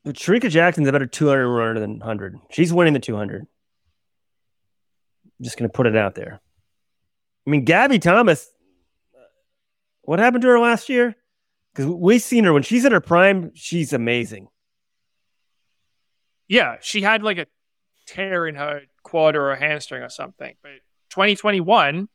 But 0.03 0.15
Shericka 0.15 0.49
Jackson's 0.49 0.87
a 0.87 0.91
better 0.91 1.05
200 1.05 1.47
runner 1.49 1.79
than 1.79 1.99
100. 1.99 2.39
She's 2.49 2.73
winning 2.73 2.93
the 2.93 2.99
200. 2.99 3.41
I'm 3.41 3.47
just 5.43 5.57
going 5.57 5.69
to 5.69 5.73
put 5.73 5.85
it 5.85 5.95
out 5.95 6.15
there. 6.15 6.39
I 7.45 7.49
mean, 7.49 7.65
Gabby 7.65 7.99
Thomas, 7.99 8.49
uh, 9.15 9.19
what 10.01 10.19
happened 10.19 10.41
to 10.41 10.47
her 10.47 10.59
last 10.59 10.89
year? 10.89 11.15
Because 11.77 11.93
we've 11.93 12.23
seen 12.23 12.43
her 12.45 12.53
when 12.53 12.63
she's 12.63 12.85
in 12.85 12.91
her 12.91 12.99
prime, 12.99 13.51
she's 13.53 13.93
amazing. 13.93 14.47
Yeah, 16.47 16.77
she 16.81 17.03
had 17.03 17.21
like 17.21 17.37
a 17.37 17.45
tear 18.07 18.47
in 18.47 18.55
her 18.55 18.81
quad 19.03 19.35
or 19.35 19.51
a 19.51 19.59
hamstring 19.59 20.01
or 20.01 20.09
something. 20.09 20.55
But 20.63 20.71
2021, 21.11 22.09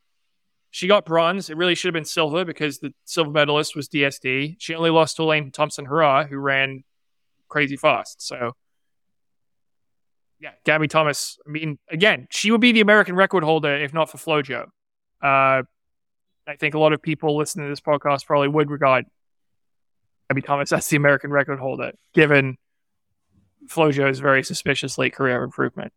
she 0.72 0.88
got 0.88 1.04
bronze. 1.04 1.48
It 1.48 1.56
really 1.56 1.76
should 1.76 1.88
have 1.88 1.94
been 1.94 2.04
silver 2.04 2.44
because 2.44 2.80
the 2.80 2.92
silver 3.04 3.30
medalist 3.30 3.76
was 3.76 3.88
DSD. 3.88 4.56
She 4.58 4.74
only 4.74 4.90
lost 4.90 5.14
to 5.16 5.22
Elaine 5.22 5.52
Thompson 5.52 5.86
Herah, 5.86 6.28
who 6.28 6.38
ran 6.38 6.82
crazy 7.48 7.76
fast. 7.76 8.20
So, 8.20 8.56
yeah, 10.40 10.54
Gabby 10.64 10.88
Thomas. 10.88 11.38
I 11.46 11.50
mean, 11.50 11.78
again, 11.88 12.26
she 12.30 12.50
would 12.50 12.60
be 12.60 12.72
the 12.72 12.80
American 12.80 13.14
record 13.14 13.44
holder 13.44 13.76
if 13.76 13.94
not 13.94 14.10
for 14.10 14.18
FloJo. 14.18 14.64
Uh, 15.22 15.62
I 16.48 16.56
think 16.58 16.74
a 16.74 16.80
lot 16.80 16.92
of 16.92 17.00
people 17.00 17.36
listening 17.36 17.66
to 17.66 17.70
this 17.70 17.80
podcast 17.80 18.26
probably 18.26 18.48
would 18.48 18.68
regard 18.68 19.04
Gabby 20.32 20.40
Thomas 20.40 20.72
as 20.72 20.88
the 20.88 20.96
American 20.96 21.30
record 21.30 21.58
holder, 21.58 21.92
given 22.14 22.56
FloJo's 23.68 24.18
very 24.18 24.42
suspicious 24.42 24.96
late 24.96 25.14
career 25.14 25.42
improvement. 25.42 25.92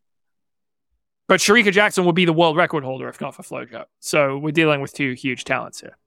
But 1.30 1.40
Shericka 1.40 1.72
Jackson 1.72 2.04
would 2.04 2.16
be 2.16 2.26
the 2.26 2.34
world 2.34 2.58
record 2.58 2.84
holder 2.84 3.08
if 3.08 3.22
not 3.22 3.34
for 3.34 3.44
FloJo. 3.44 3.86
So 4.02 4.38
we're 4.38 4.52
dealing 4.52 4.82
with 4.82 4.94
two 4.94 5.14
huge 5.14 5.46
talents 5.46 5.80
here. 5.80 5.98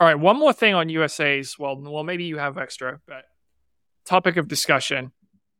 All 0.00 0.08
right, 0.08 0.18
one 0.18 0.36
more 0.36 0.52
thing 0.52 0.74
on 0.74 0.88
USA's. 0.88 1.56
Well, 1.60 1.80
well, 1.80 2.02
maybe 2.02 2.24
you 2.24 2.38
have 2.38 2.58
extra, 2.58 3.00
but 3.06 3.24
topic 4.04 4.36
of 4.36 4.48
discussion. 4.48 5.12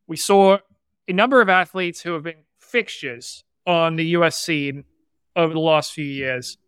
We 0.09 0.17
saw 0.17 0.59
a 1.07 1.13
number 1.13 1.41
of 1.41 1.49
athletes 1.49 2.01
who 2.01 2.15
have 2.15 2.25
been 2.25 2.43
fixtures 2.59 3.45
on 3.69 3.95
the 3.95 4.05
US 4.17 4.37
scene 4.37 4.83
over 5.37 5.55
the 5.55 5.61
last 5.61 5.93
few 5.93 6.05
years 6.05 6.59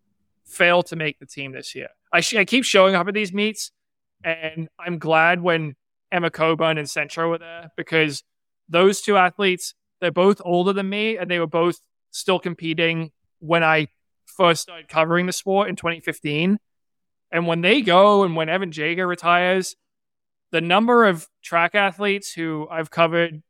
fail 0.45 0.85
to 0.85 0.95
make 0.95 1.19
the 1.19 1.27
team 1.27 1.51
this 1.51 1.75
year. 1.75 1.89
I, 2.13 2.21
sh- 2.21 2.37
I 2.37 2.45
keep 2.45 2.65
showing 2.65 2.95
up 2.95 3.09
at 3.09 3.15
these 3.15 3.33
meets, 3.33 3.73
and 4.25 4.69
I'm 4.79 4.99
glad 4.99 5.41
when 5.41 5.75
Emma 6.11 6.31
Coburn 6.31 6.79
and 6.79 6.89
Centro 6.89 7.31
were 7.31 7.39
there 7.39 7.71
because 7.77 8.23
those 8.69 9.01
two 9.01 9.17
athletes, 9.17 9.75
they're 10.01 10.11
both 10.11 10.41
older 10.45 10.73
than 10.73 10.89
me, 10.89 11.17
and 11.17 11.31
they 11.31 11.39
were 11.39 11.47
both 11.47 11.81
still 12.11 12.39
competing 12.39 13.11
when 13.41 13.63
I 13.63 13.89
first 14.27 14.63
started 14.63 14.89
covering 14.89 15.27
the 15.27 15.33
sport 15.33 15.69
in 15.69 15.77
2015. 15.77 16.59
And 17.31 17.47
when 17.47 17.61
they 17.61 17.83
go 17.83 18.25
and 18.25 18.37
when 18.37 18.49
Evan 18.49 18.73
Jager 18.73 19.07
retires, 19.07 19.77
the 20.51 20.61
number 20.61 21.05
of 21.05 21.29
track 21.43 21.75
athletes 21.75 22.33
who 22.33 22.67
I've 22.71 22.91
covered 22.91 23.43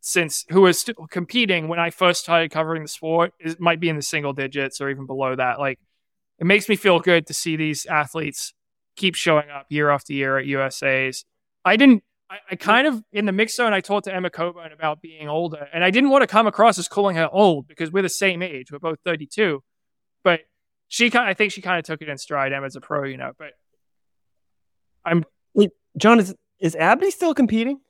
since 0.00 0.44
who 0.50 0.64
are 0.64 0.72
still 0.72 1.06
competing 1.10 1.68
when 1.68 1.80
I 1.80 1.90
first 1.90 2.22
started 2.22 2.50
covering 2.50 2.82
the 2.82 2.88
sport 2.88 3.32
is 3.40 3.56
might 3.58 3.80
be 3.80 3.88
in 3.88 3.96
the 3.96 4.02
single 4.02 4.32
digits 4.32 4.80
or 4.80 4.88
even 4.88 5.06
below 5.06 5.34
that. 5.34 5.58
Like 5.58 5.78
it 6.38 6.46
makes 6.46 6.68
me 6.68 6.76
feel 6.76 7.00
good 7.00 7.26
to 7.26 7.34
see 7.34 7.56
these 7.56 7.86
athletes 7.86 8.54
keep 8.96 9.14
showing 9.14 9.50
up 9.50 9.66
year 9.68 9.90
after 9.90 10.12
year 10.12 10.38
at 10.38 10.46
USA's. 10.46 11.24
I 11.64 11.76
didn't 11.76 12.02
I, 12.28 12.38
I 12.52 12.56
kind 12.56 12.86
of 12.86 13.02
in 13.12 13.26
the 13.26 13.32
mix 13.32 13.54
zone 13.54 13.72
I 13.72 13.80
talked 13.80 14.04
to 14.04 14.14
Emma 14.14 14.30
Coburn 14.30 14.72
about 14.72 15.00
being 15.00 15.28
older 15.28 15.68
and 15.72 15.84
I 15.84 15.90
didn't 15.90 16.10
want 16.10 16.22
to 16.22 16.26
come 16.26 16.46
across 16.46 16.78
as 16.78 16.88
calling 16.88 17.16
her 17.16 17.28
old 17.30 17.68
because 17.68 17.92
we're 17.92 18.02
the 18.02 18.08
same 18.08 18.42
age. 18.42 18.72
We're 18.72 18.78
both 18.78 18.98
32. 19.04 19.62
But 20.24 20.40
she 20.88 21.10
kind 21.10 21.28
I 21.28 21.34
think 21.34 21.52
she 21.52 21.62
kind 21.62 21.78
of 21.78 21.84
took 21.84 22.02
it 22.02 22.08
in 22.08 22.18
stride. 22.18 22.52
Emma's 22.52 22.76
a 22.76 22.80
pro, 22.80 23.04
you 23.04 23.16
know, 23.16 23.32
but 23.38 23.52
I'm 25.04 25.24
Wait, 25.54 25.70
John, 25.96 26.18
is 26.18 26.34
is 26.58 26.74
Abdi 26.74 27.10
still 27.10 27.34
competing? 27.34 27.80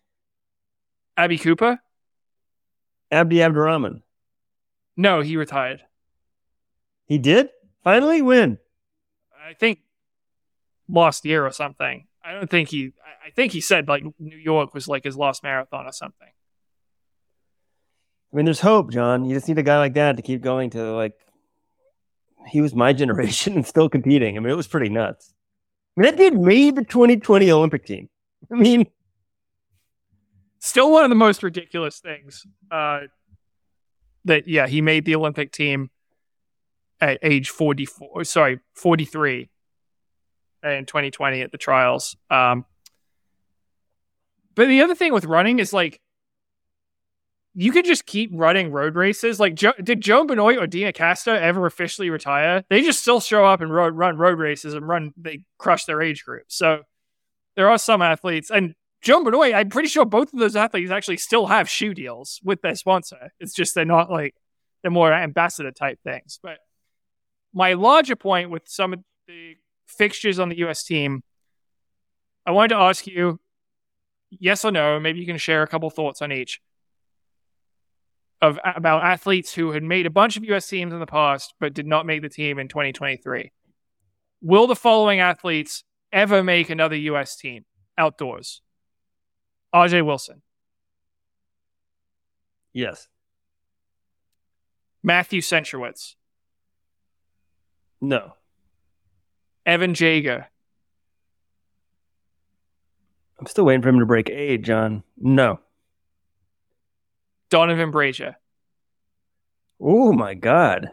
Abby 1.16 1.38
Cooper? 1.38 1.78
Abdi 3.10 3.40
Abdirahman. 3.40 4.02
No, 4.96 5.20
he 5.20 5.36
retired. 5.36 5.82
He 7.06 7.18
did? 7.18 7.50
Finally? 7.84 8.22
When? 8.22 8.58
I 9.46 9.54
think 9.54 9.78
last 10.88 11.24
year 11.24 11.44
or 11.46 11.50
something. 11.52 12.06
I 12.24 12.32
don't 12.32 12.50
think 12.50 12.68
he. 12.70 12.92
I- 13.04 13.12
I 13.26 13.30
think 13.30 13.50
he 13.50 13.60
said 13.60 13.88
like 13.88 14.04
New 14.20 14.36
York 14.36 14.72
was 14.72 14.86
like 14.86 15.02
his 15.02 15.16
lost 15.16 15.42
marathon 15.42 15.84
or 15.84 15.90
something. 15.90 16.28
I 18.32 18.36
mean, 18.36 18.44
there's 18.44 18.60
hope, 18.60 18.92
John. 18.92 19.24
You 19.24 19.34
just 19.34 19.48
need 19.48 19.58
a 19.58 19.64
guy 19.64 19.78
like 19.78 19.94
that 19.94 20.16
to 20.16 20.22
keep 20.22 20.42
going 20.42 20.70
to 20.70 20.92
like. 20.92 21.12
He 22.48 22.60
was 22.60 22.72
my 22.72 22.92
generation 23.02 23.54
and 23.54 23.66
still 23.66 23.88
competing. 23.88 24.36
I 24.36 24.40
mean, 24.40 24.50
it 24.50 24.56
was 24.56 24.68
pretty 24.68 24.90
nuts. 24.90 25.34
I 25.96 26.00
mean, 26.02 26.10
that 26.12 26.16
dude 26.16 26.40
made 26.40 26.76
the 26.76 26.84
2020 26.84 27.50
Olympic 27.50 27.84
team. 27.84 28.08
I 28.52 28.54
mean, 28.54 28.86
Still 30.60 30.90
one 30.92 31.04
of 31.04 31.10
the 31.10 31.16
most 31.16 31.42
ridiculous 31.42 31.98
things. 32.00 32.46
Uh, 32.70 33.00
that 34.24 34.46
yeah, 34.48 34.66
he 34.66 34.80
made 34.82 35.04
the 35.04 35.14
Olympic 35.16 35.50
team 35.52 35.90
at 37.00 37.18
age 37.22 37.50
44. 37.50 38.24
Sorry, 38.24 38.60
43 38.74 39.48
in 40.62 40.86
2020 40.86 41.42
at 41.42 41.52
the 41.52 41.58
trials. 41.58 42.16
Um, 42.30 42.64
but 44.54 44.68
the 44.68 44.82
other 44.82 44.94
thing 44.94 45.12
with 45.12 45.24
running 45.24 45.58
is 45.58 45.72
like 45.72 46.00
you 47.58 47.72
could 47.72 47.86
just 47.86 48.04
keep 48.04 48.30
running 48.34 48.70
road 48.70 48.96
races. 48.96 49.40
Like, 49.40 49.54
jo- 49.54 49.72
did 49.82 50.02
Joan 50.02 50.26
Benoit 50.26 50.58
or 50.58 50.66
Deena 50.66 50.92
Kastor 50.92 51.34
ever 51.40 51.64
officially 51.64 52.10
retire? 52.10 52.62
They 52.68 52.82
just 52.82 53.00
still 53.00 53.18
show 53.18 53.46
up 53.46 53.62
and 53.62 53.72
run 53.72 54.18
road 54.18 54.38
races 54.38 54.74
and 54.74 54.86
run. 54.86 55.14
They 55.16 55.40
crush 55.58 55.86
their 55.86 56.02
age 56.02 56.22
group. 56.22 56.44
So 56.48 56.82
there 57.56 57.70
are 57.70 57.78
some 57.78 58.02
athletes, 58.02 58.50
and 58.50 58.74
Joan 59.00 59.24
Benoit. 59.24 59.54
I'm 59.54 59.70
pretty 59.70 59.88
sure 59.88 60.04
both 60.04 60.34
of 60.34 60.38
those 60.38 60.54
athletes 60.54 60.90
actually 60.90 61.16
still 61.16 61.46
have 61.46 61.66
shoe 61.66 61.94
deals 61.94 62.40
with 62.44 62.60
their 62.60 62.74
sponsor. 62.74 63.30
It's 63.40 63.54
just 63.54 63.74
they're 63.74 63.86
not 63.86 64.10
like 64.10 64.34
they're 64.82 64.90
more 64.90 65.12
ambassador 65.12 65.70
type 65.70 65.98
things. 66.04 66.38
But 66.42 66.58
my 67.54 67.72
larger 67.72 68.16
point 68.16 68.50
with 68.50 68.64
some 68.66 68.92
of 68.92 69.00
the 69.26 69.56
fixtures 69.86 70.38
on 70.38 70.48
the 70.48 70.58
U.S. 70.58 70.84
team, 70.84 71.22
I 72.44 72.52
wanted 72.52 72.68
to 72.68 72.80
ask 72.80 73.06
you, 73.06 73.40
yes 74.30 74.64
or 74.64 74.70
no. 74.72 75.00
Maybe 75.00 75.20
you 75.20 75.26
can 75.26 75.38
share 75.38 75.62
a 75.62 75.66
couple 75.66 75.90
thoughts 75.90 76.22
on 76.22 76.32
each 76.32 76.60
of 78.42 78.58
about 78.64 79.02
athletes 79.02 79.54
who 79.54 79.70
had 79.72 79.82
made 79.82 80.06
a 80.06 80.10
bunch 80.10 80.36
of 80.36 80.44
U.S. 80.44 80.68
teams 80.68 80.92
in 80.92 81.00
the 81.00 81.06
past 81.06 81.54
but 81.58 81.72
did 81.72 81.86
not 81.86 82.06
make 82.06 82.22
the 82.22 82.28
team 82.28 82.58
in 82.58 82.68
2023. 82.68 83.50
Will 84.42 84.66
the 84.66 84.76
following 84.76 85.20
athletes 85.20 85.84
ever 86.12 86.42
make 86.42 86.68
another 86.68 86.96
U.S. 86.96 87.36
team 87.36 87.64
outdoors? 87.96 88.60
Ajee 89.74 90.04
Wilson, 90.04 90.42
yes. 92.72 93.08
Matthew 95.02 95.40
Centrowitz, 95.40 96.14
No. 98.00 98.32
Evan 99.66 99.94
Jager, 99.94 100.46
I'm 103.38 103.46
still 103.46 103.64
waiting 103.64 103.82
for 103.82 103.88
him 103.88 103.98
to 103.98 104.06
break 104.06 104.30
eight, 104.30 104.62
John. 104.62 105.02
No. 105.18 105.60
Donovan 107.50 107.90
Brazier, 107.90 108.36
Oh 109.80 110.12
my 110.12 110.34
god. 110.34 110.92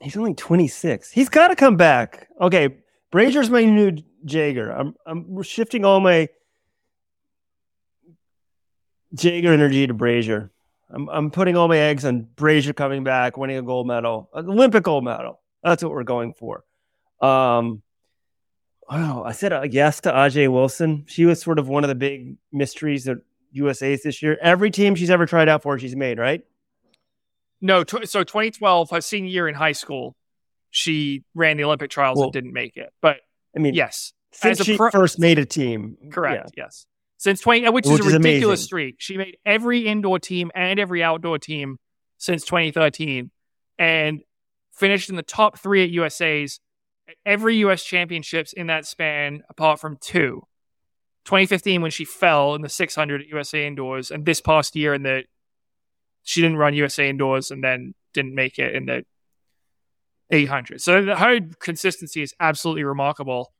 He's 0.00 0.16
only 0.16 0.34
26. 0.34 1.10
He's 1.10 1.28
got 1.28 1.48
to 1.48 1.56
come 1.56 1.76
back. 1.76 2.28
Okay, 2.40 2.76
Brazier's 3.10 3.48
my 3.48 3.64
new 3.64 3.96
Jager. 4.24 4.70
I'm 4.70 4.94
I'm 5.06 5.42
shifting 5.42 5.84
all 5.84 6.00
my 6.00 6.28
Jager 9.14 9.52
energy 9.52 9.86
to 9.86 9.94
Brazier. 9.94 10.50
I'm 10.90 11.08
I'm 11.08 11.30
putting 11.30 11.56
all 11.56 11.68
my 11.68 11.78
eggs 11.78 12.04
on 12.04 12.28
Brazier 12.36 12.72
coming 12.72 13.04
back, 13.04 13.36
winning 13.36 13.56
a 13.56 13.62
gold 13.62 13.86
medal, 13.86 14.28
an 14.34 14.48
Olympic 14.48 14.82
gold 14.82 15.04
medal. 15.04 15.40
That's 15.62 15.82
what 15.82 15.92
we're 15.92 16.04
going 16.04 16.34
for. 16.34 16.64
Um, 17.20 17.82
wow, 18.90 19.22
I 19.24 19.32
said 19.32 19.52
a 19.52 19.68
yes 19.70 20.00
to 20.02 20.12
Ajee 20.12 20.50
Wilson. 20.50 21.04
She 21.06 21.24
was 21.24 21.40
sort 21.40 21.58
of 21.58 21.68
one 21.68 21.84
of 21.84 21.88
the 21.88 21.94
big 21.94 22.36
mysteries 22.52 23.06
of 23.06 23.22
USA's 23.52 24.02
this 24.02 24.22
year. 24.22 24.36
Every 24.42 24.70
team 24.70 24.94
she's 24.94 25.10
ever 25.10 25.26
tried 25.26 25.48
out 25.48 25.62
for, 25.62 25.78
she's 25.78 25.96
made 25.96 26.18
right. 26.18 26.42
No, 27.60 27.82
tw- 27.84 28.06
so 28.08 28.24
2012, 28.24 28.90
her 28.90 29.00
senior 29.00 29.30
year 29.30 29.48
in 29.48 29.54
high 29.54 29.72
school, 29.72 30.14
she 30.70 31.24
ran 31.34 31.56
the 31.56 31.64
Olympic 31.64 31.90
trials 31.90 32.16
Well- 32.18 32.24
and 32.26 32.32
didn't 32.32 32.52
make 32.52 32.76
it. 32.76 32.92
But 33.00 33.18
I 33.56 33.60
mean, 33.60 33.74
yes, 33.74 34.12
since 34.32 34.62
she 34.64 34.76
pro- 34.76 34.90
first 34.90 35.18
made 35.18 35.38
a 35.38 35.46
team, 35.46 35.96
correct. 36.12 36.50
yeah. 36.56 36.64
Yes, 36.64 36.86
since 37.16 37.40
20, 37.40 37.68
which, 37.70 37.86
Which 37.86 38.00
is 38.00 38.06
is 38.06 38.12
a 38.14 38.18
ridiculous 38.18 38.58
amazing. 38.60 38.66
streak. 38.66 38.96
She 38.98 39.16
made 39.16 39.38
every 39.46 39.86
indoor 39.86 40.18
team 40.18 40.50
and 40.54 40.78
every 40.80 41.02
outdoor 41.02 41.38
team 41.38 41.78
since 42.18 42.44
2013, 42.44 43.30
and 43.78 44.20
finished 44.72 45.08
in 45.08 45.16
the 45.16 45.22
top 45.22 45.58
three 45.58 45.84
at 45.84 45.90
USA's 45.90 46.58
every 47.24 47.56
US 47.56 47.84
championships 47.84 48.52
in 48.52 48.66
that 48.68 48.86
span, 48.86 49.42
apart 49.48 49.80
from 49.80 49.96
two. 50.00 50.46
2015 51.24 51.80
when 51.80 51.90
she 51.90 52.04
fell 52.04 52.54
in 52.54 52.62
the 52.62 52.68
600 52.68 53.22
at 53.22 53.28
USA 53.28 53.66
indoors, 53.66 54.10
and 54.10 54.26
this 54.26 54.40
past 54.40 54.76
year 54.76 54.94
in 54.94 55.02
the 55.02 55.24
she 56.22 56.40
didn't 56.40 56.56
run 56.56 56.74
USA 56.74 57.08
indoors 57.08 57.50
and 57.50 57.62
then 57.62 57.94
didn't 58.12 58.34
make 58.34 58.58
it 58.58 58.74
in 58.74 58.86
the 58.86 59.04
800. 60.30 60.80
So 60.80 61.04
the- 61.04 61.16
her 61.16 61.40
consistency 61.60 62.22
is 62.22 62.34
absolutely 62.40 62.84
remarkable. 62.84 63.52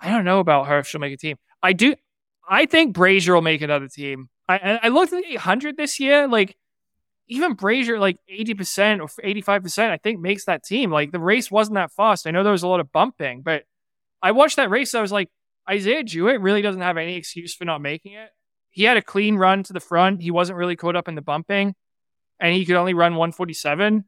I 0.00 0.10
don't 0.10 0.24
know 0.24 0.40
about 0.40 0.66
her 0.66 0.78
if 0.80 0.88
she'll 0.88 1.00
make 1.00 1.12
a 1.12 1.16
team. 1.16 1.36
I 1.62 1.72
do. 1.72 1.94
I 2.48 2.66
think 2.66 2.94
Brazier 2.94 3.34
will 3.34 3.42
make 3.42 3.62
another 3.62 3.88
team. 3.88 4.28
I 4.48 4.56
I 4.58 4.80
I 4.84 4.88
looked 4.88 5.12
at 5.12 5.22
the 5.22 5.32
800 5.34 5.76
this 5.76 6.00
year. 6.00 6.26
Like 6.26 6.56
even 7.28 7.54
Brazier, 7.54 7.98
like 7.98 8.18
80 8.28 8.54
percent 8.54 9.00
or 9.00 9.08
85 9.22 9.62
percent, 9.62 9.92
I 9.92 9.96
think 9.96 10.20
makes 10.20 10.44
that 10.46 10.64
team. 10.64 10.90
Like 10.90 11.12
the 11.12 11.20
race 11.20 11.50
wasn't 11.50 11.76
that 11.76 11.92
fast. 11.92 12.26
I 12.26 12.30
know 12.30 12.42
there 12.42 12.52
was 12.52 12.62
a 12.62 12.68
lot 12.68 12.80
of 12.80 12.92
bumping, 12.92 13.42
but 13.42 13.64
I 14.22 14.32
watched 14.32 14.56
that 14.56 14.70
race. 14.70 14.94
I 14.94 15.00
was 15.00 15.12
like, 15.12 15.30
Isaiah 15.68 16.04
Jewett 16.04 16.40
really 16.40 16.62
doesn't 16.62 16.80
have 16.80 16.96
any 16.96 17.16
excuse 17.16 17.54
for 17.54 17.64
not 17.64 17.80
making 17.80 18.14
it. 18.14 18.30
He 18.70 18.84
had 18.84 18.96
a 18.96 19.02
clean 19.02 19.36
run 19.36 19.62
to 19.64 19.72
the 19.72 19.80
front. 19.80 20.22
He 20.22 20.30
wasn't 20.30 20.58
really 20.58 20.76
caught 20.76 20.96
up 20.96 21.08
in 21.08 21.14
the 21.14 21.22
bumping, 21.22 21.74
and 22.40 22.54
he 22.54 22.64
could 22.64 22.76
only 22.76 22.94
run 22.94 23.12
147. 23.12 24.04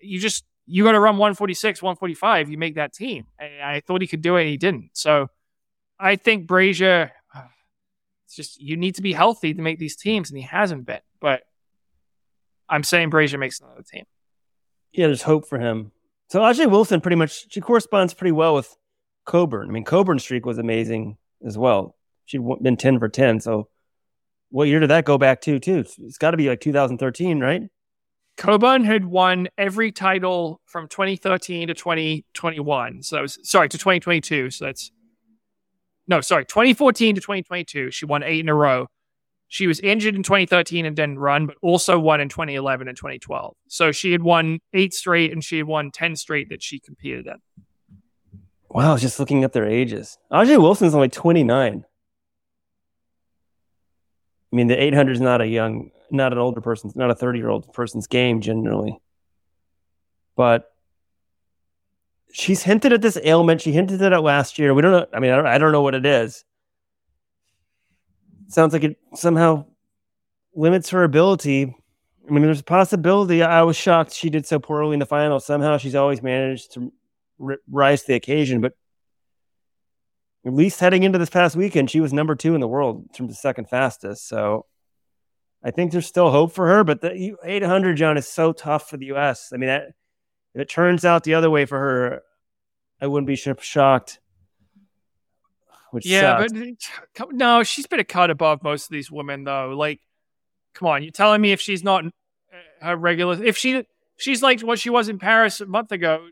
You 0.00 0.18
just 0.18 0.44
you 0.66 0.84
got 0.84 0.92
to 0.92 1.00
run 1.00 1.16
146, 1.16 1.82
145. 1.82 2.50
You 2.50 2.58
make 2.58 2.76
that 2.76 2.92
team. 2.92 3.26
And 3.38 3.62
I 3.62 3.80
thought 3.80 4.00
he 4.00 4.08
could 4.08 4.22
do 4.22 4.36
it, 4.36 4.42
and 4.42 4.50
he 4.50 4.56
didn't. 4.56 4.90
So 4.94 5.28
I 5.98 6.16
think 6.16 6.46
Brazier, 6.46 7.12
it's 8.24 8.34
just 8.34 8.60
you 8.60 8.76
need 8.76 8.96
to 8.96 9.02
be 9.02 9.12
healthy 9.12 9.54
to 9.54 9.62
make 9.62 9.78
these 9.78 9.96
teams, 9.96 10.30
and 10.30 10.38
he 10.38 10.44
hasn't 10.44 10.86
been. 10.86 11.00
But 11.20 11.42
I'm 12.68 12.82
saying 12.82 13.10
Brazier 13.10 13.38
makes 13.38 13.60
another 13.60 13.82
team. 13.82 14.04
yeah, 14.92 15.06
there's 15.06 15.22
hope 15.22 15.46
for 15.48 15.58
him. 15.58 15.92
So 16.28 16.40
Ajee 16.40 16.70
Wilson 16.70 17.00
pretty 17.00 17.16
much 17.16 17.52
she 17.52 17.60
corresponds 17.60 18.14
pretty 18.14 18.32
well 18.32 18.54
with 18.54 18.74
Coburn. 19.26 19.68
I 19.68 19.72
mean, 19.72 19.84
Coburn's 19.84 20.22
streak 20.22 20.46
was 20.46 20.58
amazing 20.58 21.16
as 21.44 21.58
well. 21.58 21.96
She'd 22.24 22.42
been 22.62 22.76
ten 22.76 22.98
for 22.98 23.08
ten. 23.08 23.40
So 23.40 23.68
what 24.50 24.68
year 24.68 24.80
did 24.80 24.90
that 24.90 25.04
go 25.04 25.18
back 25.18 25.40
to? 25.42 25.58
Too, 25.58 25.78
it's, 25.78 25.98
it's 25.98 26.18
got 26.18 26.30
to 26.30 26.36
be 26.36 26.48
like 26.48 26.60
2013, 26.60 27.40
right? 27.40 27.62
Coburn 28.36 28.84
had 28.84 29.04
won 29.04 29.48
every 29.58 29.92
title 29.92 30.60
from 30.64 30.88
2013 30.88 31.68
to 31.68 31.74
2021. 31.74 33.02
So 33.02 33.16
that 33.16 33.22
was 33.22 33.38
sorry 33.42 33.68
to 33.68 33.78
2022. 33.78 34.50
So 34.50 34.64
that's 34.64 34.90
no, 36.06 36.20
sorry, 36.20 36.44
2014 36.44 37.14
to 37.14 37.20
2022. 37.20 37.90
She 37.90 38.04
won 38.06 38.22
eight 38.22 38.40
in 38.40 38.48
a 38.48 38.54
row. 38.54 38.88
She 39.54 39.68
was 39.68 39.78
injured 39.78 40.16
in 40.16 40.24
2013 40.24 40.84
and 40.84 40.96
didn't 40.96 41.20
run, 41.20 41.46
but 41.46 41.54
also 41.62 41.96
won 41.96 42.20
in 42.20 42.28
2011 42.28 42.88
and 42.88 42.96
2012. 42.96 43.54
So 43.68 43.92
she 43.92 44.10
had 44.10 44.20
won 44.20 44.58
eight 44.72 44.92
straight 44.92 45.30
and 45.30 45.44
she 45.44 45.58
had 45.58 45.66
won 45.68 45.92
10 45.92 46.16
straight 46.16 46.48
that 46.48 46.60
she 46.60 46.80
competed 46.80 47.28
in. 47.28 47.36
Wow, 48.68 48.90
I 48.90 48.92
was 48.94 49.00
just 49.00 49.20
looking 49.20 49.44
up 49.44 49.52
their 49.52 49.64
ages. 49.64 50.18
Ajee 50.32 50.60
Wilson's 50.60 50.92
only 50.92 51.08
29. 51.08 51.84
I 54.52 54.56
mean, 54.56 54.66
the 54.66 54.82
800 54.82 55.12
is 55.12 55.20
not 55.20 55.40
a 55.40 55.46
young, 55.46 55.92
not 56.10 56.32
an 56.32 56.38
older 56.40 56.60
person's, 56.60 56.96
not 56.96 57.12
a 57.12 57.14
30 57.14 57.38
year 57.38 57.48
old 57.48 57.72
person's 57.72 58.08
game 58.08 58.40
generally. 58.40 58.98
But 60.34 60.68
she's 62.32 62.64
hinted 62.64 62.92
at 62.92 63.02
this 63.02 63.18
ailment. 63.22 63.60
She 63.60 63.70
hinted 63.70 64.02
at 64.02 64.12
it 64.12 64.18
last 64.18 64.58
year. 64.58 64.74
We 64.74 64.82
don't 64.82 64.90
know. 64.90 65.06
I 65.16 65.20
mean, 65.20 65.30
I 65.30 65.36
don't, 65.36 65.46
I 65.46 65.58
don't 65.58 65.70
know 65.70 65.82
what 65.82 65.94
it 65.94 66.04
is. 66.04 66.44
Sounds 68.48 68.72
like 68.72 68.84
it 68.84 68.98
somehow 69.14 69.66
limits 70.54 70.90
her 70.90 71.04
ability. 71.04 71.74
I 72.26 72.32
mean, 72.32 72.42
there's 72.42 72.60
a 72.60 72.64
possibility. 72.64 73.42
I 73.42 73.62
was 73.62 73.76
shocked 73.76 74.12
she 74.12 74.30
did 74.30 74.46
so 74.46 74.58
poorly 74.58 74.94
in 74.94 75.00
the 75.00 75.06
final. 75.06 75.40
Somehow 75.40 75.78
she's 75.78 75.94
always 75.94 76.22
managed 76.22 76.72
to 76.74 76.92
ri- 77.38 77.58
rise 77.70 78.02
to 78.02 78.08
the 78.08 78.14
occasion. 78.14 78.60
But 78.60 78.74
at 80.46 80.54
least 80.54 80.80
heading 80.80 81.02
into 81.02 81.18
this 81.18 81.30
past 81.30 81.56
weekend, 81.56 81.90
she 81.90 82.00
was 82.00 82.12
number 82.12 82.34
two 82.34 82.54
in 82.54 82.60
the 82.60 82.68
world 82.68 83.02
in 83.02 83.08
terms 83.08 83.30
of 83.32 83.36
second 83.38 83.68
fastest. 83.68 84.28
So 84.28 84.66
I 85.62 85.70
think 85.70 85.92
there's 85.92 86.06
still 86.06 86.30
hope 86.30 86.52
for 86.52 86.66
her. 86.68 86.84
But 86.84 87.00
the 87.00 87.36
800, 87.42 87.96
John, 87.96 88.16
is 88.16 88.28
so 88.28 88.52
tough 88.52 88.88
for 88.88 88.96
the 88.96 89.06
U.S. 89.06 89.50
I 89.52 89.56
mean, 89.56 89.68
that, 89.68 89.88
if 90.54 90.60
it 90.60 90.68
turns 90.68 91.04
out 91.04 91.24
the 91.24 91.34
other 91.34 91.50
way 91.50 91.64
for 91.64 91.78
her, 91.78 92.22
I 93.00 93.06
wouldn't 93.06 93.26
be 93.26 93.36
sh- 93.36 93.48
shocked. 93.60 94.20
Which 95.94 96.06
Yeah, 96.06 96.38
sucks. 96.46 96.52
but 97.16 97.32
no, 97.32 97.62
she's 97.62 97.86
been 97.86 98.00
a 98.00 98.04
cut 98.04 98.30
above 98.30 98.64
most 98.64 98.86
of 98.86 98.90
these 98.90 99.12
women, 99.12 99.44
though. 99.44 99.74
Like, 99.76 100.00
come 100.74 100.88
on, 100.88 101.04
you're 101.04 101.12
telling 101.12 101.40
me 101.40 101.52
if 101.52 101.60
she's 101.60 101.84
not 101.84 102.04
uh, 102.04 102.08
her 102.80 102.96
regular, 102.96 103.40
if 103.44 103.56
she 103.56 103.84
she's 104.16 104.42
like 104.42 104.60
what 104.62 104.80
she 104.80 104.90
was 104.90 105.08
in 105.08 105.20
Paris 105.20 105.60
a 105.60 105.66
month 105.66 105.92
ago, 105.92 106.26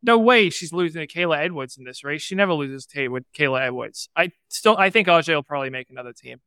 no 0.00 0.16
way 0.16 0.48
she's 0.48 0.72
losing 0.72 1.04
to 1.04 1.12
Kaela 1.12 1.38
Edwards 1.38 1.76
in 1.76 1.84
this 1.84 2.04
race. 2.04 2.22
She 2.22 2.36
never 2.36 2.52
loses 2.54 2.86
to 2.86 3.08
with 3.08 3.24
Kaela 3.32 3.60
Edwards. 3.66 4.08
I 4.14 4.30
still, 4.48 4.76
I 4.78 4.90
think 4.90 5.08
Ajee 5.08 5.34
will 5.34 5.42
probably 5.42 5.70
make 5.70 5.90
another 5.90 6.12
team. 6.12 6.40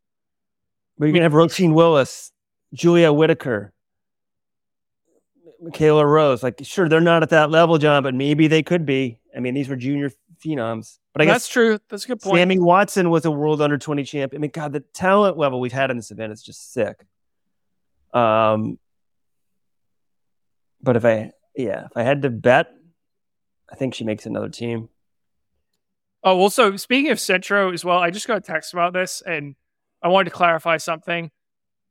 But 0.97 1.05
you're 1.07 1.13
gonna 1.13 1.23
have 1.23 1.33
Roisin 1.33 1.73
Willis, 1.73 2.31
Julia 2.73 3.11
Whitaker, 3.11 3.73
Michaela 5.61 6.05
Rose. 6.05 6.43
Like, 6.43 6.59
sure, 6.63 6.87
they're 6.87 7.01
not 7.01 7.23
at 7.23 7.29
that 7.31 7.49
level, 7.49 7.77
John, 7.77 8.03
but 8.03 8.13
maybe 8.13 8.47
they 8.47 8.63
could 8.63 8.85
be. 8.85 9.19
I 9.35 9.39
mean, 9.39 9.53
these 9.53 9.67
were 9.69 9.75
junior 9.75 10.11
phenoms. 10.43 10.99
But 11.13 11.21
I 11.21 11.25
That's 11.25 11.45
guess 11.45 11.49
true. 11.49 11.79
That's 11.89 12.05
a 12.05 12.07
good 12.07 12.21
point. 12.21 12.37
Sammy 12.37 12.59
Watson 12.59 13.09
was 13.11 13.25
a 13.25 13.31
world 13.31 13.61
under 13.61 13.77
20 13.77 14.03
champ. 14.03 14.33
I 14.33 14.39
mean, 14.39 14.49
God, 14.51 14.73
the 14.73 14.79
talent 14.79 15.37
level 15.37 15.59
we've 15.59 15.71
had 15.71 15.91
in 15.91 15.97
this 15.97 16.09
event 16.09 16.33
is 16.33 16.41
just 16.41 16.73
sick. 16.73 17.05
Um, 18.13 18.79
but 20.81 20.95
if 20.95 21.05
I, 21.05 21.31
yeah, 21.55 21.85
if 21.85 21.95
I 21.95 22.01
had 22.01 22.23
to 22.23 22.29
bet, 22.31 22.73
I 23.71 23.75
think 23.75 23.93
she 23.93 24.03
makes 24.03 24.25
another 24.25 24.49
team. 24.49 24.89
Oh, 26.23 26.37
also 26.39 26.75
speaking 26.77 27.11
of 27.11 27.19
Centro 27.19 27.71
as 27.71 27.85
well, 27.85 27.99
I 27.99 28.09
just 28.09 28.27
got 28.27 28.37
a 28.37 28.41
text 28.41 28.73
about 28.73 28.93
this, 28.93 29.21
and 29.25 29.55
I 30.01 30.07
wanted 30.07 30.29
to 30.29 30.35
clarify 30.35 30.77
something 30.77 31.31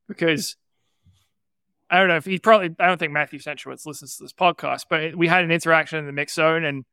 because 0.08 0.56
I 1.90 1.98
don't 1.98 2.08
know 2.08 2.16
if 2.16 2.24
he 2.24 2.38
probably 2.38 2.74
I 2.80 2.86
don't 2.86 2.98
think 2.98 3.12
Matthew 3.12 3.38
Centrowitz 3.38 3.84
listens 3.84 4.16
to 4.16 4.24
this 4.24 4.32
podcast, 4.32 4.86
but 4.88 5.14
we 5.14 5.28
had 5.28 5.44
an 5.44 5.50
interaction 5.50 5.98
in 5.98 6.06
the 6.06 6.12
mix 6.12 6.34
zone, 6.34 6.64
and 6.64 6.84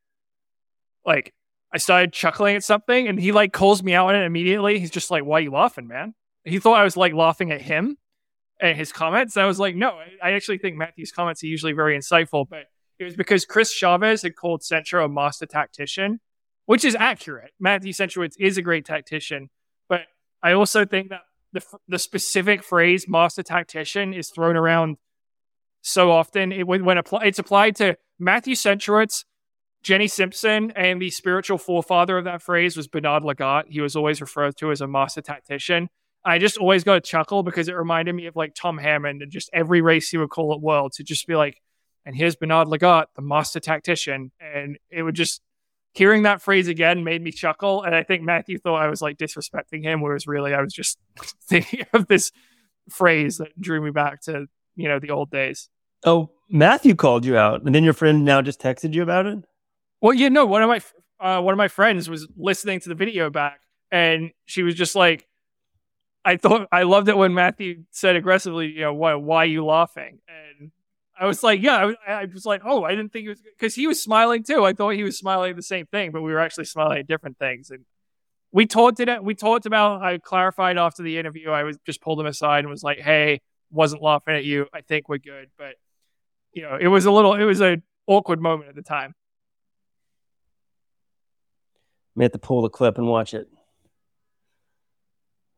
like 1.05 1.33
I 1.71 1.77
started 1.77 2.13
chuckling 2.13 2.55
at 2.55 2.63
something, 2.63 3.07
and 3.07 3.19
he 3.19 3.31
like 3.31 3.53
calls 3.53 3.83
me 3.83 3.93
out 3.93 4.09
on 4.09 4.15
it 4.15 4.25
immediately. 4.25 4.79
He's 4.79 4.91
just 4.91 5.11
like, 5.11 5.23
"Why 5.23 5.37
are 5.37 5.41
you 5.41 5.51
laughing, 5.51 5.87
man?" 5.87 6.15
He 6.43 6.59
thought 6.59 6.79
I 6.79 6.83
was 6.83 6.97
like 6.97 7.13
laughing 7.13 7.51
at 7.51 7.61
him 7.61 7.97
and 8.59 8.75
his 8.77 8.91
comments. 8.91 9.37
I 9.37 9.45
was 9.45 9.59
like, 9.59 9.75
"No, 9.75 9.99
I- 10.21 10.31
actually 10.31 10.57
think 10.57 10.77
Matthew's 10.77 11.11
comments 11.11 11.43
are 11.43 11.47
usually 11.47 11.73
very 11.73 11.97
insightful," 11.97 12.47
but 12.49 12.65
it 12.97 13.03
was 13.03 13.15
because 13.15 13.45
Chris 13.45 13.71
Chavez 13.71 14.23
had 14.23 14.35
called 14.35 14.63
Centro 14.63 15.05
a 15.05 15.09
master 15.09 15.45
tactician 15.45 16.19
which 16.69 16.85
is 16.85 16.93
accurate. 16.99 17.49
Matthew 17.59 17.91
Centrowitz 17.91 18.35
is 18.37 18.59
a 18.59 18.61
great 18.61 18.85
tactician, 18.85 19.49
but 19.87 20.01
I 20.43 20.51
also 20.51 20.85
think 20.85 21.09
that 21.09 21.21
the 21.51 21.63
the 21.87 21.97
specific 21.97 22.63
phrase 22.63 23.07
"master 23.07 23.41
tactician" 23.41 24.13
is 24.13 24.29
thrown 24.29 24.55
around 24.55 24.97
so 25.81 26.11
often. 26.11 26.51
It 26.51 26.67
when, 26.67 26.85
when 26.85 26.99
apply, 26.99 27.25
it's 27.25 27.39
applied 27.39 27.75
to 27.77 27.97
Matthew 28.19 28.53
Centrowitz, 28.53 29.25
Jenny 29.83 30.07
Simpson, 30.07 30.71
and 30.75 31.01
the 31.01 31.09
spiritual 31.09 31.57
forefather 31.57 32.17
of 32.17 32.25
that 32.25 32.41
phrase 32.41 32.75
was 32.75 32.87
Bernard 32.87 33.23
Lagat. 33.23 33.65
He 33.69 33.81
was 33.81 33.95
always 33.95 34.19
referred 34.21 34.57
to 34.57 34.71
as 34.71 34.81
a 34.81 34.87
master 34.87 35.21
tactician. 35.21 35.89
I 36.25 36.37
just 36.37 36.57
always 36.57 36.83
got 36.83 36.97
a 36.97 37.01
chuckle 37.01 37.43
because 37.43 37.69
it 37.69 37.75
reminded 37.75 38.13
me 38.13 38.25
of 38.25 38.35
like 38.35 38.53
Tom 38.53 38.77
Hammond 38.77 39.21
and 39.21 39.31
just 39.31 39.49
every 39.53 39.81
race 39.81 40.09
he 40.09 40.17
would 40.17 40.29
call 40.29 40.53
at 40.53 40.59
World 40.59 40.91
to 40.93 41.03
just 41.03 41.25
be 41.27 41.35
like, 41.35 41.61
and 42.05 42.15
here's 42.15 42.35
Bernard 42.35 42.67
Lagat, 42.67 43.05
the 43.15 43.21
master 43.21 43.59
tactician, 43.59 44.31
and 44.41 44.77
it 44.89 45.03
would 45.03 45.15
just 45.15 45.41
hearing 45.93 46.23
that 46.23 46.41
phrase 46.41 46.67
again 46.67 47.03
made 47.03 47.21
me 47.21 47.31
chuckle. 47.31 47.83
And 47.83 47.95
I 47.95 48.03
think 48.03 48.21
Matthew 48.23 48.57
thought 48.57 48.81
I 48.81 48.87
was 48.87 49.01
like 49.01 49.17
disrespecting 49.17 49.83
him, 49.83 50.01
whereas 50.01 50.27
really 50.27 50.53
I 50.53 50.61
was 50.61 50.73
just 50.73 50.97
thinking 51.47 51.85
of 51.93 52.07
this 52.07 52.31
phrase 52.89 53.37
that 53.37 53.59
drew 53.59 53.81
me 53.81 53.91
back 53.91 54.21
to, 54.23 54.47
you 54.75 54.87
know, 54.87 54.99
the 54.99 55.11
old 55.11 55.31
days. 55.31 55.69
Oh, 56.05 56.31
Matthew 56.49 56.95
called 56.95 57.25
you 57.25 57.37
out, 57.37 57.63
and 57.63 57.75
then 57.75 57.83
your 57.83 57.93
friend 57.93 58.25
now 58.25 58.41
just 58.41 58.61
texted 58.61 58.93
you 58.93 59.03
about 59.03 59.25
it. 59.25 59.39
Well, 60.01 60.13
yeah, 60.13 60.29
no. 60.29 60.45
One 60.45 60.61
of 60.63 60.69
my 60.69 60.81
uh, 61.19 61.41
one 61.41 61.53
of 61.53 61.57
my 61.57 61.67
friends 61.67 62.09
was 62.09 62.27
listening 62.37 62.79
to 62.81 62.89
the 62.89 62.95
video 62.95 63.29
back, 63.29 63.59
and 63.91 64.31
she 64.45 64.63
was 64.63 64.75
just 64.75 64.95
like, 64.95 65.27
"I 66.25 66.37
thought 66.37 66.67
I 66.71 66.83
loved 66.83 67.09
it 67.09 67.17
when 67.17 67.33
Matthew 67.33 67.83
said 67.91 68.15
aggressively, 68.15 68.67
you 68.67 68.81
know, 68.81 68.93
why 68.93 69.15
why 69.15 69.37
are 69.43 69.45
you 69.45 69.65
laughing?" 69.65 70.19
And 70.27 70.71
I 71.19 71.25
was 71.25 71.43
like, 71.43 71.61
"Yeah," 71.61 71.77
I 71.77 71.85
was, 71.85 71.95
I 72.07 72.25
was 72.25 72.45
like, 72.45 72.61
"Oh, 72.65 72.83
I 72.83 72.91
didn't 72.91 73.11
think 73.13 73.25
it 73.25 73.29
was 73.29 73.41
because 73.41 73.75
he 73.75 73.87
was 73.87 74.01
smiling 74.01 74.43
too. 74.43 74.65
I 74.65 74.73
thought 74.73 74.91
he 74.91 75.03
was 75.03 75.17
smiling 75.17 75.51
at 75.51 75.55
the 75.55 75.63
same 75.63 75.85
thing, 75.87 76.11
but 76.11 76.21
we 76.21 76.31
were 76.31 76.39
actually 76.39 76.65
smiling 76.65 76.99
at 76.99 77.07
different 77.07 77.37
things." 77.39 77.69
And 77.71 77.85
we 78.51 78.65
talked 78.65 78.99
it. 78.99 79.23
We 79.23 79.35
talked 79.35 79.65
about. 79.65 80.01
I 80.03 80.17
clarified 80.19 80.77
after 80.77 81.03
the 81.03 81.17
interview. 81.17 81.51
I 81.51 81.63
was 81.63 81.77
just 81.85 82.01
pulled 82.01 82.19
him 82.19 82.27
aside 82.27 82.59
and 82.61 82.69
was 82.69 82.83
like, 82.83 82.99
"Hey, 82.99 83.41
wasn't 83.71 84.01
laughing 84.03 84.35
at 84.35 84.45
you. 84.45 84.67
I 84.73 84.81
think 84.81 85.09
we're 85.09 85.19
good." 85.19 85.49
But 85.57 85.75
you 86.53 86.63
know, 86.63 86.77
it 86.79 86.87
was 86.87 87.05
a 87.05 87.11
little. 87.11 87.35
It 87.35 87.45
was 87.45 87.61
a 87.61 87.81
awkward 88.07 88.41
moment 88.41 88.69
at 88.69 88.75
the 88.75 88.83
time. 88.83 89.15
May 92.19 92.25
have 92.25 92.33
to 92.33 92.37
pull 92.37 92.61
the 92.61 92.69
clip 92.69 92.97
and 92.97 93.07
watch 93.07 93.33
it. 93.33 93.47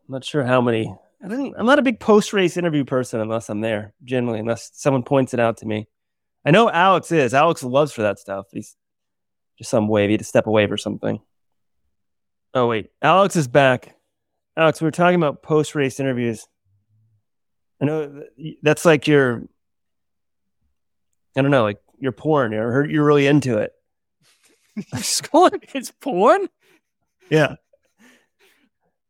I'm 0.08 0.14
not 0.14 0.24
sure 0.24 0.44
how 0.44 0.62
many. 0.62 0.96
I 1.24 1.28
didn't, 1.28 1.56
I'm 1.58 1.66
not 1.66 1.80
a 1.80 1.82
big 1.82 2.00
post 2.00 2.34
race 2.34 2.56
interview 2.56 2.86
person 2.86 3.20
unless 3.20 3.50
I'm 3.50 3.62
there, 3.62 3.96
generally, 4.04 4.38
unless 4.38 4.70
someone 4.76 5.02
points 5.02 5.34
it 5.34 5.40
out 5.40 5.58
to 5.58 5.66
me. 5.66 5.88
I 6.46 6.52
know 6.52 6.70
Alex 6.70 7.12
is. 7.12 7.34
Alex 7.34 7.64
loves 7.64 7.92
for 7.94 8.04
that 8.04 8.20
stuff. 8.20 8.46
He's 8.52 8.76
just 9.58 9.72
some 9.72 9.88
wave. 9.88 10.10
He 10.10 10.14
had 10.14 10.20
to 10.20 10.24
step 10.24 10.46
away 10.46 10.68
for 10.68 10.78
something. 10.78 11.20
Oh, 12.54 12.68
wait. 12.68 12.92
Alex 13.02 13.36
is 13.36 13.48
back. 13.48 13.96
Alex, 14.56 14.82
we 14.82 14.86
were 14.86 14.92
talking 14.92 15.16
about 15.16 15.42
post 15.42 15.74
race 15.74 16.00
interviews. 16.00 16.48
I 17.82 17.86
know 17.86 18.22
that's 18.62 18.86
like 18.86 19.08
your, 19.08 19.46
I 21.36 21.42
don't 21.42 21.50
know, 21.50 21.64
like 21.64 21.82
your 21.98 22.12
porn. 22.12 22.52
You're, 22.52 22.88
you're 22.88 23.06
really 23.06 23.26
into 23.26 23.58
it. 23.58 23.74
it's 24.94 25.92
porn. 26.00 26.48
Yeah. 27.30 27.56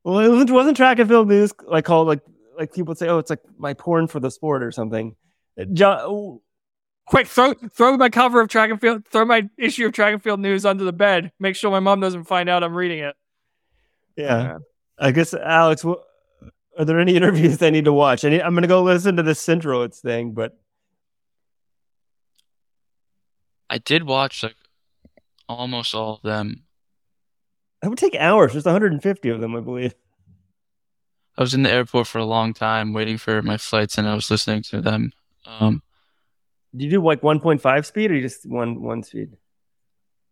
Well, 0.04 0.20
it 0.20 0.30
wasn't, 0.30 0.52
wasn't 0.52 0.78
track 0.78 1.00
and 1.00 1.10
field 1.10 1.28
news 1.28 1.54
like 1.66 1.86
called 1.86 2.08
like 2.08 2.22
like 2.58 2.74
people 2.74 2.92
would 2.92 2.98
say, 2.98 3.08
oh, 3.08 3.20
it's 3.20 3.30
like 3.30 3.42
my 3.58 3.74
porn 3.74 4.08
for 4.08 4.20
the 4.20 4.32
sport 4.32 4.64
or 4.64 4.72
something. 4.72 5.16
John, 5.74 6.40
Quick, 7.06 7.28
throw 7.28 7.54
throw 7.54 7.98
my 7.98 8.10
cover 8.10 8.40
of 8.40 8.48
track 8.48 8.70
and 8.70 8.80
field, 8.80 9.06
throw 9.06 9.26
my 9.26 9.50
issue 9.58 9.86
of 9.86 9.92
track 9.92 10.14
and 10.14 10.24
field 10.24 10.40
news 10.40 10.66
under 10.66 10.84
the 10.84 10.94
bed. 10.94 11.32
Make 11.40 11.56
sure 11.56 11.70
my 11.70 11.80
mom 11.80 12.00
doesn't 12.00 12.24
find 12.24 12.48
out 12.48 12.64
I'm 12.64 12.74
reading 12.74 13.00
it. 13.00 13.16
yeah. 14.16 14.60
I 14.98 15.12
guess 15.12 15.34
Alex, 15.34 15.82
wh- 15.82 16.02
are 16.78 16.86
there 16.86 17.00
any 17.00 17.16
interviews 17.16 17.62
I 17.62 17.72
need 17.72 17.86
to 17.86 17.94
watch? 17.94 18.24
I 18.24 18.30
need, 18.30 18.42
I'm 18.42 18.54
going 18.54 18.62
to 18.62 18.68
go 18.68 18.84
listen 18.84 19.18
to 19.18 19.24
this 19.24 19.46
Centroids 19.46 20.00
thing, 20.00 20.32
but 20.34 20.58
I 23.70 23.80
did 23.80 24.04
watch 24.04 24.44
like 24.44 24.56
almost 25.56 25.94
all 25.96 26.16
of 26.16 26.22
them. 26.22 26.64
that 27.82 27.90
would 27.90 27.98
take 28.00 28.16
hours. 28.16 28.52
There's 28.54 28.66
150 28.66 29.30
of 29.30 29.42
them, 29.42 29.56
I 29.56 29.60
believe. 29.62 29.94
I 31.38 31.42
was 31.42 31.54
in 31.54 31.64
the 31.64 31.72
airport 31.72 32.08
for 32.08 32.20
a 32.20 32.26
long 32.26 32.54
time 32.54 32.94
waiting 32.94 33.18
for 33.18 33.42
my 33.42 33.58
flights, 33.58 33.98
and 33.98 34.08
I 34.08 34.14
was 34.16 34.30
listening 34.30 34.64
to 34.64 34.82
them. 34.82 35.12
Um, 35.46 35.82
Do 36.76 36.84
you 36.86 36.92
do 36.92 37.04
like 37.04 37.22
1.5 37.22 37.86
speed 37.86 38.12
or 38.12 38.16
you 38.16 38.22
just 38.22 38.46
one 38.46 38.82
one 38.82 39.04
speed? 39.04 39.38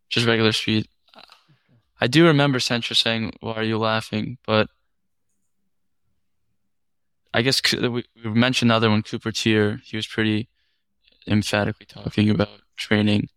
just 0.10 0.26
regular 0.28 0.52
speed. 0.52 0.88
I 2.02 2.08
do 2.08 2.26
remember 2.26 2.60
Centro 2.60 2.96
saying, 2.96 3.34
"Why 3.41 3.54
are 3.54 3.64
you 3.64 3.78
laughing?" 3.78 4.38
But 4.46 4.70
I 7.34 7.41
guess 7.41 7.62
we 7.74 8.04
we 8.24 8.30
mentioned 8.32 8.72
another 8.72 8.90
one, 8.90 9.04
Cooper 9.04 9.32
Teare. 9.32 9.82
He 9.84 9.96
was 9.98 10.08
pretty 10.08 10.50
emphatically 11.28 11.86
talking 11.86 12.30
about 12.30 12.50
training. 12.78 13.30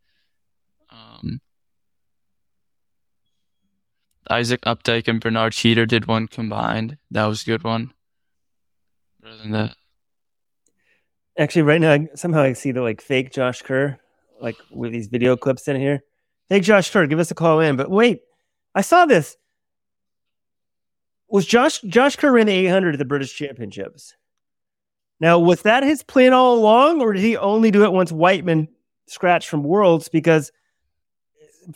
Isaac 4.31 4.61
Updike 4.63 5.09
and 5.09 5.21
Bernard 5.21 5.53
Keter 5.53 5.87
did 5.87 6.07
one 6.07 6.29
combined. 6.29 6.99
That 7.11 7.27
was 7.27 7.43
a 7.43 7.47
good 7.47 7.65
one. 7.65 7.93
Other 9.25 9.37
than 9.39 9.53
that, 9.53 9.77
Actually, 11.39 11.63
right 11.63 11.81
now, 11.81 11.99
somehow 12.15 12.43
I 12.43 12.53
see 12.53 12.73
the 12.73 12.83
like 12.83 13.01
fake 13.01 13.33
Josh 13.33 13.63
Kerr, 13.63 13.99
like 14.41 14.57
with 14.71 14.93
these 14.93 15.07
video 15.07 15.37
clips 15.37 15.67
in 15.67 15.81
here. 15.81 16.03
Fake 16.51 16.63
Josh 16.63 16.91
Kerr, 16.91 17.07
give 17.07 17.19
us 17.19 17.31
a 17.31 17.35
call 17.35 17.61
in. 17.61 17.77
But 17.77 17.91
wait, 17.91 18.21
I 18.75 18.83
saw 18.83 19.07
this. 19.07 19.37
Was 21.29 21.47
Josh 21.47 21.81
Josh 21.81 22.17
Kerr 22.17 22.33
ran 22.33 22.47
the 22.47 22.53
800 22.53 22.95
at 22.95 22.99
the 22.99 23.07
British 23.07 23.35
Championships? 23.35 24.15
Now, 25.21 25.39
was 25.39 25.63
that 25.63 25.85
his 25.85 26.03
plan 26.03 26.35
all 26.35 26.59
along, 26.59 27.01
or 27.01 27.13
did 27.15 27.23
he 27.23 27.37
only 27.37 27.71
do 27.71 27.85
it 27.85 27.93
once 27.93 28.13
Wightman 28.13 28.69
scratched 29.07 29.49
from 29.49 29.63
Worlds? 29.63 30.09
Because 30.09 30.53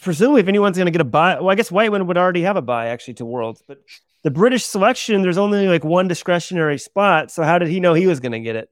presumably, 0.00 0.40
if 0.40 0.48
anyone's 0.48 0.76
going 0.76 0.86
to 0.86 0.92
get 0.92 1.00
a 1.00 1.04
buy, 1.04 1.36
well, 1.36 1.50
I 1.50 1.54
guess 1.54 1.70
Wightman 1.70 2.06
would 2.06 2.18
already 2.18 2.42
have 2.42 2.56
a 2.56 2.62
buy 2.62 2.86
actually 2.88 3.14
to 3.14 3.24
Worlds, 3.24 3.62
but 3.66 3.78
the 4.22 4.30
British 4.30 4.64
selection, 4.64 5.22
there's 5.22 5.38
only 5.38 5.68
like 5.68 5.84
one 5.84 6.08
discretionary 6.08 6.78
spot. 6.78 7.30
So 7.30 7.42
how 7.42 7.58
did 7.58 7.68
he 7.68 7.80
know 7.80 7.94
he 7.94 8.06
was 8.06 8.20
going 8.20 8.32
to 8.32 8.40
get 8.40 8.56
it? 8.56 8.70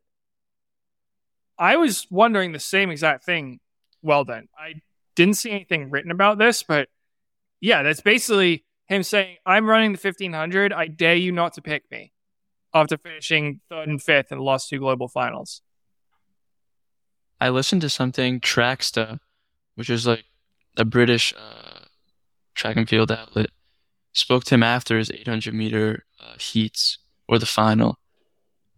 I 1.59 1.77
was 1.77 2.07
wondering 2.11 2.53
the 2.53 2.59
same 2.59 2.91
exact 2.91 3.25
thing. 3.25 3.61
Well, 4.03 4.25
then 4.25 4.49
I 4.59 4.83
didn't 5.15 5.37
see 5.37 5.51
anything 5.51 5.91
written 5.91 6.11
about 6.11 6.39
this, 6.39 6.63
but 6.63 6.89
yeah, 7.61 7.83
that's 7.83 8.01
basically 8.01 8.65
him 8.87 9.03
saying, 9.03 9.37
"I'm 9.47 9.69
running 9.69 9.93
the 9.93 9.99
1500. 9.99 10.73
I 10.73 10.89
dare 10.89 11.15
you 11.15 11.31
not 11.31 11.53
to 11.55 11.63
pick 11.63 11.85
me." 11.91 12.13
After 12.75 12.99
finishing 12.99 13.61
third 13.69 13.89
and 13.89 14.03
fifth 14.03 14.33
in 14.33 14.39
the 14.39 14.45
last 14.45 14.69
two 14.69 14.81
global 14.81 15.07
finals. 15.07 15.63
I 17.41 17.51
listened 17.51 17.83
to 17.83 17.89
something 17.89 18.41
Tracksta, 18.41 19.21
which 19.77 19.89
is 19.89 20.09
like 20.09 20.25
a 20.77 20.85
British 20.85 21.33
uh, 21.37 21.85
track 22.55 22.77
and 22.77 22.89
field 22.89 23.11
outlet, 23.11 23.51
spoke 24.13 24.45
to 24.45 24.55
him 24.55 24.63
after 24.63 24.99
his 24.99 25.11
800 25.11 25.55
meter 25.55 26.05
uh, 26.21 26.37
heats 26.39 26.99
or 27.29 27.39
the 27.39 27.47
final, 27.47 27.99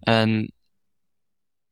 and 0.06 0.51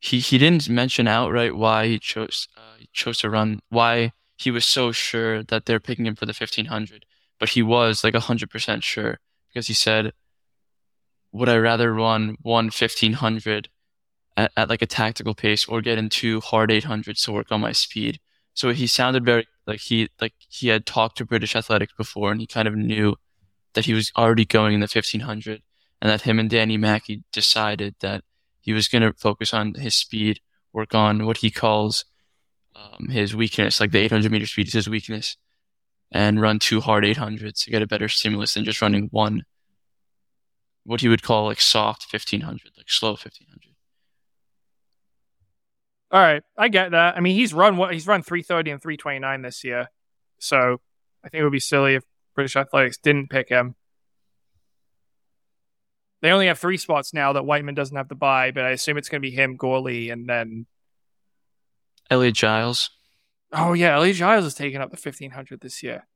he 0.01 0.19
he 0.19 0.39
didn't 0.39 0.69
mention 0.69 1.09
outright 1.09 1.57
why 1.57 1.87
he 1.87 1.99
chose 1.99 2.49
uh, 2.57 2.77
he 2.79 2.89
chose 2.93 3.19
to 3.19 3.31
run 3.31 3.61
why 3.71 4.13
he 4.37 4.51
was 4.51 4.67
so 4.67 4.93
sure 4.93 5.43
that 5.45 5.65
they're 5.67 5.81
picking 5.81 6.07
him 6.07 6.17
for 6.17 6.27
the 6.27 6.35
1500, 6.39 7.07
but 7.39 7.51
he 7.51 7.63
was 7.63 8.05
like 8.05 8.15
100% 8.15 8.83
sure 8.83 9.19
because 9.49 9.69
he 9.69 9.75
said, 9.75 10.13
"Would 11.33 11.49
I 11.49 11.57
rather 11.57 11.95
run 11.95 12.37
one 12.43 12.67
1500 12.67 13.69
at, 14.37 14.53
at 14.57 14.69
like 14.69 14.83
a 14.83 14.87
tactical 14.87 15.35
pace 15.35 15.67
or 15.67 15.81
get 15.81 15.99
into 15.99 16.41
hard 16.41 16.71
800s 16.71 17.25
to 17.25 17.33
work 17.33 17.51
on 17.51 17.61
my 17.61 17.73
speed?" 17.73 18.21
So 18.55 18.71
he 18.73 18.87
sounded 18.87 19.25
very 19.25 19.47
like 19.67 19.81
he 19.81 20.09
like 20.21 20.35
he 20.49 20.69
had 20.69 20.87
talked 20.87 21.19
to 21.19 21.25
British 21.25 21.57
athletics 21.57 21.93
before, 21.97 22.33
and 22.33 22.41
he 22.41 22.47
kind 22.47 22.69
of 22.69 22.75
knew 22.75 23.17
that 23.75 23.87
he 23.87 23.95
was 23.95 24.13
already 24.17 24.45
going 24.45 24.75
in 24.75 24.81
the 24.81 24.85
1500, 24.85 25.63
and 26.01 26.11
that 26.11 26.23
him 26.23 26.39
and 26.39 26.51
Danny 26.51 26.77
Mackey 26.77 27.23
decided 27.33 27.95
that 28.01 28.23
he 28.61 28.73
was 28.73 28.89
going 28.89 29.03
to 29.03 29.13
focus 29.13 29.53
on 29.53 29.75
his 29.75 29.95
speed, 29.95 30.41
work 30.73 30.95
on 30.95 31.27
what 31.27 31.39
he 31.39 31.51
calls 31.51 32.05
um, 32.77 33.09
his 33.09 33.35
weakness, 33.37 33.81
like 33.81 33.91
the 33.91 33.99
800 33.99 34.31
meter 34.31 34.47
speed 34.47 34.69
is 34.69 34.73
his 34.73 34.89
weakness, 34.89 35.37
and 36.11 36.41
run 36.41 36.59
two 36.59 36.81
hard 36.81 37.05
800s 37.05 37.65
to 37.65 37.71
get 37.71 37.83
a 37.83 37.87
better 37.87 38.09
stimulus 38.09 38.55
than 38.55 38.65
just 38.65 38.81
running 38.81 39.09
one, 39.11 39.45
what 40.85 41.01
he 41.01 41.09
would 41.09 41.23
call 41.23 41.47
like 41.47 41.61
soft 41.61 42.07
1500, 42.13 42.73
like 42.77 42.89
slow 42.89 43.11
1500. 43.11 43.74
All 46.11 46.21
right, 46.21 46.43
I 46.57 46.69
get 46.69 46.93
that. 46.93 47.17
I 47.17 47.21
mean, 47.21 47.35
he's 47.35 47.53
run 47.53 47.77
what 47.77 47.93
he's 47.93 48.07
run 48.07 48.23
330 48.23 48.71
and 48.71 48.83
329 48.83 49.43
this 49.43 49.65
year, 49.65 49.89
so 50.39 50.81
I 51.25 51.29
think 51.29 51.41
it 51.41 51.45
would 51.45 51.53
be 51.53 51.61
silly 51.61 51.95
if 51.97 52.05
British 52.35 52.57
Athletics 52.57 52.99
didn't 52.99 53.31
pick 53.31 53.49
him. 53.49 53.75
They 56.23 56.31
only 56.31 56.47
have 56.47 56.59
three 56.59 56.79
spots 56.79 57.13
now 57.13 57.35
that 57.35 57.45
Wightman 57.45 57.75
doesn't 57.75 57.97
have 57.97 58.09
to 58.09 58.15
buy, 58.15 58.51
but 58.51 58.65
I 58.65 58.71
assume 58.71 58.97
it's 58.97 59.09
going 59.11 59.21
to 59.21 59.29
be 59.29 59.35
him, 59.35 59.59
Gourley, 59.59 60.11
and 60.11 60.27
then 60.29 60.67
Elliot 62.11 62.35
Giles. 62.35 62.91
oh 63.53 63.73
yeah, 63.73 63.97
Elliot 63.97 64.17
Giles 64.17 64.45
is 64.47 64.55
taking 64.55 64.81
up 64.81 64.91
the 64.91 65.01
1500 65.01 65.61
this 65.61 65.83
year. 65.83 66.07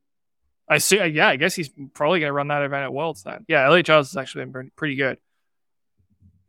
I 0.68 0.78
see. 0.78 0.98
Uh, 1.00 1.04
yeah, 1.04 1.28
I 1.28 1.36
guess 1.36 1.54
he's 1.54 1.70
probably 1.94 2.20
going 2.20 2.28
to 2.28 2.34
run 2.34 2.48
that 2.48 2.62
event 2.62 2.84
at 2.84 2.92
Worlds 2.92 3.22
then. 3.22 3.44
Yeah, 3.48 3.66
Elliot 3.66 3.86
Giles 3.86 4.10
has 4.10 4.16
actually 4.16 4.44
been 4.44 4.52
pretty- 4.52 4.70
pretty 4.76 4.96
good. 4.96 5.18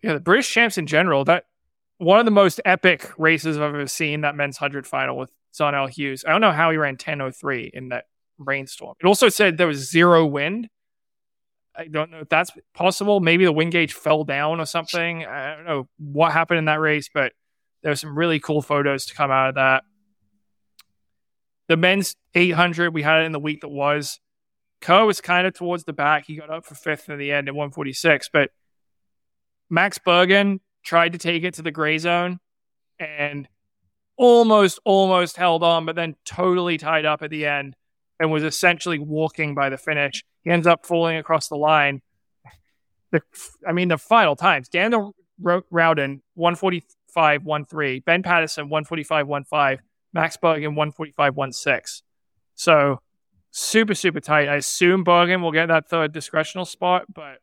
Yeah, 0.01 0.13
the 0.13 0.19
British 0.19 0.49
champs 0.51 0.77
in 0.77 0.87
general. 0.87 1.25
That 1.25 1.45
one 1.99 2.19
of 2.19 2.25
the 2.25 2.31
most 2.31 2.59
epic 2.65 3.11
races 3.17 3.57
I've 3.57 3.63
ever 3.63 3.87
seen. 3.87 4.21
That 4.21 4.35
men's 4.35 4.57
hundred 4.57 4.87
final 4.87 5.17
with 5.17 5.31
Zharnel 5.53 5.89
Hughes. 5.89 6.23
I 6.27 6.31
don't 6.31 6.41
know 6.41 6.51
how 6.51 6.71
he 6.71 6.77
ran 6.77 6.97
10:03 6.97 7.69
in 7.73 7.89
that 7.89 8.05
rainstorm. 8.37 8.95
It 8.99 9.05
also 9.05 9.29
said 9.29 9.57
there 9.57 9.67
was 9.67 9.91
zero 9.91 10.25
wind. 10.25 10.69
I 11.75 11.87
don't 11.87 12.09
know 12.09 12.19
if 12.19 12.29
that's 12.29 12.51
possible. 12.73 13.19
Maybe 13.19 13.45
the 13.45 13.51
wind 13.51 13.71
gauge 13.71 13.93
fell 13.93 14.23
down 14.23 14.59
or 14.59 14.65
something. 14.65 15.25
I 15.25 15.55
don't 15.55 15.65
know 15.65 15.87
what 15.97 16.31
happened 16.31 16.57
in 16.57 16.65
that 16.65 16.79
race, 16.79 17.09
but 17.13 17.33
there 17.83 17.91
were 17.91 17.95
some 17.95 18.17
really 18.17 18.39
cool 18.39 18.61
photos 18.61 19.05
to 19.05 19.15
come 19.15 19.31
out 19.31 19.49
of 19.49 19.55
that. 19.55 19.83
The 21.67 21.77
men's 21.77 22.15
800, 22.33 22.93
we 22.93 23.03
had 23.03 23.21
it 23.21 23.25
in 23.25 23.31
the 23.31 23.39
week 23.39 23.61
that 23.61 23.69
was. 23.69 24.19
Kerr 24.81 25.05
was 25.05 25.21
kind 25.21 25.45
of 25.45 25.53
towards 25.53 25.83
the 25.83 25.93
back. 25.93 26.25
He 26.25 26.37
got 26.37 26.49
up 26.49 26.65
for 26.65 26.75
fifth 26.75 27.09
in 27.09 27.19
the 27.19 27.31
end 27.31 27.49
at 27.49 27.55
146, 27.55 28.29
but 28.31 28.49
Max 29.69 29.97
Burgin 29.97 30.61
tried 30.89 31.13
to 31.13 31.19
take 31.19 31.43
it 31.43 31.53
to 31.53 31.61
the 31.61 31.69
gray 31.69 31.99
zone 31.99 32.39
and 32.99 33.47
almost, 34.17 34.79
almost 34.83 35.37
held 35.37 35.61
on, 35.61 35.85
but 35.85 35.95
then 35.95 36.15
totally 36.25 36.79
tied 36.79 37.05
up 37.05 37.21
at 37.21 37.29
the 37.29 37.45
end 37.45 37.75
and 38.19 38.31
was 38.31 38.43
essentially 38.43 38.97
walking 38.97 39.53
by 39.53 39.69
the 39.69 39.77
finish. 39.77 40.23
He 40.43 40.49
ends 40.49 40.65
up 40.65 40.87
falling 40.87 41.17
across 41.17 41.47
the 41.47 41.55
line. 41.55 42.01
The, 43.11 43.21
I 43.67 43.71
mean, 43.71 43.89
the 43.89 43.99
final 43.99 44.35
times 44.35 44.67
Daniel 44.67 45.15
Rowden, 45.39 46.23
145 46.33 47.45
1 47.45 47.65
3, 47.65 47.99
Ben 47.99 48.23
Pattison, 48.23 48.63
145 48.69 49.27
1 49.27 49.43
5, 49.43 49.79
Max 50.13 50.37
Burgin, 50.37 50.75
145 50.75 51.35
1 51.35 51.51
6. 51.53 52.03
So 52.55 52.99
super, 53.51 53.93
super 53.93 54.19
tight. 54.19 54.47
I 54.47 54.55
assume 54.55 55.03
Bergen 55.03 55.43
will 55.43 55.51
get 55.51 55.67
that 55.67 55.87
third 55.87 56.13
discretional 56.13 56.67
spot, 56.67 57.05
but 57.13 57.37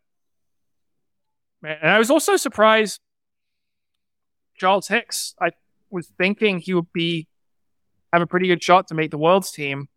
man, 1.62 1.78
and 1.81 1.93
I 1.93 1.98
was 1.98 2.10
also 2.10 2.36
surprised 2.36 3.01
Charles 4.57 4.89
Hicks. 4.89 5.35
I 5.41 5.51
was 5.91 6.09
thinking 6.19 6.59
he 6.59 6.74
would 6.74 6.93
be 6.93 7.28
have 8.12 8.23
a 8.23 8.27
pretty 8.27 8.49
good 8.49 8.62
shot 8.62 8.89
to 8.89 8.95
make 8.95 9.11
the 9.11 9.19
world's 9.19 9.51
team, 9.51 9.89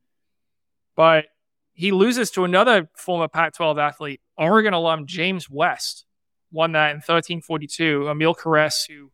but 0.96 1.26
he 1.74 1.92
loses 1.92 2.32
to 2.32 2.44
another 2.44 2.90
former 2.96 3.28
Pac-12 3.28 3.80
athlete, 3.80 4.22
Oregon 4.38 4.74
alum 4.74 5.06
James 5.08 5.50
West, 5.50 6.06
won 6.52 6.74
that 6.74 6.92
in 6.92 6.98
1342. 6.98 8.10
Emile 8.10 8.36
Cairess, 8.36 8.88
who 8.90 9.12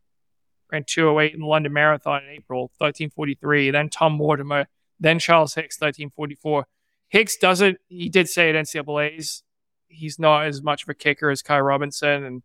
ran 0.71 0.83
208 0.83 1.33
in 1.33 1.41
the 1.41 1.45
London 1.45 1.73
Marathon 1.73 2.23
in 2.23 2.29
April 2.29 2.71
1343. 2.79 3.71
Then 3.71 3.89
Tom 3.89 4.13
Mortimer, 4.13 4.67
then 4.99 5.19
Charles 5.19 5.53
Hicks 5.53 5.75
1344. 5.75 6.65
Hicks 7.09 7.37
doesn't. 7.37 7.77
He 7.87 8.09
did 8.09 8.27
say 8.27 8.49
at 8.49 8.55
NCAA's 8.55 9.43
he's 9.87 10.19
not 10.19 10.45
as 10.45 10.61
much 10.61 10.83
of 10.83 10.89
a 10.89 10.93
kicker 10.93 11.29
as 11.29 11.41
Ky 11.41 11.55
Robinson, 11.55 12.23
and 12.23 12.43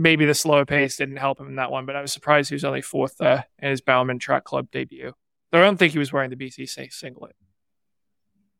maybe 0.00 0.24
the 0.24 0.34
slower 0.34 0.64
pace 0.64 0.96
didn't 0.96 1.16
help 1.16 1.38
him 1.38 1.48
in 1.48 1.56
that 1.56 1.70
one. 1.70 1.86
But 1.86 1.96
I 1.96 2.00
was 2.00 2.12
surprised 2.12 2.48
he 2.48 2.54
was 2.54 2.64
only 2.64 2.82
fourth 2.82 3.20
uh, 3.20 3.42
in 3.58 3.70
his 3.70 3.80
Bowerman 3.80 4.18
Track 4.18 4.44
Club 4.44 4.68
debut. 4.70 5.12
I 5.52 5.60
don't 5.60 5.76
think 5.76 5.92
he 5.92 5.98
was 5.98 6.12
wearing 6.12 6.30
the 6.30 6.36
BTC 6.36 6.92
singlet. 6.92 7.34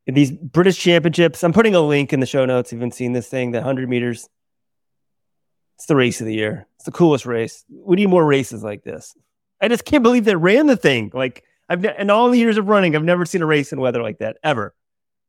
These 0.07 0.33
British 0.33 0.79
Championships. 0.79 1.45
I'm 1.45 1.53
putting 1.53 1.75
a 1.75 1.81
link 1.81 2.13
in 2.13 2.21
the 2.21 2.27
show 2.27 2.45
notes. 2.45 2.71
If 2.71 2.75
you 2.75 2.79
haven't 2.79 2.95
seen 2.95 3.13
this 3.13 3.29
thing, 3.29 3.53
the 3.53 3.59
100 3.59 3.89
meters. 3.89 4.29
It's 5.77 5.87
the 5.87 5.97
race 5.97 6.21
of 6.21 6.27
the 6.27 6.35
year. 6.35 6.67
It's 6.77 6.85
the 6.85 6.91
coolest 6.91 7.27
race. 7.27 7.65
We 7.71 7.97
need 7.97 8.09
more 8.09 8.25
races 8.25 8.63
like 8.63 8.83
this. 8.83 9.15
I 9.61 9.69
just 9.69 9.85
can't 9.85 10.03
believe 10.03 10.25
they 10.25 10.35
ran 10.35 10.67
the 10.67 10.77
thing. 10.77 11.11
Like 11.15 11.45
I've 11.69 11.85
in 11.85 12.11
all 12.11 12.31
the 12.31 12.39
years 12.39 12.59
of 12.59 12.69
running, 12.69 12.97
I've 12.97 13.05
never 13.05 13.25
seen 13.25 13.43
a 13.43 13.47
race 13.47 13.73
in 13.73 13.81
weather 13.81 14.03
like 14.03 14.19
that 14.19 14.39
ever. 14.43 14.75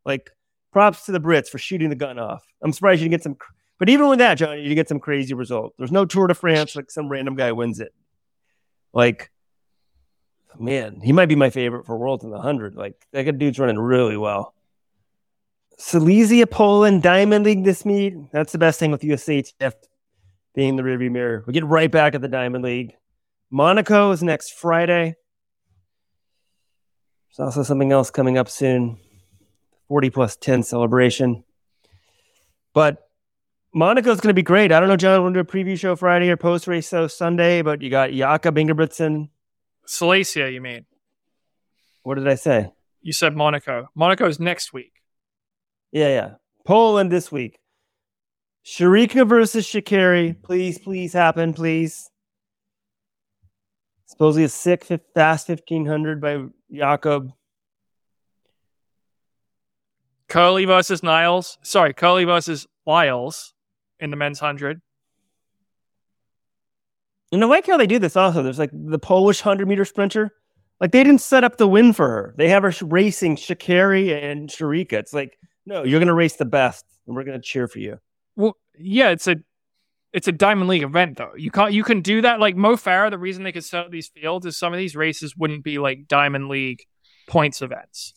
Like 0.05 0.31
props 0.73 1.05
to 1.05 1.11
the 1.11 1.21
Brits 1.21 1.47
for 1.47 1.57
shooting 1.57 1.89
the 1.89 1.95
gun 1.95 2.17
off. 2.17 2.43
I'm 2.63 2.73
surprised 2.73 3.01
you 3.01 3.09
didn't 3.09 3.19
get 3.19 3.23
some, 3.23 3.37
but 3.81 3.89
even 3.89 4.09
with 4.09 4.19
that, 4.19 4.35
Johnny, 4.35 4.61
you 4.61 4.75
get 4.75 4.87
some 4.87 4.99
crazy 4.99 5.33
result. 5.33 5.73
There's 5.75 5.91
no 5.91 6.05
Tour 6.05 6.27
de 6.27 6.35
France 6.35 6.75
like 6.75 6.91
some 6.91 7.09
random 7.09 7.35
guy 7.35 7.51
wins 7.51 7.79
it. 7.79 7.91
Like, 8.93 9.31
man, 10.59 11.01
he 11.01 11.11
might 11.11 11.25
be 11.25 11.35
my 11.35 11.49
favorite 11.49 11.87
for 11.87 11.97
Worlds 11.97 12.23
in 12.23 12.29
the 12.29 12.39
hundred. 12.39 12.75
Like 12.75 13.07
that 13.11 13.39
dude's 13.39 13.57
running 13.57 13.79
really 13.79 14.17
well. 14.17 14.53
Silesia, 15.79 16.45
Poland, 16.45 17.01
Diamond 17.01 17.43
League 17.43 17.63
this 17.63 17.83
meet. 17.83 18.13
That's 18.31 18.51
the 18.51 18.59
best 18.59 18.79
thing 18.79 18.91
with 18.91 19.01
USATF 19.01 19.73
being 20.53 20.75
the 20.75 20.83
rearview 20.83 21.09
mirror. 21.09 21.43
We 21.47 21.53
get 21.53 21.65
right 21.65 21.89
back 21.89 22.13
at 22.13 22.21
the 22.21 22.27
Diamond 22.27 22.63
League. 22.63 22.93
Monaco 23.49 24.11
is 24.11 24.21
next 24.21 24.53
Friday. 24.53 25.15
There's 27.29 27.47
also 27.47 27.63
something 27.63 27.91
else 27.91 28.11
coming 28.11 28.37
up 28.37 28.47
soon 28.47 28.99
40 29.87 30.11
plus 30.11 30.35
10 30.35 30.61
celebration. 30.61 31.45
But 32.75 33.07
Monaco 33.73 34.11
is 34.11 34.19
going 34.19 34.31
to 34.31 34.33
be 34.33 34.43
great. 34.43 34.71
I 34.73 34.79
don't 34.79 34.89
know, 34.89 34.97
John, 34.97 35.23
we'll 35.23 35.31
do 35.31 35.39
a 35.39 35.45
preview 35.45 35.79
show 35.79 35.95
Friday 35.95 36.29
or 36.29 36.35
post 36.35 36.67
race 36.67 36.89
show 36.89 37.07
Sunday, 37.07 37.61
but 37.61 37.81
you 37.81 37.89
got 37.89 38.11
Jakob 38.11 38.55
Ingebrigtsen. 38.55 39.29
Silesia, 39.85 40.49
you 40.49 40.59
mean? 40.59 40.85
What 42.03 42.15
did 42.15 42.27
I 42.27 42.35
say? 42.35 42.71
You 43.01 43.13
said 43.13 43.35
Monaco. 43.35 43.87
Monaco 43.95 44.27
is 44.27 44.39
next 44.39 44.73
week. 44.73 45.01
Yeah, 45.91 46.09
yeah. 46.09 46.31
Poland 46.65 47.11
this 47.11 47.31
week. 47.31 47.59
Shericka 48.65 49.27
versus 49.27 49.65
Sha'Carri. 49.65 50.41
Please, 50.41 50.77
please 50.77 51.13
happen, 51.13 51.53
please. 51.53 52.09
Supposedly 54.05 54.43
a 54.43 54.49
sick 54.49 54.83
fast 55.15 55.47
1500 55.47 56.19
by 56.19 56.43
Jakob. 56.71 57.31
Kerley 60.27 60.67
versus 60.67 61.01
Niles. 61.01 61.57
Sorry, 61.61 61.93
Kerley 61.93 62.25
versus 62.25 62.67
Lyles 62.85 63.53
in 64.01 64.09
the 64.09 64.17
men's 64.17 64.41
100. 64.41 64.81
And 67.31 67.43
I 67.43 67.47
like 67.47 67.65
how 67.65 67.77
they 67.77 67.87
do 67.87 67.99
this 67.99 68.17
also. 68.17 68.43
There's 68.43 68.59
like 68.59 68.71
the 68.73 68.99
Polish 68.99 69.45
100 69.45 69.67
meter 69.67 69.85
sprinter. 69.85 70.31
Like 70.81 70.91
they 70.91 71.03
didn't 71.03 71.21
set 71.21 71.43
up 71.43 71.57
the 71.57 71.67
win 71.67 71.93
for 71.93 72.07
her. 72.09 72.35
They 72.37 72.49
have 72.49 72.63
her 72.63 72.73
racing 72.81 73.37
Sha'Carri 73.37 74.11
and 74.11 74.49
Shericka. 74.49 74.93
It's 74.93 75.13
like, 75.13 75.37
no, 75.65 75.83
you're 75.83 75.99
going 75.99 76.07
to 76.07 76.13
race 76.13 76.35
the 76.35 76.45
best 76.45 76.85
and 77.05 77.15
we're 77.15 77.23
going 77.23 77.39
to 77.39 77.43
cheer 77.43 77.67
for 77.67 77.79
you. 77.79 77.99
Well, 78.35 78.57
yeah, 78.77 79.09
it's 79.09 79.27
a 79.27 79.37
it's 80.13 80.27
a 80.27 80.31
Diamond 80.31 80.69
League 80.69 80.83
event 80.83 81.17
though. 81.17 81.31
You 81.37 81.51
can't 81.51 81.71
you 81.71 81.83
can 81.83 82.01
do 82.01 82.21
that 82.21 82.39
like 82.39 82.55
Mo 82.55 82.75
Farah. 82.75 83.11
The 83.11 83.17
reason 83.17 83.43
they 83.43 83.51
could 83.51 83.63
set 83.63 83.85
up 83.85 83.91
these 83.91 84.09
fields 84.09 84.45
is 84.45 84.57
some 84.57 84.73
of 84.73 84.79
these 84.79 84.95
races 84.95 85.37
wouldn't 85.37 85.63
be 85.63 85.77
like 85.77 86.07
Diamond 86.07 86.49
League 86.49 86.83
points 87.27 87.61
events. 87.61 88.13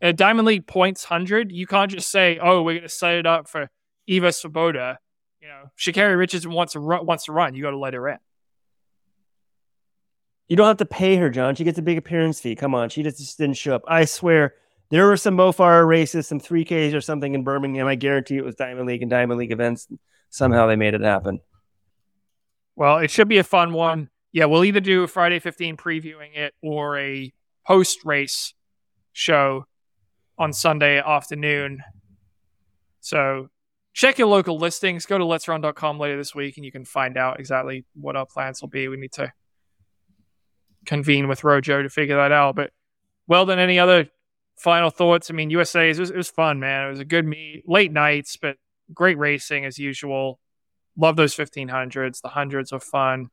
A 0.00 0.12
Diamond 0.12 0.46
League 0.46 0.66
points 0.66 1.04
hundred, 1.04 1.52
you 1.52 1.66
can't 1.66 1.90
just 1.90 2.10
say, 2.10 2.38
"Oh, 2.40 2.62
we're 2.62 2.74
going 2.74 2.82
to 2.82 2.88
set 2.88 3.14
it 3.14 3.26
up 3.26 3.48
for 3.48 3.70
Ewa 4.06 4.32
Swoboda." 4.32 4.98
You 5.42 5.48
know, 5.48 5.70
Sha'Carri 5.76 6.16
Richardson 6.16 6.52
wants 6.52 6.74
to 6.74 6.78
run. 6.78 7.04
Wants 7.04 7.24
to 7.24 7.32
run. 7.32 7.54
You 7.54 7.64
got 7.64 7.72
to 7.72 7.78
let 7.78 7.94
her 7.94 8.08
in. 8.08 8.18
You 10.48 10.56
don't 10.56 10.68
have 10.68 10.76
to 10.76 10.86
pay 10.86 11.16
her, 11.16 11.30
John. 11.30 11.56
She 11.56 11.64
gets 11.64 11.78
a 11.78 11.82
big 11.82 11.98
appearance 11.98 12.40
fee. 12.40 12.54
Come 12.54 12.76
on, 12.76 12.90
she 12.90 13.02
just 13.02 13.38
didn't 13.38 13.56
show 13.56 13.74
up. 13.74 13.82
I 13.88 14.04
swear, 14.04 14.54
there 14.90 15.06
were 15.06 15.16
some 15.16 15.34
Mo 15.34 15.50
Farah 15.50 15.86
races, 15.86 16.28
some 16.28 16.38
3Ks 16.38 16.94
or 16.94 17.00
something 17.00 17.34
in 17.34 17.42
Birmingham. 17.42 17.88
I 17.88 17.96
guarantee 17.96 18.36
it 18.36 18.44
was 18.44 18.54
Diamond 18.54 18.86
League 18.86 19.02
and 19.02 19.10
Diamond 19.10 19.40
League 19.40 19.50
events. 19.50 19.88
Somehow 20.30 20.66
they 20.66 20.76
made 20.76 20.94
it 20.94 21.00
happen. 21.00 21.40
Well, 22.76 22.98
it 22.98 23.10
should 23.10 23.28
be 23.28 23.38
a 23.38 23.44
fun 23.44 23.72
one. 23.72 24.10
Yeah, 24.30 24.44
we'll 24.44 24.64
either 24.64 24.80
do 24.80 25.02
a 25.02 25.08
Friday 25.08 25.40
15 25.40 25.76
previewing 25.76 26.36
it 26.36 26.54
or 26.62 26.98
a 26.98 27.32
post 27.66 28.04
race 28.04 28.54
show 29.12 29.66
on 30.38 30.52
Sunday 30.52 30.98
afternoon. 30.98 31.82
So 33.00 33.48
check 33.92 34.18
your 34.18 34.28
local 34.28 34.58
listings. 34.58 35.06
Go 35.06 35.18
to 35.18 35.24
let's 35.24 35.46
letsrun.com 35.46 35.98
later 35.98 36.16
this 36.16 36.34
week 36.34 36.56
and 36.56 36.64
you 36.64 36.72
can 36.72 36.84
find 36.84 37.16
out 37.16 37.40
exactly 37.40 37.84
what 37.94 38.16
our 38.16 38.26
plans 38.26 38.60
will 38.60 38.68
be. 38.68 38.88
We 38.88 38.96
need 38.96 39.12
to 39.12 39.32
convene 40.86 41.28
with 41.28 41.44
Rojo 41.44 41.82
to 41.82 41.88
figure 41.88 42.16
that 42.16 42.32
out. 42.32 42.56
But 42.56 42.70
well, 43.26 43.46
then 43.46 43.58
any 43.58 43.78
other 43.78 44.08
final 44.56 44.90
thoughts? 44.90 45.30
I 45.30 45.34
mean, 45.34 45.50
USA 45.50 45.90
it 45.90 45.98
was, 45.98 46.10
it 46.10 46.16
was 46.16 46.30
fun, 46.30 46.60
man. 46.60 46.86
It 46.86 46.90
was 46.90 47.00
a 47.00 47.04
good 47.04 47.26
meet, 47.26 47.64
late 47.68 47.92
nights, 47.92 48.36
but 48.36 48.56
great 48.92 49.18
racing 49.18 49.64
as 49.64 49.78
usual. 49.78 50.38
Love 50.96 51.16
those 51.16 51.34
1500s. 51.34 52.20
The 52.20 52.28
hundreds 52.28 52.72
are 52.72 52.80
fun. 52.80 53.28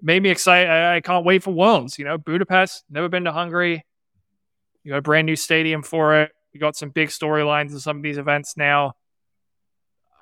Made 0.00 0.22
me 0.22 0.30
excited. 0.30 0.70
I, 0.70 0.96
I 0.96 1.00
can't 1.00 1.24
wait 1.24 1.42
for 1.42 1.50
Worlds. 1.50 1.98
You 1.98 2.04
know, 2.04 2.18
Budapest, 2.18 2.84
never 2.88 3.08
been 3.08 3.24
to 3.24 3.32
Hungary. 3.32 3.84
You 4.84 4.92
got 4.92 4.98
a 4.98 5.02
brand 5.02 5.26
new 5.26 5.36
stadium 5.36 5.82
for 5.82 6.22
it. 6.22 6.32
You 6.52 6.60
got 6.60 6.76
some 6.76 6.90
big 6.90 7.08
storylines 7.08 7.72
in 7.72 7.80
some 7.80 7.98
of 7.98 8.02
these 8.02 8.16
events 8.16 8.56
now. 8.56 8.94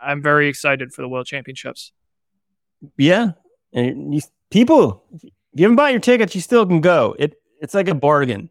I'm 0.02 0.22
very 0.22 0.48
excited 0.48 0.92
for 0.92 1.02
the 1.02 1.08
World 1.08 1.26
Championships. 1.26 1.92
Yeah, 2.96 3.30
and 3.72 4.14
you, 4.14 4.20
people, 4.50 5.04
if 5.12 5.22
you 5.54 5.64
haven't 5.64 5.76
bought 5.76 5.92
your 5.92 6.00
tickets, 6.00 6.34
you 6.34 6.40
still 6.40 6.66
can 6.66 6.80
go. 6.80 7.16
It 7.18 7.34
it's 7.60 7.74
like 7.74 7.88
a 7.88 7.94
bargain. 7.94 8.50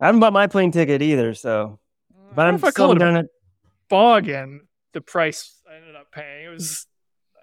I 0.00 0.06
haven't 0.06 0.20
bought 0.20 0.32
my 0.32 0.46
plane 0.46 0.72
ticket 0.72 1.02
either, 1.02 1.34
so 1.34 1.78
mm, 2.14 2.34
but 2.34 2.46
I'm 2.46 2.58
still 2.58 2.94
doing 2.94 3.16
it. 3.16 3.26
Bargain. 3.88 4.62
The 4.92 5.00
price 5.02 5.60
I 5.70 5.76
ended 5.76 5.94
up 5.94 6.10
paying 6.10 6.46
it 6.46 6.48
was. 6.48 6.86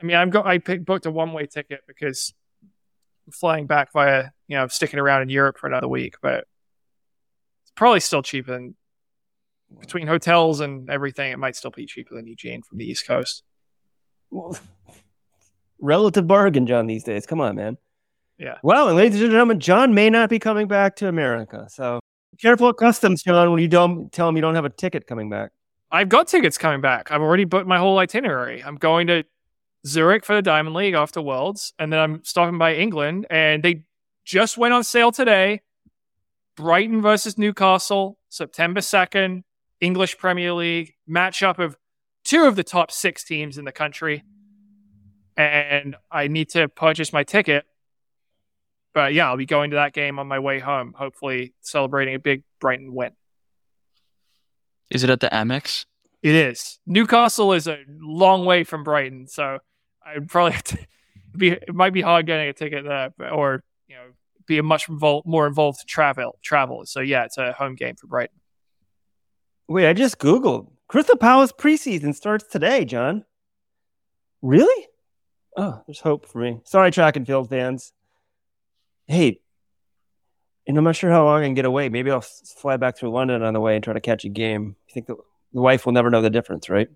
I 0.02 0.06
mean, 0.06 0.18
I'm 0.18 0.32
go. 0.32 0.44
I 0.44 0.58
picked, 0.58 0.86
booked 0.86 1.06
a 1.06 1.12
one 1.12 1.34
way 1.34 1.45
ticket 1.45 1.82
because 1.88 2.34
I'm 3.28 3.32
flying 3.32 3.68
back 3.68 3.94
via 3.94 4.30
you 4.48 4.58
know 4.58 4.68
sticking 4.68 5.00
around 5.00 5.22
in 5.22 5.30
Europe 5.30 5.58
for 5.60 5.68
another 5.68 5.88
week, 5.88 6.16
but 6.22 6.45
it's 7.64 7.72
probably 7.76 8.00
still 8.00 8.24
cheaper 8.24 8.52
than 8.52 8.76
between 9.80 10.08
hotels 10.08 10.60
and 10.60 10.90
everything. 10.90 11.32
It 11.32 11.40
might 11.40 11.56
still 11.56 11.72
be 11.72 11.86
cheaper 11.86 12.16
than 12.16 12.28
Eugene 12.28 12.62
from 12.62 12.78
the 12.78 12.86
East 12.86 13.08
Coast. 13.08 13.44
Well, 14.30 14.58
relative 15.80 16.28
bargain, 16.28 16.68
John. 16.68 16.88
These 16.88 17.04
days, 17.04 17.26
come 17.26 17.41
on, 17.41 17.56
man. 17.56 17.78
Yeah. 18.38 18.58
Well, 18.64 18.88
and 18.88 18.98
ladies 18.98 19.22
and 19.22 19.32
gentlemen, 19.32 19.60
John 19.60 19.94
may 19.94 20.10
not 20.10 20.30
be 20.30 20.40
coming 20.40 20.68
back 20.68 20.95
to 20.98 21.08
America, 21.08 21.68
so 21.70 22.00
careful 22.40 22.70
at 22.70 22.78
customs, 22.78 23.24
John, 23.24 23.52
when 23.52 23.62
you 23.62 23.68
don't 23.68 24.12
tell 24.12 24.26
them 24.28 24.36
you 24.36 24.41
don't 24.41 24.56
have 24.56 24.66
a 24.66 24.70
ticket 24.70 25.08
coming 25.08 25.30
back. 25.30 25.52
I've 25.91 26.10
got 26.10 26.28
tickets 26.28 26.58
coming 26.58 26.82
back. 26.82 27.12
I've 27.12 27.22
already 27.22 27.45
booked 27.45 27.68
my 27.68 27.78
whole 27.78 28.00
itinerary. 28.00 28.64
I'm 28.64 28.78
going 28.78 29.08
to 29.08 29.24
Zurich 29.86 30.26
for 30.26 30.34
the 30.34 30.41
Diamond 30.41 30.76
League 30.76 30.95
after 30.95 31.22
Worlds, 31.22 31.74
and 31.78 31.94
then 31.94 32.00
I'm 32.00 32.24
stopping 32.24 32.58
by 32.58 32.76
England, 32.76 33.28
and 33.30 33.62
they 33.62 33.84
just 34.26 34.58
went 34.58 34.74
on 34.74 34.84
sale 34.84 35.12
today. 35.12 35.62
Brighton 36.56 37.02
versus 37.02 37.38
Newcastle, 37.38 38.18
September 38.30 38.80
2nd, 38.80 39.44
English 39.84 40.18
Premier 40.18 40.53
League, 40.53 40.93
matchup 41.10 41.60
of 41.60 41.76
two 42.23 42.45
of 42.45 42.55
the 42.55 42.64
top 42.64 42.89
six 42.89 43.22
teams 43.26 43.57
in 43.57 43.65
the 43.65 43.72
country. 43.73 44.23
And 45.35 45.97
I 46.10 46.30
need 46.30 46.49
to 46.51 46.69
purchase 46.69 47.11
my 47.11 47.23
ticket. 47.23 47.65
but 48.93 49.14
yeah, 49.14 49.27
I'll 49.27 49.38
be 49.38 49.45
going 49.45 49.72
to 49.72 49.76
that 49.76 49.91
game 49.91 50.19
on 50.19 50.27
my 50.27 50.39
way 50.39 50.60
home. 50.60 50.93
Hopefully, 50.97 51.53
celebrating 51.61 52.15
a 52.15 52.19
big 52.19 52.43
Brighton 52.61 52.93
win. 52.93 53.11
Is 54.89 55.03
it 55.03 55.10
at 55.10 55.19
the 55.19 55.27
Amex? 55.27 55.85
It 56.22 56.35
is. 56.35 56.80
Newcastle 56.85 57.51
is 57.51 57.68
a 57.68 57.80
long 57.99 58.45
way 58.45 58.64
from 58.64 58.84
Brighton, 58.85 59.27
so 59.27 59.60
I'd 60.05 60.30
probably 60.30 60.51
have 60.57 60.64
to 60.64 60.77
be. 61.35 61.49
It 61.49 61.76
might 61.76 61.91
be 61.91 62.01
hard 62.01 62.26
getting 62.26 62.47
a 62.47 62.53
ticket 62.53 62.85
there, 62.85 63.11
or 63.34 63.64
you 63.88 63.95
know, 63.95 64.05
be 64.45 64.60
a 64.60 64.64
much 64.64 64.88
more 64.88 65.47
involved 65.47 65.85
travel. 65.88 66.39
Travel. 66.41 66.85
So 66.85 67.01
yeah, 67.01 67.26
it's 67.26 67.38
a 67.38 67.51
home 67.51 67.76
game 67.76 67.95
for 67.95 68.07
Brighton. 68.07 68.39
Wait, 69.74 69.90
I 69.90 69.94
just 69.94 70.20
Googled. 70.20 70.68
Crystal 70.88 71.18
Palace 71.18 71.52
preseason 71.52 72.14
starts 72.14 72.45
today, 72.45 72.86
John. 72.86 73.26
Really? 74.44 74.88
Oh, 75.58 75.82
there's 75.88 76.00
hope 76.00 76.28
for 76.28 76.38
me. 76.38 76.62
Sorry, 76.64 76.91
track 76.91 77.16
and 77.16 77.26
field 77.26 77.50
fans. 77.50 77.91
Hey, 79.08 79.40
and 80.68 80.78
I'm 80.78 80.84
not 80.84 80.95
sure 80.95 81.10
how 81.10 81.26
long 81.26 81.41
I 81.41 81.45
can 81.48 81.56
get 81.56 81.66
away. 81.66 81.90
Maybe 81.90 82.12
I'll 82.12 82.22
fly 82.22 82.78
back 82.78 82.98
through 82.98 83.14
London 83.14 83.41
on 83.41 83.56
the 83.56 83.60
way 83.60 83.74
and 83.74 83.84
try 83.84 83.95
to 83.95 84.00
catch 84.00 84.24
a 84.26 84.30
game. 84.30 84.76
You 84.90 84.94
think 84.94 85.08
the, 85.08 85.16
the 85.54 85.62
wife 85.62 85.88
will 85.88 85.94
never 85.94 86.12
know 86.12 86.22
the 86.22 86.30
difference, 86.30 86.70
right? 86.70 86.90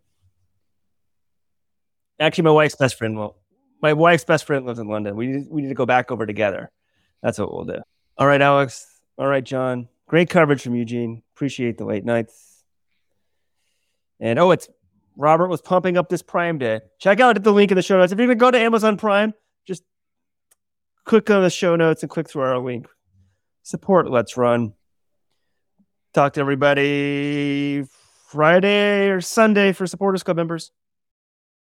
Actually, 2.20 2.44
my 2.44 2.52
wife's 2.52 2.76
best 2.76 2.96
friend 2.96 3.18
will. 3.18 3.38
My 3.82 3.94
wife's 3.94 4.24
best 4.24 4.46
friend 4.46 4.68
lives 4.68 4.78
in 4.78 4.88
London. 4.88 5.16
We 5.16 5.48
we 5.50 5.64
need 5.64 5.70
to 5.70 5.74
go 5.74 5.88
back 5.88 6.12
over 6.12 6.28
together. 6.28 6.70
That's 7.24 7.40
what 7.40 7.52
we'll 7.52 7.66
do. 7.66 7.82
All 8.20 8.28
right, 8.28 8.42
Alex. 8.42 8.86
All 9.18 9.26
right, 9.26 9.44
John. 9.44 9.88
Great 10.08 10.30
coverage 10.30 10.62
from 10.62 10.76
Eugene. 10.76 11.24
Appreciate 11.36 11.80
the 11.80 11.86
late 11.86 12.06
nights. 12.06 12.47
And 14.20 14.40
oh, 14.40 14.52
it's 14.52 14.68
Robert 15.16 15.48
was 15.48 15.62
pumping 15.62 15.98
up 15.98 16.10
this 16.10 16.22
Prime 16.22 16.58
Day. 16.58 16.82
Check 17.00 17.20
out 17.20 17.42
the 17.44 17.52
link 17.52 17.72
in 17.72 17.76
the 17.76 17.82
show 17.82 17.98
notes. 17.98 18.12
If 18.12 18.20
you're 18.20 18.28
going 18.28 18.38
to 18.38 18.40
go 18.40 18.52
to 18.52 18.60
Amazon 18.60 18.98
Prime, 18.98 19.34
just 19.66 19.84
click 21.06 21.30
on 21.30 21.42
the 21.42 21.50
show 21.50 21.76
notes 21.76 22.04
and 22.04 22.10
click 22.10 22.30
through 22.30 22.44
our 22.44 22.60
link. 22.60 22.88
Support 23.64 24.10
Let's 24.10 24.38
Run. 24.38 24.74
Talk 26.14 26.34
to 26.34 26.40
everybody 26.40 27.84
Friday 28.30 29.10
or 29.10 29.22
Sunday 29.22 29.72
for 29.72 29.88
Supporters 29.88 30.24
Club 30.24 30.38
members. 30.38 30.72